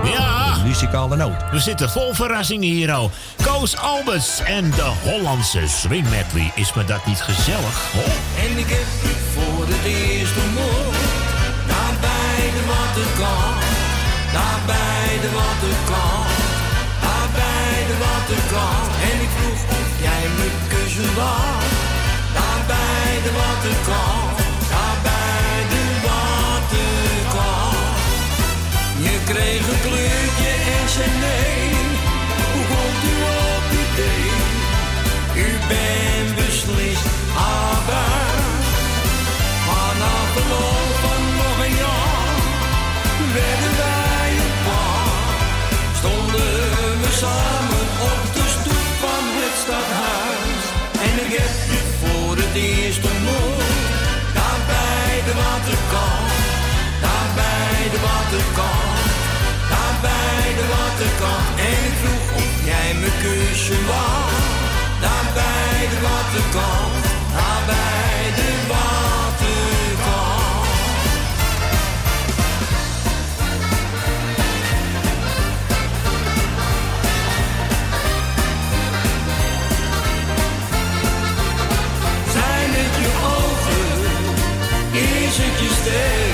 ja. 0.03 0.63
Muzikale 0.63 1.15
noot. 1.15 1.49
We 1.51 1.59
zitten 1.59 1.89
vol 1.89 2.13
verrassingen 2.13 2.69
hier, 2.69 2.99
oh. 2.99 3.11
Koos 3.43 3.77
Albers 3.77 4.39
en 4.39 4.71
de 4.71 4.91
Hollandse 5.03 5.67
Swing 5.67 6.09
Medley. 6.09 6.51
Is 6.55 6.73
me 6.73 6.85
dat 6.85 7.05
niet 7.05 7.21
gezellig? 7.21 7.93
Oh. 7.95 8.43
En 8.43 8.57
ik 8.57 8.69
heb 8.69 8.85
het 8.85 9.17
voor 9.33 9.65
het 9.67 9.85
eerst 9.85 10.33
ontmoet. 10.37 10.95
Naar 11.67 11.93
beide 12.01 12.65
wat 12.65 13.03
het 13.03 13.17
kan. 13.17 13.64
Daar 14.35 14.61
bij 14.65 15.11
de 15.23 15.31
waterkant. 15.39 16.29
Daar 17.03 17.29
bij 17.39 17.77
de 17.89 17.95
waterkant. 18.05 18.87
En 19.09 19.17
ik 19.25 19.31
vroeg 19.37 19.61
of 19.79 19.89
jij 20.05 20.23
me 20.37 20.47
kussen 20.73 21.11
wou. 21.19 21.57
Daar 22.37 22.61
bij 22.73 23.11
de 23.25 23.31
waterkant. 23.41 24.37
Daar 24.73 24.97
bij 25.09 25.57
de 25.73 25.83
waterkant. 26.07 27.83
Je 29.05 29.15
kreeg 29.31 29.63
een 29.71 29.81
kleurtje 29.87 30.51
en 30.75 30.85
zei 30.95 31.09
nee. 31.25 31.67
Hoe 32.53 32.65
komt 32.71 33.01
u 33.11 33.15
op 33.53 33.65
idee? 33.85 34.31
U 35.45 35.47
bent 35.69 36.29
beslist 36.39 37.07
abuis. 37.53 38.67
Maar 39.67 39.93
na 40.03 40.15
op 48.11 48.21
de 48.35 48.45
stoep 48.55 48.87
van 49.03 49.23
het 49.39 49.55
stadhuis. 49.63 50.63
En 51.07 51.13
ik 51.25 51.31
heb 51.39 51.53
je 51.71 51.81
voor 51.99 52.35
het 52.43 52.55
eerst 52.69 53.03
ontmoet. 53.11 53.61
Daar 54.37 54.61
bij 54.71 55.13
de 55.27 55.33
waterkant. 55.43 56.31
Daar 57.05 57.29
bij 57.41 57.81
de 57.93 57.99
waterkant. 58.09 59.07
Daar 59.71 59.95
bij 60.07 60.47
de 60.59 60.65
waterkant. 60.75 61.47
En 61.69 61.79
ik 61.89 61.95
vroeg 62.01 62.25
of 62.41 62.53
jij 62.71 62.89
me 63.01 63.09
kussen 63.23 63.83
wou. 63.91 64.27
Daar 65.03 65.27
bij 65.39 65.79
de 65.93 65.99
waterkant. 66.07 67.03
Daar 67.35 67.63
bij 67.71 68.04
Is 85.87 86.24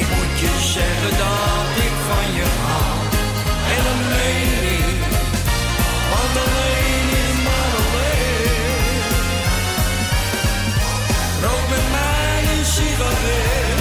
Ik 0.00 0.06
moet 0.16 0.38
je 0.40 0.52
zeggen 0.74 1.10
dat 1.22 1.66
ik 1.86 1.94
van 2.08 2.26
je 2.38 2.46
hou. 2.64 2.94
En 3.74 3.80
dan 3.86 4.00
meen 4.08 4.62
ik, 4.78 5.00
want 6.12 6.34
alleen 6.44 7.06
is 7.22 7.36
maar 7.46 7.72
alleen. 7.82 8.54
Rook 11.42 11.68
met 11.68 11.86
mij 11.96 12.40
een 12.52 12.64
sigaret. 12.64 13.74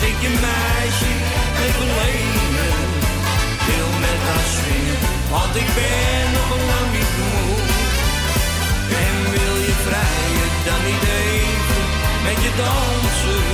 mag 0.00 0.08
ik 0.08 0.20
je 0.20 0.32
meisje 0.48 1.12
even 1.64 1.88
lenen? 1.98 2.74
Wil 3.66 3.90
met 4.04 4.20
haar 4.28 4.46
swingen, 4.54 4.98
want 5.34 5.54
ik 5.62 5.68
ben 5.78 6.24
nog 6.36 6.50
lang 6.70 6.88
niet 6.96 7.12
moe. 7.18 7.56
En 9.04 9.16
wil 9.34 9.56
je 9.66 9.74
vrijen, 9.86 10.50
dan 10.66 10.80
niet 10.88 11.04
even 11.24 11.84
met 12.26 12.38
je 12.44 12.52
dansen? 12.62 13.44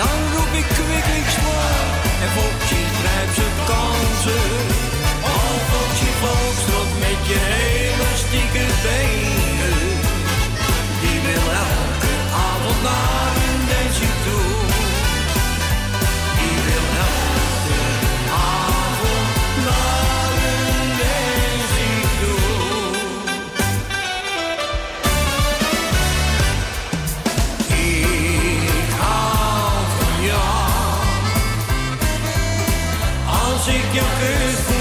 Dan 0.00 0.16
roep 0.32 0.52
ik 0.60 0.68
kwikkingsmoor 0.78 1.80
en 2.22 2.30
Foxje 2.36 2.80
grijpt 2.98 3.34
zijn 3.38 3.56
kansen. 3.70 4.50
Oh, 5.32 5.56
Foxje 5.70 6.10
Foxtrot 6.20 6.90
met 7.04 7.20
je 7.30 7.38
elastieke 7.68 8.64
benen. 8.84 9.78
Die 11.02 11.18
wil 11.26 11.46
elke 11.70 12.14
avond 12.46 12.82
naar 12.82 13.17
Als 33.68 33.76
ik 33.76 33.92
jou 33.92 34.06
kus, 34.18 34.77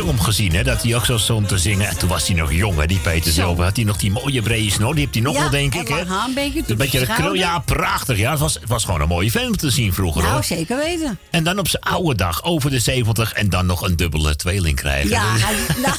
film 0.00 0.20
gezien, 0.20 0.52
hè, 0.54 0.62
dat 0.62 0.82
hij 0.82 0.94
ook 0.94 1.04
zo 1.04 1.18
stond 1.18 1.48
te 1.48 1.58
zingen. 1.58 1.88
En 1.88 1.98
toen 1.98 2.08
was 2.08 2.26
hij 2.26 2.36
nog 2.36 2.52
jong, 2.52 2.78
hè, 2.78 2.86
die 2.86 2.98
Peter 2.98 3.32
Zilver. 3.32 3.64
Had 3.64 3.76
hij 3.76 3.84
nog 3.84 3.96
die 3.96 4.10
mooie 4.10 4.42
brede 4.42 4.70
snor, 4.70 4.94
die 4.94 5.00
heeft 5.02 5.14
hij 5.14 5.22
nog 5.24 5.34
Ja, 5.34 5.40
wel, 5.40 5.50
denk 5.50 5.74
en 5.74 5.80
ik, 5.80 5.88
hè. 5.88 6.00
een 6.00 6.34
beetje 6.34 6.60
tot 6.60 6.70
Een 6.70 6.76
beetje 6.76 6.98
de 6.98 7.06
krul, 7.06 7.34
ja, 7.34 7.58
prachtig. 7.58 8.18
Ja, 8.18 8.30
het 8.30 8.40
was, 8.40 8.54
het 8.54 8.68
was 8.68 8.84
gewoon 8.84 9.00
een 9.00 9.08
mooie 9.08 9.30
film 9.30 9.56
te 9.56 9.70
zien 9.70 9.92
vroeger, 9.92 10.22
Nou, 10.22 10.34
hoor. 10.34 10.44
zeker 10.44 10.76
weten. 10.76 11.18
En 11.30 11.44
dan 11.44 11.58
op 11.58 11.68
zijn 11.68 11.82
oude 11.82 12.14
dag, 12.14 12.44
over 12.44 12.70
de 12.70 12.78
70, 12.78 13.32
en 13.32 13.48
dan 13.48 13.66
nog 13.66 13.82
een 13.82 13.96
dubbele 13.96 14.36
tweeling 14.36 14.76
krijgen. 14.76 15.10
Ja, 15.10 15.24
nou. 15.84 15.96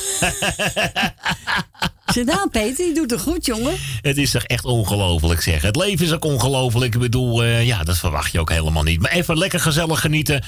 Zit 2.05 2.25
nou, 2.25 2.49
Peter, 2.49 2.85
je 2.87 2.93
doet 2.93 3.11
het 3.11 3.21
goed, 3.21 3.45
jongen. 3.45 3.73
Het 4.01 4.17
is 4.17 4.31
toch 4.31 4.43
echt 4.43 4.65
ongelooflijk, 4.65 5.41
zeg. 5.41 5.61
Het 5.61 5.75
leven 5.75 6.05
is 6.05 6.11
ook 6.11 6.25
ongelooflijk. 6.25 6.93
Ik 6.93 6.99
bedoel, 6.99 7.43
eh, 7.43 7.65
ja, 7.65 7.83
dat 7.83 7.97
verwacht 7.97 8.31
je 8.31 8.39
ook 8.39 8.49
helemaal 8.49 8.83
niet. 8.83 9.01
Maar 9.01 9.11
even 9.11 9.37
lekker 9.37 9.59
gezellig 9.59 9.99
genieten 10.01 10.43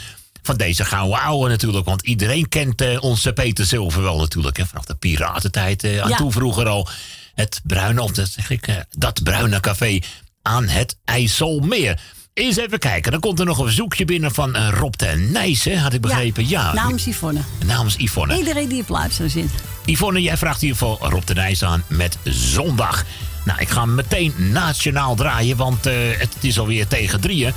van 0.47 0.57
deze 0.57 0.85
gouden 0.85 1.19
ouwe 1.21 1.49
natuurlijk. 1.49 1.85
Want 1.85 2.01
iedereen 2.01 2.49
kent 2.49 2.81
eh, 2.81 3.01
onze 3.03 3.33
Peter 3.33 3.65
Zilver 3.65 4.01
wel 4.01 4.17
natuurlijk. 4.17 4.57
Hè, 4.57 4.65
vanaf 4.65 4.85
de 4.85 4.95
piratentijd 4.95 5.83
eh, 5.83 6.01
aan 6.01 6.09
Ja. 6.09 6.17
toe 6.17 6.31
vroeger 6.31 6.67
al. 6.67 6.87
Het 7.35 7.61
bruine, 7.63 8.01
of 8.01 8.11
dat 8.11 8.29
zeg 8.29 8.49
ik, 8.49 8.67
eh, 8.67 8.75
dat 8.91 9.23
bruine 9.23 9.59
café 9.59 9.99
aan 10.41 10.67
het 10.67 10.97
IJsselmeer. 11.05 11.99
Eens 12.33 12.57
even 12.57 12.79
kijken, 12.79 13.11
dan 13.11 13.19
komt 13.19 13.39
er 13.39 13.45
nog 13.45 13.57
een 13.57 13.65
verzoekje 13.65 14.05
binnen 14.05 14.33
van 14.33 14.57
Rob 14.57 14.93
ten 14.93 15.31
Nijs, 15.31 15.63
hè, 15.63 15.75
had 15.77 15.93
ik 15.93 16.01
begrepen. 16.01 16.47
Ja, 16.47 16.73
Namens 16.73 17.05
Yvonne. 17.05 17.39
namens 17.65 17.95
Yvonne. 17.97 18.37
Iedereen 18.37 18.67
die 18.69 18.81
op 18.81 18.89
luisteren 18.89 19.31
zit. 19.31 19.49
Yvonne, 19.85 20.21
jij 20.21 20.37
vraagt 20.37 20.61
hier 20.61 20.75
voor 20.75 20.97
Rob 21.01 21.25
de 21.25 21.33
Nijs 21.33 21.63
aan 21.63 21.83
met 21.87 22.17
zondag. 22.23 23.05
Nou, 23.45 23.59
ik 23.59 23.69
ga 23.69 23.85
meteen 23.85 24.33
nationaal 24.37 25.15
draaien, 25.15 25.57
want 25.57 25.83
het 26.17 26.35
is 26.41 26.59
alweer 26.59 26.87
tegen 26.87 27.19
drieën. 27.21 27.53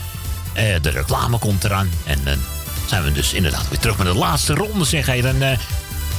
De 0.55 0.91
reclame 0.91 1.39
komt 1.39 1.65
eraan. 1.65 1.91
En 2.05 2.19
zijn 2.91 3.03
we 3.03 3.13
dus 3.13 3.33
inderdaad 3.33 3.69
weer 3.69 3.79
terug 3.79 3.97
met 3.97 4.07
de 4.07 4.15
laatste 4.15 4.55
ronde, 4.55 4.85
zeg 4.85 5.07
hij. 5.07 5.21
Dan 5.21 5.43
eh, 5.43 5.59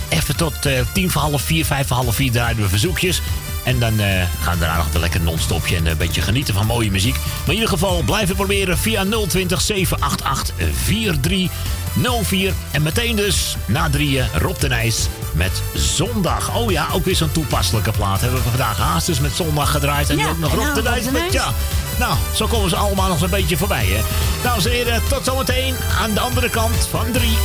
even 0.10 0.36
tot 0.36 0.66
eh, 0.66 0.74
tien 0.94 1.12
voor 1.12 1.22
half 1.22 1.42
vier, 1.42 1.66
vijf 1.66 1.88
voor 1.88 1.98
half 1.98 2.16
vier 2.16 2.32
draaien 2.32 2.62
we 2.62 2.70
verzoekjes. 2.70 3.22
En 3.64 3.80
dan 3.80 4.00
eh, 4.00 4.24
gaan 4.42 4.54
we 4.54 4.60
daarna 4.60 4.78
nog 4.78 4.94
een 4.94 5.00
lekker 5.00 5.22
non-stopje 5.22 5.76
en 5.76 5.86
een 5.86 5.98
beetje 5.98 6.22
genieten 6.22 6.54
van 6.54 6.66
mooie 6.66 6.92
muziek. 6.92 7.16
Maar 7.16 7.48
in 7.48 7.54
ieder 7.54 7.70
geval 7.70 8.02
blijven 8.02 8.36
proberen 8.36 8.78
via 8.78 9.06
020 9.28 9.62
788 9.62 10.56
4304. 10.84 12.54
En 12.72 12.82
meteen 12.82 13.16
dus 13.16 13.56
na 13.66 13.90
drieën 13.90 14.28
Rob 14.34 14.60
de 14.60 14.68
Nijs 14.68 15.08
met 15.34 15.62
Zondag. 15.74 16.56
Oh 16.56 16.72
ja, 16.72 16.88
ook 16.92 17.06
weer 17.06 17.16
zo'n 17.16 17.32
toepasselijke 17.32 17.92
plaat. 17.92 18.22
Hebben 18.22 18.44
we 18.44 18.50
vandaag 18.50 18.78
Haasters 18.78 19.20
met 19.20 19.36
Zondag 19.36 19.72
gedraaid. 19.72 20.10
En 20.10 20.16
nu 20.16 20.24
Ja, 20.24 20.30
ook 20.30 20.40
nog 20.40 20.54
Rob 20.54 20.64
nou 20.64 20.74
de 20.74 20.82
Rob 20.82 20.90
Nijs 20.90 21.12
met 21.12 21.34
ja. 21.34 21.54
Nou, 22.02 22.18
zo 22.34 22.48
komen 22.48 22.70
ze 22.70 22.76
allemaal 22.76 23.08
nog 23.08 23.22
een 23.22 23.30
beetje 23.30 23.58
voorbij, 23.58 23.86
hè. 23.86 24.02
Dames 24.44 24.66
en 24.66 24.72
heren, 24.72 25.02
tot 25.10 25.26
zometeen 25.26 25.76
aan 26.02 26.14
de 26.14 26.20
andere 26.20 26.50
kant 26.50 26.88
van 26.90 27.12
drie. 27.12 27.38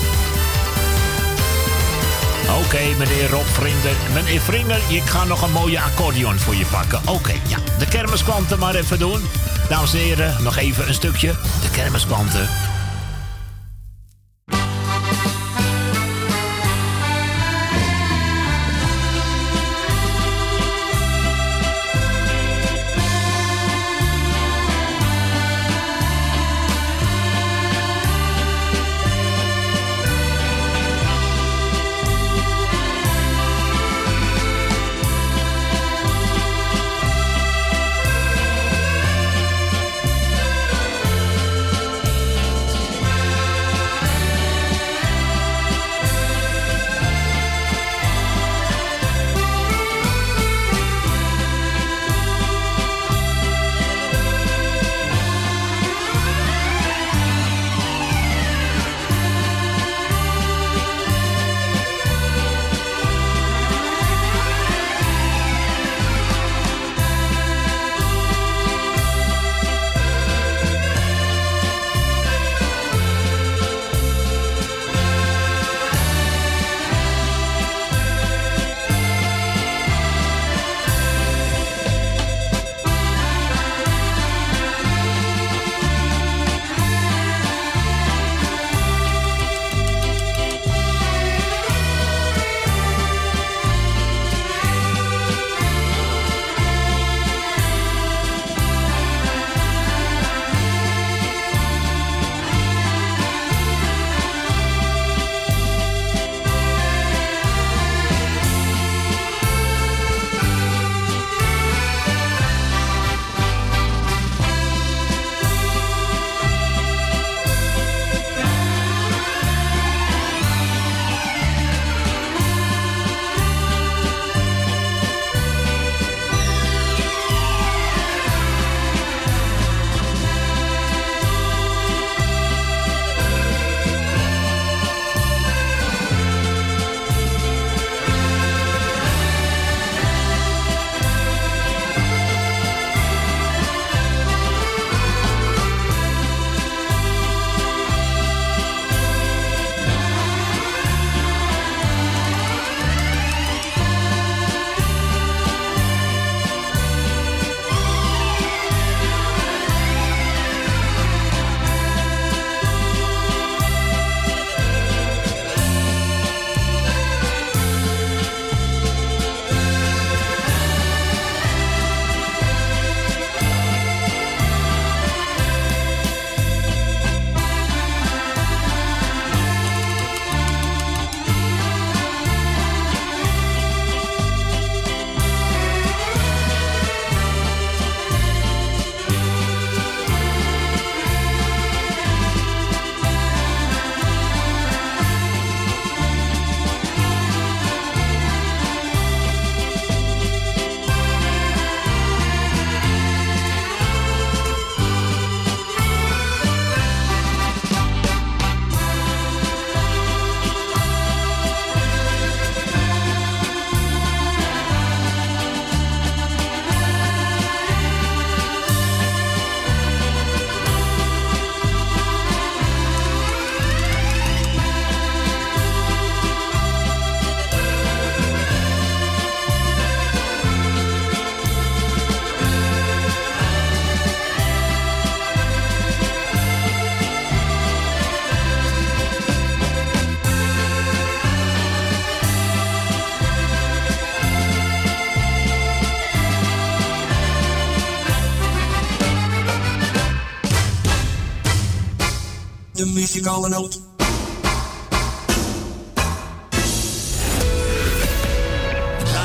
Oké, 2.65 2.81
meneer 2.99 3.31
Rob 3.31 3.47
Vrienden. 3.47 3.97
Meneer 4.15 4.41
Vringer, 4.41 4.81
ik 4.89 5.03
ga 5.03 5.25
nog 5.25 5.43
een 5.43 5.53
mooie 5.53 5.81
accordeon 5.81 6.39
voor 6.39 6.55
je 6.55 6.67
pakken. 6.67 7.01
Oké, 7.05 7.33
ja. 7.47 7.59
De 7.79 7.87
kermisklanten 7.87 8.59
maar 8.59 8.75
even 8.75 8.99
doen. 8.99 9.21
Dames 9.69 9.93
en 9.93 9.99
heren, 9.99 10.43
nog 10.43 10.57
even 10.57 10.89
een 10.89 10.95
stukje. 10.95 11.35
De 11.63 11.71
kermisklanten. 11.71 12.49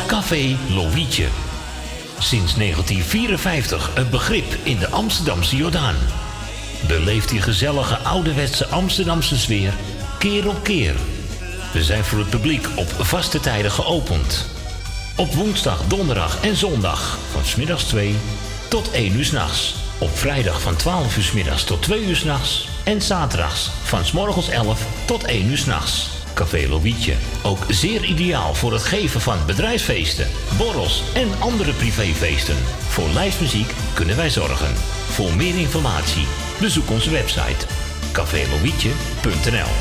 Café 0.07 0.57
Lovietje. 0.69 1.27
Sinds 2.19 2.55
1954 2.55 3.91
een 3.95 4.09
begrip 4.09 4.55
in 4.63 4.77
de 4.77 4.89
Amsterdamse 4.89 5.55
Jordaan. 5.55 5.95
Beleeft 6.87 7.29
die 7.29 7.41
gezellige 7.41 7.97
ouderwetse 7.97 8.67
Amsterdamse 8.67 9.37
sfeer 9.37 9.73
keer 10.19 10.49
op 10.49 10.63
keer. 10.63 10.95
We 11.73 11.83
zijn 11.83 12.03
voor 12.03 12.19
het 12.19 12.29
publiek 12.29 12.67
op 12.75 12.87
vaste 12.99 13.39
tijden 13.39 13.71
geopend. 13.71 14.45
Op 15.17 15.33
woensdag, 15.33 15.87
donderdag 15.87 16.43
en 16.43 16.55
zondag 16.55 17.17
van 17.31 17.45
smiddags 17.45 17.83
2 17.83 18.15
tot 18.69 18.91
1 18.91 19.15
uur 19.15 19.25
s'nachts. 19.25 19.75
Op 19.97 20.17
vrijdag 20.17 20.61
van 20.61 20.75
12 20.75 21.17
uur 21.17 21.23
's 21.23 21.31
middags 21.31 21.63
tot 21.63 21.81
2 21.81 22.05
uur 22.05 22.15
s'nachts. 22.15 22.70
En 22.83 23.01
zaterdags 23.01 23.69
van 23.83 24.01
morgens 24.13 24.49
11 24.49 24.85
tot 25.05 25.23
1 25.23 25.45
uur 25.45 25.57
s'nachts. 25.57 26.09
Café 26.33 26.67
Lovietje. 26.69 27.13
Ook 27.43 27.65
zeer 27.69 28.03
ideaal 28.03 28.53
voor 28.53 28.73
het 28.73 28.83
geven 28.83 29.21
van 29.21 29.37
bedrijfsfeesten, 29.45 30.27
borrels 30.57 31.03
en 31.13 31.27
andere 31.39 31.73
privéfeesten. 31.73 32.57
Voor 32.87 33.09
lijstmuziek 33.09 33.73
kunnen 33.93 34.15
wij 34.15 34.29
zorgen. 34.29 34.75
Voor 35.09 35.33
meer 35.33 35.57
informatie 35.57 36.25
bezoek 36.59 36.89
onze 36.89 37.09
website 37.09 37.65
cafélovietje.nl 38.11 39.71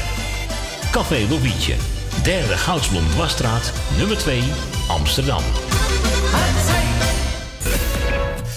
Café 0.90 1.26
Lovietje. 1.28 1.74
Derde 2.22 2.56
Goudsblom 2.56 3.08
Dwarsstraat, 3.08 3.72
nummer 3.96 4.18
2, 4.18 4.42
Amsterdam. 4.88 5.42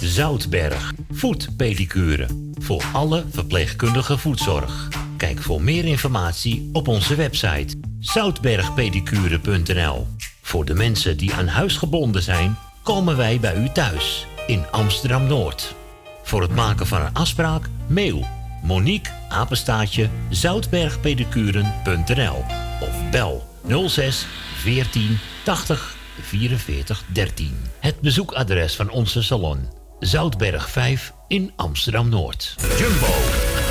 Zoutberg. 0.01 0.93
Voetpedicure. 1.11 2.42
Voor 2.64 2.83
alle 2.93 3.24
verpleegkundige 3.30 4.17
voetzorg. 4.17 4.88
Kijk 5.17 5.42
voor 5.42 5.61
meer 5.61 5.85
informatie 5.85 6.69
op 6.74 6.88
onze 6.88 7.16
website 7.16 7.77
zoutbergpedicure.nl. 8.00 10.08
Voor 10.42 10.66
de 10.66 10.74
mensen 10.74 11.17
die 11.17 11.33
aan 11.33 11.48
huis 11.48 11.77
gebonden 11.77 12.24
zijn, 12.24 12.58
komen 12.83 13.17
wij 13.17 13.40
bij 13.40 13.56
u 13.56 13.69
thuis 13.69 14.25
in 14.48 14.66
Amsterdam 14.72 15.27
Noord. 15.27 15.75
Voor 16.24 16.42
het 16.42 16.56
maken 16.56 16.88
van 16.88 17.01
een 17.01 17.14
afspraak, 17.14 17.69
mail 17.88 18.25
Monique 18.61 19.14
apenstaatje 19.30 20.09
zoutbergpedicuren.nl 20.30 22.45
of 22.82 23.09
bel 23.11 23.48
06 23.88 24.25
14 24.56 25.17
80 25.43 25.95
44 26.22 27.03
13. 27.08 27.58
Het 27.80 28.00
bezoekadres 28.00 28.75
van 28.75 28.90
onze 28.90 29.24
salon 29.24 29.82
Zoutberg 30.06 30.69
5 30.69 31.14
in 31.27 31.51
Amsterdam 31.56 32.09
Noord. 32.09 32.56
Jumbo, 32.77 33.14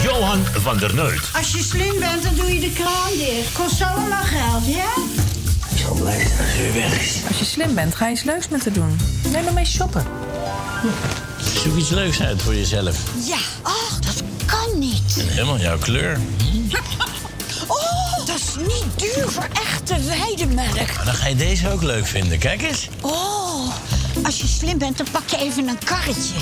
Johan 0.03 0.45
van 0.45 0.79
der 0.79 0.95
Neut. 0.95 1.21
Als 1.33 1.53
je 1.53 1.63
slim 1.63 1.99
bent, 1.99 2.23
dan 2.23 2.35
doe 2.35 2.55
je 2.55 2.61
de 2.61 2.73
kraan 2.73 3.11
dicht. 3.19 3.53
Kost 3.53 3.83
allemaal 3.83 4.23
geld, 4.25 4.67
ja? 4.67 4.93
Ik 5.75 5.79
zal 5.79 5.95
blij 5.95 6.19
zijn 6.19 6.39
als 6.39 6.75
weg 6.75 7.01
is. 7.01 7.17
Als 7.29 7.39
je 7.39 7.45
slim 7.45 7.75
bent, 7.75 7.95
ga 7.95 8.05
je 8.05 8.11
eens 8.11 8.23
leuks 8.23 8.49
met 8.49 8.63
te 8.63 8.71
doen. 8.71 8.99
Neem 9.33 9.45
maar 9.45 9.53
mee 9.53 9.65
shoppen. 9.65 10.07
Zoek 11.63 11.77
iets 11.77 11.91
leuks 11.91 12.21
uit 12.23 12.43
voor 12.43 12.55
jezelf. 12.55 12.97
Ja, 13.27 13.39
ach, 13.63 13.99
dat 13.99 14.23
kan 14.47 14.79
niet. 14.79 15.17
En 15.19 15.29
helemaal 15.29 15.59
jouw 15.59 15.79
kleur. 15.79 16.19
Oh, 17.67 18.27
dat 18.27 18.37
is 18.37 18.55
niet 18.57 18.85
duur 18.97 19.29
voor 19.29 19.49
echte 19.53 19.97
weidemelk. 20.03 20.75
Maar 20.97 21.05
dan 21.05 21.15
ga 21.15 21.27
je 21.27 21.37
deze 21.37 21.71
ook 21.71 21.83
leuk 21.83 22.07
vinden. 22.07 22.39
Kijk 22.39 22.63
eens. 22.63 22.89
Oh, 23.01 23.75
als 24.23 24.41
je 24.41 24.47
slim 24.47 24.79
bent, 24.79 24.97
dan 24.97 25.07
pak 25.13 25.29
je 25.29 25.37
even 25.37 25.69
een 25.69 25.79
karretje. 25.85 26.35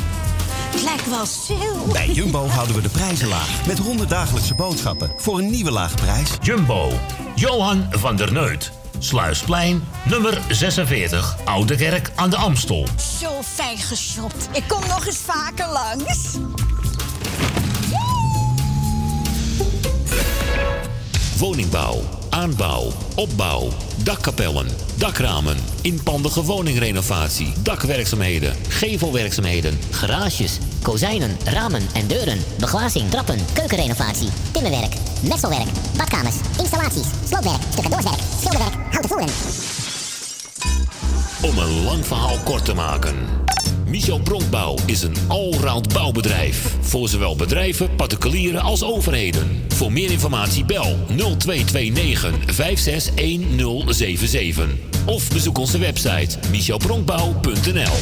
Het 0.70 0.82
lijkt 0.82 1.08
wel 1.08 1.26
stil. 1.26 1.86
Bij 1.92 2.08
Jumbo 2.08 2.47
houden 2.47 2.76
we 2.76 2.82
de 2.82 2.89
prijzen 2.89 3.28
laag. 3.28 3.66
Met 3.66 3.78
100 3.78 4.08
dagelijkse 4.08 4.55
boodschappen 4.55 5.12
voor 5.16 5.39
een 5.39 5.50
nieuwe 5.50 5.70
lage 5.70 5.94
prijs. 5.94 6.31
Jumbo, 6.40 6.92
Johan 7.34 7.86
van 7.90 8.16
der 8.16 8.32
Neut. 8.32 8.73
Sluisplein, 8.99 9.84
nummer 10.05 10.40
46, 10.49 11.36
Oude 11.44 11.76
Kerk 11.76 12.10
aan 12.15 12.31
de 12.31 12.36
Amstel. 12.36 12.86
Zo 13.20 13.42
fijn 13.42 13.78
geshopt. 13.78 14.49
Ik 14.52 14.62
kom 14.68 14.81
nog 14.89 15.07
eens 15.07 15.16
vaker 15.16 15.68
langs. 15.68 16.36
Woningbouw, 21.39 22.02
aanbouw, 22.31 22.92
opbouw, 23.15 23.68
dakkapellen, 24.05 24.67
dakramen, 24.99 25.57
inpandige 25.83 26.42
woningrenovatie, 26.42 27.52
dakwerkzaamheden, 27.62 28.55
gevelwerkzaamheden, 28.68 29.78
Garages, 29.91 30.59
kozijnen, 30.83 31.36
ramen 31.44 31.83
en 31.94 32.07
deuren, 32.07 32.39
beglazing, 32.59 33.10
trappen, 33.10 33.39
keukenrenovatie, 33.52 34.28
timmerwerk, 34.52 34.94
messelwerk, 35.28 35.68
badkamers, 35.97 36.36
installaties, 36.59 37.07
sloopwerk, 37.28 37.62
stucadoorswerk, 37.70 38.20
schilderwerk, 38.39 38.75
houten 38.91 39.09
voeren. 39.09 39.28
Om 41.42 41.59
een 41.59 41.84
lang 41.84 42.07
verhaal 42.07 42.39
kort 42.44 42.65
te 42.65 42.75
maken. 42.75 43.17
Michel 43.91 44.20
Bronkbouw 44.20 44.77
is 44.86 45.02
een 45.02 45.15
allround 45.28 45.93
bouwbedrijf. 45.93 46.77
Voor 46.81 47.09
zowel 47.09 47.36
bedrijven, 47.36 47.97
particulieren 47.97 48.60
als 48.60 48.85
overheden. 48.85 49.65
Voor 49.69 49.93
meer 49.93 50.10
informatie 50.10 50.65
bel 50.65 50.97
0229 51.07 52.55
561077. 52.55 54.69
Of 55.07 55.33
bezoek 55.33 55.59
onze 55.59 55.78
website 55.78 56.39
michelbronkbouw.nl 56.51 57.97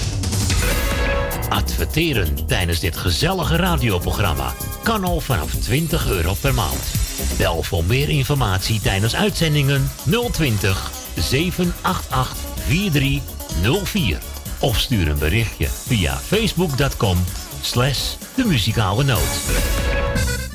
Adverteren 1.48 2.46
tijdens 2.46 2.80
dit 2.80 2.96
gezellige 2.96 3.56
radioprogramma 3.56 4.54
kan 4.82 5.04
al 5.04 5.20
vanaf 5.20 5.54
20 5.54 6.10
euro 6.10 6.34
per 6.40 6.54
maand. 6.54 6.90
Bel 7.38 7.62
voor 7.62 7.84
meer 7.84 8.08
informatie 8.08 8.80
tijdens 8.80 9.16
uitzendingen 9.16 9.90
020 10.32 10.90
788 11.14 12.36
4304. 12.66 14.37
Of 14.60 14.78
stuur 14.78 15.08
een 15.08 15.18
berichtje 15.18 15.68
via 15.68 16.16
facebook.com 16.16 17.24
slash 17.60 18.14
de 18.36 18.44
muzikale 18.44 19.04
noot. 19.04 19.40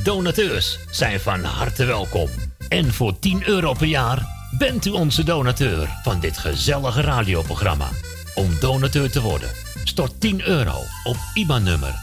Donateurs 0.03 0.79
zijn 0.91 1.19
van 1.19 1.43
harte 1.43 1.85
welkom. 1.85 2.29
En 2.69 2.93
voor 2.93 3.19
10 3.19 3.47
euro 3.47 3.73
per 3.73 3.87
jaar 3.87 4.27
bent 4.57 4.85
u 4.85 4.89
onze 4.89 5.23
donateur 5.23 5.89
van 6.03 6.19
dit 6.19 6.37
gezellige 6.37 7.01
radioprogramma. 7.01 7.89
Om 8.35 8.59
donateur 8.59 9.11
te 9.11 9.21
worden, 9.21 9.49
stort 9.83 10.19
10 10.19 10.47
euro 10.47 10.77
op 11.03 11.17
IBAN-nummer 11.33 11.93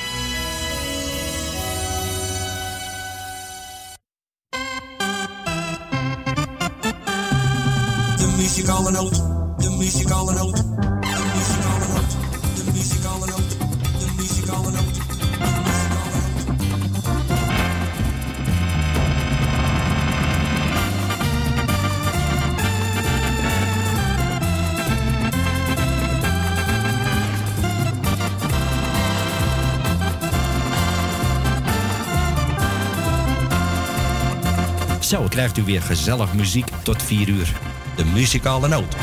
Muzikale 8.55 8.91
noot. 8.91 9.15
De 9.57 9.69
muzikale 9.69 10.33
noot. 10.33 10.55
De 10.55 11.23
muzikale 11.35 11.85
noot. 11.87 12.17
De 12.55 12.71
muzikale 12.71 13.25
noot. 13.25 13.57
De 13.99 14.07
muzikale 14.17 14.71
noot. 14.71 15.03
Zo 34.99 35.23
krijgt 35.29 35.57
u 35.57 35.63
weer 35.63 35.81
gezellig 35.81 36.33
muziek 36.33 36.69
tot 36.83 37.03
4 37.03 37.29
uur. 37.29 37.53
De 37.95 38.05
muzikale 38.05 38.67
noot. 38.67 38.95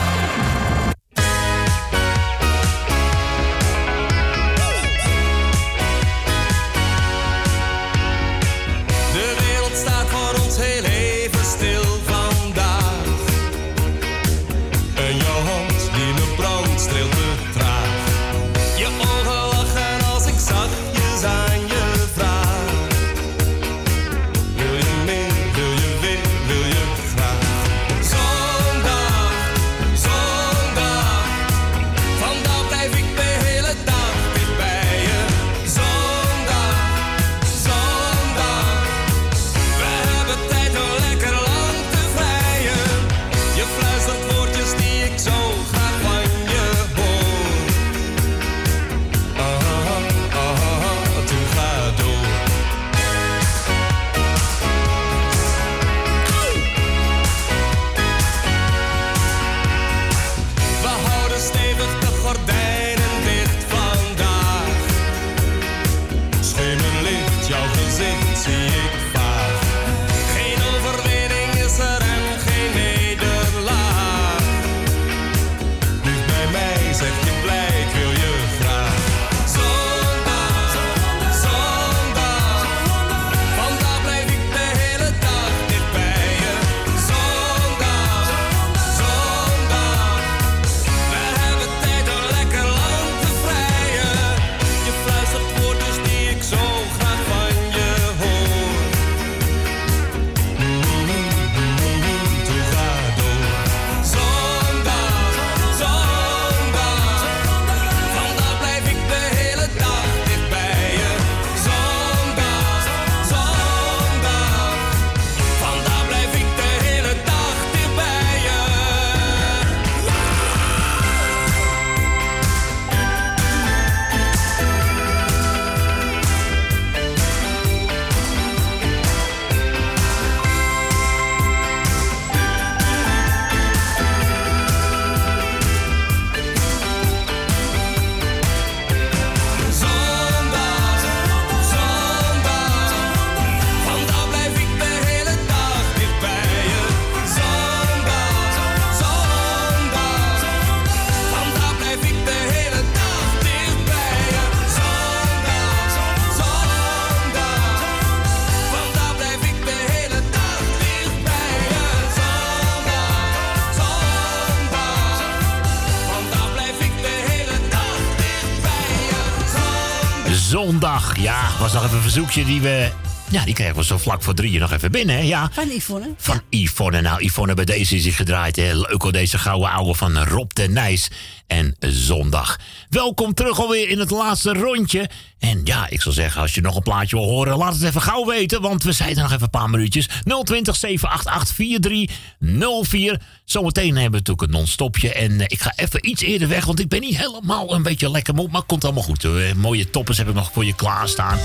Zondag. 170.72 171.18
Ja, 171.18 171.48
was 171.58 171.72
nog 171.72 171.84
even 171.84 171.96
een 171.96 172.02
verzoekje 172.02 172.44
die 172.44 172.60
we... 172.60 172.90
Ja, 173.30 173.44
die 173.44 173.54
kregen 173.54 173.76
we 173.76 173.84
zo 173.84 173.98
vlak 173.98 174.22
voor 174.22 174.34
drieën 174.34 174.60
nog 174.60 174.72
even 174.72 174.90
binnen, 174.90 175.16
hè? 175.16 175.22
Ja. 175.22 175.50
Van 175.52 175.68
Yvonne. 175.68 176.14
Van 176.16 176.40
Yvonne. 176.50 177.00
Nou, 177.00 177.24
Yvonne 177.24 177.54
bij 177.54 177.64
deze 177.64 177.96
is 177.96 178.02
zich 178.02 178.16
gedraaid. 178.16 178.56
Hè. 178.56 178.74
Leuk 178.74 179.02
hoor, 179.02 179.12
deze 179.12 179.38
gouden 179.38 179.70
ouwe 179.70 179.94
van 179.94 180.18
Rob 180.18 180.50
de 180.52 180.68
Nijs. 180.68 181.10
En 181.46 181.76
zondag. 181.78 182.58
Welkom 182.88 183.34
terug 183.34 183.60
alweer 183.60 183.88
in 183.88 183.98
het 183.98 184.10
laatste 184.10 184.52
rondje. 184.52 185.10
En 185.38 185.60
ja, 185.64 185.88
ik 185.88 186.02
zou 186.02 186.14
zeggen, 186.14 186.40
als 186.40 186.54
je 186.54 186.60
nog 186.60 186.76
een 186.76 186.82
plaatje 186.82 187.16
wil 187.16 187.28
horen, 187.28 187.56
laat 187.56 187.74
het 187.74 187.82
even 187.82 188.02
gauw 188.02 188.24
weten. 188.24 188.60
Want 188.60 188.82
we 188.82 188.92
zijn 188.92 189.16
er 189.16 189.22
nog 189.22 189.30
even 189.30 189.42
een 189.42 189.50
paar 189.50 189.70
minuutjes. 189.70 190.08
020 190.44 190.76
788 190.76 191.54
4304. 191.54 193.20
Zometeen 193.52 193.84
hebben 193.96 194.02
we 194.10 194.16
natuurlijk 194.16 194.42
een 194.42 194.50
non-stopje. 194.50 195.12
En 195.12 195.40
eh, 195.40 195.44
ik 195.48 195.62
ga 195.62 195.72
even 195.76 196.08
iets 196.08 196.22
eerder 196.22 196.48
weg, 196.48 196.64
want 196.64 196.80
ik 196.80 196.88
ben 196.88 197.00
niet 197.00 197.16
helemaal 197.16 197.74
een 197.74 197.82
beetje 197.82 198.10
lekker 198.10 198.34
moe. 198.34 198.46
Maar 198.46 198.56
het 198.60 198.66
komt 198.66 198.84
allemaal 198.84 199.02
goed. 199.02 199.24
Eh, 199.24 199.30
mooie 199.56 199.90
toppers 199.90 200.18
heb 200.18 200.28
ik 200.28 200.34
nog 200.34 200.50
voor 200.52 200.64
je 200.64 200.74
klaarstaan. 200.74 201.38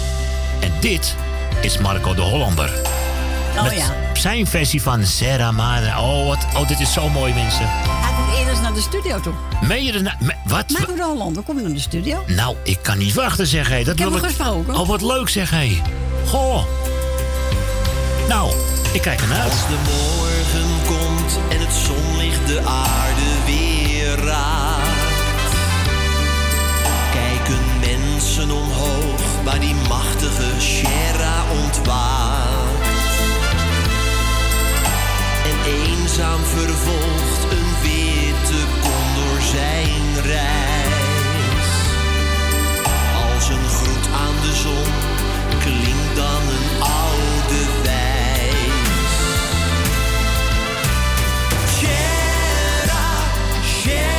En 0.59 0.71
dit 0.79 1.15
is 1.61 1.77
Marco 1.77 2.13
de 2.13 2.21
Hollander. 2.21 2.71
Oh 3.55 3.63
Met 3.63 3.73
ja. 3.73 3.95
zijn 4.13 4.47
versie 4.47 4.81
van 4.81 5.05
Serra. 5.05 5.49
Oh, 5.99 6.27
wat, 6.27 6.45
oh, 6.55 6.67
dit 6.67 6.79
is 6.79 6.93
zo 6.93 7.09
mooi, 7.09 7.33
mensen. 7.33 7.65
Hij 7.69 8.13
komt 8.17 8.37
eerder 8.37 8.53
eens 8.53 8.61
naar 8.61 8.73
de 8.73 8.81
studio 8.81 9.19
toe. 9.19 9.33
Meen 9.67 9.83
je 9.83 9.93
er 9.93 10.15
me- 10.19 10.33
wat? 10.45 10.69
Marco 10.69 10.95
de 10.95 11.03
Hollander 11.03 11.43
komt 11.43 11.61
naar 11.61 11.73
de 11.73 11.79
studio. 11.79 12.23
Nou, 12.27 12.55
ik 12.63 12.79
kan 12.81 12.97
niet 12.97 13.13
wachten, 13.13 13.47
zeg 13.47 13.69
hé. 13.69 13.83
Dat 13.83 13.93
Ik 13.93 13.99
heb 13.99 14.09
wil 14.09 14.17
hem 14.17 14.27
gesproken. 14.27 14.75
Oh, 14.75 14.87
wat 14.87 15.01
leuk, 15.01 15.29
zeg 15.29 15.49
hé. 15.49 15.81
Goh. 16.25 16.63
Nou, 18.27 18.51
ik. 19.05 19.21
Als 19.43 19.67
de 19.67 19.77
morgen 19.95 20.69
komt 20.85 21.39
en 21.49 21.59
het 21.59 21.73
zonlicht 21.73 22.47
de 22.47 22.61
aarde 22.65 23.29
weer 23.45 24.25
raakt, 24.25 25.53
kijken 27.11 27.63
mensen 27.79 28.51
omhoog 28.51 29.43
waar 29.43 29.59
die 29.59 29.75
machtige 29.87 30.49
Sierra 30.57 31.43
ontwaakt. 31.63 33.15
En 35.49 35.71
eenzaam 35.71 36.43
vervolgt 36.43 37.43
een 37.51 37.69
witte 37.81 38.61
condor 38.81 39.41
zijn 39.41 40.25
reis. 40.25 41.69
Als 43.25 43.49
een 43.49 43.67
groet 43.69 44.07
aan 44.13 44.35
de 44.41 44.55
zon 44.55 44.91
klinkt 45.59 46.15
dan 46.15 46.41
een 46.41 46.81
oude 46.81 47.81
wijs. 47.83 48.06
Yeah. 53.87 54.16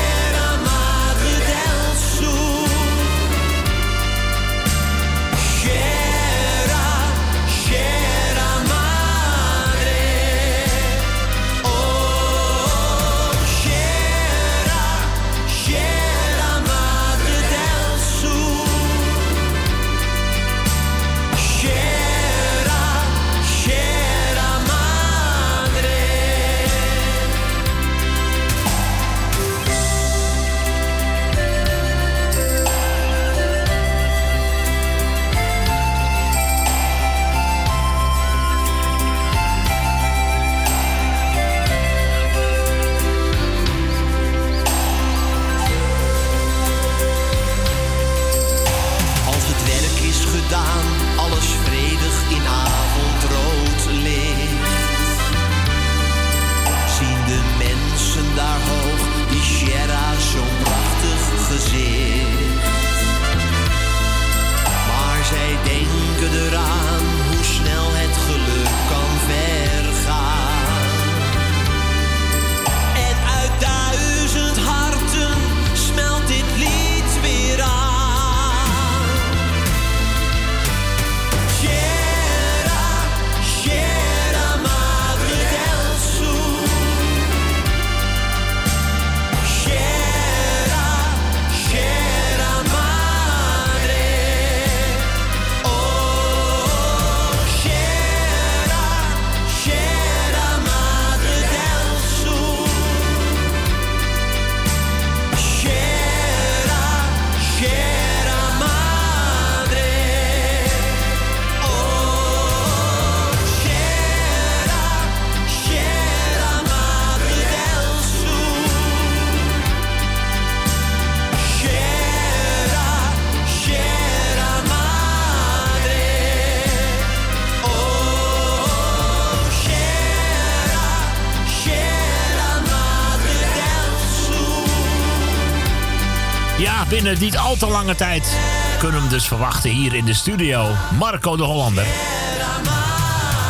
Binnen 137.02 137.20
niet 137.22 137.36
al 137.36 137.56
te 137.56 137.66
lange 137.66 137.94
tijd 137.94 138.36
kunnen 138.78 138.96
we 138.96 139.02
hem 139.02 139.08
dus 139.08 139.26
verwachten 139.26 139.70
hier 139.70 139.94
in 139.94 140.04
de 140.04 140.14
studio. 140.14 140.74
Marco 140.98 141.36
de 141.36 141.42
Hollander. 141.42 141.86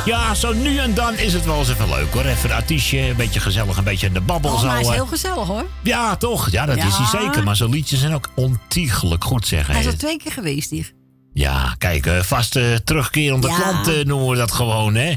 Ja, 0.04 0.34
zo 0.34 0.52
nu 0.52 0.78
en 0.78 0.94
dan 0.94 1.18
is 1.18 1.32
het 1.32 1.44
wel 1.44 1.58
eens 1.58 1.68
even 1.68 1.88
leuk 1.88 2.12
hoor. 2.12 2.24
Even 2.24 2.50
een 2.50 2.56
artiestje, 2.56 2.98
een 2.98 3.16
beetje 3.16 3.40
gezellig, 3.40 3.76
een 3.76 3.84
beetje 3.84 4.06
in 4.06 4.12
de 4.12 4.20
babbel 4.20 4.52
Oh, 4.52 4.58
zo. 4.58 4.64
maar 4.66 4.72
hij 4.74 4.82
is 4.82 4.88
eh. 4.88 4.94
heel 4.94 5.06
gezellig 5.06 5.46
hoor. 5.46 5.66
Ja, 5.82 6.16
toch? 6.16 6.50
Ja, 6.50 6.66
dat 6.66 6.76
is 6.76 6.96
hij 6.96 7.20
zeker. 7.22 7.44
Maar 7.44 7.56
zo'n 7.56 7.70
liedjes 7.70 8.00
zijn 8.00 8.14
ook 8.14 8.28
ontiegelijk 8.34 9.24
goed, 9.24 9.46
zeg 9.46 9.66
Hij 9.66 9.80
is 9.80 9.86
al 9.86 9.92
twee 9.92 10.18
keer 10.18 10.32
geweest 10.32 10.70
hier. 10.70 10.92
Ja, 11.32 11.74
kijk, 11.78 12.06
eh, 12.06 12.20
vaste 12.20 12.80
terugkerende 12.84 13.48
Ja. 13.48 13.54
klanten 13.56 14.06
noemen 14.06 14.28
we 14.28 14.36
dat 14.36 14.52
gewoon, 14.52 14.94
hè? 14.94 15.14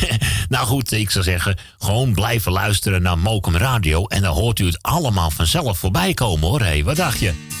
nou 0.48 0.66
goed, 0.66 0.92
ik 0.92 1.10
zou 1.10 1.24
zeggen, 1.24 1.58
gewoon 1.78 2.14
blijven 2.14 2.52
luisteren 2.52 3.02
naar 3.02 3.18
Mokum 3.18 3.56
Radio... 3.56 4.06
en 4.06 4.22
dan 4.22 4.34
hoort 4.34 4.58
u 4.58 4.66
het 4.66 4.82
allemaal 4.82 5.30
vanzelf 5.30 5.78
voorbij 5.78 6.14
komen, 6.14 6.48
hoor. 6.48 6.60
Hé, 6.62 6.82
wat 6.82 6.96
dacht 6.96 7.18
je? 7.18 7.60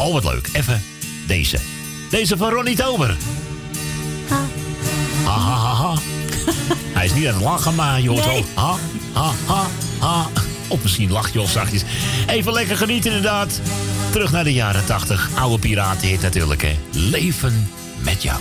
Oh, 0.00 0.12
wat 0.12 0.24
leuk. 0.24 0.48
Even 0.52 0.82
deze. 1.26 1.58
Deze 2.10 2.36
van 2.36 2.50
Ronnie 2.50 2.76
Tober. 2.76 3.16
Ha, 4.28 4.46
ha, 5.24 5.56
ha, 5.56 5.74
ha. 5.74 5.94
Hij 6.96 7.04
is 7.04 7.12
niet 7.12 7.26
aan 7.26 7.34
het 7.34 7.42
lachen, 7.42 7.74
maar 7.74 8.00
je 8.00 8.08
hoort 8.08 8.26
Nee. 8.26 8.44
wel... 8.54 8.64
Ha, 8.64 8.76
ha, 9.12 9.32
ha, 9.46 9.66
ha. 9.98 10.26
Of 10.68 10.82
misschien 10.82 11.10
lach 11.10 11.32
je 11.32 11.38
wel 11.38 11.46
zachtjes. 11.46 11.82
Even 12.26 12.52
lekker 12.52 12.76
genieten 12.76 13.10
inderdaad. 13.10 13.60
Terug 14.10 14.32
naar 14.32 14.44
de 14.44 14.52
jaren 14.52 14.84
80. 14.84 15.30
Oude 15.34 15.58
piratenhit 15.58 16.20
natuurlijk, 16.20 16.62
hè. 16.62 16.76
Leven 16.90 17.68
met 18.02 18.22
jou. 18.22 18.38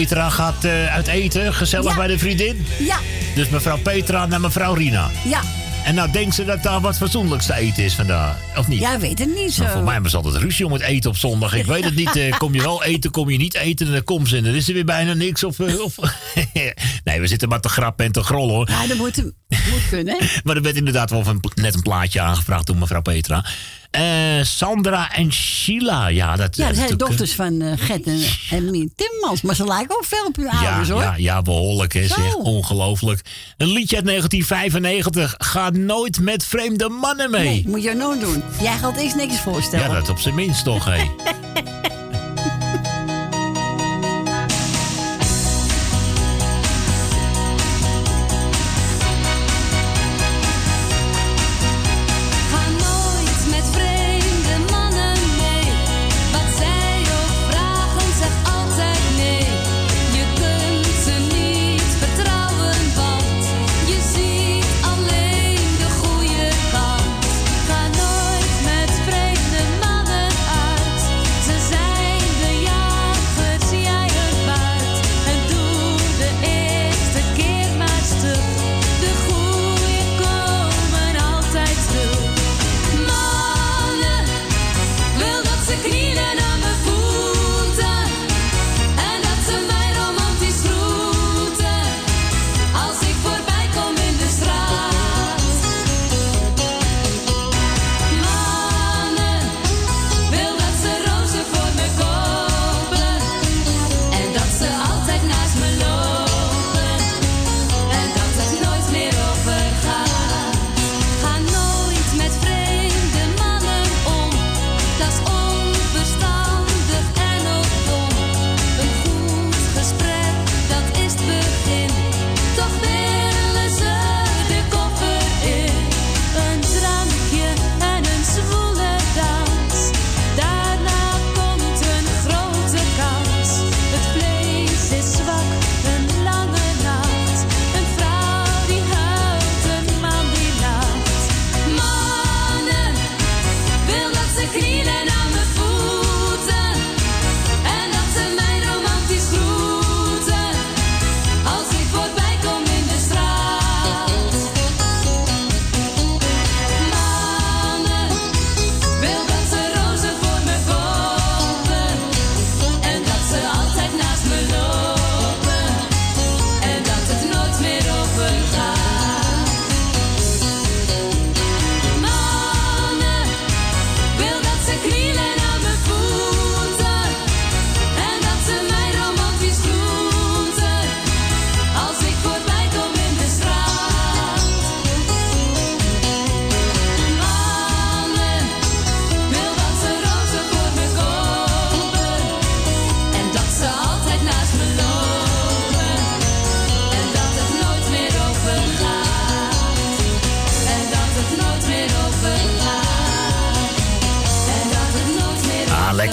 Petra 0.00 0.30
gaat 0.30 0.64
eh, 0.64 0.86
uit 0.94 1.06
eten, 1.06 1.54
gezellig 1.54 1.96
bij 1.96 2.06
de 2.06 2.18
vriendin. 2.18 2.66
Ja, 2.78 2.98
Dus 3.34 3.48
mevrouw 3.48 3.78
Petra 3.78 4.26
naar 4.26 4.40
mevrouw 4.40 4.74
Rina. 4.74 5.10
ja. 5.24 5.40
En 5.84 5.94
nou 5.94 6.10
denkt 6.10 6.34
ze 6.34 6.44
dat 6.44 6.62
daar 6.62 6.80
wat 6.80 6.96
fatsoenlijks 6.96 7.46
te 7.46 7.54
eten 7.54 7.84
is 7.84 7.94
vandaag, 7.94 8.36
of 8.56 8.68
niet? 8.68 8.80
Ja, 8.80 8.98
weet 8.98 9.18
het 9.18 9.34
niet 9.34 9.52
zo. 9.52 9.62
Nou, 9.62 9.74
voor 9.74 9.82
mij 9.84 9.92
hebben 9.92 10.10
ze 10.10 10.16
altijd 10.16 10.34
ruzie 10.36 10.66
om 10.66 10.72
het 10.72 10.82
eten 10.82 11.10
op 11.10 11.16
zondag. 11.16 11.54
Ik 11.54 11.64
weet 11.66 11.84
het 11.84 11.94
niet. 11.94 12.16
eh, 12.16 12.38
kom 12.38 12.54
je 12.54 12.62
wel 12.62 12.84
eten, 12.84 13.10
kom 13.10 13.30
je 13.30 13.38
niet 13.38 13.54
eten 13.54 13.86
en 13.86 13.92
dan 13.92 14.04
komt 14.04 14.28
ze 14.28 14.36
en 14.36 14.44
dan 14.44 14.54
is 14.54 14.68
er 14.68 14.74
weer 14.74 14.84
bijna 14.84 15.12
niks. 15.12 15.44
Of, 15.44 15.58
eh, 15.60 15.80
of 15.80 15.94
nee, 17.04 17.20
we 17.20 17.26
zitten 17.26 17.48
maar 17.48 17.60
te 17.60 17.68
grappen 17.68 18.04
en 18.04 18.12
te 18.12 18.22
grollen 18.22 18.54
hoor. 18.54 18.68
Ja, 18.70 18.86
dat 18.86 18.96
moet, 18.96 19.16
moet 19.48 19.88
kunnen. 19.90 20.16
hè? 20.18 20.26
Maar 20.44 20.56
er 20.56 20.62
werd 20.62 20.76
inderdaad 20.76 21.10
wel 21.10 21.24
van, 21.24 21.42
net 21.54 21.74
een 21.74 21.82
plaatje 21.82 22.20
aangevraagd 22.20 22.66
door 22.66 22.76
mevrouw 22.76 23.02
Petra. 23.02 23.44
Eh, 24.00 24.44
Sandra 24.44 25.12
en 25.12 25.32
Sheila. 25.32 26.06
Ja, 26.06 26.36
dat, 26.36 26.56
Ja, 26.56 26.62
eh, 26.62 26.68
dat 26.68 26.76
zijn 26.76 26.90
natuurlijk, 26.90 26.98
dochters 26.98 27.32
van 27.32 27.60
eh 27.60 27.72
Gert 27.76 28.04
en, 28.06 28.20
en 28.50 28.70
Mien 28.70 28.92
Timmans. 28.96 29.42
Maar 29.42 29.54
ze 29.54 29.64
lijken 29.64 29.96
ook 29.96 30.04
veel 30.04 30.24
op 30.26 30.36
Ja, 30.36 30.66
ouders, 30.68 30.88
hoor. 30.88 31.02
ja, 31.02 31.14
ja, 31.16 31.42
behoorlijk. 31.42 31.92
Hè, 31.92 32.06
Zo. 32.06 32.14
zeg. 32.14 32.34
Ongelooflijk. 32.34 33.20
Een 33.56 33.68
liedje 33.72 33.96
uit 33.96 34.04
1995. 34.06 35.34
Ga 35.38 35.70
nooit 35.70 36.20
met 36.20 36.44
vreemde 36.44 36.88
mannen 36.88 37.30
mee. 37.30 37.44
Nee, 37.48 37.64
moet 37.66 37.82
je 37.82 37.94
nooit 37.94 38.20
doen. 38.20 38.42
Jij 38.60 38.76
gaat 38.78 38.96
eerst 38.96 39.16
niks 39.16 39.40
voorstellen. 39.40 39.88
Ja, 39.88 39.94
dat 39.94 40.08
op 40.08 40.18
zijn 40.18 40.34
minst 40.34 40.64
toch, 40.64 40.84
hé. 40.84 41.00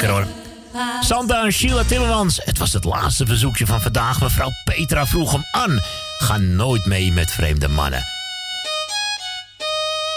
lekker 0.01 0.15
hoor. 0.15 0.27
Sandra 1.01 1.43
en 1.43 1.51
Sheila 1.51 1.83
Timmermans. 1.83 2.39
Het 2.43 2.57
was 2.57 2.73
het 2.73 2.83
laatste 2.83 3.25
verzoekje 3.25 3.65
van 3.65 3.81
vandaag. 3.81 4.21
Mevrouw 4.21 4.51
Petra 4.63 5.05
vroeg 5.05 5.31
hem 5.31 5.45
aan. 5.51 5.79
Ga 6.17 6.37
nooit 6.37 6.85
mee 6.85 7.11
met 7.11 7.31
vreemde 7.31 7.67
mannen. 7.67 8.03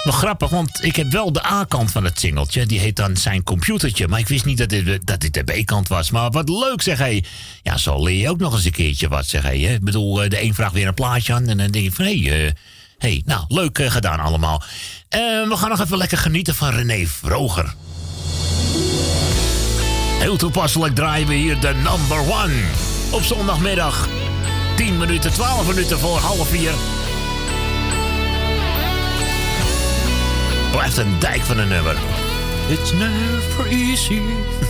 Nog 0.04 0.18
grappig, 0.18 0.50
want 0.50 0.84
ik 0.84 0.96
heb 0.96 1.10
wel 1.10 1.32
de 1.32 1.46
A-kant 1.46 1.92
van 1.92 2.04
het 2.04 2.20
singeltje. 2.20 2.66
Die 2.66 2.78
heet 2.78 2.96
dan 2.96 3.16
zijn 3.16 3.42
computertje. 3.42 4.08
Maar 4.08 4.18
ik 4.18 4.28
wist 4.28 4.44
niet 4.44 4.58
dat 4.58 4.68
dit, 4.68 5.06
dat 5.06 5.20
de 5.20 5.42
B-kant 5.42 5.88
was. 5.88 6.10
Maar 6.10 6.30
wat 6.30 6.48
leuk, 6.48 6.82
zeg 6.82 6.98
hé. 6.98 7.20
Ja, 7.62 7.76
zo 7.76 8.04
leer 8.04 8.20
je 8.20 8.28
ook 8.28 8.38
nog 8.38 8.54
eens 8.54 8.64
een 8.64 8.70
keertje 8.70 9.08
wat, 9.08 9.26
zeg 9.26 9.42
hè. 9.42 9.52
Ik 9.52 9.84
bedoel, 9.84 10.22
eh, 10.22 10.30
de 10.30 10.42
een 10.42 10.54
vraagt 10.54 10.72
weer 10.72 10.86
een 10.86 10.94
plaatje 10.94 11.32
aan. 11.32 11.48
En 11.48 11.56
dan 11.56 11.70
denk 11.70 11.84
je 11.84 11.92
van, 11.92 12.04
hé, 12.04 12.22
hey, 12.22 12.54
hey, 12.98 13.22
nou, 13.24 13.44
leuk 13.48 13.78
eh, 13.78 13.90
gedaan 13.90 14.20
allemaal. 14.20 14.62
Eh, 15.08 15.20
we 15.20 15.56
gaan 15.56 15.68
nog 15.70 15.80
even 15.80 15.96
lekker 15.96 16.18
genieten 16.18 16.54
van 16.54 16.70
René 16.70 17.06
Vroger. 17.06 17.74
Heel 20.20 20.36
toepasselijk 20.36 20.94
draaien 20.94 21.26
we 21.26 21.34
hier 21.34 21.60
de 21.60 21.74
number 21.74 22.18
one. 22.18 22.62
Op 23.10 23.22
zondagmiddag. 23.22 24.08
10 24.76 24.98
minuten, 24.98 25.32
12 25.32 25.66
minuten 25.66 25.98
voor 25.98 26.18
half 26.18 26.48
vier. 26.48 26.72
Blijft 30.70 30.96
een 30.96 31.18
dijk 31.18 31.40
van 31.40 31.58
een 31.58 31.68
nummer. 31.68 31.96
It's 32.68 32.92
never 32.92 33.66
easy. 33.66 34.20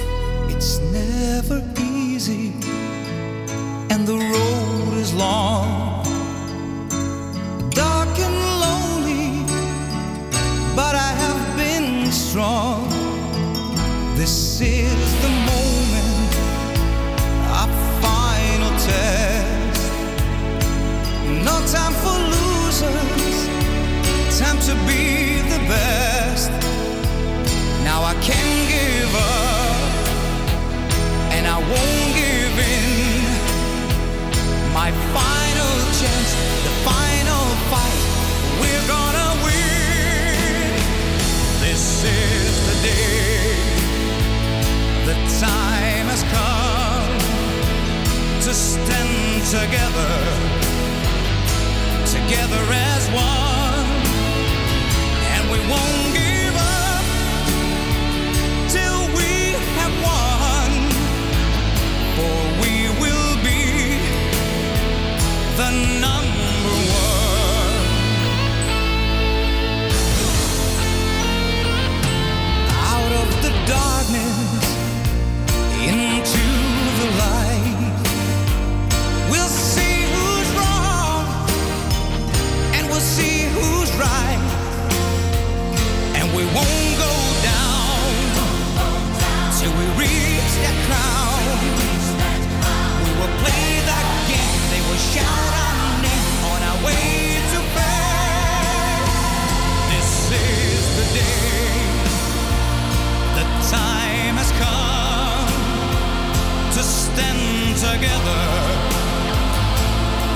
It's 0.56 0.78
never 0.92 1.62
easy, 1.74 2.52
and 3.88 4.06
the 4.06 4.30
road 4.32 4.98
is 5.00 5.12
long, 5.12 6.04
dark 7.68 8.18
and 8.18 8.34
lonely. 8.60 9.44
But 10.74 10.94
I 10.94 11.12
have 11.16 11.56
been 11.56 12.12
strong. 12.12 12.89
This 14.20 14.60
is 14.60 15.22
the 15.22 15.30
moment, 15.48 16.32
our 17.56 17.70
final 18.04 18.72
test. 18.76 19.82
No 21.48 21.56
time 21.64 21.94
for 22.04 22.18
losers, 22.36 23.48
time 24.38 24.58
to 24.68 24.74
be 24.86 25.40
the 25.48 25.60
best. 25.72 26.50
Now 27.82 28.02
I 28.02 28.12
can 28.20 28.48
give 28.68 29.14
up, 29.16 29.90
and 31.32 31.46
I 31.46 31.56
won't 31.56 32.12
give 32.20 32.58
in. 32.76 33.24
My 34.74 34.92
final 35.16 35.72
chance, 35.98 36.30
the 36.66 36.74
final 36.84 37.44
fight, 37.72 38.02
we're 38.60 38.86
gonna 38.86 39.30
win. 39.46 40.76
This 41.64 42.04
is 42.04 42.52
the 42.68 42.76
day, 42.86 43.79
the 45.10 45.16
time 45.40 46.06
has 46.06 46.22
come 46.30 47.18
to 48.46 48.54
stand 48.54 49.42
together, 49.58 50.12
together 52.06 52.62
as 52.70 53.02
one, 53.10 53.88
and 55.34 55.42
we 55.50 55.58
won't 55.68 56.09
won't 86.54 86.94
go 86.98 87.12
down 87.42 88.00
till 89.58 89.72
we 89.78 89.86
reach 90.02 90.52
that 90.64 90.76
crown. 90.86 91.58
We 93.04 93.10
will 93.20 93.34
play 93.42 93.80
game. 94.30 94.62
They 94.72 94.82
will 94.88 95.02
shout 95.12 95.52
our 95.66 96.02
name 96.02 96.44
on 96.52 96.60
our 96.70 96.78
way 96.86 97.38
to. 97.52 97.58
This 99.92 100.10
is 100.32 100.82
the 100.98 101.06
day. 101.18 102.10
The 103.38 103.44
time 103.70 104.34
has 104.42 104.50
come 104.64 105.48
to 106.76 106.82
stand 106.82 107.76
together, 107.76 108.42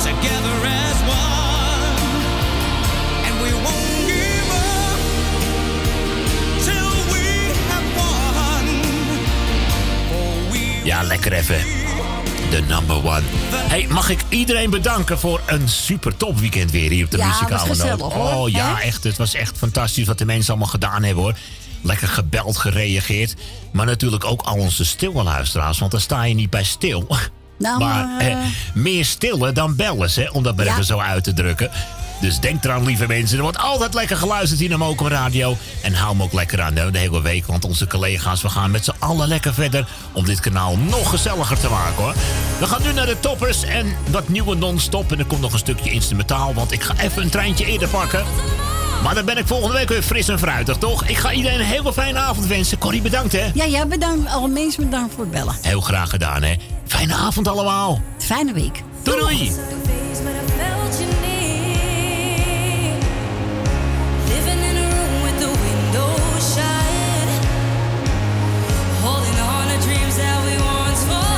together 0.00 0.56
as 0.84 0.98
one, 1.08 1.53
Ja, 10.94 11.02
lekker 11.02 11.32
even. 11.32 11.58
De 12.50 12.62
number 12.68 12.96
one. 12.96 13.22
Hey, 13.54 13.86
mag 13.88 14.08
ik 14.08 14.20
iedereen 14.28 14.70
bedanken 14.70 15.18
voor 15.18 15.40
een 15.46 15.68
super 15.68 16.16
top 16.16 16.38
weekend 16.38 16.70
weer 16.70 16.90
hier 16.90 17.04
op 17.04 17.10
de 17.10 17.16
Ja, 17.16 17.26
muzikale 17.26 18.02
hoor. 18.02 18.12
Oh 18.12 18.48
ja, 18.48 18.80
echt. 18.80 19.04
Het 19.04 19.16
was 19.16 19.34
echt 19.34 19.58
fantastisch 19.58 20.06
wat 20.06 20.18
de 20.18 20.24
mensen 20.24 20.50
allemaal 20.50 20.68
gedaan 20.70 21.02
hebben 21.02 21.24
hoor. 21.24 21.34
Lekker 21.82 22.08
gebeld, 22.08 22.56
gereageerd. 22.56 23.34
Maar 23.72 23.86
natuurlijk 23.86 24.24
ook 24.24 24.42
al 24.42 24.54
onze 24.56 24.84
stille 24.84 25.22
luisteraars, 25.22 25.78
want 25.78 25.92
daar 25.92 26.00
sta 26.00 26.22
je 26.22 26.34
niet 26.34 26.50
bij 26.50 26.64
stil. 26.64 27.06
Nou, 27.58 27.78
maar 27.78 28.06
maar, 28.06 28.20
eh, 28.20 28.36
meer 28.74 29.04
stillen 29.04 29.54
dan 29.54 29.76
bellen, 29.76 30.10
hè, 30.14 30.28
om 30.30 30.42
dat 30.42 30.56
maar 30.56 30.64
Ja. 30.64 30.72
even 30.72 30.84
zo 30.84 30.98
uit 30.98 31.24
te 31.24 31.32
drukken. 31.32 31.70
Dus 32.20 32.40
denk 32.40 32.64
eraan, 32.64 32.84
lieve 32.84 33.06
mensen. 33.06 33.36
Er 33.36 33.42
wordt 33.42 33.58
altijd 33.58 33.94
lekker 33.94 34.16
geluisterd 34.16 34.60
hier 34.60 34.68
naar 34.68 34.78
Mokum 34.78 35.06
Radio. 35.06 35.56
En 35.82 35.94
hou 35.94 36.10
hem 36.10 36.22
ook 36.22 36.32
lekker 36.32 36.60
aan 36.60 36.76
hè, 36.76 36.90
de 36.90 36.98
hele 36.98 37.22
week. 37.22 37.46
Want 37.46 37.64
onze 37.64 37.86
collega's, 37.86 38.42
we 38.42 38.48
gaan 38.48 38.70
met 38.70 38.84
z'n 38.84 38.94
allen 38.98 39.28
lekker 39.28 39.54
verder... 39.54 39.88
om 40.12 40.24
dit 40.24 40.40
kanaal 40.40 40.76
nog 40.76 41.10
gezelliger 41.10 41.58
te 41.58 41.68
maken, 41.68 42.02
hoor. 42.02 42.14
We 42.58 42.66
gaan 42.66 42.82
nu 42.82 42.92
naar 42.92 43.06
de 43.06 43.20
toppers 43.20 43.62
en 43.62 43.96
wat 44.10 44.28
nieuwe 44.28 44.54
non-stop. 44.54 45.12
En 45.12 45.18
er 45.18 45.24
komt 45.24 45.40
nog 45.40 45.52
een 45.52 45.58
stukje 45.58 45.90
instrumentaal, 45.90 46.54
want 46.54 46.72
ik 46.72 46.82
ga 46.82 46.94
even 46.98 47.22
een 47.22 47.30
treintje 47.30 47.66
eerder 47.66 47.88
pakken. 47.88 48.24
Maar 49.02 49.14
dan 49.14 49.24
ben 49.24 49.38
ik 49.38 49.46
volgende 49.46 49.74
week 49.74 49.88
weer 49.88 50.02
fris 50.02 50.28
en 50.28 50.38
fruitig, 50.38 50.76
toch? 50.76 51.04
Ik 51.04 51.16
ga 51.16 51.32
iedereen 51.32 51.60
een 51.60 51.66
hele 51.66 51.92
fijne 51.92 52.18
avond 52.18 52.46
wensen. 52.46 52.78
Corrie, 52.78 53.02
bedankt, 53.02 53.32
hè? 53.32 53.50
Ja, 53.54 53.64
ja, 53.64 53.86
bedankt. 53.86 54.30
Alle 54.30 54.48
mensen 54.48 54.84
bedankt 54.84 55.14
voor 55.14 55.24
het 55.24 55.32
bellen. 55.32 55.56
Heel 55.60 55.80
graag 55.80 56.10
gedaan, 56.10 56.42
hè? 56.42 56.54
Fijne 56.86 57.14
avond 57.14 57.48
allemaal. 57.48 58.00
Fijne 58.18 58.52
week. 58.52 58.82
Doei, 59.02 59.18
doei. 59.18 59.52
That 70.16 70.44
we 70.44 70.56
once 70.64 71.02
forgot. 71.04 71.33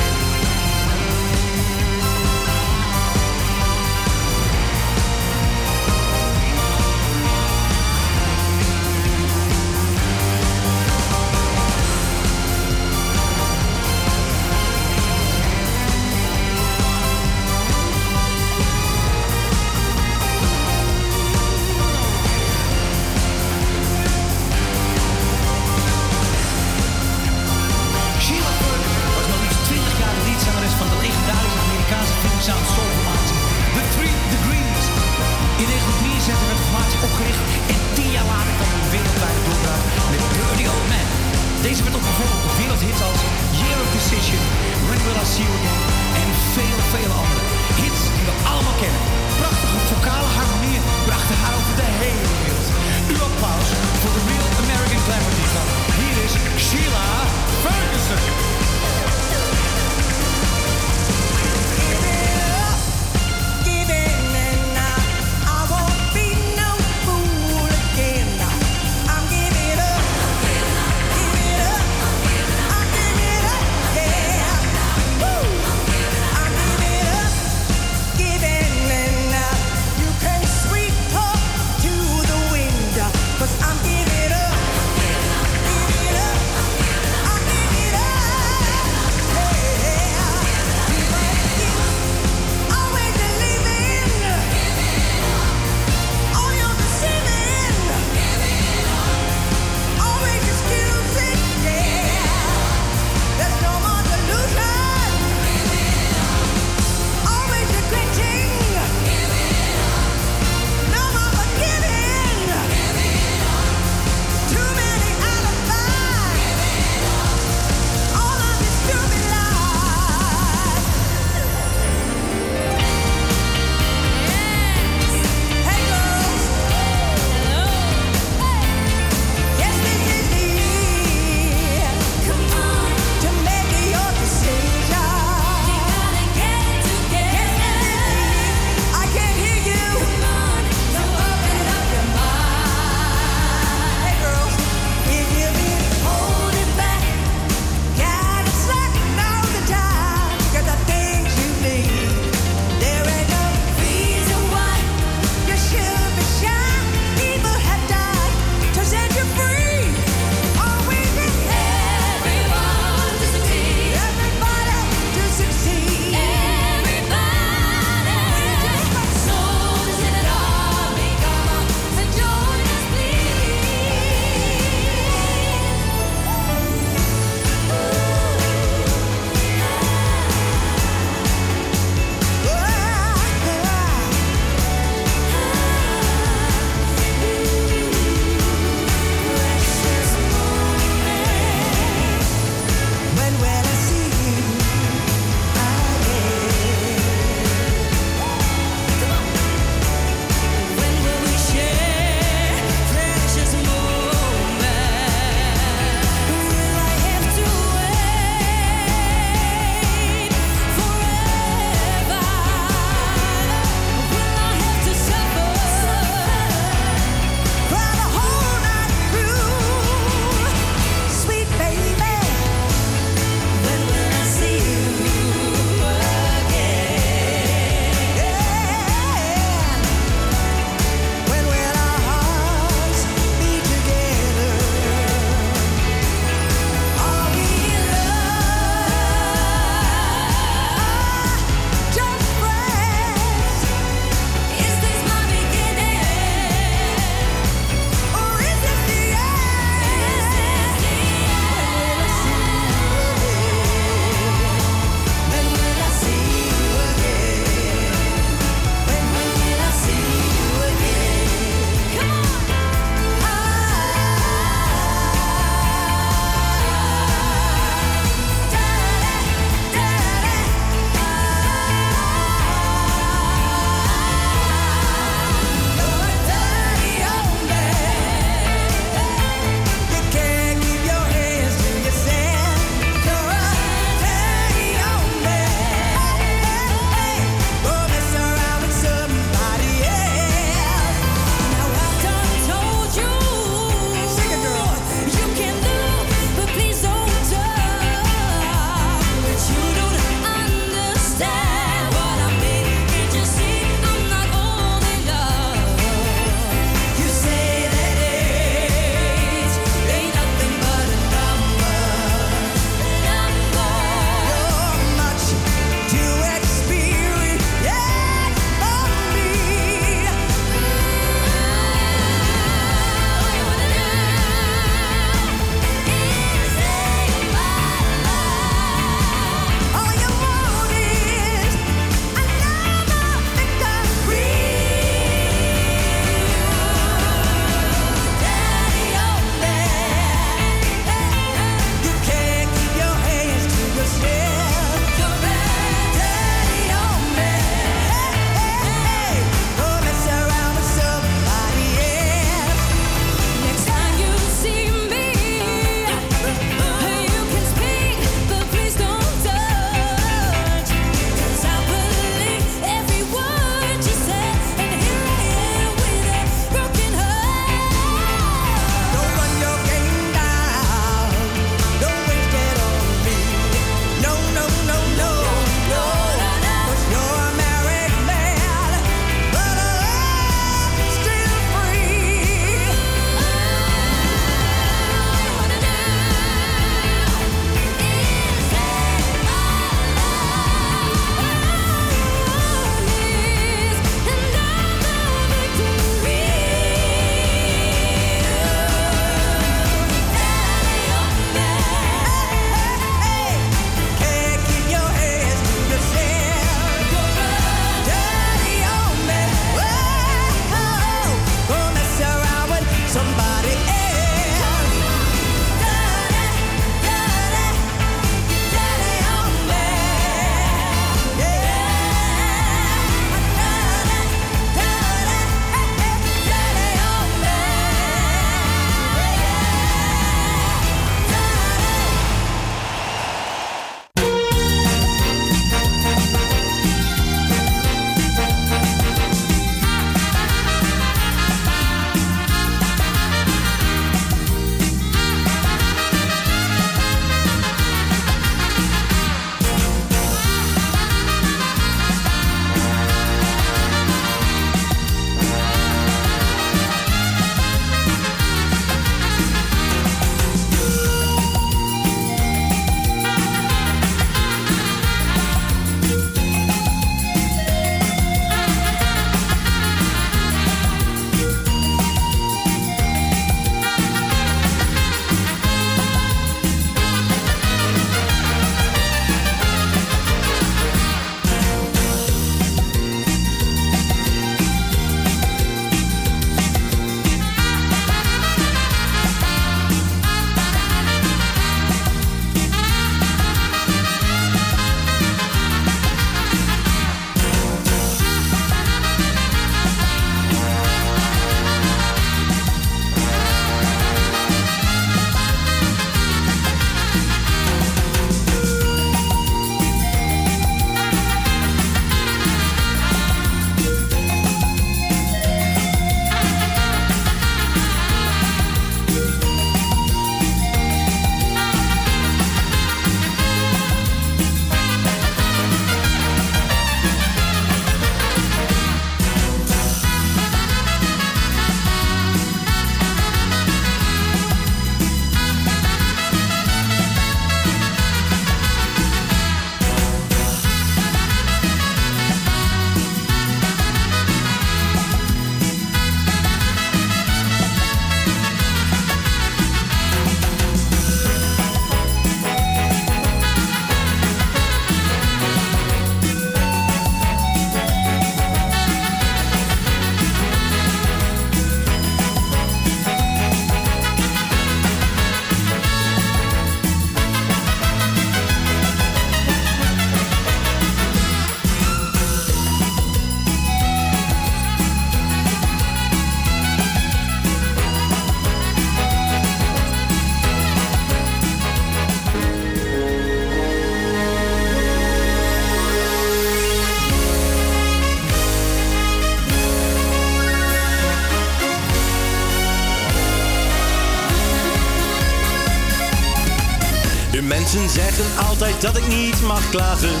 klagen 599.50 600.00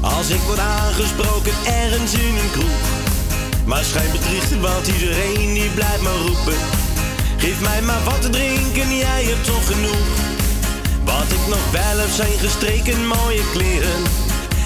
als 0.00 0.28
ik 0.28 0.40
word 0.40 0.58
aangesproken 0.58 1.52
ergens 1.66 2.12
in 2.14 2.36
een 2.36 2.50
kroeg. 2.50 2.84
Maar 3.64 3.84
schijn 3.84 4.04
schijnbedriegt, 4.08 4.60
want 4.60 4.86
iedereen 4.86 5.54
die 5.54 5.70
blijft 5.70 6.02
maar 6.02 6.20
roepen. 6.26 6.58
Geef 7.36 7.60
mij 7.60 7.82
maar 7.82 8.04
wat 8.04 8.22
te 8.22 8.30
drinken, 8.30 8.96
jij 8.96 9.24
hebt 9.24 9.44
toch 9.44 9.66
genoeg. 9.66 10.08
Wat 11.04 11.28
ik 11.38 11.46
nog 11.48 11.70
wel 11.70 11.98
heb 11.98 12.10
zijn 12.10 12.38
gestreken 12.38 13.06
mooie 13.06 13.42
kleren. 13.52 14.02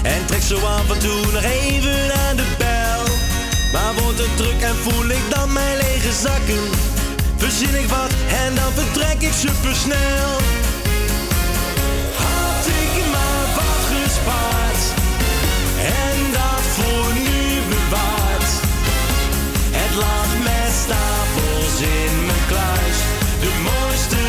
En 0.03 0.25
trek 0.25 0.41
zo 0.41 0.57
af 0.59 0.91
en 0.91 0.99
toe 0.99 1.31
nog 1.31 1.43
even 1.43 2.13
aan 2.27 2.35
de 2.35 2.47
bel. 2.57 3.03
Maar 3.73 3.93
wordt 4.03 4.19
het 4.19 4.37
druk 4.37 4.61
en 4.61 4.75
voel 4.75 5.09
ik 5.09 5.25
dan 5.29 5.53
mijn 5.53 5.77
lege 5.77 6.11
zakken. 6.11 6.63
Verzin 7.37 7.75
ik 7.75 7.87
wat 7.87 8.11
en 8.43 8.55
dan 8.55 8.71
vertrek 8.73 9.21
ik 9.21 9.33
supersnel. 9.33 10.58
voor 16.79 17.13
nu 17.13 17.61
bewaard. 17.73 18.51
Het 19.79 19.93
land 20.03 20.31
met 20.47 20.71
stapels 20.83 21.75
in 21.99 22.25
mijn 22.25 22.45
kluis, 22.51 22.97
de 23.43 23.53
mooiste 23.69 24.23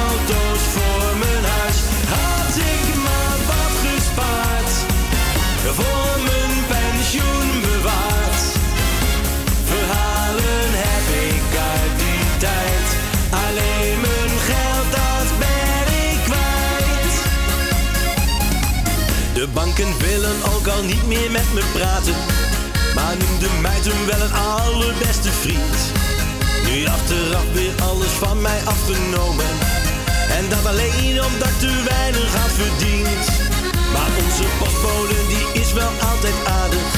auto's 0.00 0.62
voor. 0.74 1.05
En 19.78 19.98
willen 19.98 20.36
ook 20.54 20.66
al 20.66 20.82
niet 20.82 21.06
meer 21.06 21.30
met 21.30 21.52
me 21.54 21.62
praten. 21.72 22.14
Maar 22.94 23.16
noemde 23.16 23.48
mij 23.60 23.80
toen 23.80 24.06
wel 24.06 24.20
een 24.20 24.34
allerbeste 24.34 25.32
vriend. 25.42 25.76
Nu 26.64 26.86
achteraf 26.86 27.46
weer 27.52 27.74
alles 27.88 28.14
van 28.22 28.40
mij 28.40 28.60
afgenomen. 28.64 29.50
En 30.36 30.44
dat 30.48 30.66
alleen 30.66 31.24
omdat 31.28 31.48
ik 31.48 31.58
te 31.58 31.72
weinig 31.92 32.30
had 32.40 32.52
verdiend. 32.62 33.24
Maar 33.92 34.10
onze 34.24 34.46
postbode 34.58 35.18
die 35.32 35.62
is 35.62 35.72
wel 35.72 35.92
altijd 36.10 36.38
aardig. 36.60 36.90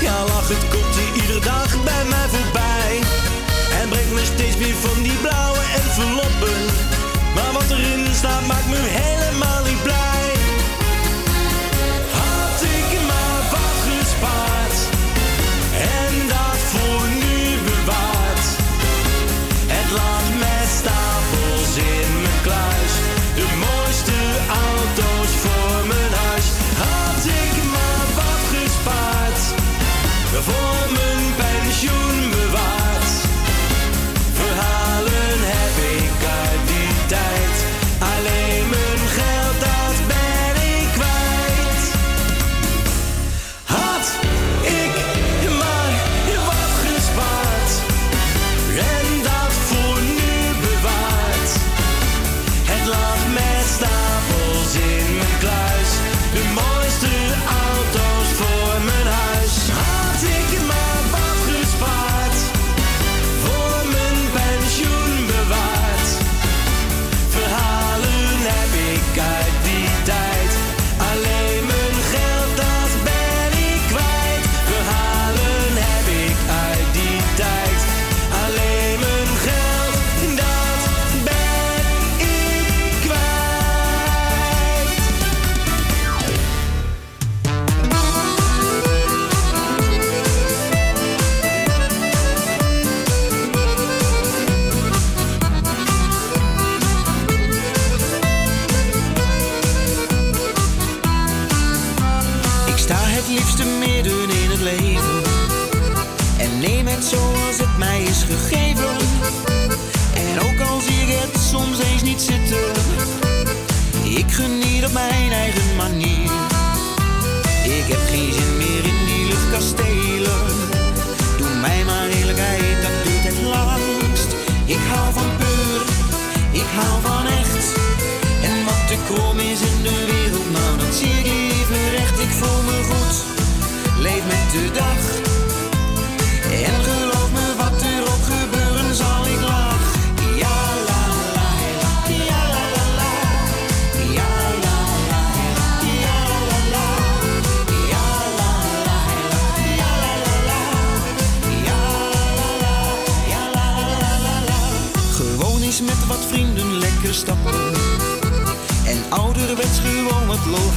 Ja, 0.00 0.24
lachend 0.24 0.64
komt 0.68 0.94
hij 0.98 1.10
iedere 1.20 1.40
dag 1.40 1.70
bij 1.84 2.04
mij 2.12 2.28
voorbij. 2.34 2.92
En 3.80 3.88
brengt 3.88 4.12
me 4.12 4.24
steeds 4.34 4.56
meer 4.56 4.78
van 4.86 5.02
die 5.02 5.18
blauwe 5.24 5.64
enveloppen. 5.80 6.58
Maar 7.34 7.52
wat 7.52 7.70
erin 7.70 8.14
staat 8.14 8.46
maakt 8.46 8.68
me 8.68 8.80
helemaal 9.02 9.62
niet 9.64 9.82
blij. 9.82 10.17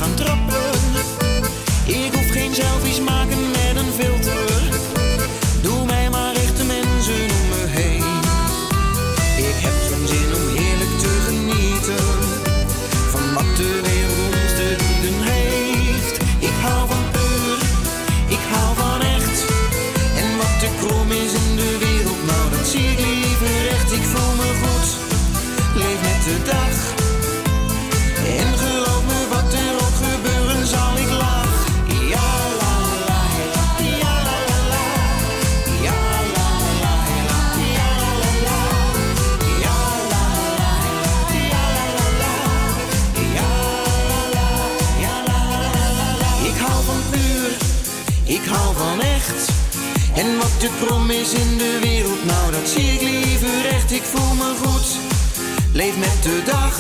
gaan 0.02 0.16
droppen. 0.16 0.41
Ik 48.24 48.42
hou 48.46 48.76
van 48.76 49.02
echt. 49.02 49.50
En 50.16 50.38
wat 50.38 50.56
de 50.60 50.70
krom 50.82 51.10
is 51.10 51.34
in 51.34 51.58
de 51.58 51.80
wereld, 51.82 52.26
nou 52.26 52.52
dat 52.52 52.70
zie 52.70 52.94
ik 52.94 53.02
liever 53.02 53.66
echt. 53.66 53.92
Ik 53.92 54.04
voel 54.04 54.34
me 54.34 54.54
goed, 54.64 54.88
leef 55.74 55.98
met 55.98 56.24
de 56.24 56.42
dag. 56.46 56.76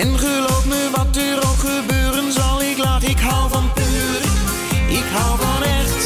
En 0.00 0.18
geloof 0.18 0.64
me, 0.64 0.90
wat 0.96 1.16
er 1.16 1.36
ook 1.36 1.62
gebeuren 1.72 2.32
zal, 2.32 2.62
ik 2.62 2.78
laat. 2.78 3.02
Ik 3.02 3.18
hou 3.18 3.50
van 3.50 3.72
puur, 3.72 4.20
ik 4.88 5.06
hou 5.12 5.38
van 5.38 5.62
echt. 5.62 6.02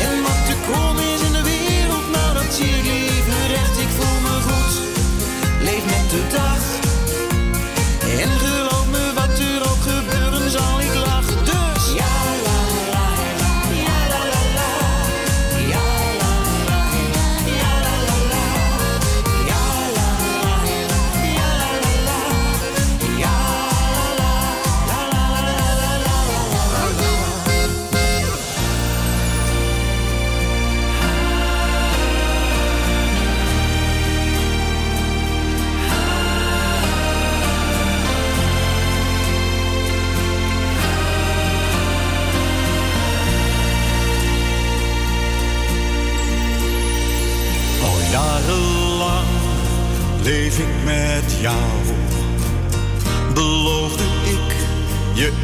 En 0.00 0.22
wat 0.22 0.42
de 0.46 0.56
krom 0.66 0.98
is 0.98 1.20
in 1.20 1.32
de 1.32 1.42
wereld, 1.42 2.10
nou 2.12 2.34
dat 2.34 2.54
zie 2.54 2.76
ik 2.80 2.84
liever 2.84 3.54
echt. 3.54 3.78
Ik 3.78 3.92
voel 3.98 4.20
me 4.26 4.40
goed, 4.48 4.72
leef 5.60 5.84
met 5.84 6.10
de 6.10 6.22
dag. 6.36 6.75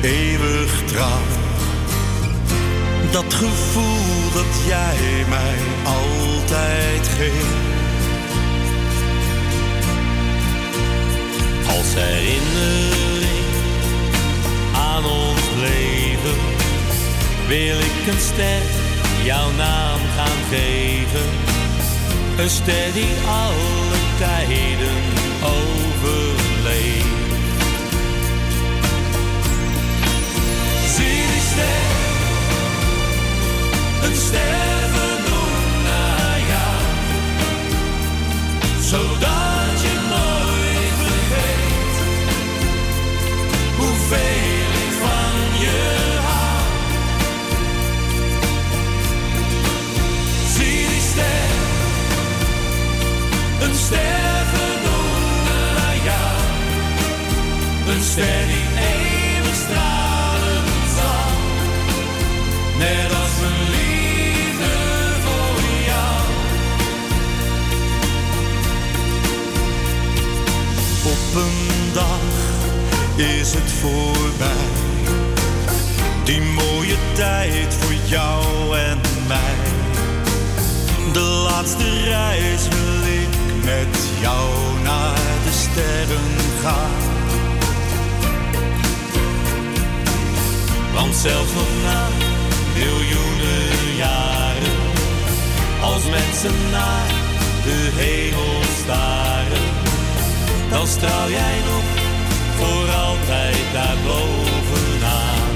Eeuwig 0.03 0.85
trouw. 0.85 1.23
Dat 3.11 3.35
gevoel 3.35 4.33
dat 4.35 4.67
jij 4.67 5.25
mij 5.29 5.57
altijd 5.85 7.09
geeft. 7.09 7.71
Als 11.67 11.95
herinnering 11.95 13.47
aan 14.75 15.05
ons 15.05 15.41
leven 15.61 16.41
wil 17.49 17.79
ik 17.79 18.07
een 18.13 18.21
ster 18.21 18.63
jouw 19.25 19.51
naam 19.51 20.01
gaan 20.17 20.43
geven. 20.51 21.29
Een 22.39 22.51
ster 22.51 22.93
die 22.93 23.15
alle 23.27 23.99
tijden 24.19 24.97
overleeft. 25.43 27.22
Een 34.13 34.19
ster 34.19 34.89
vernoemd 34.95 35.83
naar 35.85 36.41
jou, 36.53 36.83
zodat 38.81 39.81
je 39.85 39.95
nooit 40.13 40.97
vergeet 41.03 41.97
hoeveel 43.77 44.71
ik 44.85 44.93
van 45.03 45.61
je 45.61 45.81
hou. 46.27 46.63
Zie 50.55 50.87
die 50.89 51.01
ster, 51.01 51.51
een 53.69 53.75
ster 53.75 54.45
vernoemd 54.53 55.45
naar 55.47 55.97
jou, 56.05 56.37
een 57.95 58.03
ster 58.03 58.62
is 73.23 73.55
het 73.55 73.73
voorbij. 73.73 74.71
Die 76.25 76.41
mooie 76.41 76.97
tijd 77.13 77.75
voor 77.75 77.95
jou 78.05 78.45
en 78.77 79.01
mij. 79.27 79.57
De 81.13 81.21
laatste 81.21 82.05
reis 82.05 82.69
wil 82.69 83.13
ik 83.23 83.65
met 83.65 83.99
jou 84.21 84.49
naar 84.83 85.15
de 85.45 85.53
sterren 85.53 86.31
gaan. 86.63 87.01
Want 90.95 91.15
zelfs 91.15 91.53
nog 91.53 91.73
na 91.85 92.09
miljoenen 92.75 93.97
jaren, 93.97 94.81
als 95.83 96.03
mensen 96.09 96.71
naar 96.71 97.11
de 97.65 97.91
hemel 97.95 98.63
staren, 98.83 99.71
dan 100.71 100.87
straal 100.87 101.31
jij 101.31 101.59
nog 101.65 102.02
voor 102.63 102.95
altijd 102.95 103.57
daar 103.73 103.97
bovenaan. 104.07 105.51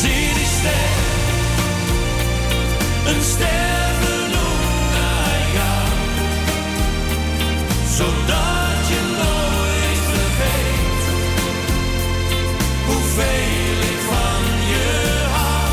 Zie 0.00 0.34
die 0.34 0.50
ster, 0.58 0.92
een 3.06 3.22
ster 3.22 3.90
vernoemd 4.00 4.62
zodat 7.96 8.88
je 8.88 9.00
nooit 9.22 10.02
vergeet 10.12 11.04
hoeveel 12.86 13.78
ik 13.92 14.00
van 14.10 14.44
je 14.72 14.90
hou. 15.30 15.72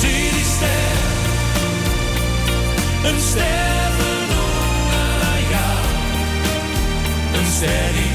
Zie 0.00 0.30
die 0.30 0.44
ster, 0.44 0.98
een 3.10 3.20
ster 3.20 3.59
steady. 7.60 8.09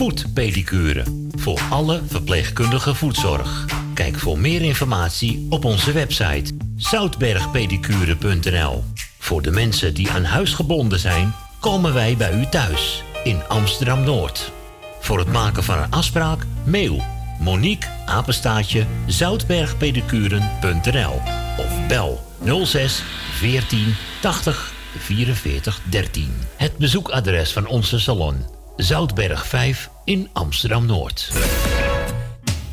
Voetpedicure. 0.00 1.04
Voor 1.30 1.60
alle 1.70 2.00
verpleegkundige 2.06 2.94
voetzorg. 2.94 3.64
Kijk 3.94 4.18
voor 4.18 4.38
meer 4.38 4.62
informatie 4.62 5.46
op 5.50 5.64
onze 5.64 5.92
website 5.92 6.54
zoutbergpedicure.nl. 6.76 8.84
Voor 9.18 9.42
de 9.42 9.50
mensen 9.50 9.94
die 9.94 10.10
aan 10.10 10.24
huis 10.24 10.52
gebonden 10.52 10.98
zijn, 10.98 11.34
komen 11.58 11.94
wij 11.94 12.16
bij 12.16 12.32
u 12.32 12.46
thuis 12.46 13.02
in 13.24 13.40
Amsterdam 13.48 14.04
Noord. 14.04 14.52
Voor 15.00 15.18
het 15.18 15.28
maken 15.28 15.64
van 15.64 15.78
een 15.78 15.90
afspraak, 15.90 16.46
mail 16.64 17.02
Monique 17.40 17.90
apenstaatje 18.06 18.86
zoutbergpedicuren.nl 19.06 21.20
of 21.58 21.86
bel 21.88 22.24
06 22.64 23.02
14 23.32 23.94
80 24.20 24.72
44 24.98 25.80
13. 25.84 26.34
Het 26.56 26.76
bezoekadres 26.76 27.52
van 27.52 27.66
onze 27.66 27.98
salon 27.98 28.59
Zoutberg 28.82 29.46
5 29.46 29.90
in 30.04 30.28
Amsterdam 30.32 30.86
Noord. 30.86 31.30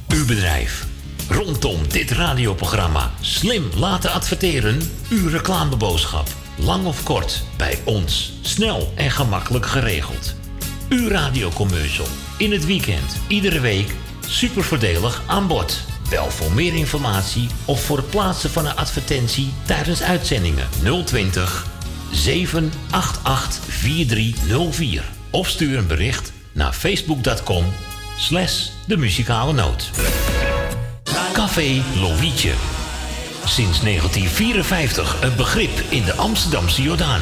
Uw 0.08 0.26
bedrijf. 0.26 0.86
Rondom 1.30 1.88
dit 1.88 2.12
radioprogramma 2.12 3.12
slim 3.22 3.70
laten 3.76 4.12
adverteren. 4.12 4.80
Uw 5.10 5.30
reclameboodschap. 5.30 6.28
Lang 6.56 6.86
of 6.86 7.04
kort, 7.04 7.44
bij 7.58 7.80
ons. 7.84 8.34
Snel 8.42 8.94
en 8.96 9.12
gemakkelijk 9.12 9.66
geregeld. 9.66 10.36
Uw 10.90 11.08
radiocommercial. 11.08 12.08
In 12.38 12.52
het 12.52 12.66
weekend, 12.66 13.18
iedere 13.28 13.60
week. 13.60 13.96
Super 14.28 14.64
voordelig 14.64 15.22
aan 15.26 15.48
bod. 15.48 15.80
Bel 16.10 16.30
voor 16.30 16.52
meer 16.52 16.76
informatie 16.76 17.48
of 17.66 17.84
voor 17.84 17.98
het 17.98 18.10
plaatsen 18.10 18.50
van 18.50 18.66
een 18.66 18.76
advertentie 18.76 19.54
tijdens 19.66 20.02
uitzendingen 20.02 20.68
020 21.06 21.66
788 22.12 23.64
4304. 23.64 25.17
Of 25.30 25.50
stuur 25.50 25.78
een 25.78 25.88
bericht 25.88 26.32
naar 26.52 26.74
facebook.com 26.74 27.66
slash 28.18 28.68
de 28.86 28.98
muzikale 28.98 29.54
noot. 29.54 29.90
Café 31.34 31.82
Lovietje. 31.96 32.54
Sinds 33.46 33.82
1954 33.82 35.22
een 35.22 35.36
begrip 35.36 35.82
in 35.90 36.04
de 36.04 36.16
Amsterdamse 36.16 36.82
Jordaan. 36.82 37.22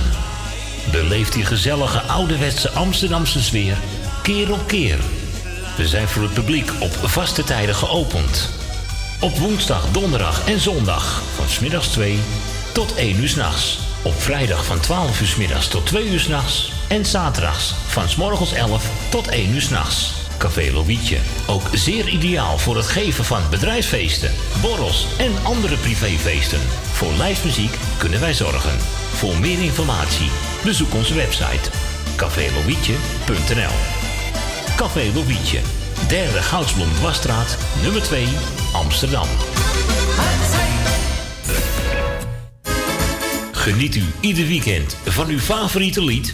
Beleeft 0.91 1.33
die 1.33 1.45
gezellige 1.45 2.01
ouderwetse 2.01 2.69
Amsterdamse 2.69 3.43
sfeer 3.43 3.77
keer 4.21 4.51
op 4.51 4.67
keer. 4.67 4.97
We 5.77 5.87
zijn 5.87 6.07
voor 6.07 6.23
het 6.23 6.33
publiek 6.33 6.71
op 6.79 6.91
vaste 6.91 7.43
tijden 7.43 7.75
geopend. 7.75 8.49
Op 9.21 9.37
woensdag, 9.37 9.91
donderdag 9.91 10.47
en 10.47 10.59
zondag 10.59 11.21
van 11.35 11.49
smiddags 11.49 11.87
2 11.87 12.19
tot 12.73 12.95
1 12.95 13.19
uur 13.19 13.29
s'nachts. 13.29 13.79
Op 14.03 14.21
vrijdag 14.21 14.65
van 14.65 14.79
12 14.79 15.21
uur 15.21 15.27
's 15.27 15.35
middags 15.35 15.67
tot 15.67 15.85
2 15.85 16.09
uur 16.09 16.19
's 16.19 16.27
nachts. 16.27 16.74
En 16.87 17.05
zaterdags 17.05 17.73
van 17.87 18.03
morgens 18.17 18.53
11 18.53 19.09
tot 19.09 19.27
1 19.27 19.53
uur 19.53 19.61
's 19.61 19.69
nachts. 19.69 20.13
Café 20.37 20.71
Lovietje. 20.71 21.17
Ook 21.47 21.69
zeer 21.73 22.07
ideaal 22.07 22.57
voor 22.57 22.75
het 22.75 22.87
geven 22.87 23.25
van 23.25 23.41
bedrijfsfeesten, 23.49 24.31
borrels 24.61 25.07
en 25.17 25.31
andere 25.43 25.75
privéfeesten. 25.77 26.59
Voor 26.91 27.13
lijstmuziek 27.13 27.77
kunnen 27.97 28.19
wij 28.19 28.33
zorgen. 28.33 28.77
Voor 29.13 29.37
meer 29.37 29.61
informatie 29.61 30.29
bezoek 30.63 30.93
onze 30.93 31.13
website 31.13 31.69
cafélovietje.nl 32.15 33.73
Café 34.75 35.11
Lovietje, 35.13 35.59
derde 36.07 36.41
Goudsblom 36.41 36.93
Dwarsstraat, 36.93 37.57
nummer 37.81 38.03
2, 38.03 38.27
Amsterdam. 38.73 39.27
Geniet 43.51 43.95
u 43.95 44.03
ieder 44.19 44.47
weekend 44.47 44.97
van 45.05 45.27
uw 45.27 45.39
favoriete 45.39 46.03
lied 46.03 46.33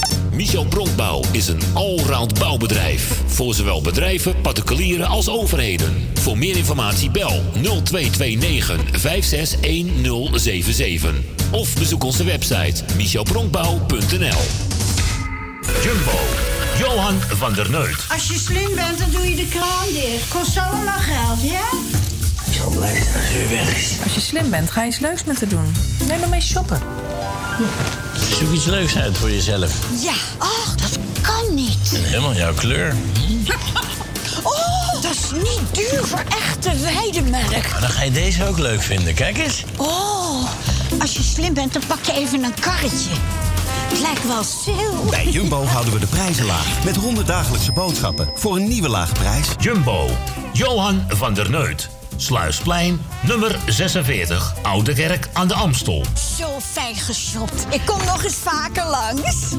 Michel 0.33 0.65
Bronkbouw 0.65 1.21
is 1.31 1.47
een 1.47 1.61
allround 1.73 2.39
bouwbedrijf. 2.39 3.21
Voor 3.25 3.53
zowel 3.53 3.81
bedrijven, 3.81 4.41
particulieren 4.41 5.07
als 5.07 5.29
overheden. 5.29 6.09
Voor 6.13 6.37
meer 6.37 6.57
informatie 6.57 7.11
bel 7.11 7.43
0229 7.53 8.99
561077. 8.99 11.13
Of 11.51 11.73
bezoek 11.73 12.03
onze 12.03 12.23
website 12.23 12.83
michelbronkbouw.nl 12.95 14.41
Jumbo, 15.83 16.19
Johan 16.79 17.21
van 17.21 17.53
der 17.53 17.69
Neut. 17.69 18.05
Als 18.09 18.27
je 18.27 18.39
slim 18.39 18.75
bent, 18.75 18.99
dan 18.99 19.11
doe 19.11 19.29
je 19.29 19.35
de 19.35 19.47
kraan 19.47 19.87
dicht. 19.93 20.27
Kost 20.27 20.57
allemaal 20.57 20.99
geld, 20.99 21.41
ja? 21.41 21.69
Ik 22.45 22.53
zal 22.53 22.69
blij 22.69 22.93
zijn 22.93 23.15
als 23.15 23.33
u 23.33 23.49
weg 23.49 23.77
is. 23.77 23.95
Als 24.03 24.13
je 24.13 24.21
slim 24.21 24.49
bent, 24.49 24.71
ga 24.71 24.79
je 24.79 24.85
eens 24.85 24.99
leuks 24.99 25.23
met 25.23 25.37
te 25.37 25.47
doen. 25.47 25.73
Neem 26.07 26.19
maar 26.19 26.29
mee 26.29 26.41
shoppen. 26.41 26.81
Zoek 28.39 28.51
iets 28.51 28.65
leuks 28.65 28.97
uit 28.97 29.17
voor 29.17 29.31
jezelf. 29.31 29.73
Ja. 30.03 30.13
Ach, 30.37 30.75
dat 30.75 30.97
kan 31.21 31.55
niet. 31.55 31.91
En 31.93 32.03
helemaal 32.03 32.33
jouw 32.33 32.53
kleur. 32.53 32.95
Oh, 34.43 35.01
dat 35.01 35.11
is 35.11 35.31
niet 35.31 35.61
duur 35.71 36.05
voor 36.05 36.23
echte 36.29 36.77
weidemerk. 36.77 37.71
Maar 37.71 37.81
dan 37.81 37.89
ga 37.89 38.03
je 38.03 38.11
deze 38.11 38.47
ook 38.47 38.57
leuk 38.57 38.81
vinden. 38.81 39.13
Kijk 39.13 39.37
eens. 39.37 39.63
Oh, 39.77 40.45
als 40.99 41.13
je 41.13 41.23
slim 41.23 41.53
bent, 41.53 41.73
dan 41.73 41.81
pak 41.87 42.03
je 42.03 42.13
even 42.13 42.43
een 42.43 42.53
karretje. 42.59 43.09
Het 43.91 43.99
lijkt 43.99 44.27
wel 44.27 44.43
sale. 44.43 45.09
Bij 45.09 45.27
Jumbo 45.27 45.63
houden 45.65 45.93
we 45.93 45.99
de 45.99 46.07
prijzen 46.07 46.45
laag. 46.45 46.83
Met 46.83 46.95
100 46.95 47.27
dagelijkse 47.27 47.71
boodschappen 47.71 48.29
voor 48.35 48.55
een 48.55 48.67
nieuwe 48.67 48.89
lage 48.89 49.13
prijs. 49.13 49.47
Jumbo, 49.59 50.09
Johan 50.53 51.05
van 51.07 51.33
der 51.33 51.49
Neut. 51.49 51.89
Sluisplein, 52.21 53.01
nummer 53.21 53.59
46, 53.65 54.53
Oude 54.61 54.93
Kerk 54.93 55.29
aan 55.33 55.47
de 55.47 55.53
Amstel. 55.53 56.05
Zo 56.37 56.59
fijn 56.59 56.95
geshopt. 56.95 57.65
Ik 57.69 57.81
kom 57.85 57.97
nog 58.05 58.23
eens 58.23 58.35
vaker 58.35 58.85
langs. 58.85 59.55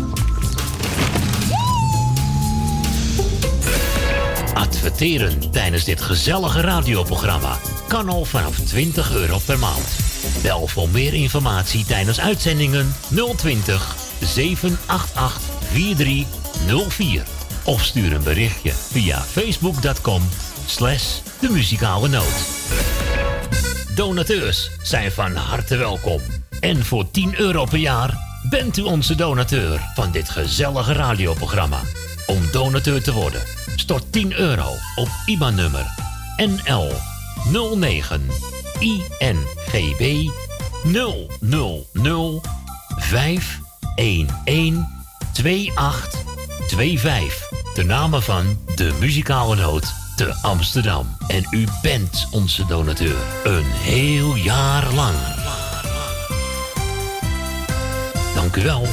Adverteren 4.54 5.50
tijdens 5.50 5.84
dit 5.84 6.00
gezellige 6.00 6.60
radioprogramma 6.60 7.58
kan 7.88 8.08
al 8.08 8.24
vanaf 8.24 8.56
20 8.58 9.14
euro 9.14 9.38
per 9.38 9.58
maand. 9.58 9.88
Bel 10.42 10.66
voor 10.66 10.88
meer 10.88 11.14
informatie 11.14 11.84
tijdens 11.84 12.20
uitzendingen 12.20 12.94
020 13.36 13.96
788 14.20 15.40
4304. 15.72 17.22
Of 17.64 17.84
stuur 17.84 18.12
een 18.12 18.22
berichtje 18.22 18.72
via 18.72 19.20
facebook.com 19.20 20.22
slash 20.66 21.20
de 21.40 21.50
muzikale 21.50 22.08
noot. 22.08 22.46
Donateurs 23.94 24.70
zijn 24.82 25.12
van 25.12 25.34
harte 25.34 25.76
welkom. 25.76 26.20
En 26.60 26.84
voor 26.84 27.10
10 27.10 27.40
euro 27.40 27.64
per 27.64 27.78
jaar 27.78 28.18
bent 28.50 28.76
u 28.76 28.82
onze 28.82 29.14
donateur 29.14 29.80
van 29.94 30.10
dit 30.10 30.30
gezellige 30.30 30.92
radioprogramma. 30.92 31.80
Om 32.26 32.50
donateur 32.52 33.02
te 33.02 33.12
worden, 33.12 33.42
stort 33.76 34.12
10 34.12 34.32
euro 34.32 34.68
op 34.94 35.08
IBAN-nummer 35.26 35.86
NL 36.36 36.92
09 37.76 38.26
INGB 38.78 40.30
000 40.82 42.42
511 42.98 44.86
2825. 45.32 47.50
De 47.74 47.84
namen 47.84 48.22
van 48.22 48.58
de 48.74 48.92
muzikale 49.00 49.56
noot 49.56 50.01
te 50.16 50.34
Amsterdam. 50.42 51.16
En 51.26 51.46
u 51.50 51.66
bent 51.82 52.28
onze 52.30 52.66
donateur. 52.66 53.16
Een 53.44 53.64
heel 53.64 54.34
jaar 54.34 54.92
lang. 54.92 55.14
Dank 58.34 58.56
u 58.56 58.62
wel. 58.62 58.86